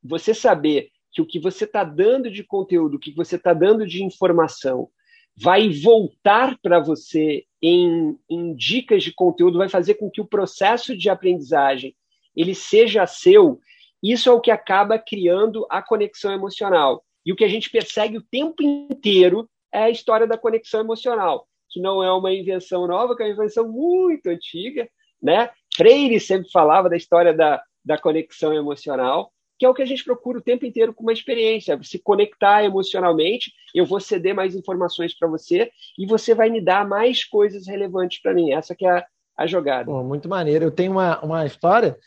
você 0.08 0.34
saber 0.34 0.90
que 1.12 1.22
o 1.22 1.26
que 1.26 1.40
você 1.40 1.66
está 1.66 1.84
dando 1.84 2.30
de 2.30 2.44
conteúdo, 2.44 2.96
o 2.96 3.00
que 3.00 3.12
você 3.12 3.36
está 3.36 3.54
dando 3.54 3.86
de 3.86 4.04
informação, 4.04 4.90
vai 5.36 5.70
voltar 5.70 6.58
para 6.62 6.80
você 6.80 7.46
em, 7.62 8.18
em, 8.30 8.56
dicas 8.56 9.04
de 9.04 9.14
conteúdo, 9.14 9.58
vai 9.58 9.70
fazer 9.70 9.96
com 9.96 10.10
que 10.10 10.22
o 10.22 10.28
processo 10.28 10.98
de 10.98 11.10
aprendizagem 11.10 11.96
ele 12.36 12.56
seja 12.56 13.06
seu. 13.06 13.60
Isso 14.02 14.30
é 14.30 14.32
o 14.32 14.42
que 14.42 14.52
acaba 14.52 14.98
criando 14.98 15.66
a 15.70 15.82
conexão 15.82 16.32
emocional. 16.32 17.04
E 17.26 17.32
o 17.32 17.36
que 17.36 17.44
a 17.44 17.50
gente 17.50 17.70
persegue 17.70 18.18
o 18.18 18.26
tempo 18.32 18.64
inteiro 18.64 19.50
é 19.72 19.84
a 19.84 19.90
história 19.90 20.26
da 20.26 20.38
conexão 20.38 20.80
emocional, 20.80 21.48
que 21.70 21.80
não 21.80 22.04
é 22.04 22.12
uma 22.12 22.32
invenção 22.32 22.88
nova, 22.88 23.16
que 23.16 23.22
é 23.22 23.26
uma 23.26 23.34
invenção 23.34 23.68
muito 23.68 24.28
antiga, 24.28 24.88
né? 25.22 25.50
Freire 25.76 26.20
sempre 26.20 26.50
falava 26.52 26.90
da 26.90 26.96
história 26.96 27.34
da, 27.34 27.62
da 27.84 27.98
conexão 27.98 28.54
emocional 28.54 29.32
que 29.58 29.66
é 29.66 29.70
o 29.70 29.74
que 29.74 29.82
a 29.82 29.86
gente 29.86 30.04
procura 30.04 30.38
o 30.38 30.42
tempo 30.42 30.66
inteiro 30.66 30.94
com 30.94 31.04
uma 31.04 31.14
experiência, 31.14 31.80
se 31.82 31.98
conectar 32.00 32.64
emocionalmente, 32.64 33.52
eu 33.74 33.86
vou 33.86 34.00
ceder 34.00 34.36
mais 34.36 34.56
informações 34.56 35.18
para 35.18 35.28
você 35.28 35.72
e 35.98 36.06
você 36.06 36.36
vai 36.36 36.50
me 36.50 36.62
dar 36.62 36.88
mais 36.88 37.24
coisas 37.24 37.68
relevantes 37.68 38.22
para 38.22 38.34
mim. 38.34 38.52
Essa 38.52 38.76
que 38.76 38.86
é 38.86 38.90
a, 38.90 39.06
a 39.36 39.48
jogada. 39.48 39.86
Pô, 39.86 40.04
muito 40.04 40.30
maneiro. 40.30 40.66
Eu 40.66 40.72
tenho 40.72 40.92
uma, 40.92 41.20
uma 41.22 41.46
história 41.46 41.98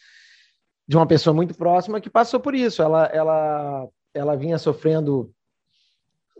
de 0.86 0.96
uma 0.96 1.06
pessoa 1.06 1.34
muito 1.34 1.54
próxima 1.54 2.00
que 2.00 2.10
passou 2.10 2.38
por 2.38 2.54
isso. 2.54 2.82
Ela, 2.82 3.06
ela, 3.06 3.88
ela 4.14 4.36
vinha 4.36 4.58
sofrendo 4.58 5.32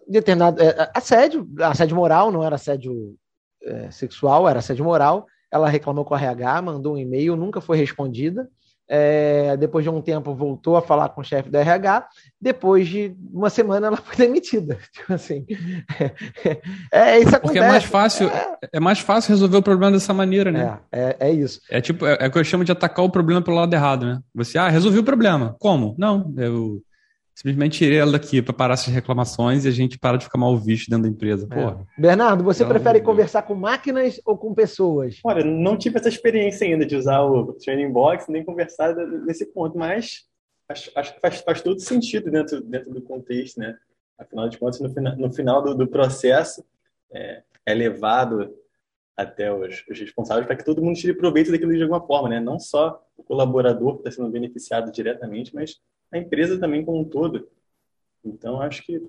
determinado 0.09 0.61
é, 0.63 0.91
assédio, 0.95 1.49
assédio 1.61 1.97
moral, 1.97 2.33
não 2.33 2.45
era 2.45 2.57
assédio 2.57 3.17
é, 3.63 3.91
sexual, 3.91 4.49
era 4.49 4.59
assédio 4.61 4.85
moral. 4.85 5.27
Ela 5.53 5.69
reclamou 5.69 6.05
com 6.05 6.15
a 6.15 6.21
RH, 6.21 6.63
mandou 6.63 6.95
um 6.95 6.99
e-mail, 6.99 7.37
nunca 7.37 7.61
foi 7.61 7.77
respondida. 7.77 8.49
É, 8.93 9.57
depois 9.57 9.85
de 9.85 9.89
um 9.89 10.03
tempo 10.03 10.35
voltou 10.35 10.77
a 10.77 10.83
falar 10.83 11.11
com 11.11 11.21
o 11.21 11.25
chefe 11.25 11.49
da 11.49 11.61
RH. 11.61 12.09
Depois 12.41 12.89
de 12.89 13.15
uma 13.33 13.49
semana 13.49 13.87
ela 13.87 13.97
foi 13.97 14.17
demitida. 14.27 14.77
Tipo 14.93 15.15
assim, 15.15 15.47
é, 16.93 17.15
é 17.15 17.19
isso 17.21 17.29
acontece. 17.29 17.41
Porque 17.41 17.59
é 17.61 17.69
mais 17.69 17.85
fácil, 17.85 18.29
é, 18.29 18.69
é, 18.73 18.81
mais 18.81 18.99
fácil 18.99 19.31
resolver 19.31 19.59
o 19.59 19.63
problema 19.63 19.93
dessa 19.93 20.13
maneira, 20.13 20.51
né? 20.51 20.81
É, 20.91 21.17
é, 21.21 21.29
é 21.29 21.33
isso. 21.33 21.61
É 21.71 21.81
tipo, 21.81 22.05
é, 22.05 22.19
é, 22.21 22.27
o 22.27 22.33
que 22.33 22.39
eu 22.39 22.45
chamo 22.45 22.65
de 22.65 22.73
atacar 22.73 23.05
o 23.05 23.11
problema 23.11 23.41
pelo 23.41 23.57
lado 23.57 23.73
errado, 23.73 24.07
né? 24.07 24.21
Você, 24.35 24.59
ah, 24.59 24.69
resolvi 24.69 24.99
o 24.99 25.05
problema. 25.05 25.55
Como? 25.61 25.95
Não, 25.97 26.35
eu 26.37 26.83
simplesmente 27.41 27.79
tirei 27.79 27.99
ela 27.99 28.13
daqui 28.13 28.43
para 28.43 28.53
parar 28.53 28.75
essas 28.75 28.93
reclamações 28.93 29.65
e 29.65 29.69
a 29.69 29.71
gente 29.71 29.99
para 29.99 30.19
de 30.19 30.25
ficar 30.25 30.37
mal 30.37 30.55
visto 30.59 30.91
dentro 30.91 31.05
da 31.05 31.09
empresa. 31.09 31.49
É. 31.51 32.01
Bernardo, 32.01 32.45
você 32.45 32.63
então, 32.63 32.75
prefere 32.75 33.01
conversar 33.01 33.43
com 33.43 33.55
máquinas 33.55 34.21
ou 34.27 34.37
com 34.37 34.53
pessoas? 34.53 35.21
Olha, 35.25 35.43
não 35.43 35.75
tive 35.79 35.99
essa 35.99 36.11
experiência 36.11 36.67
ainda 36.67 36.85
de 36.85 36.95
usar 36.95 37.23
o 37.23 37.55
Training 37.55 37.91
Box 37.91 38.29
nem 38.29 38.45
conversar 38.45 38.95
nesse 38.95 39.47
ponto, 39.47 39.79
mas 39.79 40.27
acho, 40.69 40.91
acho 40.95 41.15
que 41.15 41.21
faz, 41.21 41.41
faz 41.41 41.63
todo 41.63 41.81
sentido 41.81 42.31
dentro, 42.31 42.61
dentro 42.61 42.93
do 42.93 43.01
contexto, 43.01 43.59
né? 43.59 43.75
Afinal 44.19 44.47
de 44.51 44.59
contas, 44.59 44.79
no, 44.81 44.93
final, 44.93 45.17
no 45.17 45.33
final 45.33 45.63
do, 45.63 45.75
do 45.75 45.89
processo, 45.89 46.63
é, 47.11 47.43
é 47.65 47.73
levado 47.73 48.55
até 49.17 49.51
os, 49.51 49.83
os 49.91 49.99
responsáveis 49.99 50.47
para 50.47 50.57
que 50.57 50.65
todo 50.65 50.83
mundo 50.83 50.97
tire 50.97 51.15
proveito 51.15 51.51
daquilo 51.51 51.75
de 51.75 51.83
alguma 51.83 52.07
forma, 52.07 52.29
né? 52.29 52.39
Não 52.39 52.59
só 52.59 53.03
o 53.17 53.23
colaborador 53.23 53.95
que 53.95 54.01
está 54.01 54.11
sendo 54.11 54.31
beneficiado 54.31 54.93
diretamente, 54.93 55.55
mas 55.55 55.81
a 56.13 56.19
empresa 56.19 56.59
também 56.59 56.85
como 56.85 57.01
um 57.01 57.05
todo. 57.05 57.49
Então, 58.25 58.61
acho 58.61 58.85
que 58.85 59.01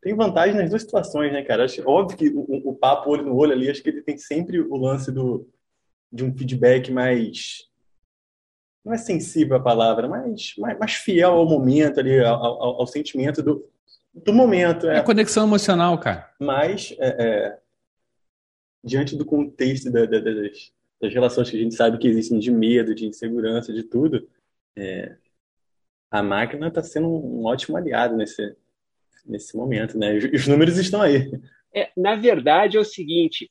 tem 0.00 0.14
vantagem 0.14 0.54
nas 0.54 0.70
duas 0.70 0.82
situações, 0.82 1.32
né, 1.32 1.42
cara? 1.42 1.64
Acho, 1.64 1.82
óbvio 1.88 2.16
que 2.16 2.28
o, 2.28 2.70
o, 2.70 2.74
papo 2.74 3.10
olho 3.10 3.24
no 3.24 3.36
olho 3.36 3.52
ali, 3.52 3.70
acho 3.70 3.82
que 3.82 3.88
ele 3.88 4.02
tem 4.02 4.16
sempre 4.16 4.60
o 4.60 4.76
lance 4.76 5.10
do, 5.10 5.48
de 6.12 6.24
um 6.24 6.36
feedback 6.36 6.90
mais. 6.90 7.66
Não 8.84 8.92
é 8.92 8.98
sensível 8.98 9.56
a 9.56 9.60
palavra, 9.60 10.08
mas 10.08 10.54
mais, 10.58 10.78
mais 10.78 10.92
fiel 10.92 11.32
ao 11.32 11.48
momento 11.48 11.98
ali, 11.98 12.20
ao, 12.20 12.36
ao, 12.36 12.80
ao 12.80 12.86
sentimento 12.86 13.42
do, 13.42 13.68
do 14.14 14.32
momento. 14.32 14.86
É. 14.88 14.98
é 14.98 15.02
conexão 15.02 15.44
emocional, 15.44 15.98
cara. 15.98 16.32
Mas, 16.38 16.94
é, 17.00 17.08
é, 17.08 17.58
diante 18.84 19.16
do 19.16 19.24
contexto 19.24 19.90
da, 19.90 20.06
da, 20.06 20.20
das, 20.20 20.72
das 21.00 21.12
relações 21.12 21.50
que 21.50 21.56
a 21.56 21.60
gente 21.60 21.74
sabe 21.74 21.98
que 21.98 22.06
existem 22.06 22.38
de 22.38 22.50
medo, 22.50 22.94
de 22.94 23.06
insegurança, 23.06 23.72
de 23.72 23.82
tudo, 23.82 24.28
é, 24.76 25.16
a 26.10 26.22
máquina 26.22 26.68
está 26.68 26.82
sendo 26.82 27.08
um 27.08 27.44
ótimo 27.44 27.76
aliado 27.76 28.16
nesse, 28.16 28.56
nesse 29.24 29.56
momento, 29.56 29.98
né? 29.98 30.16
Os 30.16 30.46
números 30.46 30.78
estão 30.78 31.02
aí. 31.02 31.30
É, 31.74 31.90
na 31.96 32.14
verdade, 32.14 32.76
é 32.76 32.80
o 32.80 32.84
seguinte: 32.84 33.50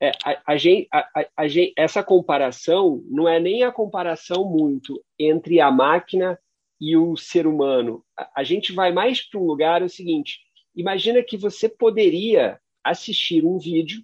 é, 0.00 0.12
a, 0.24 0.54
a, 0.92 1.18
a, 1.36 1.46
essa 1.76 2.02
comparação 2.02 3.02
não 3.08 3.28
é 3.28 3.40
nem 3.40 3.64
a 3.64 3.72
comparação 3.72 4.44
muito 4.44 5.02
entre 5.18 5.60
a 5.60 5.70
máquina 5.70 6.38
e 6.80 6.96
o 6.96 7.16
ser 7.16 7.46
humano. 7.46 8.04
A, 8.34 8.42
gente 8.42 8.72
vai 8.72 8.92
mais 8.92 9.20
para 9.20 9.38
um 9.38 9.46
lugar 9.46 9.82
é 9.82 9.84
o 9.84 9.90
seguinte: 9.90 10.38
imagina 10.74 11.22
que 11.22 11.36
você 11.36 11.68
poderia 11.68 12.58
assistir 12.82 13.44
um 13.44 13.58
vídeo 13.58 14.02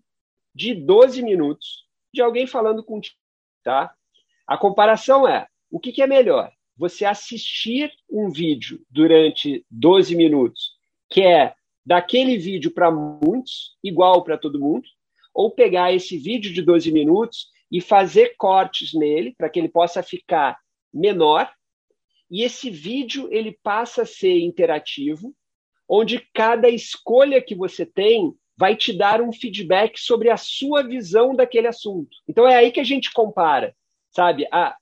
de 0.55 0.75
12 0.75 1.23
minutos 1.23 1.87
de 2.13 2.21
alguém 2.21 2.47
falando 2.47 2.85
contigo, 2.85 3.17
tá? 3.63 3.95
A 4.47 4.57
comparação 4.57 5.27
é 5.27 5.47
o 5.71 5.81
que, 5.81 5.93
que 5.93 6.03
é 6.03 6.07
melhor? 6.07 6.53
Você 6.77 7.05
assistir 7.05 7.93
um 8.11 8.31
vídeo 8.31 8.81
durante 8.91 9.65
12 9.71 10.15
minutos, 10.15 10.73
que 11.09 11.23
é 11.23 11.55
daquele 11.85 12.37
vídeo 12.37 12.71
para 12.71 12.91
muitos, 12.91 13.77
igual 13.83 14.23
para 14.23 14.37
todo 14.37 14.61
mundo, 14.61 14.87
ou 15.33 15.51
pegar 15.51 15.93
esse 15.93 16.19
vídeo 16.19 16.53
de 16.53 16.63
12 16.63 16.91
minutos 16.93 17.49
e 17.71 17.81
fazer 17.81 18.35
cortes 18.37 18.93
nele 18.93 19.35
para 19.37 19.49
que 19.49 19.59
ele 19.59 19.69
possa 19.69 20.03
ficar 20.03 20.59
menor, 20.93 21.51
e 22.31 22.43
esse 22.43 22.71
vídeo 22.71 23.29
ele 23.31 23.57
passa 23.63 24.03
a 24.03 24.07
ser 24.07 24.41
interativo, 24.41 25.33
onde 25.89 26.27
cada 26.35 26.69
escolha 26.69 27.41
que 27.41 27.55
você 27.55 27.87
tem 27.87 28.35
vai 28.59 28.75
te 28.75 28.93
dar 28.93 29.21
um 29.21 29.33
feedback 29.33 30.01
sobre 30.01 30.31
a 30.31 30.37
sua 30.37 30.83
visão 30.83 31.37
daquele 31.37 31.69
assunto. 31.69 32.17
Então 32.27 32.49
é 32.49 32.57
aí 32.57 32.73
que 32.73 32.81
a 32.81 32.85
gente 32.85 33.13
compara, 33.13 33.77
sabe? 34.11 34.49
A, 34.51 34.77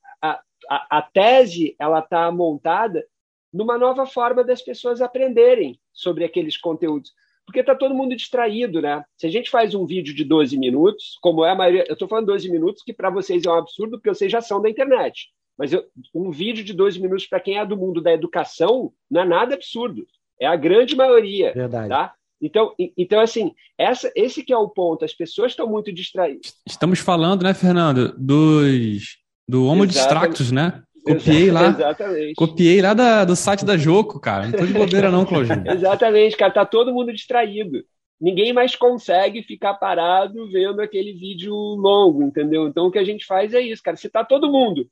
a, 0.69 0.97
a, 0.97 1.01
tese 1.01 1.75
ela 1.79 1.99
está 1.99 2.31
montada 2.31 3.05
numa 3.53 3.77
nova 3.77 4.05
forma 4.05 4.43
das 4.43 4.61
pessoas 4.61 5.01
aprenderem 5.01 5.79
sobre 5.93 6.25
aqueles 6.25 6.57
conteúdos. 6.57 7.13
Porque 7.45 7.59
está 7.59 7.75
todo 7.75 7.95
mundo 7.95 8.15
distraído, 8.15 8.81
né? 8.81 9.03
Se 9.15 9.27
a 9.27 9.29
gente 9.29 9.49
faz 9.49 9.75
um 9.75 9.85
vídeo 9.85 10.15
de 10.15 10.23
12 10.23 10.57
minutos, 10.57 11.17
como 11.21 11.45
é 11.45 11.51
a 11.51 11.55
maioria, 11.55 11.85
eu 11.87 11.93
estou 11.93 12.07
falando 12.07 12.27
12 12.27 12.49
minutos, 12.49 12.83
que 12.83 12.91
para 12.91 13.09
vocês 13.09 13.45
é 13.45 13.49
um 13.49 13.55
absurdo, 13.55 13.97
porque 13.97 14.09
vocês 14.09 14.31
já 14.31 14.41
são 14.41 14.61
da 14.61 14.69
internet. 14.69 15.29
Mas 15.57 15.71
eu, 15.71 15.85
um 16.13 16.31
vídeo 16.31 16.63
de 16.63 16.73
12 16.73 16.99
minutos 16.99 17.27
para 17.27 17.39
quem 17.39 17.57
é 17.57 17.65
do 17.65 17.77
mundo 17.77 18.01
da 18.01 18.11
educação 18.11 18.91
não 19.09 19.21
é 19.21 19.25
nada 19.25 19.53
absurdo. 19.53 20.05
É 20.39 20.47
a 20.47 20.55
grande 20.55 20.95
maioria. 20.95 21.53
Verdade. 21.53 21.89
Tá? 21.89 22.13
Então, 22.41 22.73
então 22.97 23.19
assim, 23.19 23.53
essa, 23.77 24.11
esse 24.15 24.43
que 24.43 24.51
é 24.51 24.57
o 24.57 24.69
ponto. 24.69 25.05
As 25.05 25.13
pessoas 25.13 25.51
estão 25.51 25.67
muito 25.67 25.93
distraídas. 25.93 26.53
Estamos 26.67 26.99
falando, 26.99 27.43
né, 27.43 27.53
Fernando, 27.53 28.13
dos 28.17 29.17
do 29.47 29.65
Homo 29.65 29.85
Distractus, 29.85 30.51
né? 30.51 30.81
Copiei 31.05 31.51
lá. 31.51 31.69
Exatamente. 31.69 32.33
Copiei 32.33 32.81
lá 32.81 32.93
da, 32.93 33.23
do 33.25 33.35
site 33.35 33.63
da 33.63 33.77
Joco, 33.77 34.19
cara. 34.19 34.47
Não 34.47 34.53
tô 34.53 34.65
de 34.65 34.73
bobeira, 34.73 35.11
não, 35.11 35.23
Claudinho. 35.23 35.63
Exatamente, 35.71 36.35
cara. 36.35 36.51
Tá 36.51 36.65
todo 36.65 36.91
mundo 36.91 37.13
distraído. 37.13 37.83
Ninguém 38.19 38.53
mais 38.53 38.75
consegue 38.75 39.43
ficar 39.43 39.75
parado 39.75 40.49
vendo 40.49 40.81
aquele 40.81 41.13
vídeo 41.13 41.53
longo, 41.53 42.23
entendeu? 42.23 42.67
Então 42.67 42.87
o 42.87 42.91
que 42.91 42.97
a 42.97 43.03
gente 43.03 43.25
faz 43.25 43.53
é 43.53 43.61
isso, 43.61 43.83
cara. 43.83 43.97
Se 43.97 44.09
tá 44.09 44.23
todo 44.23 44.51
mundo 44.51 44.87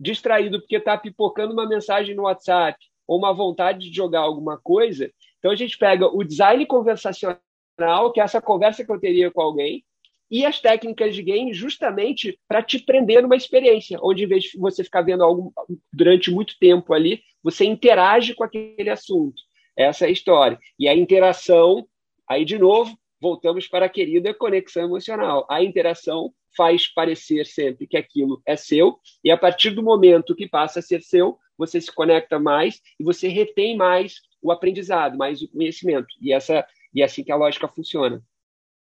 distraído 0.00 0.60
porque 0.60 0.80
tá 0.80 0.96
pipocando 0.96 1.52
uma 1.52 1.68
mensagem 1.68 2.14
no 2.14 2.22
WhatsApp 2.22 2.78
ou 3.06 3.18
uma 3.18 3.34
vontade 3.34 3.90
de 3.90 3.94
jogar 3.94 4.20
alguma 4.20 4.56
coisa, 4.56 5.10
então 5.38 5.50
a 5.50 5.56
gente 5.56 5.76
pega 5.76 6.06
o 6.06 6.22
design 6.22 6.64
conversacional, 6.66 8.12
que 8.14 8.20
é 8.20 8.24
essa 8.24 8.40
conversa 8.40 8.84
que 8.84 8.92
eu 8.92 9.00
teria 9.00 9.30
com 9.30 9.40
alguém, 9.40 9.84
e 10.30 10.44
as 10.44 10.60
técnicas 10.60 11.14
de 11.14 11.22
game 11.22 11.52
justamente 11.52 12.38
para 12.46 12.62
te 12.62 12.78
prender 12.78 13.22
numa 13.22 13.36
experiência, 13.36 13.98
onde 14.02 14.24
em 14.24 14.26
vez 14.26 14.44
de 14.44 14.58
você 14.58 14.84
ficar 14.84 15.02
vendo 15.02 15.24
algo 15.24 15.52
durante 15.92 16.30
muito 16.30 16.58
tempo 16.58 16.92
ali, 16.92 17.22
você 17.42 17.64
interage 17.64 18.34
com 18.34 18.44
aquele 18.44 18.90
assunto. 18.90 19.40
Essa 19.76 20.04
é 20.04 20.08
a 20.08 20.10
história. 20.12 20.58
E 20.78 20.88
a 20.88 20.94
interação, 20.94 21.86
aí 22.28 22.44
de 22.44 22.58
novo, 22.58 22.96
voltamos 23.20 23.66
para 23.66 23.86
a 23.86 23.88
querida 23.88 24.34
conexão 24.34 24.84
emocional. 24.84 25.46
A 25.48 25.62
interação 25.62 26.32
faz 26.56 26.88
parecer 26.92 27.46
sempre 27.46 27.86
que 27.86 27.96
aquilo 27.96 28.42
é 28.44 28.56
seu, 28.56 28.98
e 29.22 29.30
a 29.30 29.36
partir 29.36 29.70
do 29.70 29.82
momento 29.82 30.34
que 30.34 30.48
passa 30.48 30.80
a 30.80 30.82
ser 30.82 31.02
seu, 31.02 31.38
você 31.56 31.80
se 31.80 31.92
conecta 31.92 32.38
mais 32.38 32.80
e 32.98 33.04
você 33.04 33.28
retém 33.28 33.76
mais 33.76 34.16
o 34.42 34.50
aprendizado, 34.52 35.16
mais 35.16 35.42
o 35.42 35.48
conhecimento. 35.48 36.08
E 36.20 36.32
essa 36.32 36.64
e 36.94 37.02
é 37.02 37.04
assim 37.04 37.22
que 37.22 37.32
a 37.32 37.36
lógica 37.36 37.68
funciona. 37.68 38.22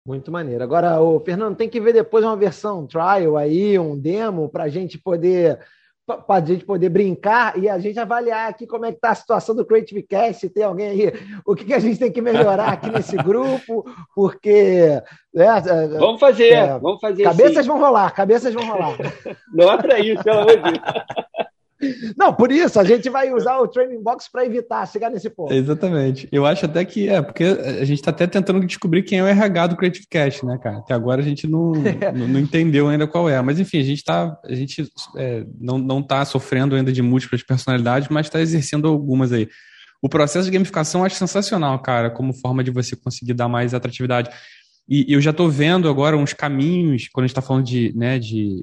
Muito 0.06 0.30
maneiro. 0.30 0.62
Agora, 0.62 1.00
o 1.00 1.18
Fernando, 1.20 1.56
tem 1.56 1.68
que 1.68 1.80
ver 1.80 1.94
depois 1.94 2.24
uma 2.24 2.36
versão 2.36 2.86
trial 2.86 3.36
aí, 3.38 3.78
um 3.78 3.98
demo, 3.98 4.50
para 4.50 4.64
a 4.64 4.68
gente 4.68 4.98
poder 4.98 5.58
para 6.06 6.22
a 6.28 6.40
gente 6.44 6.66
poder 6.66 6.90
brincar 6.90 7.58
e 7.58 7.66
a 7.66 7.78
gente 7.78 7.98
avaliar 7.98 8.50
aqui 8.50 8.66
como 8.66 8.84
é 8.84 8.90
que 8.90 8.98
está 8.98 9.10
a 9.10 9.14
situação 9.14 9.54
do 9.54 9.64
Creative 9.64 10.02
Cast, 10.02 10.40
se 10.40 10.50
tem 10.50 10.62
alguém 10.62 10.88
aí, 10.88 11.12
o 11.46 11.54
que, 11.54 11.64
que 11.64 11.72
a 11.72 11.78
gente 11.78 11.98
tem 11.98 12.12
que 12.12 12.20
melhorar 12.20 12.74
aqui 12.74 12.90
nesse 12.90 13.16
grupo, 13.24 13.84
porque... 14.14 15.02
Né, 15.32 15.46
é, 15.46 15.88
vamos 15.98 16.20
fazer, 16.20 16.52
é, 16.52 16.78
vamos 16.78 17.00
fazer 17.00 17.22
Cabeças 17.22 17.64
sim. 17.64 17.70
vão 17.70 17.80
rolar, 17.80 18.10
cabeças 18.10 18.52
vão 18.52 18.66
rolar. 18.66 18.98
Não 19.50 19.72
é 19.72 19.78
para 19.78 19.98
isso, 19.98 20.22
pelo 20.22 20.40
amor 20.40 20.56
de 20.56 20.62
Deus. 20.62 20.82
Não, 22.16 22.32
por 22.32 22.52
isso 22.52 22.78
a 22.78 22.84
gente 22.84 23.10
vai 23.10 23.32
usar 23.32 23.58
o 23.58 23.68
training 23.68 24.02
box 24.02 24.30
para 24.30 24.46
evitar 24.46 24.86
chegar 24.86 25.10
nesse 25.10 25.28
ponto. 25.28 25.52
Exatamente. 25.52 26.28
Eu 26.30 26.46
acho 26.46 26.66
até 26.66 26.84
que 26.84 27.08
é, 27.08 27.20
porque 27.20 27.44
a 27.44 27.84
gente 27.84 27.98
está 27.98 28.10
até 28.10 28.26
tentando 28.26 28.64
descobrir 28.64 29.02
quem 29.02 29.18
é 29.18 29.22
o 29.22 29.26
RH 29.26 29.66
do 29.68 29.76
Creative 29.76 30.06
Cash, 30.08 30.42
né, 30.42 30.58
cara? 30.62 30.78
Até 30.78 30.94
agora 30.94 31.20
a 31.20 31.24
gente 31.24 31.46
não, 31.46 31.72
não, 32.14 32.28
não, 32.28 32.40
entendeu 32.40 32.88
ainda 32.88 33.06
qual 33.06 33.28
é. 33.28 33.40
Mas 33.42 33.58
enfim, 33.58 33.78
a 33.78 33.84
gente 33.84 34.04
tá, 34.04 34.38
a 34.44 34.54
gente 34.54 34.88
é, 35.16 35.44
não, 35.60 35.78
não 35.78 36.02
tá 36.02 36.24
sofrendo 36.24 36.74
ainda 36.74 36.92
de 36.92 37.02
múltiplas 37.02 37.42
personalidades, 37.42 38.08
mas 38.08 38.26
está 38.26 38.40
exercendo 38.40 38.88
algumas 38.88 39.32
aí. 39.32 39.48
O 40.00 40.08
processo 40.08 40.46
de 40.46 40.52
gamificação 40.52 41.00
eu 41.00 41.06
acho 41.06 41.16
sensacional, 41.16 41.78
cara, 41.80 42.10
como 42.10 42.34
forma 42.34 42.62
de 42.62 42.70
você 42.70 42.94
conseguir 42.94 43.34
dar 43.34 43.48
mais 43.48 43.74
atratividade. 43.74 44.30
E 44.88 45.12
eu 45.12 45.20
já 45.20 45.30
estou 45.30 45.48
vendo 45.48 45.88
agora 45.88 46.16
uns 46.16 46.34
caminhos, 46.34 47.08
quando 47.10 47.24
a 47.24 47.26
gente 47.26 47.32
está 47.32 47.40
falando 47.40 47.64
de, 47.64 47.92
né, 47.96 48.18
de, 48.18 48.62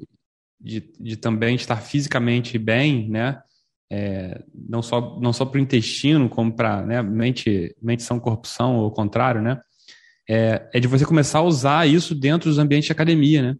de, 0.62 0.92
de 1.00 1.16
também 1.16 1.56
estar 1.56 1.76
fisicamente 1.76 2.56
bem, 2.58 3.08
né? 3.08 3.42
É, 3.90 4.42
não 4.54 4.80
só 4.80 5.18
não 5.20 5.34
só 5.34 5.44
para 5.44 5.58
o 5.58 5.62
intestino, 5.62 6.28
como 6.28 6.50
para 6.54 6.82
né, 6.82 7.02
mente, 7.02 7.76
mente 7.82 8.02
são 8.02 8.18
corpo 8.18 8.46
são, 8.46 8.76
ou 8.76 8.90
contrário, 8.90 9.42
né? 9.42 9.60
É, 10.28 10.70
é, 10.72 10.80
de 10.80 10.88
você 10.88 11.04
começar 11.04 11.40
a 11.40 11.42
usar 11.42 11.86
isso 11.86 12.14
dentro 12.14 12.48
dos 12.48 12.58
ambientes 12.58 12.86
de 12.86 12.92
academia, 12.92 13.42
né? 13.42 13.56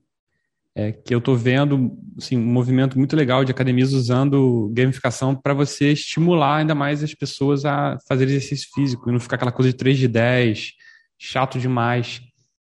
É, 0.74 0.90
que 0.90 1.14
eu 1.14 1.18
estou 1.18 1.36
vendo 1.36 1.98
assim, 2.16 2.38
um 2.38 2.46
movimento 2.46 2.96
muito 2.96 3.14
legal 3.14 3.44
de 3.44 3.52
academias 3.52 3.92
usando 3.92 4.72
gamificação 4.72 5.34
para 5.36 5.52
você 5.52 5.92
estimular 5.92 6.56
ainda 6.56 6.74
mais 6.74 7.02
as 7.02 7.12
pessoas 7.12 7.66
a 7.66 7.98
fazer 8.08 8.24
exercício 8.24 8.70
físico 8.74 9.10
e 9.10 9.12
não 9.12 9.20
ficar 9.20 9.36
aquela 9.36 9.52
coisa 9.52 9.70
de 9.70 9.76
3 9.76 9.98
de 9.98 10.08
10, 10.08 10.72
chato 11.18 11.58
demais, 11.58 12.22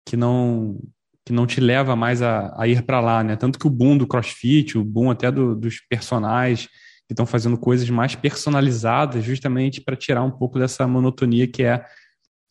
que 0.05 0.15
não 0.15 0.79
que 1.27 1.33
não 1.33 1.45
te 1.45 1.61
leva 1.61 1.97
mais 1.97 2.23
a, 2.23 2.55
a 2.57 2.69
ir 2.69 2.83
para 2.83 3.01
lá, 3.01 3.25
né? 3.25 3.35
Tanto 3.35 3.59
que 3.59 3.67
o 3.67 3.71
boom 3.71 3.99
do 3.99 4.07
CrossFit, 4.07 4.79
o 4.79 4.85
boom 4.85 5.11
até 5.11 5.29
do, 5.29 5.57
dos 5.57 5.81
personagens 5.81 6.69
que 7.07 7.13
estão 7.13 7.27
fazendo 7.27 7.59
coisas 7.59 7.91
mais 7.91 8.15
personalizadas, 8.15 9.25
justamente 9.25 9.81
para 9.81 9.97
tirar 9.97 10.23
um 10.23 10.31
pouco 10.31 10.57
dessa 10.57 10.87
monotonia 10.87 11.49
que 11.49 11.65
é 11.65 11.85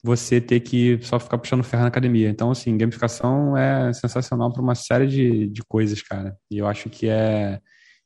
você 0.04 0.42
ter 0.42 0.60
que 0.60 1.00
só 1.02 1.18
ficar 1.20 1.38
puxando 1.38 1.64
ferro 1.64 1.84
na 1.84 1.88
academia. 1.88 2.30
Então, 2.30 2.52
assim, 2.52 2.78
gamificação 2.78 3.58
é 3.58 3.94
sensacional 3.94 4.52
para 4.52 4.62
uma 4.62 4.76
série 4.76 5.08
de, 5.08 5.48
de 5.48 5.64
coisas, 5.64 6.02
cara. 6.02 6.36
E 6.52 6.58
eu 6.58 6.68
acho 6.68 6.90
que 6.90 7.08
é 7.08 7.60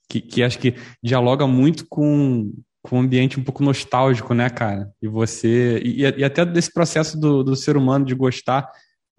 que, 0.07 0.21
que 0.21 0.43
acho 0.43 0.59
que 0.59 0.75
dialoga 1.03 1.47
muito 1.47 1.85
com, 1.89 2.53
com 2.83 2.97
um 2.97 3.01
ambiente 3.01 3.39
um 3.39 3.43
pouco 3.43 3.63
nostálgico, 3.63 4.35
né, 4.35 4.49
cara? 4.51 4.89
E 5.01 5.07
você 5.07 5.81
e, 5.83 6.01
e 6.01 6.23
até 6.23 6.45
desse 6.45 6.71
processo 6.71 7.19
do, 7.19 7.43
do 7.43 7.55
ser 7.55 7.75
humano 7.75 8.05
de 8.05 8.13
gostar 8.13 8.69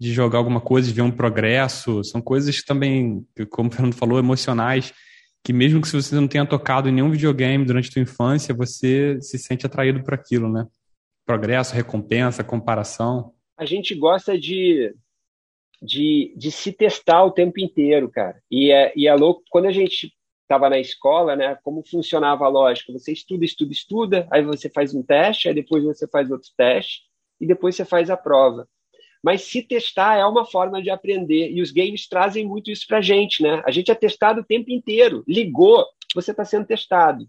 de 0.01 0.11
jogar 0.11 0.39
alguma 0.39 0.59
coisa, 0.59 0.87
de 0.87 0.95
ver 0.95 1.03
um 1.03 1.11
progresso. 1.11 2.03
São 2.03 2.19
coisas 2.19 2.63
também, 2.63 3.23
como 3.51 3.69
o 3.69 3.71
Fernando 3.71 3.93
falou, 3.93 4.17
emocionais, 4.17 4.91
que 5.43 5.53
mesmo 5.53 5.79
que 5.79 5.87
você 5.87 6.15
não 6.15 6.27
tenha 6.27 6.43
tocado 6.43 6.89
em 6.89 6.91
nenhum 6.91 7.11
videogame 7.11 7.63
durante 7.63 7.89
a 7.89 7.91
sua 7.91 8.01
infância, 8.01 8.51
você 8.51 9.21
se 9.21 9.37
sente 9.37 9.63
atraído 9.63 10.03
por 10.03 10.15
aquilo, 10.15 10.51
né? 10.51 10.65
Progresso, 11.23 11.75
recompensa, 11.75 12.43
comparação. 12.43 13.31
A 13.55 13.63
gente 13.63 13.93
gosta 13.93 14.35
de, 14.39 14.91
de, 15.79 16.33
de 16.35 16.51
se 16.51 16.73
testar 16.73 17.23
o 17.23 17.29
tempo 17.29 17.59
inteiro, 17.59 18.09
cara. 18.09 18.41
E 18.49 18.71
é, 18.71 18.91
e 18.95 19.07
é 19.07 19.13
louco, 19.13 19.43
quando 19.51 19.67
a 19.67 19.71
gente 19.71 20.11
estava 20.41 20.67
na 20.67 20.79
escola, 20.79 21.35
né? 21.35 21.55
Como 21.61 21.83
funcionava 21.87 22.45
a 22.45 22.49
lógica? 22.49 22.91
Você 22.91 23.11
estuda, 23.11 23.45
estuda, 23.45 23.71
estuda, 23.71 24.27
aí 24.31 24.43
você 24.43 24.67
faz 24.67 24.95
um 24.95 25.03
teste, 25.03 25.47
aí 25.47 25.53
depois 25.53 25.83
você 25.83 26.07
faz 26.07 26.31
outro 26.31 26.49
teste, 26.57 27.01
e 27.39 27.45
depois 27.45 27.75
você 27.75 27.85
faz 27.85 28.09
a 28.09 28.17
prova. 28.17 28.67
Mas 29.23 29.43
se 29.43 29.61
testar 29.61 30.17
é 30.17 30.25
uma 30.25 30.45
forma 30.45 30.81
de 30.81 30.89
aprender. 30.89 31.51
E 31.51 31.61
os 31.61 31.71
games 31.71 32.07
trazem 32.07 32.45
muito 32.45 32.71
isso 32.71 32.85
para 32.87 32.97
a 32.97 33.01
gente, 33.01 33.43
né? 33.43 33.61
A 33.65 33.71
gente 33.71 33.91
é 33.91 33.95
testado 33.95 34.41
o 34.41 34.45
tempo 34.45 34.71
inteiro. 34.71 35.23
Ligou, 35.27 35.85
você 36.15 36.31
está 36.31 36.43
sendo 36.43 36.65
testado. 36.65 37.27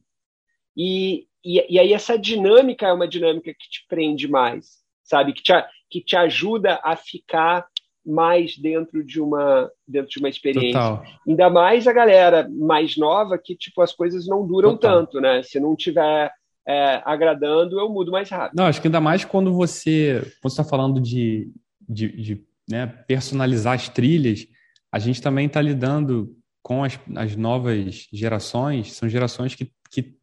E, 0.77 1.27
e, 1.45 1.75
e, 1.75 1.79
aí 1.79 1.93
essa 1.93 2.19
dinâmica 2.19 2.87
é 2.87 2.93
uma 2.93 3.07
dinâmica 3.07 3.53
que 3.53 3.69
te 3.69 3.85
prende 3.87 4.27
mais, 4.27 4.79
sabe? 5.05 5.35
Que 5.35 5.43
te, 5.43 5.53
que 5.91 6.01
te 6.01 6.17
ajuda 6.17 6.81
a 6.83 6.97
ficar 6.97 7.67
mais 8.05 8.57
dentro 8.57 9.05
de 9.05 9.21
uma 9.21 9.71
dentro 9.87 10.11
de 10.11 10.19
uma 10.19 10.29
experiência. 10.29 10.73
Total. 10.73 11.05
Ainda 11.29 11.51
mais 11.51 11.87
a 11.87 11.93
galera 11.93 12.49
mais 12.51 12.97
nova 12.97 13.39
que 13.39 13.55
tipo 13.55 13.81
as 13.81 13.93
coisas 13.93 14.27
não 14.27 14.47
duram 14.47 14.77
Total. 14.77 15.01
tanto, 15.01 15.21
né? 15.21 15.43
Se 15.43 15.61
não 15.61 15.77
tiver 15.77 16.33
é, 16.67 17.03
agradando, 17.05 17.79
eu 17.79 17.89
mudo 17.89 18.11
mais 18.11 18.31
rápido. 18.31 18.57
Não, 18.57 18.67
acho 18.67 18.81
que 18.81 18.89
ainda 18.89 19.01
mais 19.01 19.25
quando 19.25 19.53
você 19.53 20.23
está 20.45 20.65
falando 20.65 21.01
de, 21.01 21.53
de, 21.93 22.09
de 22.23 22.45
né, 22.69 22.87
personalizar 22.87 23.75
as 23.75 23.89
trilhas, 23.89 24.47
a 24.91 24.99
gente 24.99 25.23
também 25.23 25.47
está 25.47 25.61
lidando 25.61 26.37
com 26.63 26.85
as, 26.85 26.99
as, 27.17 27.37
novas 27.37 28.09
gerações, 28.13 28.93
são 28.93 29.09
gerações 29.09 29.55
que, 29.55 29.71
que 29.91 30.17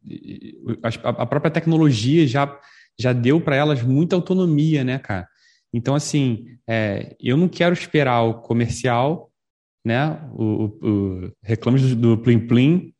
a 0.82 1.26
própria 1.26 1.50
tecnologia 1.50 2.26
já, 2.26 2.58
já 2.98 3.12
deu 3.12 3.40
para 3.40 3.56
elas 3.56 3.82
muita 3.82 4.16
autonomia, 4.16 4.82
né, 4.82 4.98
cara? 4.98 5.28
Então, 5.72 5.94
assim, 5.94 6.46
é, 6.68 7.14
eu 7.20 7.36
não 7.36 7.48
quero 7.48 7.72
esperar 7.72 8.22
o 8.22 8.40
comercial, 8.40 9.30
né, 9.84 10.20
o, 10.32 10.64
o, 10.64 11.30
do, 11.30 11.96
do 11.96 12.18
Plim 12.18 12.46
Plim, 12.46 12.94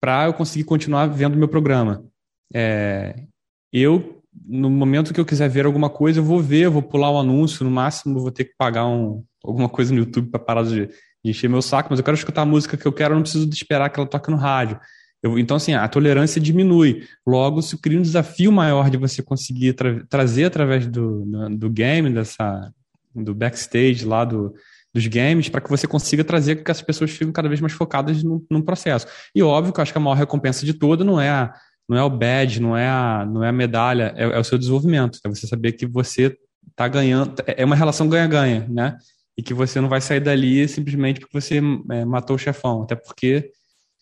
para 0.00 0.26
eu 0.26 0.34
conseguir 0.34 0.64
continuar 0.64 1.06
vendo 1.06 1.36
meu 1.36 1.48
programa. 1.48 2.04
É, 2.52 3.26
eu 3.72 4.19
no 4.46 4.70
momento 4.70 5.12
que 5.12 5.20
eu 5.20 5.24
quiser 5.24 5.48
ver 5.48 5.66
alguma 5.66 5.90
coisa, 5.90 6.20
eu 6.20 6.24
vou 6.24 6.40
ver, 6.40 6.66
eu 6.66 6.72
vou 6.72 6.82
pular 6.82 7.10
o 7.10 7.18
anúncio, 7.18 7.64
no 7.64 7.70
máximo 7.70 8.20
vou 8.20 8.30
ter 8.30 8.44
que 8.44 8.54
pagar 8.56 8.86
um, 8.86 9.24
alguma 9.44 9.68
coisa 9.68 9.92
no 9.92 10.00
YouTube 10.00 10.30
para 10.30 10.40
parar 10.40 10.62
de, 10.62 10.86
de, 10.86 10.92
encher 11.24 11.48
meu 11.48 11.62
saco, 11.62 11.88
mas 11.90 11.98
eu 11.98 12.04
quero 12.04 12.16
escutar 12.16 12.42
a 12.42 12.46
música 12.46 12.76
que 12.76 12.86
eu 12.86 12.92
quero, 12.92 13.12
eu 13.12 13.16
não 13.16 13.22
preciso 13.22 13.48
esperar 13.48 13.90
que 13.90 13.98
ela 13.98 14.08
toque 14.08 14.30
no 14.30 14.36
rádio. 14.36 14.78
Eu, 15.22 15.38
então, 15.38 15.56
assim, 15.56 15.74
a 15.74 15.86
tolerância 15.86 16.40
diminui. 16.40 17.06
Logo, 17.26 17.60
se 17.60 17.76
cria 17.76 17.98
um 17.98 18.02
desafio 18.02 18.50
maior 18.50 18.88
de 18.88 18.96
você 18.96 19.22
conseguir 19.22 19.74
tra 19.74 20.02
trazer 20.08 20.44
através 20.44 20.86
do, 20.86 21.26
do 21.50 21.68
game, 21.68 22.08
dessa, 22.10 22.72
do 23.14 23.34
backstage 23.34 24.06
lá 24.06 24.24
do, 24.24 24.54
dos 24.94 25.06
games, 25.06 25.48
para 25.48 25.60
que 25.60 25.68
você 25.68 25.86
consiga 25.86 26.24
trazer 26.24 26.56
que 26.64 26.70
as 26.70 26.80
pessoas 26.80 27.10
fiquem 27.10 27.32
cada 27.32 27.48
vez 27.48 27.60
mais 27.60 27.72
focadas 27.74 28.22
no, 28.22 28.44
no 28.50 28.62
processo. 28.62 29.06
E 29.34 29.42
óbvio 29.42 29.74
que 29.74 29.80
eu 29.80 29.82
acho 29.82 29.92
que 29.92 29.98
a 29.98 30.00
maior 30.00 30.16
recompensa 30.16 30.64
de 30.64 30.72
toda 30.72 31.04
não 31.04 31.20
é 31.20 31.28
a, 31.28 31.54
não 31.90 31.96
é 31.96 32.04
o 32.04 32.08
badge, 32.08 32.60
não 32.60 32.76
é 32.76 32.86
a, 32.86 33.26
não 33.28 33.42
é 33.42 33.48
a 33.48 33.52
medalha, 33.52 34.14
é, 34.16 34.22
é 34.22 34.38
o 34.38 34.44
seu 34.44 34.56
desenvolvimento. 34.56 35.18
É 35.24 35.28
você 35.28 35.44
saber 35.48 35.72
que 35.72 35.84
você 35.84 36.38
está 36.70 36.86
ganhando, 36.86 37.34
é 37.44 37.64
uma 37.64 37.74
relação 37.74 38.08
ganha-ganha, 38.08 38.64
né? 38.70 38.96
E 39.36 39.42
que 39.42 39.52
você 39.52 39.80
não 39.80 39.88
vai 39.88 40.00
sair 40.00 40.20
dali 40.20 40.68
simplesmente 40.68 41.18
porque 41.18 41.40
você 41.40 41.60
é, 41.90 42.04
matou 42.04 42.36
o 42.36 42.38
chefão, 42.38 42.84
até 42.84 42.94
porque 42.94 43.50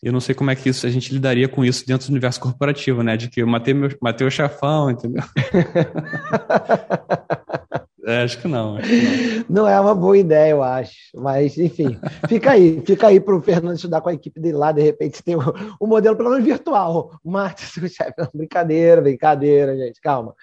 eu 0.03 0.12
não 0.12 0.20
sei 0.20 0.34
como 0.34 0.51
é 0.51 0.55
que 0.55 0.68
isso, 0.68 0.86
a 0.86 0.91
gente 0.91 1.14
lidaria 1.14 1.49
com 1.49 1.64
isso 1.64 1.86
dentro 1.86 2.09
do 2.09 2.11
universo 2.11 2.39
corporativo, 2.39 3.03
né? 3.03 3.16
De 3.16 3.30
que 3.30 3.41
eu 3.41 3.47
matei, 3.47 3.72
meu, 3.72 3.89
matei 4.03 4.26
o 4.26 4.30
chefão, 4.30 4.91
entendeu? 4.91 5.24
é, 8.05 8.22
acho 8.22 8.40
que 8.40 8.49
não, 8.49 8.76
não. 9.49 9.66
É 9.66 9.78
uma 9.80 9.94
boa 9.94 10.16
ideia, 10.16 10.53
eu 10.53 10.62
acho. 10.62 10.94
Mas, 11.14 11.59
enfim, 11.59 11.99
fica 12.28 12.53
aí. 12.53 12.80
Fica 12.86 13.09
aí 13.09 13.18
para 13.18 13.34
o 13.34 13.42
Fernando 13.42 13.76
estudar 13.76 14.01
com 14.01 14.09
a 14.09 14.14
equipe 14.14 14.40
dele 14.40 14.57
lá. 14.57 14.70
De 14.70 14.82
repente, 14.82 15.22
tem 15.22 15.34
o, 15.34 15.40
o 15.80 15.86
modelo, 15.86 16.16
pelo 16.16 16.30
menos 16.30 16.44
virtual. 16.44 17.18
Mate 17.24 17.62
seu 17.62 17.86
chefe. 17.88 18.14
Brincadeira, 18.32 19.03
brincadeira, 19.03 19.76
gente. 19.76 20.01
Calma. 20.01 20.34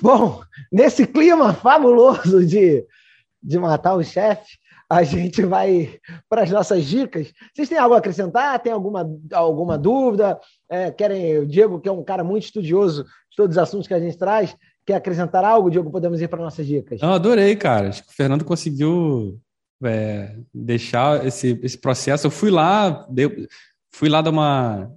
Bom, 0.00 0.42
nesse 0.70 1.06
clima 1.06 1.54
fabuloso 1.54 2.44
de, 2.44 2.84
de 3.42 3.58
matar 3.58 3.94
o 3.94 4.04
chefe, 4.04 4.58
a 4.88 5.02
gente 5.02 5.42
vai 5.42 5.98
para 6.28 6.42
as 6.42 6.50
nossas 6.50 6.84
dicas. 6.84 7.32
Vocês 7.54 7.68
têm 7.68 7.78
algo 7.78 7.94
a 7.94 7.98
acrescentar? 7.98 8.58
Tem 8.60 8.72
alguma, 8.72 9.08
alguma 9.32 9.78
dúvida? 9.78 10.38
É, 10.68 10.90
querem, 10.90 11.38
o 11.38 11.46
Diego, 11.46 11.80
que 11.80 11.88
é 11.88 11.92
um 11.92 12.04
cara 12.04 12.22
muito 12.22 12.44
estudioso 12.44 13.04
de 13.04 13.36
todos 13.36 13.56
os 13.56 13.62
assuntos 13.62 13.88
que 13.88 13.94
a 13.94 14.00
gente 14.00 14.18
traz, 14.18 14.56
quer 14.86 14.94
acrescentar 14.94 15.44
algo, 15.44 15.68
Diego? 15.68 15.90
Podemos 15.90 16.20
ir 16.20 16.28
para 16.28 16.42
nossas 16.42 16.66
dicas. 16.66 17.02
Eu 17.02 17.10
adorei, 17.10 17.56
cara. 17.56 17.88
Acho 17.88 18.04
que 18.04 18.10
o 18.10 18.14
Fernando 18.14 18.44
conseguiu 18.44 19.40
é, 19.84 20.36
deixar 20.54 21.26
esse, 21.26 21.58
esse 21.62 21.76
processo. 21.76 22.28
Eu 22.28 22.30
fui 22.30 22.50
lá, 22.50 23.04
dei, 23.10 23.48
fui 23.92 24.08
lá 24.08 24.22
dar 24.22 24.30
uma, 24.30 24.90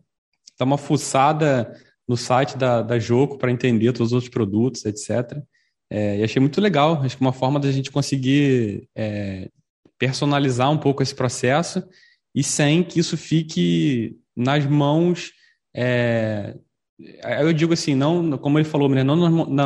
dar 0.58 0.66
uma 0.66 0.78
fuçada 0.78 1.76
no 2.08 2.16
site 2.16 2.58
da, 2.58 2.82
da 2.82 3.00
Joco 3.00 3.38
para 3.38 3.52
entender 3.52 3.92
todos 3.92 4.08
os 4.08 4.14
outros 4.14 4.32
produtos, 4.32 4.86
etc. 4.86 5.42
É, 5.90 6.18
e 6.18 6.24
achei 6.24 6.40
muito 6.40 6.62
legal. 6.62 7.02
Acho 7.02 7.18
que 7.18 7.22
uma 7.22 7.34
forma 7.34 7.60
da 7.60 7.72
gente 7.72 7.92
conseguir 7.92 8.88
é, 8.96 9.50
personalizar 9.98 10.72
um 10.72 10.78
pouco 10.78 11.02
esse 11.02 11.16
processo 11.16 11.84
e 12.34 12.44
sem 12.44 12.84
que 12.84 13.00
isso 13.00 13.18
fique 13.18 14.16
nas 14.36 14.66
mãos. 14.66 15.32
É, 15.76 16.56
eu 17.42 17.54
digo 17.54 17.74
assim, 17.74 17.96
não, 17.96 18.38
como 18.38 18.58
ele 18.60 18.66
falou, 18.66 18.90
né, 18.90 19.04
não 19.04 19.16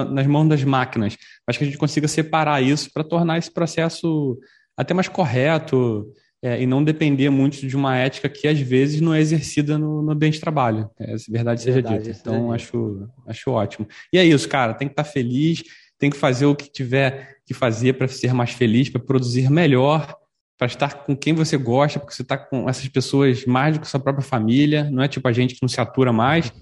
nas 0.05 0.27
mãos 0.27 0.47
das 0.47 0.63
máquinas, 0.63 1.17
mas 1.47 1.57
que 1.57 1.63
a 1.63 1.67
gente 1.67 1.77
consiga 1.77 2.07
separar 2.07 2.61
isso 2.61 2.91
para 2.93 3.03
tornar 3.03 3.37
esse 3.37 3.51
processo 3.51 4.37
até 4.77 4.93
mais 4.93 5.07
correto 5.07 6.11
é, 6.43 6.61
e 6.61 6.65
não 6.65 6.83
depender 6.83 7.29
muito 7.29 7.65
de 7.65 7.75
uma 7.75 7.97
ética 7.97 8.29
que 8.29 8.47
às 8.47 8.59
vezes 8.59 9.01
não 9.01 9.13
é 9.13 9.19
exercida 9.19 9.77
no, 9.77 10.01
no 10.01 10.11
ambiente 10.11 10.35
de 10.35 10.41
trabalho. 10.41 10.89
É, 10.99 11.15
verdade 11.29 11.61
seja 11.61 11.75
verdade, 11.75 12.03
dita. 12.03 12.19
Então, 12.19 12.51
acho, 12.51 13.07
acho 13.25 13.51
ótimo. 13.51 13.87
E 14.11 14.17
é 14.17 14.25
isso, 14.25 14.47
cara, 14.47 14.73
tem 14.73 14.87
que 14.87 14.93
estar 14.93 15.03
tá 15.03 15.09
feliz, 15.09 15.63
tem 15.97 16.09
que 16.09 16.17
fazer 16.17 16.45
o 16.45 16.55
que 16.55 16.71
tiver 16.71 17.37
que 17.45 17.53
fazer 17.53 17.93
para 17.93 18.07
ser 18.07 18.33
mais 18.33 18.51
feliz, 18.51 18.89
para 18.89 19.01
produzir 19.01 19.49
melhor 19.49 20.15
para 20.63 20.67
estar 20.67 21.03
com 21.03 21.13
quem 21.13 21.33
você 21.33 21.57
gosta, 21.57 21.99
porque 21.99 22.15
você 22.15 22.21
está 22.21 22.37
com 22.37 22.69
essas 22.69 22.87
pessoas 22.87 23.45
mais 23.45 23.73
do 23.73 23.81
que 23.81 23.87
sua 23.87 23.99
própria 23.99 24.23
família, 24.23 24.89
não 24.89 25.03
é 25.03 25.09
tipo 25.09 25.27
a 25.27 25.31
gente 25.33 25.55
que 25.55 25.61
não 25.61 25.67
se 25.67 25.81
atura 25.81 26.13
mais. 26.13 26.53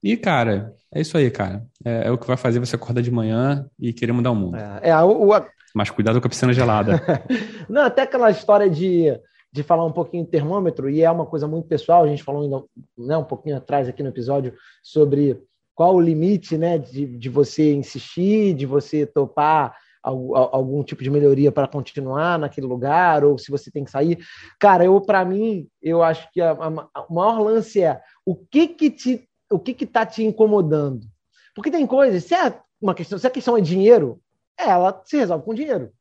E, 0.00 0.16
cara, 0.16 0.72
é 0.94 1.00
isso 1.00 1.18
aí, 1.18 1.28
cara. 1.28 1.66
É, 1.84 2.06
é 2.06 2.10
o 2.12 2.16
que 2.16 2.26
vai 2.26 2.36
fazer 2.36 2.60
você 2.60 2.76
acordar 2.76 3.02
de 3.02 3.10
manhã 3.10 3.68
e 3.80 3.92
querer 3.92 4.12
mudar 4.12 4.30
o 4.30 4.36
mundo. 4.36 4.56
É, 4.56 4.90
é 4.90 5.02
o, 5.02 5.28
o... 5.28 5.44
Mas 5.74 5.90
cuidado 5.90 6.20
com 6.20 6.26
a 6.28 6.30
piscina 6.30 6.52
gelada. 6.52 7.02
não, 7.68 7.82
até 7.82 8.02
aquela 8.02 8.30
história 8.30 8.70
de, 8.70 9.06
de 9.52 9.62
falar 9.64 9.84
um 9.84 9.92
pouquinho 9.92 10.24
de 10.24 10.30
termômetro, 10.30 10.88
e 10.88 11.02
é 11.02 11.10
uma 11.10 11.26
coisa 11.26 11.48
muito 11.48 11.66
pessoal, 11.66 12.04
a 12.04 12.08
gente 12.08 12.22
falou 12.22 12.44
ainda, 12.44 12.62
né, 12.96 13.16
um 13.16 13.24
pouquinho 13.24 13.56
atrás 13.56 13.88
aqui 13.88 14.04
no 14.04 14.10
episódio 14.10 14.54
sobre 14.84 15.36
qual 15.74 15.96
o 15.96 16.00
limite 16.00 16.56
né, 16.56 16.78
de, 16.78 17.06
de 17.18 17.28
você 17.28 17.74
insistir, 17.74 18.54
de 18.54 18.66
você 18.66 19.04
topar 19.04 19.74
algum 20.10 20.84
tipo 20.84 21.02
de 21.02 21.10
melhoria 21.10 21.50
para 21.50 21.66
continuar 21.66 22.38
naquele 22.38 22.66
lugar 22.66 23.24
ou 23.24 23.36
se 23.38 23.50
você 23.50 23.70
tem 23.70 23.84
que 23.84 23.90
sair. 23.90 24.18
Cara, 24.58 24.84
eu 24.84 25.00
para 25.00 25.24
mim, 25.24 25.68
eu 25.82 26.02
acho 26.02 26.30
que 26.32 26.40
a, 26.40 26.52
a, 26.52 27.06
o 27.08 27.14
maior 27.14 27.40
lance 27.40 27.82
é 27.82 28.00
o 28.24 28.36
que 28.36 28.68
que 28.68 28.90
te 28.90 29.28
o 29.50 29.58
que 29.58 29.74
que 29.74 29.86
tá 29.86 30.04
te 30.04 30.24
incomodando? 30.24 31.06
Porque 31.54 31.70
tem 31.70 31.86
coisas, 31.86 32.24
se 32.24 32.34
é 32.34 32.60
uma 32.80 32.94
questão, 32.94 33.18
se 33.18 33.26
a 33.26 33.30
questão 33.30 33.56
é 33.56 33.60
dinheiro, 33.60 34.20
ela 34.58 35.02
se 35.04 35.16
resolve 35.16 35.44
com 35.44 35.54
dinheiro. 35.54 35.92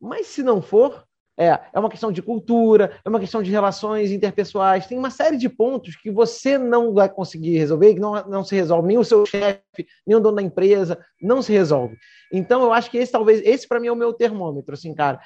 Mas 0.00 0.26
se 0.26 0.42
não 0.42 0.62
for, 0.62 1.06
é, 1.38 1.58
é 1.72 1.78
uma 1.78 1.88
questão 1.88 2.12
de 2.12 2.20
cultura, 2.20 2.98
é 3.04 3.08
uma 3.08 3.20
questão 3.20 3.42
de 3.42 3.50
relações 3.50 4.10
interpessoais, 4.10 4.86
tem 4.86 4.98
uma 4.98 5.10
série 5.10 5.36
de 5.36 5.48
pontos 5.48 5.96
que 5.96 6.10
você 6.10 6.58
não 6.58 6.92
vai 6.92 7.08
conseguir 7.08 7.56
resolver, 7.56 7.94
que 7.94 8.00
não, 8.00 8.12
não 8.28 8.44
se 8.44 8.54
resolve, 8.54 8.88
nem 8.88 8.98
o 8.98 9.04
seu 9.04 9.24
chefe, 9.24 9.86
nem 10.06 10.16
o 10.16 10.20
dono 10.20 10.36
da 10.36 10.42
empresa, 10.42 10.98
não 11.20 11.40
se 11.40 11.52
resolve. 11.52 11.96
Então, 12.32 12.62
eu 12.62 12.72
acho 12.72 12.90
que 12.90 12.98
esse 12.98 13.10
talvez, 13.10 13.40
esse 13.44 13.66
para 13.66 13.80
mim 13.80 13.88
é 13.88 13.92
o 13.92 13.96
meu 13.96 14.12
termômetro, 14.12 14.74
assim, 14.74 14.94
cara. 14.94 15.20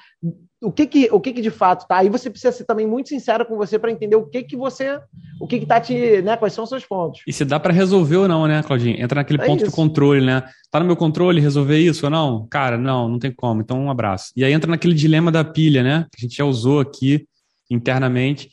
O 0.64 0.72
que 0.72 0.86
que, 0.86 1.08
o 1.12 1.20
que 1.20 1.32
que 1.32 1.42
de 1.42 1.50
fato 1.50 1.86
tá? 1.86 1.98
Aí 1.98 2.08
você 2.08 2.30
precisa 2.30 2.52
ser 2.52 2.64
também 2.64 2.86
muito 2.86 3.08
sincero 3.10 3.44
com 3.44 3.56
você 3.56 3.78
para 3.78 3.92
entender 3.92 4.16
o 4.16 4.26
que 4.26 4.42
que 4.42 4.56
você, 4.56 4.98
o 5.40 5.46
que 5.46 5.60
que 5.60 5.66
tá 5.66 5.80
te, 5.80 6.22
né, 6.22 6.36
quais 6.36 6.52
são 6.52 6.64
os 6.64 6.70
seus 6.70 6.84
pontos. 6.84 7.20
E 7.26 7.32
se 7.32 7.44
dá 7.44 7.60
para 7.60 7.72
resolver 7.72 8.16
ou 8.16 8.28
não, 8.28 8.46
né, 8.46 8.62
Claudinho? 8.62 9.00
Entra 9.00 9.20
naquele 9.20 9.42
é 9.42 9.46
ponto 9.46 9.62
isso. 9.62 9.70
do 9.70 9.74
controle, 9.74 10.24
né? 10.24 10.42
Tá 10.70 10.80
no 10.80 10.86
meu 10.86 10.96
controle 10.96 11.40
resolver 11.40 11.78
isso 11.78 12.06
ou 12.06 12.10
não? 12.10 12.46
Cara, 12.48 12.78
não, 12.78 13.08
não 13.08 13.18
tem 13.18 13.32
como. 13.32 13.60
Então, 13.60 13.78
um 13.78 13.90
abraço. 13.90 14.32
E 14.36 14.44
aí 14.44 14.52
entra 14.52 14.70
naquele 14.70 14.94
dilema 14.94 15.30
da 15.30 15.44
pilha, 15.44 15.82
né? 15.82 16.06
Que 16.12 16.24
a 16.24 16.28
gente 16.28 16.36
já 16.36 16.44
usou 16.44 16.80
aqui 16.80 17.26
internamente 17.70 18.50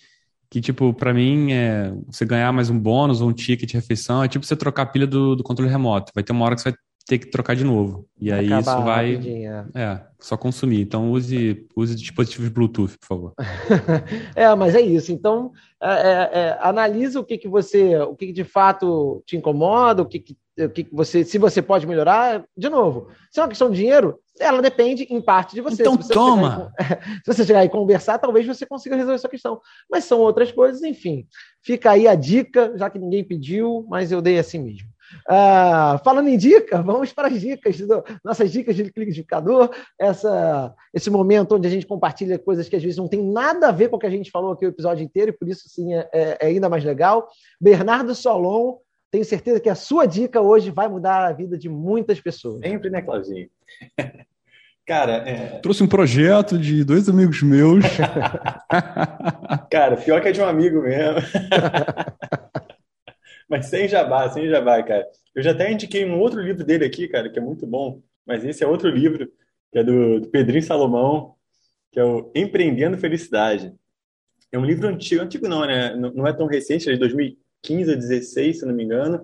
que, 0.51 0.59
tipo, 0.59 0.93
para 0.93 1.13
mim, 1.13 1.53
é, 1.53 1.93
você 2.07 2.25
ganhar 2.25 2.51
mais 2.51 2.69
um 2.69 2.77
bônus 2.77 3.21
ou 3.21 3.29
um 3.29 3.33
ticket 3.33 3.69
de 3.69 3.75
refeição 3.75 4.21
é 4.21 4.27
tipo 4.27 4.45
você 4.45 4.53
trocar 4.53 4.81
a 4.81 4.85
pilha 4.85 5.07
do, 5.07 5.33
do 5.33 5.43
controle 5.43 5.71
remoto. 5.71 6.11
Vai 6.13 6.25
ter 6.25 6.33
uma 6.33 6.43
hora 6.43 6.55
que 6.55 6.61
você 6.61 6.71
vai 6.71 6.77
ter 7.05 7.19
que 7.19 7.27
trocar 7.27 7.55
de 7.55 7.63
novo. 7.63 8.05
E 8.19 8.31
aí 8.31 8.51
isso 8.51 8.81
vai. 8.83 9.15
É. 9.15 9.81
é, 9.81 10.01
só 10.19 10.37
consumir. 10.37 10.81
Então 10.81 11.11
use, 11.11 11.67
use 11.75 11.95
dispositivos 11.95 12.49
Bluetooth, 12.49 12.97
por 12.99 13.07
favor. 13.07 13.33
é, 14.35 14.53
mas 14.55 14.75
é 14.75 14.81
isso. 14.81 15.11
Então, 15.11 15.51
é, 15.81 15.91
é, 15.91 16.29
é, 16.39 16.57
analisa 16.61 17.19
o 17.19 17.23
que, 17.23 17.37
que 17.37 17.47
você, 17.47 17.97
o 17.97 18.15
que, 18.15 18.27
que 18.27 18.33
de 18.33 18.43
fato 18.43 19.23
te 19.25 19.35
incomoda, 19.35 20.03
o 20.03 20.05
que, 20.05 20.19
que, 20.19 20.37
o 20.59 20.69
que, 20.69 20.87
você, 20.91 21.23
se 21.23 21.37
você 21.37 21.61
pode 21.61 21.87
melhorar. 21.87 22.43
De 22.55 22.69
novo, 22.69 23.07
se 23.31 23.39
é 23.39 23.43
uma 23.43 23.49
questão 23.49 23.69
de 23.69 23.77
dinheiro, 23.77 24.19
ela 24.39 24.61
depende 24.61 25.03
em 25.09 25.21
parte 25.21 25.55
de 25.55 25.61
você. 25.61 25.81
Então 25.81 25.97
você 25.97 26.13
toma! 26.13 26.71
se 27.25 27.33
você 27.33 27.45
chegar 27.45 27.65
e 27.65 27.69
conversar, 27.69 28.19
talvez 28.19 28.45
você 28.45 28.65
consiga 28.65 28.95
resolver 28.95 29.15
essa 29.15 29.29
questão. 29.29 29.59
Mas 29.89 30.05
são 30.05 30.19
outras 30.19 30.51
coisas, 30.51 30.83
enfim. 30.83 31.25
Fica 31.63 31.91
aí 31.91 32.07
a 32.07 32.15
dica, 32.15 32.73
já 32.75 32.89
que 32.89 32.99
ninguém 32.99 33.23
pediu, 33.23 33.85
mas 33.89 34.11
eu 34.11 34.21
dei 34.21 34.37
assim 34.37 34.59
mesmo. 34.59 34.90
Ah, 35.27 35.99
falando 36.03 36.27
em 36.27 36.37
dica, 36.37 36.81
vamos 36.81 37.11
para 37.13 37.27
as 37.27 37.39
dicas, 37.39 37.77
do, 37.79 38.03
nossas 38.23 38.51
dicas 38.51 38.75
de 38.75 38.83
liquidificador, 38.83 39.69
essa, 39.99 40.73
esse 40.93 41.09
momento 41.09 41.55
onde 41.55 41.67
a 41.67 41.71
gente 41.71 41.85
compartilha 41.85 42.39
coisas 42.39 42.67
que 42.67 42.75
às 42.75 42.81
vezes 42.81 42.97
não 42.97 43.07
tem 43.07 43.23
nada 43.23 43.69
a 43.69 43.71
ver 43.71 43.89
com 43.89 43.95
o 43.95 43.99
que 43.99 44.07
a 44.07 44.11
gente 44.11 44.31
falou 44.31 44.53
aqui 44.53 44.65
o 44.65 44.69
episódio 44.69 45.03
inteiro, 45.03 45.31
e 45.31 45.37
por 45.37 45.47
isso 45.47 45.67
sim 45.67 45.93
é, 45.93 46.09
é, 46.13 46.37
é 46.41 46.45
ainda 46.47 46.69
mais 46.69 46.83
legal. 46.83 47.27
Bernardo 47.59 48.13
Solon, 48.15 48.77
tenho 49.11 49.25
certeza 49.25 49.59
que 49.59 49.69
a 49.69 49.75
sua 49.75 50.05
dica 50.05 50.39
hoje 50.41 50.71
vai 50.71 50.87
mudar 50.87 51.25
a 51.25 51.33
vida 51.33 51.57
de 51.57 51.67
muitas 51.67 52.19
pessoas. 52.21 52.61
Sempre, 52.61 52.89
né, 52.89 53.01
Claudinho? 53.01 53.49
Cara, 54.85 55.13
é... 55.27 55.59
trouxe 55.59 55.83
um 55.83 55.87
projeto 55.87 56.57
de 56.57 56.83
dois 56.83 57.07
amigos 57.07 57.41
meus. 57.43 57.85
Cara, 59.69 59.95
pior 59.95 60.21
que 60.21 60.29
é 60.29 60.31
de 60.31 60.41
um 60.41 60.45
amigo 60.45 60.81
mesmo. 60.81 61.21
Mas 63.51 63.65
sem 63.65 63.85
jabá, 63.85 64.29
sem 64.29 64.47
jabá, 64.47 64.81
cara. 64.81 65.05
Eu 65.35 65.43
já 65.43 65.51
até 65.51 65.69
indiquei 65.69 66.05
um 66.05 66.17
outro 66.17 66.39
livro 66.39 66.63
dele 66.63 66.85
aqui, 66.85 67.05
cara, 67.09 67.29
que 67.29 67.37
é 67.37 67.41
muito 67.41 67.67
bom. 67.67 68.01
Mas 68.25 68.45
esse 68.45 68.63
é 68.63 68.67
outro 68.67 68.87
livro, 68.87 69.29
que 69.73 69.79
é 69.79 69.83
do, 69.83 70.21
do 70.21 70.29
Pedrinho 70.29 70.63
Salomão, 70.63 71.35
que 71.91 71.99
é 71.99 72.03
o 72.05 72.31
Empreendendo 72.33 72.97
Felicidade. 72.97 73.75
É 74.53 74.57
um 74.57 74.63
livro 74.63 74.87
antigo, 74.87 75.21
antigo 75.21 75.49
não, 75.49 75.65
né? 75.65 75.93
Não 75.93 76.25
é 76.25 76.31
tão 76.31 76.47
recente, 76.47 76.89
é 76.89 76.93
de 76.93 76.99
2015 76.99 77.91
ou 77.91 77.97
2016, 77.97 78.59
se 78.59 78.65
não 78.65 78.73
me 78.73 78.85
engano. 78.85 79.21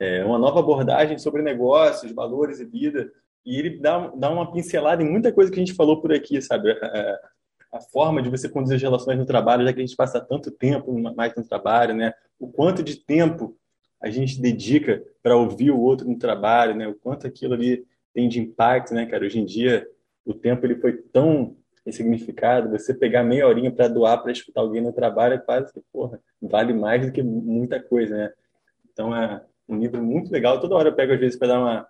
É 0.00 0.24
uma 0.24 0.36
nova 0.38 0.58
abordagem 0.58 1.16
sobre 1.16 1.40
negócios, 1.40 2.10
valores 2.10 2.58
e 2.58 2.64
vida. 2.64 3.08
E 3.46 3.56
ele 3.56 3.78
dá, 3.78 4.08
dá 4.16 4.30
uma 4.30 4.50
pincelada 4.50 5.00
em 5.00 5.08
muita 5.08 5.30
coisa 5.30 5.48
que 5.48 5.60
a 5.60 5.64
gente 5.64 5.76
falou 5.76 6.00
por 6.00 6.12
aqui, 6.12 6.42
sabe? 6.42 6.72
A, 6.72 7.80
forma 7.92 8.20
de 8.20 8.28
você 8.28 8.48
conduzir 8.48 8.74
as 8.74 8.82
relações 8.82 9.16
no 9.16 9.24
trabalho, 9.24 9.64
já 9.64 9.72
que 9.72 9.78
a 9.78 9.86
gente 9.86 9.94
passa 9.94 10.20
tanto 10.20 10.50
tempo 10.50 10.92
mais 11.14 11.32
no 11.36 11.46
trabalho, 11.46 11.94
né? 11.94 12.12
O 12.36 12.50
quanto 12.50 12.82
de 12.82 12.96
tempo 12.96 13.56
a 14.00 14.10
gente 14.10 14.40
dedica 14.40 15.02
para 15.22 15.36
ouvir 15.36 15.70
o 15.70 15.80
outro 15.80 16.08
no 16.08 16.18
trabalho, 16.18 16.74
né? 16.74 16.88
O 16.88 16.94
quanto 16.94 17.26
aquilo 17.26 17.54
ali 17.54 17.84
tem 18.14 18.28
de 18.28 18.40
impacto, 18.40 18.94
né, 18.94 19.06
cara? 19.06 19.24
Hoje 19.24 19.38
em 19.38 19.44
dia 19.44 19.86
o 20.24 20.34
tempo 20.34 20.64
ele 20.64 20.76
foi 20.76 20.92
tão 20.92 21.56
significado, 21.90 22.70
você 22.70 22.94
pegar 22.94 23.24
meia 23.24 23.48
horinha 23.48 23.70
para 23.70 23.88
doar 23.88 24.22
para 24.22 24.30
escutar 24.30 24.60
alguém 24.60 24.80
no 24.80 24.92
trabalho, 24.92 25.34
é 25.34 25.38
quase 25.38 25.72
que, 25.72 25.80
porra, 25.92 26.20
vale 26.40 26.72
mais 26.72 27.04
do 27.04 27.12
que 27.12 27.22
muita 27.22 27.80
coisa, 27.80 28.16
né? 28.16 28.32
Então 28.92 29.16
é 29.16 29.42
um 29.68 29.78
livro 29.78 30.02
muito 30.02 30.30
legal. 30.30 30.60
Toda 30.60 30.74
hora 30.74 30.88
eu 30.88 30.94
pego, 30.94 31.12
às 31.12 31.20
vezes, 31.20 31.38
para 31.38 31.48
dar 31.48 31.60
uma 31.60 31.86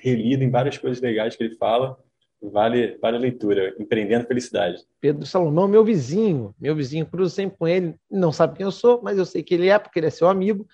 relida 0.00 0.42
em 0.42 0.50
várias 0.50 0.78
coisas 0.78 1.00
legais 1.00 1.36
que 1.36 1.44
ele 1.44 1.56
fala. 1.56 1.96
Vale, 2.40 2.96
vale 3.00 3.16
a 3.16 3.20
leitura. 3.20 3.74
Empreendendo 3.78 4.26
Felicidade. 4.26 4.78
Pedro 5.00 5.26
Salomão, 5.26 5.66
meu 5.66 5.84
vizinho. 5.84 6.54
Meu 6.60 6.74
vizinho, 6.74 7.06
cruzo 7.06 7.34
sempre 7.34 7.56
com 7.58 7.66
ele. 7.66 7.94
Não 8.10 8.32
sabe 8.32 8.56
quem 8.56 8.64
eu 8.64 8.72
sou, 8.72 9.00
mas 9.02 9.18
eu 9.18 9.24
sei 9.24 9.42
que 9.42 9.54
ele 9.54 9.68
é, 9.68 9.78
porque 9.78 9.98
ele 9.98 10.06
é 10.06 10.10
seu 10.10 10.28
amigo. 10.28 10.66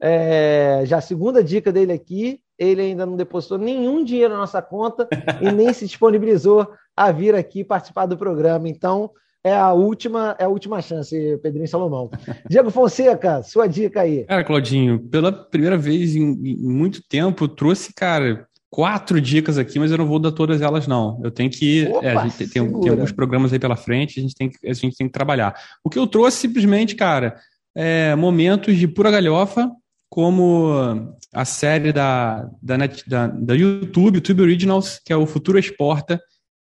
É, 0.00 0.82
já 0.84 0.98
a 0.98 1.02
segunda 1.02 1.42
dica 1.42 1.72
dele 1.72 1.92
aqui, 1.92 2.40
ele 2.58 2.82
ainda 2.82 3.04
não 3.06 3.16
depositou 3.16 3.58
nenhum 3.58 4.04
dinheiro 4.04 4.34
na 4.34 4.40
nossa 4.40 4.62
conta 4.62 5.08
e 5.40 5.50
nem 5.50 5.72
se 5.72 5.86
disponibilizou 5.86 6.68
a 6.96 7.12
vir 7.12 7.34
aqui 7.34 7.64
participar 7.64 8.06
do 8.06 8.16
programa. 8.16 8.68
Então, 8.68 9.10
é 9.44 9.54
a 9.54 9.72
última, 9.72 10.36
é 10.38 10.44
a 10.44 10.48
última 10.48 10.82
chance, 10.82 11.38
Pedrinho 11.42 11.68
Salomão. 11.68 12.10
Diego 12.50 12.70
Fonseca, 12.70 13.42
sua 13.42 13.66
dica 13.66 14.02
aí. 14.02 14.24
Cara, 14.24 14.44
Claudinho, 14.44 14.98
pela 14.98 15.32
primeira 15.32 15.76
vez 15.76 16.16
em, 16.16 16.22
em 16.22 16.56
muito 16.56 17.00
tempo, 17.08 17.46
trouxe, 17.46 17.92
cara, 17.94 18.46
quatro 18.70 19.20
dicas 19.20 19.56
aqui, 19.56 19.78
mas 19.78 19.90
eu 19.90 19.98
não 19.98 20.06
vou 20.06 20.18
dar 20.18 20.32
todas 20.32 20.60
elas, 20.60 20.86
não. 20.86 21.20
Eu 21.22 21.30
tenho 21.30 21.50
que. 21.50 21.86
Opa, 21.86 22.06
é, 22.06 22.16
a 22.16 22.22
gente 22.24 22.48
tem, 22.48 22.48
tem, 22.80 22.90
alguns 22.90 23.12
programas 23.12 23.52
aí 23.52 23.58
pela 23.58 23.76
frente, 23.76 24.18
a 24.18 24.22
gente, 24.22 24.34
tem, 24.34 24.50
a 24.64 24.72
gente 24.72 24.96
tem 24.96 25.06
que 25.06 25.12
trabalhar. 25.12 25.54
O 25.84 25.90
que 25.90 25.98
eu 25.98 26.06
trouxe 26.06 26.38
simplesmente, 26.38 26.94
cara, 26.94 27.36
é 27.74 28.14
momentos 28.14 28.76
de 28.76 28.88
pura 28.88 29.10
galhofa, 29.10 29.70
como 30.18 31.14
a 31.32 31.44
série 31.44 31.92
da, 31.92 32.50
da, 32.60 32.76
Net, 32.76 33.08
da, 33.08 33.28
da 33.28 33.54
YouTube, 33.54 34.16
YouTube 34.16 34.42
Originals, 34.42 35.00
que 35.04 35.12
é 35.12 35.16
o 35.16 35.24
Futuro 35.24 35.60
Exporta, 35.60 36.20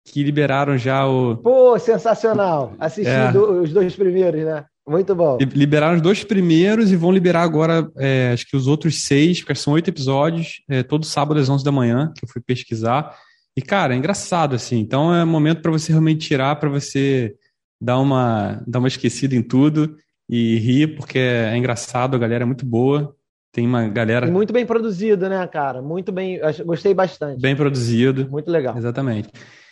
que 0.05 0.23
liberaram 0.23 0.77
já 0.77 1.07
o. 1.07 1.35
Pô, 1.39 1.79
sensacional! 1.79 2.75
Assisti 2.79 3.11
é. 3.11 3.33
os 3.33 3.73
dois 3.73 3.97
primeiros, 3.97 4.45
né? 4.45 4.67
Muito 4.87 5.15
bom. 5.15 5.39
Liberaram 5.55 5.97
os 5.97 6.03
dois 6.03 6.23
primeiros 6.23 6.93
e 6.93 6.97
vão 6.97 7.11
liberar 7.11 7.41
agora, 7.41 7.91
é, 7.97 8.33
acho 8.35 8.47
que 8.47 8.55
os 8.55 8.67
outros 8.67 9.01
seis, 9.05 9.41
porque 9.41 9.55
são 9.55 9.73
oito 9.73 9.89
episódios, 9.89 10.63
é, 10.69 10.83
todo 10.83 11.07
sábado 11.07 11.41
às 11.41 11.49
11 11.49 11.65
da 11.65 11.73
manhã, 11.73 12.13
que 12.15 12.27
eu 12.27 12.29
fui 12.29 12.43
pesquisar. 12.43 13.17
E, 13.57 13.63
cara, 13.63 13.95
é 13.95 13.97
engraçado, 13.97 14.57
assim. 14.57 14.79
Então 14.79 15.15
é 15.15 15.25
momento 15.25 15.63
para 15.63 15.73
você 15.73 15.91
realmente 15.91 16.29
tirar, 16.29 16.57
para 16.57 16.69
você 16.69 17.35
dar 17.81 17.99
uma, 17.99 18.63
dar 18.67 18.79
uma 18.79 18.89
esquecida 18.89 19.35
em 19.35 19.43
tudo 19.43 19.97
e 20.29 20.59
rir, 20.59 20.97
porque 20.97 21.19
é, 21.19 21.55
é 21.55 21.57
engraçado, 21.57 22.15
a 22.15 22.19
galera 22.19 22.45
é 22.45 22.47
muito 22.47 22.67
boa. 22.67 23.17
Tem 23.53 23.67
uma 23.67 23.89
galera. 23.89 24.31
Muito 24.31 24.53
bem 24.53 24.67
produzido, 24.67 25.29
né, 25.29 25.47
cara? 25.47 25.81
Muito 25.81 26.13
bem. 26.13 26.41
Gostei 26.65 26.95
bastante. 26.95 27.41
Bem 27.41 27.57
produzido. 27.57 28.29
Muito 28.31 28.51
legal. 28.51 28.77
Exatamente. 28.77 29.31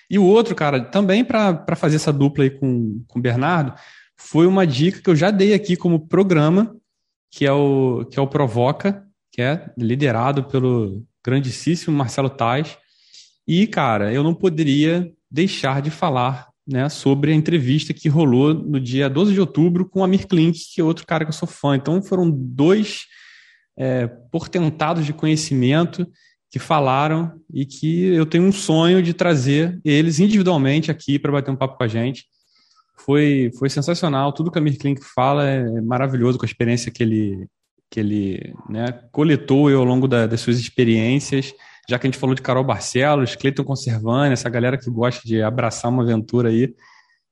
E 0.09 0.19
o 0.19 0.25
outro, 0.25 0.55
cara, 0.55 0.81
também 0.81 1.25
para 1.25 1.77
fazer 1.77 1.97
essa 1.97 2.13
dupla 2.13 2.45
aí 2.45 2.51
com, 2.51 3.03
com 3.09 3.19
o 3.19 3.23
Bernardo, 3.23 3.75
foi 4.17 4.47
uma 4.47 4.67
dica 4.67 5.01
que 5.01 5.11
eu 5.11 5.17
já 5.17 5.31
dei 5.31 5.53
aqui 5.53 5.77
como 5.77 6.07
programa, 6.07 6.75
que 7.31 7.45
é 7.45 7.53
o, 7.53 8.07
que 8.11 8.19
é 8.19 8.23
o 8.23 8.27
Provoca, 8.27 9.05
que 9.33 9.43
é 9.43 9.71
liderado 9.77 10.45
pelo 10.45 11.05
grandíssimo 11.25 11.97
Marcelo 11.97 12.31
Tais. 12.31 12.79
E, 13.47 13.67
cara, 13.67 14.13
eu 14.13 14.23
não 14.23 14.35
poderia 14.35 15.13
deixar 15.31 15.83
de 15.83 15.91
falar 15.91 16.49
né, 16.67 16.89
sobre 16.89 17.33
a 17.33 17.35
entrevista 17.35 17.93
que 17.93 18.09
rolou 18.09 18.55
no 18.55 18.81
dia 18.81 19.09
12 19.11 19.33
de 19.33 19.41
outubro 19.41 19.89
com 19.89 20.01
o 20.01 20.05
Amir 20.05 20.27
Klink, 20.27 20.59
que 20.75 20.81
é 20.81 20.85
outro 20.85 21.07
cara 21.07 21.25
que 21.25 21.29
eu 21.29 21.35
sou 21.37 21.49
fã. 21.49 21.77
Então 21.77 22.03
foram 22.03 22.31
dois 22.31 23.07
é, 23.77 24.07
portentados 24.07 25.05
de 25.05 25.13
conhecimento 25.13 26.07
que 26.51 26.59
falaram 26.59 27.33
e 27.53 27.67
que 27.67 28.05
eu 28.07 28.25
tenho 28.25 28.45
um 28.45 28.53
sonho 28.53 29.03
de 29.03 29.13
trazer 29.13 29.79
eles 29.85 30.19
individualmente 30.19 30.91
aqui 30.91 31.19
para 31.19 31.33
bater 31.33 31.51
um 31.51 31.57
papo 31.57 31.77
com 31.77 31.85
a 31.85 31.89
gente 31.89 32.25
foi, 33.07 33.51
foi 33.59 33.69
sensacional. 33.69 34.33
Tudo 34.33 34.51
que 34.51 34.59
a 34.59 34.61
Mir 34.61 34.79
Klink 34.79 35.03
fala 35.15 35.47
é 35.47 35.81
maravilhoso 35.81 36.39
com 36.39 36.45
a 36.45 36.49
experiência 36.49 36.91
que 36.91 37.03
ele, 37.03 37.47
que 37.91 38.01
ele 38.01 38.55
né, 38.69 38.93
coletou 39.13 39.69
ao 39.69 39.85
longo 39.85 40.09
da, 40.09 40.27
das 40.27 40.41
suas 40.41 40.59
experiências. 40.59 41.55
Já 41.89 41.99
que 41.99 42.07
a 42.07 42.11
gente 42.11 42.19
falou 42.19 42.35
de 42.35 42.43
Carol 42.43 42.65
Barcelos, 42.65 43.37
Cleiton 43.37 43.63
Conservani, 43.63 44.33
essa 44.33 44.49
galera 44.49 44.77
que 44.77 44.91
gosta 44.91 45.23
de 45.25 45.41
abraçar 45.41 45.91
uma 45.91 46.03
aventura 46.03 46.49
aí. 46.49 46.75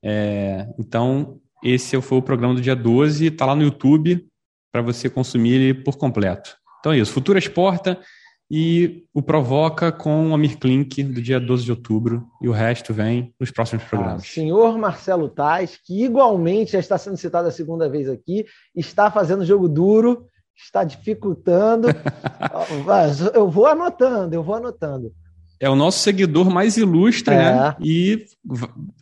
É, 0.02 0.68
então, 0.78 1.40
esse 1.62 2.00
foi 2.00 2.18
o 2.18 2.22
programa 2.22 2.54
do 2.54 2.60
dia 2.60 2.76
12, 2.76 3.26
está 3.26 3.46
lá 3.46 3.56
no 3.56 3.62
YouTube 3.62 4.24
para 4.74 4.82
você 4.82 5.08
consumir 5.08 5.52
ele 5.52 5.72
por 5.72 5.96
completo. 5.96 6.56
Então 6.80 6.90
é 6.90 6.98
isso. 6.98 7.12
Futura 7.12 7.38
Exporta 7.38 7.96
e 8.50 9.04
o 9.14 9.22
Provoca 9.22 9.92
com 9.92 10.30
o 10.30 10.34
Amir 10.34 10.58
Klink 10.58 11.00
do 11.04 11.22
dia 11.22 11.38
12 11.38 11.62
de 11.62 11.70
outubro 11.70 12.26
e 12.42 12.48
o 12.48 12.52
resto 12.52 12.92
vem 12.92 13.32
nos 13.38 13.52
próximos 13.52 13.84
programas. 13.84 14.24
Ah, 14.24 14.26
senhor 14.26 14.76
Marcelo 14.76 15.28
Tais, 15.28 15.78
que 15.80 16.02
igualmente 16.02 16.72
já 16.72 16.80
está 16.80 16.98
sendo 16.98 17.16
citado 17.16 17.46
a 17.46 17.52
segunda 17.52 17.88
vez 17.88 18.08
aqui, 18.08 18.44
está 18.74 19.12
fazendo 19.12 19.46
jogo 19.46 19.68
duro, 19.68 20.26
está 20.56 20.82
dificultando. 20.82 21.86
Eu 23.32 23.48
vou 23.48 23.66
anotando, 23.66 24.34
eu 24.34 24.42
vou 24.42 24.56
anotando. 24.56 25.12
É 25.60 25.70
o 25.70 25.76
nosso 25.76 26.00
seguidor 26.00 26.50
mais 26.50 26.76
ilustre, 26.76 27.34
né? 27.34 27.48
é. 27.48 27.54
né? 27.54 27.76
E 27.80 28.26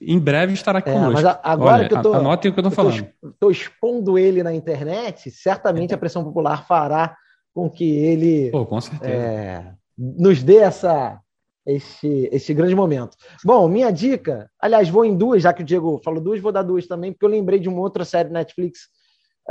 em 0.00 0.18
breve 0.18 0.52
estará 0.52 0.78
é, 0.78 0.82
conosco. 0.82 1.22
Mas 1.22 1.38
agora 1.42 1.74
Olha, 1.74 1.88
que 1.88 1.94
eu 1.94 2.02
tô, 2.02 2.14
anotem 2.14 2.50
o 2.50 2.54
que 2.54 2.60
eu 2.60 2.68
estou 2.68 2.84
falando. 2.84 3.08
Estou 3.24 3.50
expondo 3.50 4.18
ele 4.18 4.42
na 4.42 4.54
internet, 4.54 5.30
certamente 5.30 5.94
a 5.94 5.98
pressão 5.98 6.22
popular 6.22 6.66
fará 6.66 7.16
com 7.54 7.68
que 7.68 7.84
ele 7.84 8.50
Pô, 8.50 8.64
com 8.66 8.78
é, 9.02 9.72
nos 9.98 10.42
dê 10.42 10.56
essa, 10.56 11.20
esse, 11.66 12.28
esse 12.32 12.54
grande 12.54 12.74
momento. 12.74 13.16
Bom, 13.44 13.68
minha 13.68 13.90
dica, 13.90 14.50
aliás, 14.60 14.88
vou 14.88 15.04
em 15.04 15.16
duas, 15.16 15.42
já 15.42 15.52
que 15.52 15.62
o 15.62 15.66
Diego 15.66 16.00
falou 16.04 16.20
duas, 16.20 16.40
vou 16.40 16.52
dar 16.52 16.62
duas 16.62 16.86
também, 16.86 17.12
porque 17.12 17.24
eu 17.24 17.30
lembrei 17.30 17.58
de 17.58 17.68
uma 17.68 17.80
outra 17.80 18.04
série 18.04 18.30
Netflix 18.30 18.88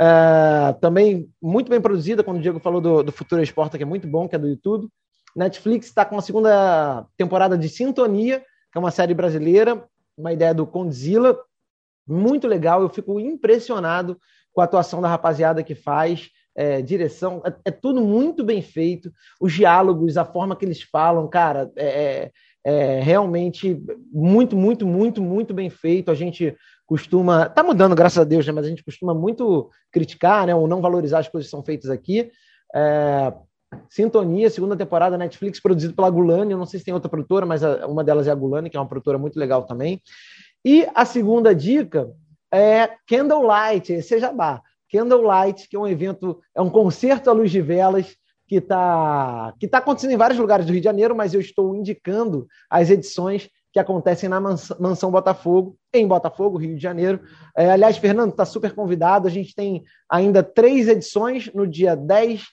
é, 0.00 0.72
também 0.80 1.28
muito 1.40 1.68
bem 1.68 1.80
produzida, 1.80 2.22
quando 2.22 2.38
o 2.38 2.42
Diego 2.42 2.58
falou 2.58 2.80
do, 2.80 3.02
do 3.02 3.12
Futuro 3.12 3.42
Esporta, 3.42 3.76
que 3.76 3.82
é 3.82 3.86
muito 3.86 4.06
bom, 4.06 4.28
que 4.28 4.34
é 4.34 4.38
do 4.38 4.48
YouTube. 4.48 4.88
Netflix 5.34 5.86
está 5.86 6.04
com 6.04 6.18
a 6.18 6.22
segunda 6.22 7.06
temporada 7.16 7.56
de 7.56 7.68
Sintonia, 7.68 8.40
que 8.40 8.78
é 8.78 8.80
uma 8.80 8.90
série 8.90 9.14
brasileira, 9.14 9.84
uma 10.16 10.32
ideia 10.32 10.54
do 10.54 10.66
Condzilla, 10.66 11.38
muito 12.06 12.46
legal. 12.46 12.82
Eu 12.82 12.88
fico 12.88 13.18
impressionado 13.18 14.18
com 14.52 14.60
a 14.60 14.64
atuação 14.64 15.00
da 15.00 15.08
rapaziada 15.08 15.62
que 15.62 15.74
faz 15.74 16.30
é, 16.54 16.82
direção, 16.82 17.42
é, 17.44 17.54
é, 17.66 17.70
tudo 17.70 18.00
muito 18.00 18.44
bem 18.44 18.60
feito. 18.60 19.10
Os 19.40 19.52
diálogos, 19.52 20.16
a 20.16 20.24
forma 20.24 20.56
que 20.56 20.64
eles 20.64 20.82
falam, 20.82 21.28
cara, 21.28 21.70
é, 21.76 21.86
é, 21.86 22.30
é 22.64 23.00
realmente 23.00 23.82
muito, 24.12 24.56
muito, 24.56 24.86
muito, 24.86 25.22
muito 25.22 25.54
bem 25.54 25.70
feito. 25.70 26.10
A 26.10 26.14
gente 26.14 26.54
costuma. 26.86 27.48
Tá 27.48 27.62
mudando, 27.62 27.94
graças 27.94 28.18
a 28.18 28.24
Deus, 28.24 28.46
né? 28.46 28.52
mas 28.52 28.66
a 28.66 28.68
gente 28.68 28.84
costuma 28.84 29.14
muito 29.14 29.70
criticar, 29.90 30.46
né? 30.46 30.54
Ou 30.54 30.68
não 30.68 30.82
valorizar 30.82 31.20
as 31.20 31.28
coisas 31.28 31.46
que 31.46 31.50
são 31.50 31.64
feitas 31.64 31.90
aqui. 31.90 32.30
Sintonia, 33.88 34.50
segunda 34.50 34.76
temporada 34.76 35.18
Netflix, 35.18 35.60
produzido 35.60 35.94
pela 35.94 36.10
Gulani. 36.10 36.52
Eu 36.52 36.58
não 36.58 36.66
sei 36.66 36.78
se 36.78 36.84
tem 36.84 36.94
outra 36.94 37.08
produtora, 37.08 37.46
mas 37.46 37.62
uma 37.88 38.04
delas 38.04 38.26
é 38.26 38.30
a 38.30 38.34
Gulani, 38.34 38.70
que 38.70 38.76
é 38.76 38.80
uma 38.80 38.88
produtora 38.88 39.18
muito 39.18 39.38
legal 39.38 39.64
também. 39.64 40.00
E 40.64 40.86
a 40.94 41.04
segunda 41.04 41.54
dica 41.54 42.10
é 42.52 42.90
Candlelight, 43.06 43.92
esse 43.92 44.14
é 44.14 44.18
jabá. 44.18 44.62
Candlelight, 44.90 45.68
que 45.68 45.76
é 45.76 45.78
um 45.78 45.86
evento, 45.86 46.40
é 46.54 46.60
um 46.60 46.68
concerto 46.68 47.30
à 47.30 47.32
luz 47.32 47.50
de 47.50 47.60
velas 47.60 48.14
que 48.46 48.56
está 48.56 49.54
que 49.58 49.66
tá 49.66 49.78
acontecendo 49.78 50.12
em 50.12 50.16
vários 50.18 50.38
lugares 50.38 50.66
do 50.66 50.72
Rio 50.72 50.80
de 50.80 50.84
Janeiro, 50.84 51.16
mas 51.16 51.32
eu 51.32 51.40
estou 51.40 51.74
indicando 51.74 52.46
as 52.68 52.90
edições 52.90 53.48
que 53.72 53.78
acontecem 53.78 54.28
na 54.28 54.38
Mansão 54.38 55.10
Botafogo, 55.10 55.78
em 55.94 56.06
Botafogo, 56.06 56.58
Rio 56.58 56.76
de 56.76 56.82
Janeiro. 56.82 57.20
É, 57.56 57.70
aliás, 57.70 57.96
Fernando, 57.96 58.30
está 58.30 58.44
super 58.44 58.74
convidado. 58.74 59.26
A 59.26 59.30
gente 59.30 59.54
tem 59.54 59.82
ainda 60.08 60.42
três 60.42 60.88
edições 60.88 61.50
no 61.54 61.66
dia 61.66 61.96
10, 61.96 62.44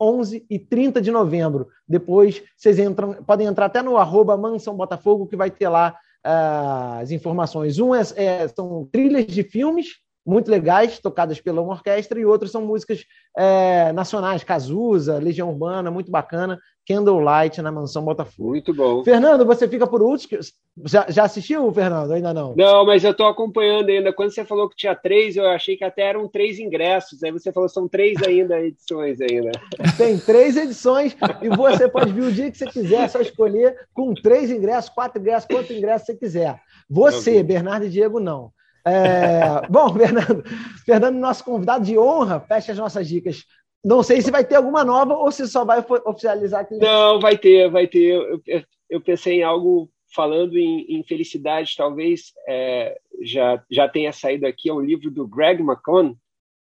11 0.00 0.44
e 0.48 0.58
30 0.58 1.00
de 1.00 1.10
novembro. 1.10 1.68
Depois, 1.86 2.42
vocês 2.56 2.78
entram, 2.78 3.14
podem 3.24 3.46
entrar 3.46 3.66
até 3.66 3.82
no 3.82 3.96
arroba 3.96 4.36
Mansão 4.36 4.76
Botafogo, 4.76 5.26
que 5.26 5.36
vai 5.36 5.50
ter 5.50 5.68
lá 5.68 5.96
uh, 6.26 7.00
as 7.00 7.10
informações. 7.10 7.78
Um 7.78 7.94
é, 7.94 8.02
é, 8.16 8.48
são 8.48 8.88
trilhas 8.90 9.26
de 9.26 9.42
filmes 9.42 9.96
muito 10.28 10.50
legais, 10.50 10.98
tocadas 10.98 11.40
pela 11.40 11.62
uma 11.62 11.72
orquestra, 11.72 12.20
e 12.20 12.26
outras 12.26 12.50
são 12.50 12.66
músicas 12.66 13.02
é, 13.34 13.92
nacionais, 13.92 14.44
Cazuza, 14.44 15.18
Legião 15.18 15.48
Urbana, 15.48 15.90
muito 15.90 16.10
bacana, 16.10 16.58
Candlelight 16.88 17.60
na 17.60 17.70
Mansão 17.70 18.02
Botafogo. 18.02 18.48
Muito 18.48 18.72
bom. 18.72 19.04
Fernando, 19.04 19.44
você 19.44 19.68
fica 19.68 19.86
por 19.86 20.00
último. 20.00 20.40
Já, 20.86 21.04
já 21.10 21.24
assistiu, 21.24 21.70
Fernando? 21.70 22.12
Ainda 22.12 22.32
não? 22.32 22.54
Não, 22.56 22.86
mas 22.86 23.04
eu 23.04 23.10
estou 23.10 23.26
acompanhando 23.26 23.90
ainda. 23.90 24.10
Quando 24.10 24.30
você 24.30 24.42
falou 24.42 24.70
que 24.70 24.76
tinha 24.76 24.94
três, 24.94 25.36
eu 25.36 25.46
achei 25.46 25.76
que 25.76 25.84
até 25.84 26.02
eram 26.02 26.26
três 26.26 26.58
ingressos. 26.58 27.22
Aí 27.22 27.30
você 27.30 27.52
falou 27.52 27.68
são 27.68 27.86
três 27.86 28.22
ainda 28.22 28.58
edições 28.58 29.20
ainda. 29.20 29.50
Tem 29.98 30.18
três 30.18 30.56
edições 30.56 31.14
e 31.42 31.48
você 31.50 31.86
pode 31.88 32.10
vir 32.10 32.22
o 32.22 32.32
dia 32.32 32.50
que 32.50 32.56
você 32.56 32.66
quiser, 32.66 33.02
é 33.02 33.08
só 33.08 33.20
escolher 33.20 33.76
com 33.92 34.14
três 34.14 34.50
ingressos, 34.50 34.90
quatro 34.90 35.20
ingressos, 35.20 35.46
quanto 35.46 35.72
ingresso 35.72 36.06
você 36.06 36.14
quiser. 36.16 36.58
Você, 36.88 37.42
Bernardo 37.42 37.84
e 37.84 37.90
Diego, 37.90 38.18
não. 38.18 38.50
É, 38.84 39.66
bom, 39.68 39.92
Fernando, 39.94 40.44
Fernando, 40.86 41.16
nosso 41.16 41.44
convidado 41.44 41.84
de 41.84 41.98
honra, 41.98 42.40
fecha 42.40 42.72
as 42.72 42.78
nossas 42.78 43.06
dicas. 43.06 43.44
Não 43.84 44.02
sei 44.02 44.20
se 44.20 44.30
vai 44.30 44.44
ter 44.44 44.56
alguma 44.56 44.84
nova 44.84 45.14
ou 45.14 45.30
se 45.30 45.46
só 45.46 45.64
vai 45.64 45.84
oficializar 46.04 46.62
aqui. 46.62 46.76
Não, 46.76 47.20
vai 47.20 47.38
ter, 47.38 47.70
vai 47.70 47.86
ter. 47.86 48.14
Eu, 48.46 48.64
eu 48.90 49.00
pensei 49.00 49.40
em 49.40 49.42
algo 49.42 49.90
falando 50.14 50.56
em, 50.56 50.86
em 50.88 51.02
felicidade, 51.02 51.74
talvez 51.76 52.32
é, 52.48 52.98
já, 53.22 53.62
já 53.70 53.88
tenha 53.88 54.12
saído 54.12 54.46
aqui, 54.46 54.68
é 54.68 54.72
um 54.72 54.80
livro 54.80 55.10
do 55.10 55.26
Greg 55.26 55.62
McCone, 55.62 56.16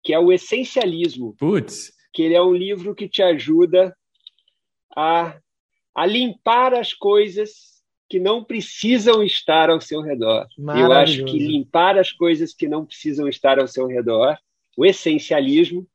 que 0.03 0.13
é 0.13 0.19
o 0.19 0.33
Essencialismo. 0.33 1.35
Putz. 1.39 1.93
Que 2.13 2.23
ele 2.23 2.35
é 2.35 2.43
um 2.43 2.55
livro 2.55 2.95
que 2.95 3.09
te 3.09 3.23
ajuda 3.23 3.97
a, 4.97 5.37
a 5.95 6.07
limpar 6.07 6.75
as 6.75 6.93
coisas 6.93 7.79
que 8.09 8.19
não 8.19 8.43
precisam 8.43 9.23
estar 9.23 9.69
ao 9.71 9.81
seu 9.81 10.01
redor. 10.01 10.47
Eu 10.59 10.93
acho 10.93 11.25
que 11.25 11.39
limpar 11.39 11.99
as 11.99 12.11
coisas 12.11 12.55
que 12.55 12.67
não 12.67 12.85
precisam 12.85 13.29
estar 13.29 13.59
ao 13.59 13.69
seu 13.69 13.87
redor, 13.87 14.37
o 14.77 14.87
essencialismo, 14.87 15.87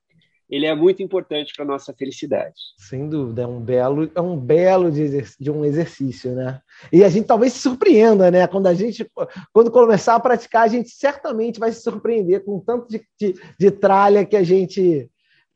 ele 0.53 0.65
é 0.65 0.75
muito 0.75 1.01
importante 1.01 1.53
para 1.55 1.65
a 1.65 1.67
nossa 1.67 1.93
felicidade. 1.93 2.53
Sem 2.77 3.09
dúvida, 3.09 3.41
é 3.41 3.47
um 3.47 3.59
belo, 3.59 4.11
é 4.13 4.21
um 4.21 4.37
belo 4.37 4.91
de, 4.91 5.23
de, 5.39 5.49
um 5.49 5.65
exercício, 5.65 6.33
né? 6.33 6.61
E 6.91 7.03
a 7.03 7.09
gente 7.09 7.25
talvez 7.25 7.53
se 7.53 7.59
surpreenda, 7.59 8.29
né? 8.29 8.45
Quando 8.45 8.67
a 8.67 8.73
gente, 8.73 9.09
quando 9.51 9.71
começar 9.71 10.15
a 10.15 10.19
praticar, 10.19 10.63
a 10.63 10.67
gente 10.67 10.89
certamente 10.89 11.59
vai 11.59 11.71
se 11.71 11.81
surpreender 11.81 12.43
com 12.43 12.57
o 12.57 12.61
tanto 12.61 12.87
de, 12.87 13.01
de, 13.19 13.33
de 13.59 13.71
tralha 13.71 14.25
que 14.25 14.35
a 14.35 14.43
gente 14.43 15.09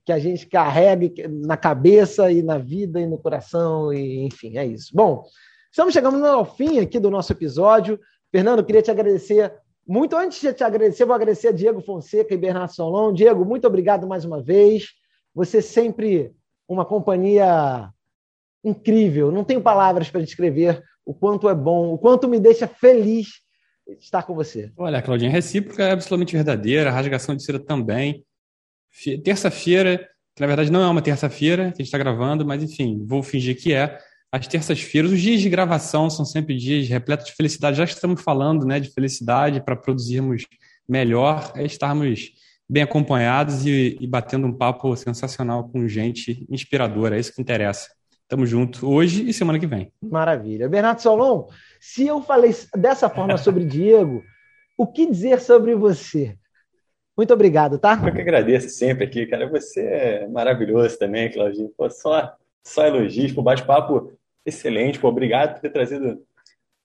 que 0.03 0.11
a 0.13 0.19
gente 0.19 0.47
carrega 0.47 1.27
na 1.27 1.57
cabeça 1.57 2.31
e 2.31 2.41
na 2.41 2.57
vida 2.57 2.97
e 2.97 3.05
no 3.05 3.17
coração, 3.17 3.91
e 3.91 4.25
enfim, 4.25 4.57
é 4.57 4.65
isso. 4.65 4.91
Bom, 4.95 5.25
Estamos 5.77 5.93
chegando 5.93 6.25
ao 6.25 6.43
fim 6.43 6.79
aqui 6.79 6.99
do 6.99 7.11
nosso 7.11 7.31
episódio. 7.31 7.99
Fernando, 8.31 8.65
queria 8.65 8.81
te 8.81 8.89
agradecer 8.89 9.53
muito. 9.87 10.15
Antes 10.15 10.41
de 10.41 10.53
te 10.53 10.63
agradecer, 10.63 11.05
vou 11.05 11.15
agradecer 11.15 11.47
a 11.49 11.51
Diego 11.51 11.81
Fonseca 11.81 12.33
e 12.33 12.37
Bernardo 12.37 12.73
Solon. 12.73 13.13
Diego, 13.13 13.45
muito 13.45 13.65
obrigado 13.65 14.07
mais 14.07 14.25
uma 14.25 14.41
vez. 14.41 14.89
Você 15.33 15.61
sempre 15.61 16.31
uma 16.67 16.85
companhia 16.85 17.89
incrível. 18.63 19.31
Não 19.31 19.43
tenho 19.43 19.61
palavras 19.61 20.09
para 20.09 20.21
descrever 20.21 20.83
o 21.05 21.13
quanto 21.13 21.47
é 21.47 21.55
bom, 21.55 21.93
o 21.93 21.97
quanto 21.97 22.27
me 22.27 22.39
deixa 22.39 22.67
feliz 22.67 23.41
estar 23.99 24.23
com 24.23 24.35
você. 24.35 24.69
Olha, 24.75 25.01
Claudinha, 25.01 25.31
recíproca 25.31 25.83
é 25.83 25.91
absolutamente 25.91 26.35
verdadeira, 26.35 26.89
a 26.89 26.93
rasgação 26.93 27.33
de 27.35 27.43
cera 27.43 27.57
também. 27.57 28.25
Terça-feira, 29.23 29.97
que 30.35 30.41
na 30.41 30.47
verdade 30.47 30.69
não 30.69 30.81
é 30.81 30.87
uma 30.87 31.01
terça-feira 31.01 31.65
que 31.65 31.75
a 31.75 31.77
gente 31.77 31.85
está 31.85 31.97
gravando, 31.97 32.45
mas 32.45 32.61
enfim, 32.61 33.05
vou 33.05 33.23
fingir 33.23 33.57
que 33.57 33.73
é 33.73 33.97
às 34.31 34.47
terças-feiras. 34.47 35.11
Os 35.11 35.21
dias 35.21 35.41
de 35.41 35.49
gravação 35.49 36.09
são 36.09 36.25
sempre 36.25 36.55
dias 36.55 36.87
repletos 36.87 37.27
de 37.27 37.33
felicidade. 37.33 37.77
Já 37.77 37.83
estamos 37.83 38.21
falando 38.21 38.65
né, 38.65 38.79
de 38.79 38.91
felicidade 38.91 39.63
para 39.63 39.75
produzirmos 39.75 40.45
melhor, 40.87 41.51
é 41.55 41.65
estarmos 41.65 42.31
bem 42.69 42.83
acompanhados 42.83 43.65
e, 43.65 43.97
e, 43.99 44.07
batendo 44.07 44.47
um 44.47 44.53
papo 44.53 44.95
sensacional 44.95 45.69
com 45.69 45.87
gente 45.87 46.45
inspiradora. 46.49 47.15
É 47.15 47.19
isso 47.19 47.33
que 47.33 47.41
interessa. 47.41 47.89
Tamo 48.27 48.45
junto 48.45 48.85
hoje 48.89 49.27
e 49.27 49.33
semana 49.33 49.57
que 49.57 49.67
vem. 49.67 49.91
Maravilha. 50.01 50.67
Bernardo 50.67 51.01
Solon, 51.01 51.47
se 51.79 52.05
eu 52.05 52.21
falei 52.21 52.53
dessa 52.75 53.09
forma 53.09 53.37
sobre 53.37 53.63
Diego, 53.63 54.21
o 54.77 54.85
que 54.85 55.09
dizer 55.09 55.39
sobre 55.39 55.75
você? 55.75 56.35
Muito 57.17 57.33
obrigado, 57.33 57.79
tá? 57.79 57.99
Eu 58.05 58.13
que 58.13 58.21
agradeço 58.21 58.69
sempre 58.69 59.05
aqui, 59.05 59.25
cara. 59.25 59.49
Você 59.49 59.81
é 59.81 60.27
maravilhoso 60.27 60.99
também, 60.99 61.31
Claudinho. 61.31 61.71
Pô, 61.75 61.89
só, 61.89 62.35
só 62.63 62.85
elogios, 62.85 63.35
o 63.35 63.41
bate-papo 63.41 64.11
excelente. 64.47 64.99
Pô, 64.99 65.09
obrigado 65.09 65.53
por 65.53 65.61
ter 65.61 65.69
trazido 65.69 66.23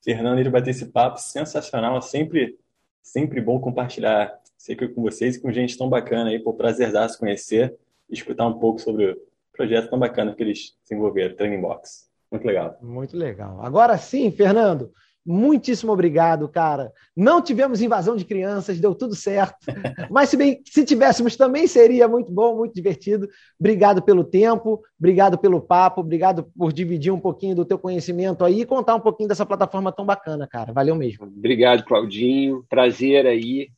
Fernando 0.04 0.40
e 0.40 0.50
bater 0.50 0.70
esse 0.70 0.86
papo 0.86 1.18
sensacional. 1.18 2.00
Sempre, 2.02 2.58
sempre 3.02 3.40
bom 3.40 3.60
compartilhar 3.60 4.40
sempre 4.58 4.88
com 4.88 5.02
vocês 5.02 5.36
e 5.36 5.40
com 5.40 5.50
gente 5.50 5.76
tão 5.78 5.88
bacana 5.88 6.30
aí. 6.30 6.38
Pô, 6.38 6.54
prazerzaço 6.54 7.18
conhecer 7.18 7.76
e 8.08 8.14
escutar 8.14 8.46
um 8.46 8.58
pouco 8.58 8.80
sobre 8.80 9.10
o 9.10 9.16
projeto 9.52 9.90
tão 9.90 9.98
bacana 9.98 10.34
que 10.34 10.42
eles 10.42 10.76
desenvolveram, 10.82 11.36
Training 11.36 11.60
Box. 11.60 12.08
Muito 12.30 12.46
legal. 12.46 12.78
Muito 12.80 13.16
legal. 13.16 13.60
Agora 13.60 13.96
sim, 13.98 14.30
Fernando, 14.30 14.92
Muitíssimo 15.24 15.92
obrigado, 15.92 16.48
cara. 16.48 16.92
Não 17.16 17.40
tivemos 17.40 17.80
invasão 17.80 18.16
de 18.16 18.24
crianças, 18.24 18.80
deu 18.80 18.92
tudo 18.94 19.14
certo. 19.14 19.66
Mas 20.10 20.28
se 20.28 20.36
bem 20.36 20.60
se 20.64 20.84
tivéssemos 20.84 21.36
também 21.36 21.66
seria 21.68 22.08
muito 22.08 22.32
bom, 22.32 22.56
muito 22.56 22.74
divertido. 22.74 23.28
Obrigado 23.58 24.02
pelo 24.02 24.24
tempo, 24.24 24.82
obrigado 24.98 25.38
pelo 25.38 25.60
papo, 25.60 26.00
obrigado 26.00 26.50
por 26.58 26.72
dividir 26.72 27.12
um 27.12 27.20
pouquinho 27.20 27.54
do 27.54 27.64
teu 27.64 27.78
conhecimento 27.78 28.44
aí 28.44 28.62
e 28.62 28.66
contar 28.66 28.96
um 28.96 29.00
pouquinho 29.00 29.28
dessa 29.28 29.46
plataforma 29.46 29.92
tão 29.92 30.04
bacana, 30.04 30.48
cara. 30.48 30.72
Valeu 30.72 30.96
mesmo. 30.96 31.26
Obrigado, 31.26 31.84
Claudinho. 31.84 32.64
Prazer 32.68 33.24
aí, 33.24 33.68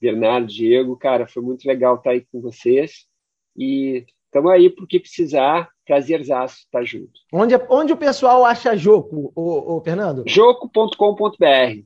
Bernardo, 0.00 0.46
Diego, 0.46 0.96
cara, 0.96 1.26
foi 1.26 1.42
muito 1.42 1.66
legal 1.66 1.96
estar 1.96 2.10
aí 2.10 2.22
com 2.32 2.40
vocês. 2.40 3.06
E 3.56 4.06
estamos 4.34 4.50
aí 4.50 4.68
porque 4.68 4.98
precisar 4.98 5.68
prazerzaço 5.86 6.66
tá 6.72 6.82
junto. 6.82 7.12
Onde, 7.32 7.54
onde 7.68 7.92
o 7.92 7.96
pessoal 7.96 8.44
acha 8.44 8.76
Joco, 8.76 9.32
o, 9.34 9.76
o 9.76 9.80
Fernando? 9.80 10.24
Joco.com.br 10.26 11.84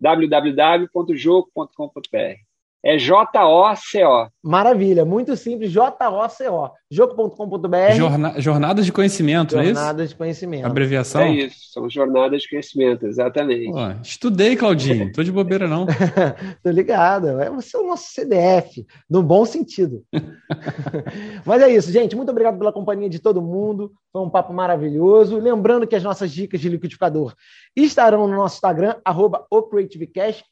www.joco.com.br 0.00 2.45
é 2.86 2.96
J-O-C-O. 2.96 4.28
Maravilha, 4.44 5.04
muito 5.04 5.36
simples, 5.36 5.72
J-O-C-O. 5.72 6.70
Jogo.com.br. 6.88 7.96
Jorna 7.96 8.40
jornadas 8.40 8.86
de 8.86 8.92
conhecimento, 8.92 9.50
jornadas 9.50 9.66
é 9.66 9.72
isso? 9.72 9.80
Jornadas 9.80 10.08
de 10.10 10.14
conhecimento. 10.14 10.66
Abreviação? 10.66 11.20
É 11.22 11.32
isso, 11.32 11.72
são 11.72 11.90
jornadas 11.90 12.42
de 12.42 12.48
conhecimento, 12.48 13.04
exatamente. 13.04 13.72
Pô, 13.72 14.00
estudei, 14.00 14.54
Claudinho, 14.54 15.10
tô 15.12 15.24
de 15.24 15.32
bobeira 15.32 15.66
não. 15.66 15.84
tô 16.62 16.70
ligado, 16.70 17.40
é 17.40 17.50
você 17.50 17.76
é 17.76 17.80
o 17.80 17.88
nosso 17.88 18.12
CDF, 18.12 18.86
no 19.10 19.20
bom 19.20 19.44
sentido. 19.44 20.04
Mas 21.44 21.60
é 21.62 21.68
isso, 21.68 21.90
gente, 21.90 22.14
muito 22.14 22.30
obrigado 22.30 22.56
pela 22.56 22.72
companhia 22.72 23.10
de 23.10 23.18
todo 23.18 23.42
mundo, 23.42 23.92
foi 24.12 24.22
um 24.22 24.30
papo 24.30 24.52
maravilhoso. 24.52 25.38
Lembrando 25.38 25.88
que 25.88 25.96
as 25.96 26.04
nossas 26.04 26.30
dicas 26.30 26.60
de 26.60 26.68
liquidificador 26.68 27.34
estarão 27.74 28.28
no 28.28 28.36
nosso 28.36 28.54
Instagram, 28.54 28.94
arroba 29.04 29.44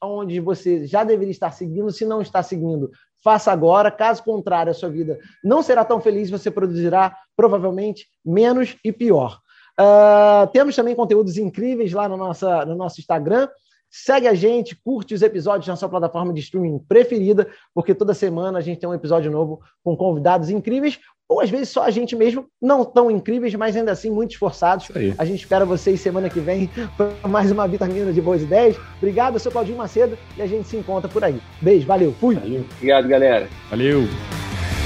onde 0.02 0.40
você 0.40 0.84
já 0.84 1.04
deveria 1.04 1.30
estar 1.30 1.52
seguindo, 1.52 1.92
se 1.92 2.04
não 2.04 2.23
está 2.26 2.42
seguindo, 2.42 2.90
faça 3.22 3.50
agora. 3.52 3.90
Caso 3.90 4.22
contrário, 4.22 4.70
a 4.70 4.74
sua 4.74 4.88
vida 4.88 5.18
não 5.42 5.62
será 5.62 5.84
tão 5.84 6.00
feliz, 6.00 6.30
você 6.30 6.50
produzirá 6.50 7.16
provavelmente 7.36 8.06
menos 8.24 8.76
e 8.84 8.92
pior. 8.92 9.38
Uh, 9.80 10.46
temos 10.52 10.76
também 10.76 10.94
conteúdos 10.94 11.36
incríveis 11.36 11.92
lá 11.92 12.08
no, 12.08 12.16
nossa, 12.16 12.64
no 12.64 12.74
nosso 12.74 13.00
Instagram. 13.00 13.48
Segue 13.96 14.26
a 14.26 14.34
gente, 14.34 14.74
curte 14.74 15.14
os 15.14 15.22
episódios 15.22 15.68
na 15.68 15.76
sua 15.76 15.88
plataforma 15.88 16.32
de 16.32 16.40
streaming 16.40 16.80
preferida, 16.80 17.46
porque 17.72 17.94
toda 17.94 18.12
semana 18.12 18.58
a 18.58 18.60
gente 18.60 18.80
tem 18.80 18.88
um 18.88 18.92
episódio 18.92 19.30
novo 19.30 19.60
com 19.84 19.96
convidados 19.96 20.50
incríveis, 20.50 20.98
ou 21.28 21.40
às 21.40 21.48
vezes 21.48 21.68
só 21.68 21.84
a 21.84 21.90
gente 21.92 22.16
mesmo, 22.16 22.44
não 22.60 22.84
tão 22.84 23.08
incríveis, 23.08 23.54
mas 23.54 23.76
ainda 23.76 23.92
assim 23.92 24.10
muito 24.10 24.32
esforçados. 24.32 24.88
A 25.16 25.24
gente 25.24 25.42
espera 25.42 25.64
vocês 25.64 26.00
semana 26.00 26.28
que 26.28 26.40
vem 26.40 26.68
para 26.96 27.28
mais 27.28 27.52
uma 27.52 27.68
vitamina 27.68 28.12
de 28.12 28.20
boas 28.20 28.42
ideias. 28.42 28.76
Obrigado, 28.96 29.34
eu 29.34 29.38
sou 29.38 29.52
Claudinho 29.52 29.78
Macedo 29.78 30.18
e 30.36 30.42
a 30.42 30.46
gente 30.48 30.66
se 30.66 30.76
encontra 30.76 31.08
por 31.08 31.22
aí. 31.22 31.40
Beijo, 31.62 31.86
valeu, 31.86 32.12
fui. 32.18 32.34
Valeu. 32.34 32.64
Obrigado, 32.74 33.06
galera. 33.06 33.48
Valeu. 33.70 34.08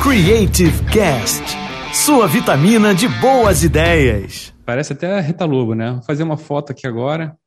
Creative 0.03 0.85
Cast, 0.93 1.57
sua 1.95 2.27
vitamina 2.27 2.95
de 2.95 3.09
boas 3.09 3.65
ideias. 3.65 4.53
Parece 4.67 4.93
até 4.93 5.17
a 5.17 5.21
Rita 5.23 5.47
Lobo, 5.47 5.73
né? 5.73 5.93
Vou 5.93 6.03
fazer 6.03 6.25
uma 6.25 6.37
foto 6.37 6.73
aqui 6.73 6.87
agora. 6.87 7.39